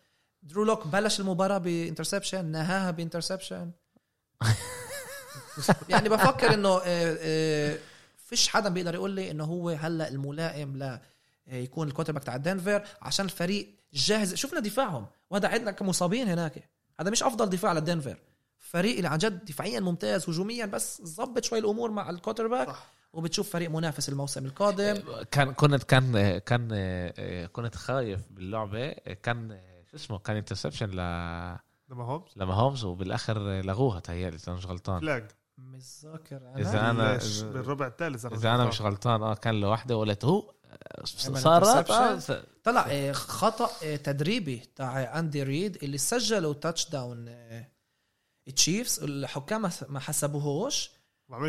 درو 0.43 0.64
لوك 0.64 0.86
بلش 0.86 1.20
المباراة 1.20 1.59
ب 1.58 1.65
interception 1.65 2.44
نهاها 2.45 2.91
ب 2.90 2.96
interception. 2.96 3.70
يعني 5.88 6.09
بفكر 6.09 6.55
إنه 6.55 6.68
آه، 6.68 6.82
آه، 6.86 7.78
فيش 8.16 8.49
حدا 8.49 8.68
بيقدر 8.68 8.95
يقول 8.95 9.11
لي 9.11 9.30
إنه 9.30 9.45
هو 9.45 9.68
هلأ 9.70 10.09
الملائم 10.09 10.76
ل 10.76 10.82
آه، 10.82 11.01
يكون 11.49 11.88
ال 11.88 12.12
quarterback 12.12 12.24
تاع 12.24 12.36
دنفر 12.36 12.84
عشان 13.03 13.24
الفريق 13.24 13.74
جاهز. 13.93 14.34
شفنا 14.34 14.61
دفاعهم 14.61 15.07
وهذا 15.30 15.49
عندنا 15.49 15.70
كمصابين 15.70 16.28
هناك. 16.28 16.68
هذا 17.01 17.11
مش 17.11 17.22
أفضل 17.22 17.49
دفاع 17.49 17.72
لدنفر. 17.72 18.16
فريق 18.59 18.97
اللي 18.97 19.09
عن 19.09 19.18
جد 19.18 19.45
دفاعيا 19.45 19.80
ممتاز 19.80 20.28
هجوميا 20.28 20.66
بس 20.66 21.03
ظبط 21.03 21.45
شوي 21.45 21.59
الأمور 21.59 21.91
مع 21.91 22.11
ال 22.11 22.48
quarterback 22.48 22.68
صح. 22.68 22.93
وبتشوف 23.12 23.51
فريق 23.51 23.70
منافس 23.70 24.09
الموسم 24.09 24.47
القادم. 24.47 25.03
كان 25.30 25.53
كنت 25.53 25.82
كان 25.82 26.38
كان 26.38 26.68
كنت 27.47 27.74
خايف 27.74 28.20
باللعبة. 28.30 28.91
كان 29.22 29.59
شو 29.91 29.97
اسمه 29.97 30.18
كان 30.18 30.36
interception 30.36 30.86
ل 30.91 30.97
لماهومز؟ 31.88 32.30
لماهومز 32.36 32.84
وبالآخر 32.84 33.61
لغوها 33.62 34.01
تهيألي 34.01 34.36
إذا 34.36 34.53
مش 34.53 34.66
غلطان. 34.66 35.01
flag 35.00 35.30
مش 35.59 35.84
ذاكر 36.05 36.36
أنا 36.36 36.59
إذا 36.59 36.93
أنا- 36.93 37.20
بالش- 37.20 37.43
بالربع 37.43 37.86
الثالث 37.86 38.26
إذا 38.26 38.55
أنا 38.55 38.64
مش 38.66 38.80
غلطان. 38.82 39.22
آه 39.22 39.34
كان 39.34 39.61
له 39.61 39.68
واحدة 39.68 39.97
وقلت 39.97 40.24
هو 40.24 40.53
صارت؟ 41.05 41.91
آه، 41.91 42.43
طلع 42.64 42.86
آه، 42.91 43.12
خطأ 43.12 43.70
آه، 43.84 43.97
تدريبي 43.97 44.62
تاع 44.76 45.18
أندي 45.18 45.43
ريد 45.43 45.78
اللي 45.84 45.99
سجلوا 45.99 46.55
touchdown 46.54 47.34
تشيفز 48.57 49.03
الحكام 49.03 49.62
ما- 49.62 49.70
ما 49.88 50.01
حسبوهوش 50.01 50.91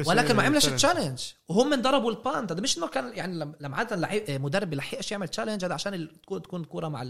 ولكن 0.07 0.35
ما 0.35 0.43
عملش 0.43 0.65
challenge 0.65 1.21
وهم 1.47 1.73
انضربوا 1.73 2.11
ال 2.11 2.19
punt 2.19 2.51
هذا 2.51 2.61
مش 2.61 2.77
إنه 2.77 2.87
كان 2.87 3.17
يعني 3.17 3.33
لم- 3.39 3.55
لما 3.59 3.77
عادة 3.77 3.95
لعيب 3.95 4.41
مدرب 4.41 4.69
بيلحقش 4.69 5.11
يعمل 5.11 5.27
challenge 5.27 5.65
هذا 5.65 5.73
عشان 5.73 6.21
تكون 6.21 6.41
تكون 6.41 6.61
الكوره 6.61 6.87
مع 6.87 7.01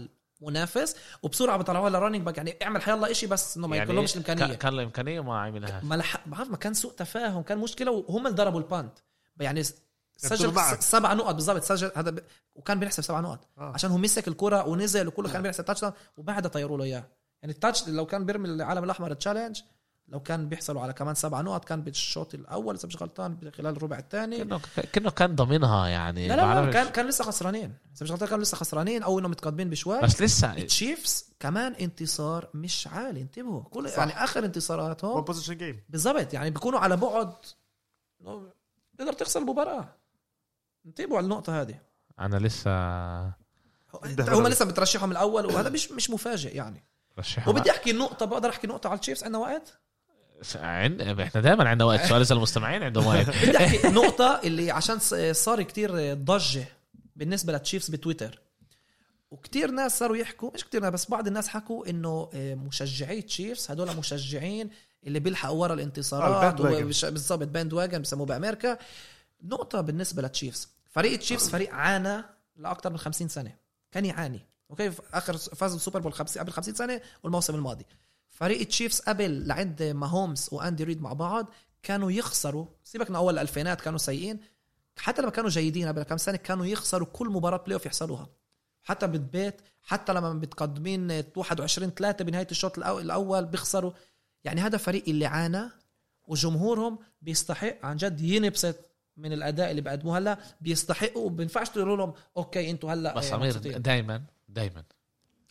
المنافس 0.52 0.96
وبسرعة 1.22 1.56
بيطلعوها 1.56 1.90
ل 1.90 1.94
running 1.94 2.22
back 2.22 2.36
يعني 2.36 2.56
اعمل 2.62 2.82
حيالله 2.82 3.12
شيء 3.12 3.28
بس 3.28 3.56
إنه 3.56 3.66
ما 3.66 3.76
يعني 3.76 3.90
يكون 3.90 3.96
لهمش 3.96 4.12
كان- 4.14 4.22
الإمكانية 4.22 4.54
كان 4.54 4.74
له 4.76 4.82
امكانيه 4.82 5.20
وما 5.20 5.40
عملهاش. 5.40 5.84
ما 5.84 5.94
لحق 5.94 6.28
بعرف 6.28 6.50
ما 6.50 6.56
كان 6.56 6.74
سوء 6.74 6.92
تفاهم 6.92 7.42
كان 7.42 7.58
مشكلة 7.58 7.90
وهم 7.90 8.26
اللي 8.26 8.36
ضربوا 8.36 8.60
ال 8.60 8.66
punt. 8.66 8.98
يعني 9.40 9.62
سجل 10.16 10.54
سبع 10.80 11.12
نقط 11.12 11.34
بالضبط 11.34 11.62
سجل 11.62 11.92
هذا 11.96 12.10
ب... 12.10 12.18
وكان 12.54 12.80
بيحسب 12.80 13.02
سبع 13.02 13.20
نقط. 13.20 13.48
آه. 13.58 13.72
عشان 13.74 13.90
هو 13.90 13.98
مسك 13.98 14.28
الكرة 14.28 14.68
ونزل 14.68 15.08
وكله 15.08 15.28
كان 15.32 15.42
بيحسب 15.42 15.64
تاتش 15.64 15.80
داون 15.80 15.92
وبعدها 16.16 16.50
طيروا 16.50 16.78
له 16.78 16.84
إياه. 16.84 17.04
يعني 17.42 17.54
التاتش 17.54 17.88
لو 17.88 18.06
كان 18.06 18.26
بيرمي 18.26 18.48
العالم 18.48 18.84
الأحمر 18.84 19.12
تشالنج 19.14 19.60
لو 20.08 20.20
كان 20.20 20.48
بيحصلوا 20.48 20.82
على 20.82 20.92
كمان 20.92 21.14
سبع 21.14 21.40
نقط 21.40 21.64
كان 21.64 21.82
بالشوط 21.82 22.34
الأول 22.34 22.74
إذا 22.74 22.86
مش 22.88 23.02
غلطان 23.02 23.50
خلال 23.56 23.76
الربع 23.76 23.98
الثاني 23.98 24.38
كأنه 24.38 24.60
كأنه 24.92 25.10
كان 25.10 25.34
ضامنها 25.34 25.88
يعني. 25.88 26.28
لا 26.28 26.36
لا, 26.36 26.66
لا. 26.66 26.72
كان 26.72 26.88
كان 26.88 27.06
لسه 27.06 27.24
خسرانين. 27.24 27.64
إذا 27.96 28.02
مش 28.02 28.10
غلطان 28.10 28.28
كانوا 28.28 28.42
لسه 28.42 28.56
خسرانين 28.56 29.02
أو 29.02 29.18
إنهم 29.18 29.30
متقدمين 29.30 29.70
بشوي. 29.70 30.00
بس 30.00 30.22
لسه 30.22 30.52
التشيفز 30.52 31.34
كمان 31.40 31.72
انتصار 31.72 32.48
مش 32.54 32.86
عالي. 32.86 33.20
انتبهوا. 33.20 33.62
كل 33.62 33.90
صح. 33.90 33.98
يعني 33.98 34.24
آخر 34.24 34.44
انتصاراتهم 34.44 35.20
بوزيشن 35.20 35.56
جيم 35.56 35.82
بالضبط. 35.88 36.34
يعني 36.34 36.50
بيكونوا 36.50 36.78
على 36.78 36.96
بعد. 36.96 37.34
تقدر 38.98 39.12
تخسر 39.12 39.40
المباراة. 39.40 39.96
انتبهوا 40.86 41.16
على 41.16 41.24
النقطة 41.24 41.60
هذه. 41.60 41.80
أنا 42.20 42.36
لسه 42.36 42.70
هم. 44.18 44.48
لسه 44.48 44.64
بترشحهم 44.64 45.10
الأول 45.10 45.46
وهذا 45.46 45.68
مش 45.70 45.90
مش 45.90 46.10
مفاجئ 46.10 46.56
يعني. 46.56 46.84
رشحها 47.18 47.48
وبدي 47.48 47.70
أحكي 47.70 47.92
نقطة 47.92 48.26
بقدر 48.26 48.48
أحكي 48.48 48.66
نقطة 48.66 48.88
على 48.88 48.96
التشيفز 48.96 49.24
عندنا 49.24 49.38
وقت؟ 49.38 49.80
عند 50.56 51.00
إحنا 51.02 51.40
دائما 51.40 51.68
عندنا 51.68 51.84
وقت 51.88 52.04
سؤال 52.04 52.20
إذا 52.20 52.34
المستمعين 52.34 52.82
عندهم 52.82 53.06
وقت. 53.06 53.26
بدي 53.42 53.56
أحكي 53.56 53.88
نقطة 53.88 54.40
اللي 54.44 54.70
عشان 54.70 54.98
ص- 54.98 55.14
صار 55.32 55.62
كتير 55.62 56.14
ضجة 56.14 56.64
بالنسبة 57.16 57.52
للتشيفز 57.52 57.90
بتويتر. 57.90 58.40
وكتير 59.30 59.70
ناس 59.70 59.98
صاروا 59.98 60.16
يحكوا 60.16 60.50
مش 60.54 60.64
كتير 60.64 60.80
ناس 60.82 60.90
بس 60.92 61.10
بعض 61.10 61.26
الناس 61.26 61.48
حكوا 61.48 61.90
إنه 61.90 62.30
آه، 62.34 62.54
مشجعي 62.54 63.22
تشيفز 63.22 63.70
هدول 63.70 63.96
مشجعين 63.96 64.70
اللي 65.06 65.20
بيلحقوا 65.20 65.60
ورا 65.62 65.74
الانتصارات. 65.74 66.60
وبش- 66.60 67.04
بالضبط 67.04 67.48
bandwagon 67.48 68.02
بسموه 68.02 68.26
بأمريكا. 68.26 68.78
نقطة 69.44 69.80
بالنسبة 69.80 70.22
للتشيفز. 70.22 70.68
فريق 70.90 71.18
تشيفز 71.18 71.48
فريق 71.48 71.74
عانى 71.74 72.22
لاكثر 72.56 72.90
من 72.90 72.98
50 72.98 73.28
سنة. 73.28 73.54
كان 73.92 74.04
يعاني. 74.04 74.46
أوكي؟ 74.70 74.90
في 74.90 75.02
آخر 75.14 75.36
فاز 75.36 75.74
ال 75.74 75.78
Super 75.78 76.00
Bowl 76.00 76.12
50 76.12 76.42
قبل 76.42 76.52
50 76.52 76.74
سنة 76.74 77.00
والموسم 77.22 77.54
الماضي. 77.54 77.86
فريق 78.32 78.66
تشيفز 78.66 79.00
قبل 79.00 79.46
لعند 79.46 79.82
ماهومز 79.82 80.48
وأندي 80.52 80.84
ريد 80.84 81.02
مع 81.02 81.12
بعض 81.12 81.46
كانوا 81.82 82.10
يخسروا. 82.10 82.66
سيبك 82.84 83.10
من 83.10 83.16
أول 83.16 83.34
الألفينات 83.34 83.80
كانوا 83.80 83.98
سيئين. 83.98 84.40
حتى 84.96 85.22
لما 85.22 85.30
كانوا 85.30 85.50
جيدين 85.50 85.88
قبل 85.88 86.02
كم 86.02 86.16
سنة 86.16 86.36
كانوا 86.36 86.66
يخسروا 86.66 87.06
كل 87.12 87.28
مباراة 87.28 87.56
playoff 87.56 87.86
يحصلوها. 87.86 88.28
حتى 88.82 89.06
بالبيت 89.06 89.60
حتى 89.82 90.12
لما 90.12 90.32
متقدمين 90.32 91.22
21 91.36 91.90
3 91.90 92.24
بنهاية 92.24 92.46
الشوط 92.50 92.78
الأول 92.78 93.44
بيخسروا. 93.44 93.92
يعني 94.44 94.60
هذا 94.60 94.78
فريق 94.78 95.04
اللي 95.08 95.26
عانى 95.26 95.62
وجمهورهم 96.24 96.98
بيستحق 97.22 97.76
عن 97.82 97.96
جد 97.96 98.20
ينبسط 98.20 98.76
من 99.16 99.32
الأداء 99.32 99.70
اللي 99.70 99.82
بقدموه 99.82 100.18
هلا. 100.18 100.38
بيستحقوا 100.60 101.26
وبينفعش 101.26 101.68
تقولوا 101.68 101.96
لهم 101.96 102.12
okay 102.36 102.70
أنتوا 102.70 102.92
هلا 102.92 103.14
بس 103.14 103.32
آه، 103.32 103.36
مبسوطين. 103.36 103.82
دائما 103.82 104.22
دائما 104.48 104.84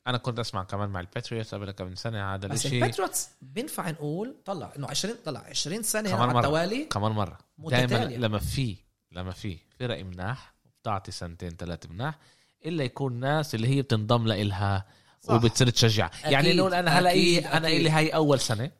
أنا 0.07 0.17
كنت 0.17 0.39
أسمع 0.39 0.63
كمان 0.63 0.89
مع 0.89 0.99
ال 0.99 1.06
Patriots 1.06 1.55
قبل 1.55 1.71
كم 1.71 1.95
سنة 1.95 2.33
هذا 2.35 2.47
بس 2.47 2.65
الشيء 2.65 2.83
ال 2.83 2.88
Patriots 2.88 3.29
بينفع 3.41 3.89
نقول 3.89 4.35
طلع 4.45 4.73
إنه 4.77 4.87
20 4.87 5.15
طلع 5.25 5.39
20 5.39 5.83
سنة 5.83 6.09
كمان 6.09 6.21
على 6.21 6.33
مرة. 6.33 6.39
التوالي 6.39 6.85
كمان 6.85 7.11
مرة 7.11 7.37
دائما. 7.57 7.95
لما 7.95 8.39
في 8.39 8.75
لما 9.11 9.31
في 9.31 9.57
فرق 9.79 10.05
مناح 10.05 10.53
بتعطي 10.81 11.11
سنتين 11.11 11.49
ثلاثة 11.49 11.89
مناح 11.89 12.19
إلا 12.65 12.83
يكون 12.83 13.19
ناس 13.19 13.55
اللي 13.55 13.67
هي 13.67 13.81
بتنضم 13.81 14.27
لإلها. 14.27 14.85
وبتصير 15.29 15.69
تشجع 15.69 16.09
يعني 16.23 16.53
نقول 16.53 16.73
أنا 16.73 16.91
هلا 16.99 17.09
إيه 17.09 17.57
أنا. 17.57 17.67
اللي 17.67 17.89
هاي 17.89 18.09
أول 18.09 18.39
سنة 18.39 18.71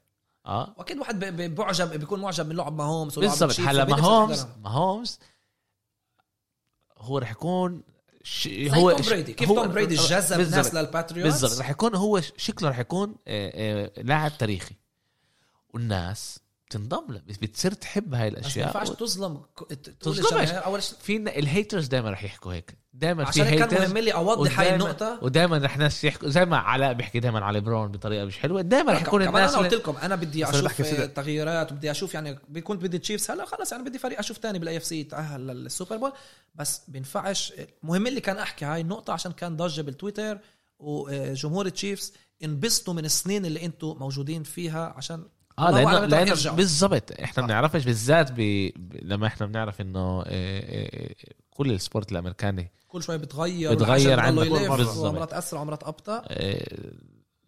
آه 0.46 0.74
وأكيد 0.78 0.98
واحد 1.00 1.20
بيعجب 1.20 2.00
بيكون 2.00 2.22
معجب 2.22 2.48
من 2.48 2.56
لعب 2.56 2.78
ماهومز 2.78 3.20
بالضبط 3.20 3.60
هلا 3.60 3.86
ماهومز. 3.86 4.48
ماهومز 4.64 5.20
هو 6.98 7.18
رح 7.18 7.32
يكون 7.32 7.84
هو 8.74 8.92
توم 8.92 9.06
بريدي. 9.10 9.34
كيف 9.34 9.48
توم 9.48 9.68
بريدي 9.68 9.96
جذب. 9.96 10.40
الناس 10.40 10.74
لل 10.74 10.86
Patriots؟ 10.86 11.42
بالضبط. 11.42 11.60
رح 11.60 11.70
يكون 11.70 11.96
هو 11.96 12.22
شكله 12.38 12.70
رح 12.70 12.80
يكون 12.80 13.16
آه، 13.28 13.90
آه، 13.98 14.02
لاعب 14.02 14.38
تاريخي. 14.38 14.76
والناس 15.74 16.40
بتنضم 16.78 17.14
له 17.14 17.22
بتصير 17.42 17.72
تحب 17.74 18.14
هاي 18.14 18.30
بس 18.30 18.36
ما 18.36 18.40
الأشياء 18.42 18.68
ينفعش 18.68 18.90
تظلم 18.90 19.38
ك- 19.38 19.74
ت- 19.74 19.90
تقول 19.90 20.18
تظلمش. 20.18 20.50
أول 20.50 20.84
شيء 20.84 20.98
في 21.02 21.18
ال 21.18 21.28
haters 21.28 21.88
دائما 21.88 22.10
رح 22.12 22.24
يحكوا 22.24 22.54
هيك 22.54 22.78
دائما 22.94 23.24
في 23.24 23.30
عشان 23.30 23.46
هيك 23.46 23.64
كان 23.66 23.82
مهم 23.82 23.98
لي 23.98 24.14
أوضح 24.14 24.60
هاي 24.60 24.70
ودايماً- 24.70 24.74
النقطة 24.74 25.20
ودائما 25.22 25.58
رح 25.58 25.78
ناس 25.78 26.04
يحكوا 26.04 26.30
زي 26.30 26.46
ما 26.46 26.58
علاء 26.58 26.94
بيحكي 26.94 27.20
دائما 27.20 27.46
على 27.46 27.60
برون 27.62 27.92
بطريقة 27.92 28.26
مش 28.26 28.38
حلوة 28.40 28.62
دائما 28.62 28.92
رح 28.94 29.02
يكون 29.02 29.26
كمان 29.26 29.36
الناس 29.36 29.54
أنا 29.56 29.64
قلت 29.64 29.74
لكم 29.74 29.98
أنا 29.98 30.16
بدي 30.16 30.50
أشوف. 30.50 30.82
تغييرات 31.16 31.72
وبدي 31.72 31.92
أشوف 31.92 32.14
يعني 32.14 32.36
كنت 32.64 32.84
بدي 32.84 32.98
Chiefs 33.00 33.32
هلا 33.32 33.46
خلص 33.46 33.72
يعني 33.72 33.84
بدي 33.84 34.00
فريق 34.00 34.20
أشوف 34.20 34.38
تاني 34.38 34.60
بال 34.60 34.78
AFC 34.78 35.00
يتاهل 35.00 35.48
لل 35.48 35.62
Super 35.62 35.98
Bowl 35.98 36.12
بس 36.56 36.82
بينفعش 36.88 37.54
مهم 37.84 38.08
اللي 38.08 38.22
كان 38.22 38.38
أحكي 38.38 38.66
هاي 38.66 38.82
النقطة 38.82 39.14
عشان 39.14 39.32
كان 39.32 39.58
ضجة 39.58 39.82
بالتويتر 39.82 40.40
وجمهور 40.80 41.66
ال 41.66 41.73
Chiefs 41.73 42.14
انبسطوا 42.44 42.94
من 42.94 43.06
السنين 43.06 43.46
اللي 43.46 43.66
أنتم 43.66 43.96
موجودين 44.00 44.44
فيها 44.44 44.94
عشان 44.98 45.24
آه 45.60 45.72
لأنه 45.72 46.06
لأنه. 46.06 46.52
بالضبط. 46.52 47.12
إحنا 47.12 47.34
صح. 47.44 47.48
بنعرفش 47.48 47.86
بالذات 47.86 48.32
ب... 48.32 48.40
لما 49.02 49.28
إحنا 49.28 49.46
بنعرف 49.46 49.82
إنه 49.82 50.22
آه، 50.22 50.24
آه، 50.28 51.16
كل 51.50 51.72
ال 51.72 51.78
sport 51.78 52.12
الأمريكاني 52.12 52.72
كل 52.88 53.04
شوي 53.04 53.18
بتغير 53.18 53.74
بتغير 53.74 54.20
عندك 54.20 54.48
بالضبط. 54.48 54.98
ومرات 54.98 55.34
أسرع 55.34 55.62
ومرات 55.62 55.84
أبطأ. 55.84 56.24
آه، 56.28 56.78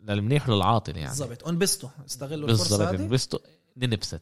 للمنيح 0.03 0.49
وللعاطل 0.49 0.97
يعني. 0.97 1.09
بالضبط. 1.09 1.47
انبسطوا. 1.47 1.89
استغلوا 2.07 2.47
بالضبط. 2.47 2.71
الفرصه 2.71 2.89
هذه. 2.89 2.95
انبسطوا. 2.95 3.39
ننبسط. 3.77 4.21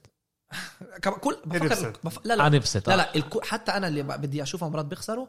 كم- 1.02 1.12
كل 1.12 1.38
بفكر. 1.46 1.94
بف... 2.04 2.20
لا 2.26 2.34
لا. 2.36 2.48
انبسط 2.48 2.90
لا 2.90 2.96
لا. 2.98 3.16
الكو... 3.16 3.42
حتى 3.42 3.72
أنا 3.72 3.88
اللي 3.88 4.04
بدي 4.04 4.44
أشوفهم 4.44 4.72
مرات 4.72 4.86
بيخسروا 4.86 5.28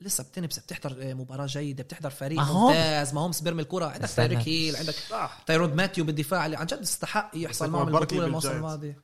لسه 0.00 0.24
بتنبسط 0.24 0.62
بتحضر 0.62 1.10
آه، 1.10 1.14
مباراة 1.14 1.46
جيدة 1.46 1.84
بتحضر 1.84 2.10
فريق 2.10 2.40
ممتاز. 2.40 3.14
ماهومز 3.14 3.40
بيرمي 3.40 3.62
الكرة. 3.62 3.86
عندك. 3.86 4.08
تايريك 4.08 4.48
هيل 4.48 4.76
عندك 4.76 4.94
صح 4.94 5.42
تايرون 5.46 5.74
ماتيو 5.74 6.04
بالدفاع 6.04 6.46
اللي 6.46 6.56
عن 6.56 6.66
جد 6.66 6.78
استحق 6.78 7.30
يحصل 7.34 7.70
معهم 7.70 7.88
البطولة 7.88 8.26
الموسم. 8.26 8.50
الماضي. 8.50 8.94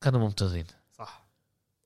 كانوا 0.00 0.20
ممتازين. 0.20 0.64
صح. 0.98 1.30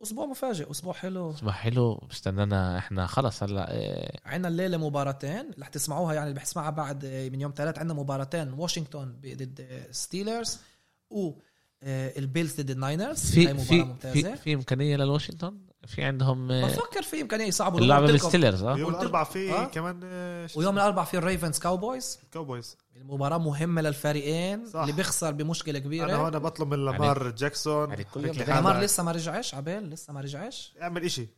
أسبوع 0.02 0.26
مفاجئ 0.26 0.70
أسبوع 0.70 0.92
حلو. 0.92 1.30
اسمع 1.30 1.52
حلو. 1.52 1.94
بستنانا 2.10 2.78
إحنا. 2.78 3.06
خلص 3.06 3.42
هلا 3.42 3.66
آه، 3.70 4.18
عندنا 4.24 4.48
الليلة 4.48 4.76
مباراتين 4.78 5.50
رح 5.58 5.68
تسمعوها 5.68 6.14
يعني 6.14 6.26
اللي 6.28 6.36
بحسمعها 6.40 6.70
بعد 6.70 7.04
آه، 7.04 7.28
من 7.28 7.40
يوم 7.40 7.52
ثلاث. 7.56 7.78
عندنا 7.78 7.94
مباراتين 7.94 8.52
واشنطن 8.52 9.16
ضد 9.20 9.60
آه، 9.70 9.92
Steelers 9.92 10.58
و 11.10 11.32
آه، 11.82 12.18
ال 12.18 12.25
Bills 12.25 12.60
ضد 12.60 12.70
ال 12.70 12.78
Niners. 12.78 13.30
في 13.30 13.58
في 13.58 13.82
ممتازة. 13.82 14.34
في, 14.34 14.36
في 14.36 14.54
إمكانية 14.54 14.96
للواشنطن؟ 14.96 15.58
في 15.86 16.02
عندهم 16.04 16.50
آه، 16.50 16.66
بفكر 16.66 17.02
في 17.02 17.20
امكانيه 17.20 17.44
يصعبوا 17.44 17.78
اللعبة. 17.80 18.06
بال 18.06 18.18
Steelers 18.18 18.62
آه 18.62 18.76
يوم 18.76 18.90
الأربعاء 18.90 19.24
في 19.24 19.52
آه. 19.52 19.64
كمان 19.64 20.00
آه، 20.04 20.46
شو 20.46 20.60
ويوم؟ 20.60 20.76
الأربعاء 20.76 21.06
في 21.06 21.16
ال 21.16 21.22
Ravens 21.22 21.58
Cowboys 21.58 22.18
Cowboys 22.32 22.76
المباراة 22.96 23.38
مهمة 23.38 23.82
للفريقين 23.82 24.66
صح. 24.66 24.80
اللي 24.80 24.92
بيخسر 24.92 25.30
بمشكلة 25.30 25.78
أنا 25.78 25.86
كبيرة 25.86 26.16
هون 26.16 26.38
بطلب 26.38 26.74
من 26.74 26.84
لامار 26.84 27.30
جاكسون 27.30 27.90
يعني 27.90 28.04
خليك 28.04 28.36
لي 28.36 28.44
كده 28.44 28.54
لامار. 28.54 28.80
لسه 28.80 29.02
ما 29.02 29.12
رجعش 29.12 29.54
عبال 29.54 29.90
لسه 29.90 30.12
ما 30.12 30.20
رجعش 30.20 30.74
اعمل 30.82 31.04
إشي 31.04 31.28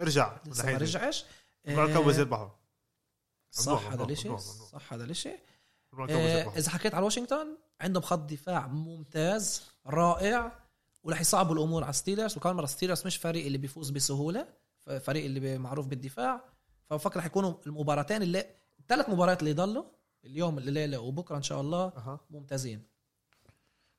ارجع 0.00 0.36
لسه 0.46 0.66
ما. 0.72 0.78
رجعش 0.78 1.24
ال 1.68 1.74
Cowboys 1.74 2.18
يربحوا 2.18 2.48
صح 3.50 3.92
هذا 3.92 4.04
الإشي. 4.04 4.38
صح 4.72 4.92
هذا 4.92 5.04
الإشي 5.04 5.30
إذا 6.56 6.70
حكيت 6.70 6.94
على 6.94 7.04
واشنطن 7.04 7.46
عندهم 7.80 8.02
خط 8.02 8.18
دفاع 8.18 8.66
ممتاز 8.66 9.62
رائع 9.86 10.52
ورح 11.04 11.20
يصعبوا 11.20 11.54
الأمور 11.54 11.84
على 11.84 11.92
Steelers. 11.92 12.36
وكمان 12.36 12.56
مرة 12.56 12.66
Steelers 12.66 13.06
مش 13.06 13.16
فريق 13.16 13.46
اللي 13.46 13.58
بيفوز 13.58 13.90
بسهولة. 13.90 14.48
فريق 15.00 15.24
اللي 15.24 15.58
معروف 15.58 15.86
بالدفاع. 15.86 16.44
فبفكر 16.90 17.18
رح 17.20 17.26
يكونوا 17.26 17.54
المباراتين 17.66 18.22
اللي 18.22 18.46
الثلاث 18.80 19.08
مباريات 19.08 19.40
اللي 19.40 19.52
ضلوا 19.52 19.84
اليوم 20.24 20.58
الليلة 20.58 20.98
وبكرة 20.98 21.36
إن 21.36 21.42
شاء 21.42 21.60
الله 21.60 21.84
أها. 21.84 22.20
ممتازين. 22.30 22.82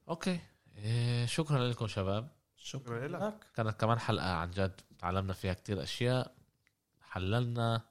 okay. 0.10 0.40
إيه 0.76 1.26
شكرا 1.26 1.68
لكم 1.68 1.88
شباب. 1.88 2.28
شكرا. 2.56 3.08
لك. 3.08 3.48
كانت 3.56 3.80
كمان 3.80 4.00
حلقة 4.00 4.32
عن 4.34 4.52
جد 4.52 4.82
تعلمنا 5.00 5.34
فيها 5.34 5.54
كتير 5.54 5.84
أشياء. 5.84 6.36
حللنا. 7.02 7.82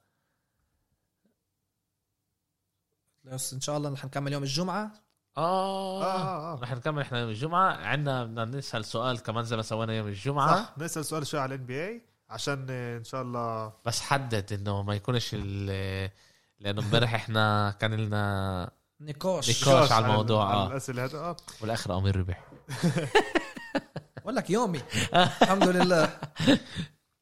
بس 3.24 3.54
إن 3.54 3.60
شاء 3.60 3.76
الله 3.76 3.92
رح 3.92 4.04
نكمل 4.04 4.32
يوم 4.32 4.42
الجمعة. 4.42 5.03
آه, 5.36 6.02
آه، 6.04 6.52
آه. 6.56 6.60
رح 6.62 6.72
نكمل 6.72 7.02
إحنا 7.02 7.18
يوم 7.20 7.28
الجمعة. 7.28 7.72
عندنا 7.76 8.24
بدنا 8.24 8.44
نسأل 8.44 8.84
سؤال 8.84 9.22
كمان 9.22 9.44
زي 9.44 9.56
ما 9.56 9.62
سوينا 9.62 9.92
يوم 9.94 10.06
الجمعة. 10.08 10.54
صح 10.64 10.74
نسأل 10.78 11.04
سؤال 11.04 11.26
شوي 11.26 11.40
على 11.40 11.54
الان 11.54 11.66
بي 11.66 11.84
اي 11.88 12.02
عشان 12.30 12.66
آه، 12.70 12.98
إن 12.98 13.04
شاء 13.04 13.22
الله 13.22 13.72
بس 13.84 14.00
حدد 14.00 14.52
إنه 14.52 14.82
ما 14.82 14.94
يكونش 14.94 15.30
ال- 15.34 16.10
لأنه 16.60 16.82
امبارح 16.82 17.14
إحنا 17.14 17.74
كان 17.80 17.94
لنا 17.94 18.70
نقاش. 19.00 19.66
نقاش 19.68 19.92
على 19.92 20.06
الموضوع، 20.06 20.50
على 20.50 20.60
آه. 20.60 20.66
الأسئلة 20.66 21.04
هذا 21.04 21.18
آه. 21.18 21.36
والآخر 21.60 21.98
أمير 21.98 22.16
ربح. 22.16 22.44
بقول 24.22 24.36
لك 24.36 24.50
يومي. 24.50 24.80
الحمد 25.42 25.68
لله. 25.68 26.18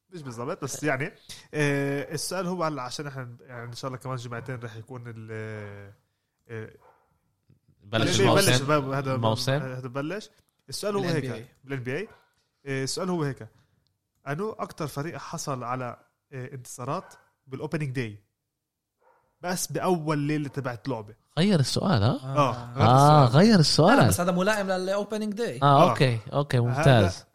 مش 0.09 0.21
بالضبط 0.21 0.63
بس 0.63 0.83
يعني 0.83 1.13
آه 1.53 2.13
السؤال 2.13 2.47
هو 2.47 2.63
عشان 2.63 3.07
إحنا 3.07 3.37
يعني 3.41 3.63
إن 3.63 3.73
شاء 3.73 3.87
الله 3.89 3.97
كمان 3.99 4.15
جمعتين 4.15 4.55
رح 4.59 4.75
يكون 4.75 5.03
ال 5.07 5.27
آه، 6.49 6.69
بلش 7.83 8.19
الموسم؟ 8.21 8.93
هذا 8.93 9.13
الموسم. 9.15 9.51
هذا 9.51 9.87
بلش. 9.87 10.29
السؤال 10.69 10.95
هو 10.95 11.03
هيك. 11.03 11.47
بالان 11.63 11.83
بي 11.83 11.97
اي 11.97 12.07
السؤال 12.67 13.09
هو 13.09 13.23
هيك. 13.23 13.47
أنو 14.27 14.51
أكثر 14.51 14.87
فريق 14.87 15.17
حصل 15.17 15.63
على 15.63 15.97
آه، 16.33 16.53
انتصارات 16.53 17.13
بالاوبننج 17.47 17.89
داي 17.89 18.17
بس 19.41 19.71
بأول 19.71 20.17
ليلة 20.17 20.49
تبعت 20.49 20.87
لعبة. 20.87 21.15
غير 21.37 21.59
السؤال 21.59 22.03
ها؟ 22.03 22.19
آه. 22.23 22.55
آه. 22.77 23.25
السؤال. 23.25 23.41
غير 23.41 23.47
لا 23.49 23.53
لا 23.53 23.59
السؤال 23.59 24.07
بس 24.07 24.19
هذا 24.19 24.31
ملائم 24.31 24.71
للاوبننج 24.71 25.33
داي 25.33 25.59
آه 25.63 25.65
آه. 25.65 25.89
أوكي 25.89 26.19
أوكي 26.33 26.59
ممتاز. 26.59 27.25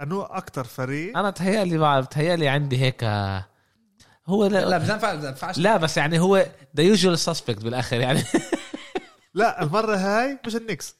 أنو 0.00 0.22
أكثر 0.22 0.64
فريق؟ 0.64 1.18
أنا 1.18 1.30
تهيألي 1.30 1.78
بعد 1.78 2.06
تهيألي 2.06 2.48
عندي 2.48 2.78
هيك 2.78 3.04
آه، 3.04 3.46
هو 4.26 4.46
لا 4.46 4.78
لا, 4.78 4.94
ينفعش 5.28 5.58
لا 5.58 5.76
بس 5.76 5.96
يعني 5.96 6.20
هو 6.20 6.46
ذا 6.76 6.82
يوجوال 6.82 7.18
سسبكت 7.18 7.64
بالآخر 7.64 8.00
يعني. 8.00 8.22
لا 9.34 9.62
المرة 9.62 9.96
هاي 9.96 10.38
مش 10.46 10.56
النكس. 10.56 10.96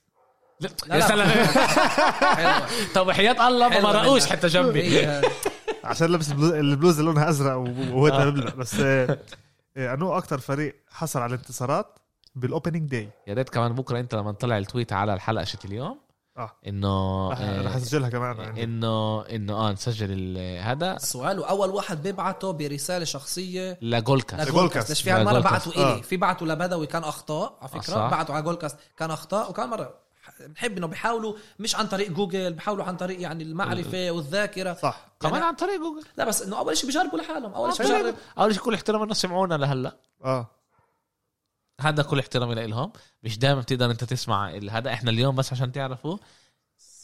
لا، 0.60 0.70
يا 0.90 0.98
لا. 1.00 1.08
سلام. 1.08 1.28
طب 2.94 3.10
حياة 3.10 3.48
الله 3.48 3.68
ما 3.68 3.76
منك. 4.14 4.22
حتى 4.24 4.46
جنبي. 4.46 5.06
عشان 5.84 6.06
لابس 6.06 6.30
البلو- 6.32 6.54
البلوز 6.54 6.98
اللي 6.98 7.10
لونها 7.10 7.28
أزرق 7.28 7.56
وهو 7.56 8.30
ببلع 8.30 8.50
بس 8.54 8.74
آه، 8.80 9.18
آه، 9.76 9.94
أنو 9.94 10.18
أكثر 10.18 10.38
فريق 10.38 10.76
حصل 10.90 11.20
على 11.20 11.34
الانتصارات 11.34 11.98
بالاوبننج 12.34 12.90
داي 12.90 13.08
يا 13.26 13.34
ريت 13.34 13.48
كمان 13.48 13.72
بكرة 13.72 14.00
أنت 14.00 14.14
لما 14.14 14.32
تطلع 14.32 14.58
التويت 14.58 14.92
على 14.92 15.14
الحلقة 15.14 15.44
شت 15.44 15.64
اليوم. 15.64 15.98
آه. 16.36 16.50
إنه 16.66 17.28
رح 17.30 17.38
آه، 17.40 17.62
رح 17.62 17.76
أسجلها 17.76 18.08
كمان 18.08 18.40
عندي. 18.40 18.64
إنه 18.64 19.22
إنه 19.26 19.54
آه 19.54 19.72
نسجل 19.72 20.06
ال- 20.10 20.62
هذا. 20.62 20.96
السؤال 20.96 21.38
وأول 21.38 21.70
واحد 21.70 22.02
بيبعته 22.02 22.50
برسالة 22.50 23.04
شخصية 23.04 23.78
لجول 23.82 24.22
كاست 24.22 24.42
لجول 24.42 24.48
لجولكاست. 24.54 24.76
كاست. 24.78 24.90
ليش 24.90 25.02
في 25.02 25.10
هالمره 25.10 25.32
لجولكاست. 25.38 25.68
بعتوا 25.68 25.82
آه. 25.82 25.94
إلي؟ 25.94 26.02
في 26.02 26.16
بعتوا 26.16 26.46
لبدوي 26.46 26.86
كان 26.86 27.04
أخطاء 27.04 27.58
على 27.60 27.62
آه، 27.62 27.66
فكرة. 27.66 27.94
صح. 27.94 28.10
بعتوا 28.10 28.34
على 28.34 28.44
جولكاست 28.44 28.76
كان 28.96 29.10
أخطاء 29.10 29.50
وكان 29.50 29.68
مرة 29.68 29.94
بنحب 30.40 30.76
إنه 30.78 30.86
بيحاولوا 30.86 31.34
مش 31.58 31.76
عن 31.76 31.86
طريق 31.86 32.10
جوجل 32.10 32.52
بيحاولوا 32.52 32.84
عن 32.84 32.96
طريق 32.96 33.20
يعني 33.20 33.44
المعرفة 33.44 34.10
والذاكرة. 34.10 34.74
صح. 34.74 35.06
كمان 35.20 35.34
يعني- 35.34 35.46
عن 35.46 35.54
طريق 35.54 35.80
جوجل. 35.80 36.06
لا 36.16 36.24
بس 36.24 36.42
إنه 36.42 36.58
أول 36.58 36.76
شيء 36.76 36.86
بيجربوا 36.86 37.18
لحالهم 37.18 37.52
أول 37.54 37.74
شيء 37.74 37.86
طريق 37.86 38.00
بجرب 38.02 38.14
أول 38.38 38.54
شيء 38.54 38.62
كل 38.62 38.74
احترام 38.74 39.02
انه 39.02 39.14
سمعونا 39.14 39.54
لهلأ. 39.54 39.96
آه. 40.24 40.50
هذا 41.82 42.02
كل 42.02 42.18
احترامي 42.18 42.54
لهم 42.66 42.92
مش 43.22 43.38
دائما 43.38 43.60
بتقدر 43.60 43.90
أنت 43.90 44.04
تسمع 44.04 44.50
ال- 44.50 44.70
هذا 44.70 44.92
إحنا 44.92 45.10
اليوم 45.10 45.36
بس 45.36 45.52
عشان 45.52 45.72
تعرفوا. 45.72 46.16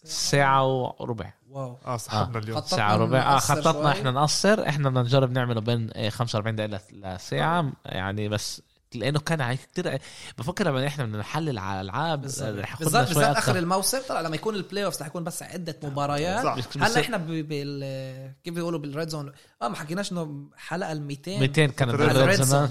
ساعة 0.04 0.66
وربع. 0.66 1.32
واو. 1.50 1.78
آه 1.86 1.96
صحبنا 1.96 2.38
اليوم. 2.38 2.56
خططنا 2.60 2.76
ساعة 2.76 2.98
وربع. 2.98 3.18
آه 3.18 3.38
خططنا 3.38 3.72
شوي. 3.82 3.92
إحنا 3.92 4.10
نقصر. 4.10 4.68
إحنا 4.68 4.88
بدنا 4.88 5.02
نجرب 5.02 5.30
نعمله 5.32 5.60
بين 5.60 5.90
آه، 5.94 6.08
45 6.08 6.56
دقيقة 6.56 6.80
ل- 6.92 7.14
لساعة. 7.14 7.72
يعني 7.84 8.28
بس 8.28 8.62
لأنه 8.94 9.20
كان 9.20 9.40
هيك 9.40 9.60
كثير 9.72 9.98
بفكر 10.38 10.66
لما 10.68 10.86
إحنا 10.86 11.04
بدنا 11.04 11.18
نحلل 11.18 11.58
على 11.58 11.80
العاب 11.80 12.20
بالذات 12.22 12.54
بالذات 12.78 13.36
آخر 13.36 13.58
الموسم 13.58 13.98
طلع 14.08 14.20
لما 14.20 14.34
يكون 14.36 14.54
ال 14.54 14.84
playoff 14.84 15.00
رح 15.02 15.06
يكون 15.06 15.24
بس 15.24 15.42
عدة 15.42 15.76
مباريات. 15.82 16.44
صح. 16.44 16.58
بس- 16.58 16.66
بس- 16.76 16.76
هلأ 16.82 17.00
إحنا 17.00 17.16
بال 17.16 18.34
كيف 18.44 18.54
بيقولوا 18.54 18.78
بال 18.78 18.90
red 18.90 19.08
zone 19.08 19.32
آه 19.62 19.68
ما 19.68 19.76
حكيناش 19.76 20.12
إنه 20.12 20.50
حلقة 20.56 20.92
ال 20.92 21.02
200 21.02 21.38
200 21.40 21.66
كانت 21.66 21.94
ال 21.94 21.98
red 21.98 22.08
بال 22.16 22.27
red 22.27 22.42
zone. 22.42 22.68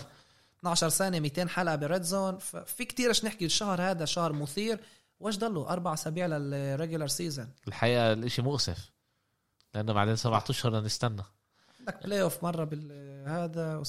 zone 0.63 0.73
12 0.73 0.89
سنه 0.89 1.19
200 1.19 1.47
حلقه 1.47 1.75
بال 1.75 1.86
red 1.86 2.01
zone 2.01 2.37
ففي 2.37 2.85
كتير 2.85 3.09
إيش 3.09 3.25
نحكي 3.25 3.45
الشهر 3.45 3.81
هذا 3.81 4.05
شهر 4.05 4.33
مثير. 4.33 4.79
وإيش 5.19 5.37
ضلوا؟ 5.37 5.69
أربع 5.69 5.93
أسابيع 5.93 6.25
لل 6.25 6.43
regular 6.43 7.07
season 7.07 7.49
الحقيقة 7.67 8.13
الإشي 8.13 8.41
مؤسف. 8.41 8.91
لأنه 9.73 9.93
بعدين 9.93 10.15
سبعة 10.15 10.43
اشهر 10.49 10.71
بدنا 10.71 10.85
نستنى. 10.85 11.23
عندك 11.79 12.03
playoff 12.03 12.43
مره 12.43 12.63
بالهذا. 12.63 13.83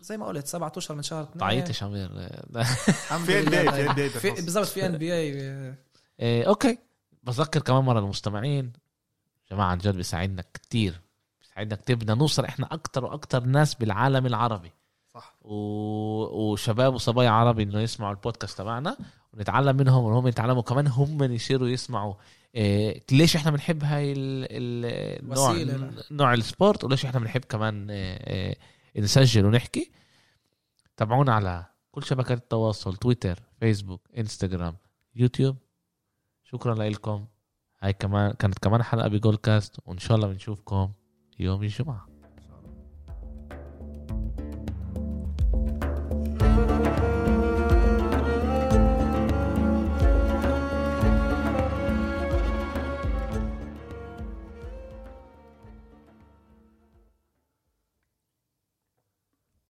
زي 0.00 0.16
ما 0.16 0.26
قلت 0.26 0.46
سبعة 0.46 0.72
أشهر 0.76 0.96
من 0.96 1.02
شهر 1.02 1.22
اثنين. 1.22 1.38
تعيطش 1.38 1.82
عمير 1.82 2.10
الحمد 2.56 3.26
في 3.26 3.42
في 3.42 3.88
NBA 3.88 4.18
في 4.18 4.30
بالنص. 4.30 4.40
بالضبط 4.40 4.66
في 4.66 4.86
NBA 4.86 6.46
okay. 6.46 6.78
بذكر 7.22 7.60
كمان 7.60 7.84
مرة 7.84 7.98
المستمعين. 7.98 8.72
جماعة 9.50 9.66
عن 9.66 9.78
جد 9.78 9.96
بيساعدنا 9.96 10.44
كتير. 10.54 11.00
بيساعدنا 11.40 11.76
كتير. 11.76 11.96
بدنا 11.96 12.14
نوصل 12.14 12.44
إحنا 12.44 12.68
أكتر 12.72 13.04
وأكتر 13.04 13.44
ناس 13.44 13.74
بالعالم 13.74 14.26
العربي. 14.26 14.72
صح. 15.18 15.34
و... 15.42 15.54
وشباب 16.52 16.94
وصبايا 16.94 17.30
عربي 17.30 17.62
إنه 17.62 17.80
يسمعوا 17.80 18.12
البودكاست 18.12 18.58
تبعنا 18.58 18.96
ونتعلم 19.34 19.76
منهم 19.76 20.04
وهم 20.04 20.26
يتعلموا 20.26 20.62
كمان 20.62 20.86
هم 20.86 21.22
يصيروا 21.22 21.68
يسمعوا. 21.68 22.14
إيه 22.54 23.04
ليش 23.12 23.36
إحنا 23.36 23.50
بنحب 23.50 23.84
هاي 23.84 24.12
ال... 24.12 24.18
ال... 24.50 24.84
النوع 25.22 25.50
وسيلة. 25.50 25.90
نوع 26.10 26.34
ال 26.34 26.42
sport 26.42 26.84
وليش 26.84 27.06
إحنا 27.06 27.20
بنحب 27.20 27.44
كمان 27.44 27.90
إيه 27.90 28.56
إيه 28.96 29.02
نسجل 29.02 29.46
ونحكي. 29.46 29.90
تابعونا 30.96 31.34
على 31.34 31.66
كل 31.92 32.04
شبكات 32.04 32.38
التواصل 32.38 32.96
تويتر 32.96 33.42
فيسبوك 33.60 34.00
إنستغرام 34.18 34.76
يوتيوب. 35.14 35.56
شكرا 36.44 36.74
لكم. 36.74 37.26
هاي 37.80 37.92
كمان 37.92 38.32
كانت 38.32 38.58
كمان 38.58 38.82
حلقة 38.82 39.08
بجول 39.08 39.36
كاست 39.36 39.76
وإن 39.86 39.98
شاء 39.98 40.16
الله 40.16 40.28
بنشوفكم 40.28 40.92
يوم 41.38 41.62
الجمعة. 41.62 42.08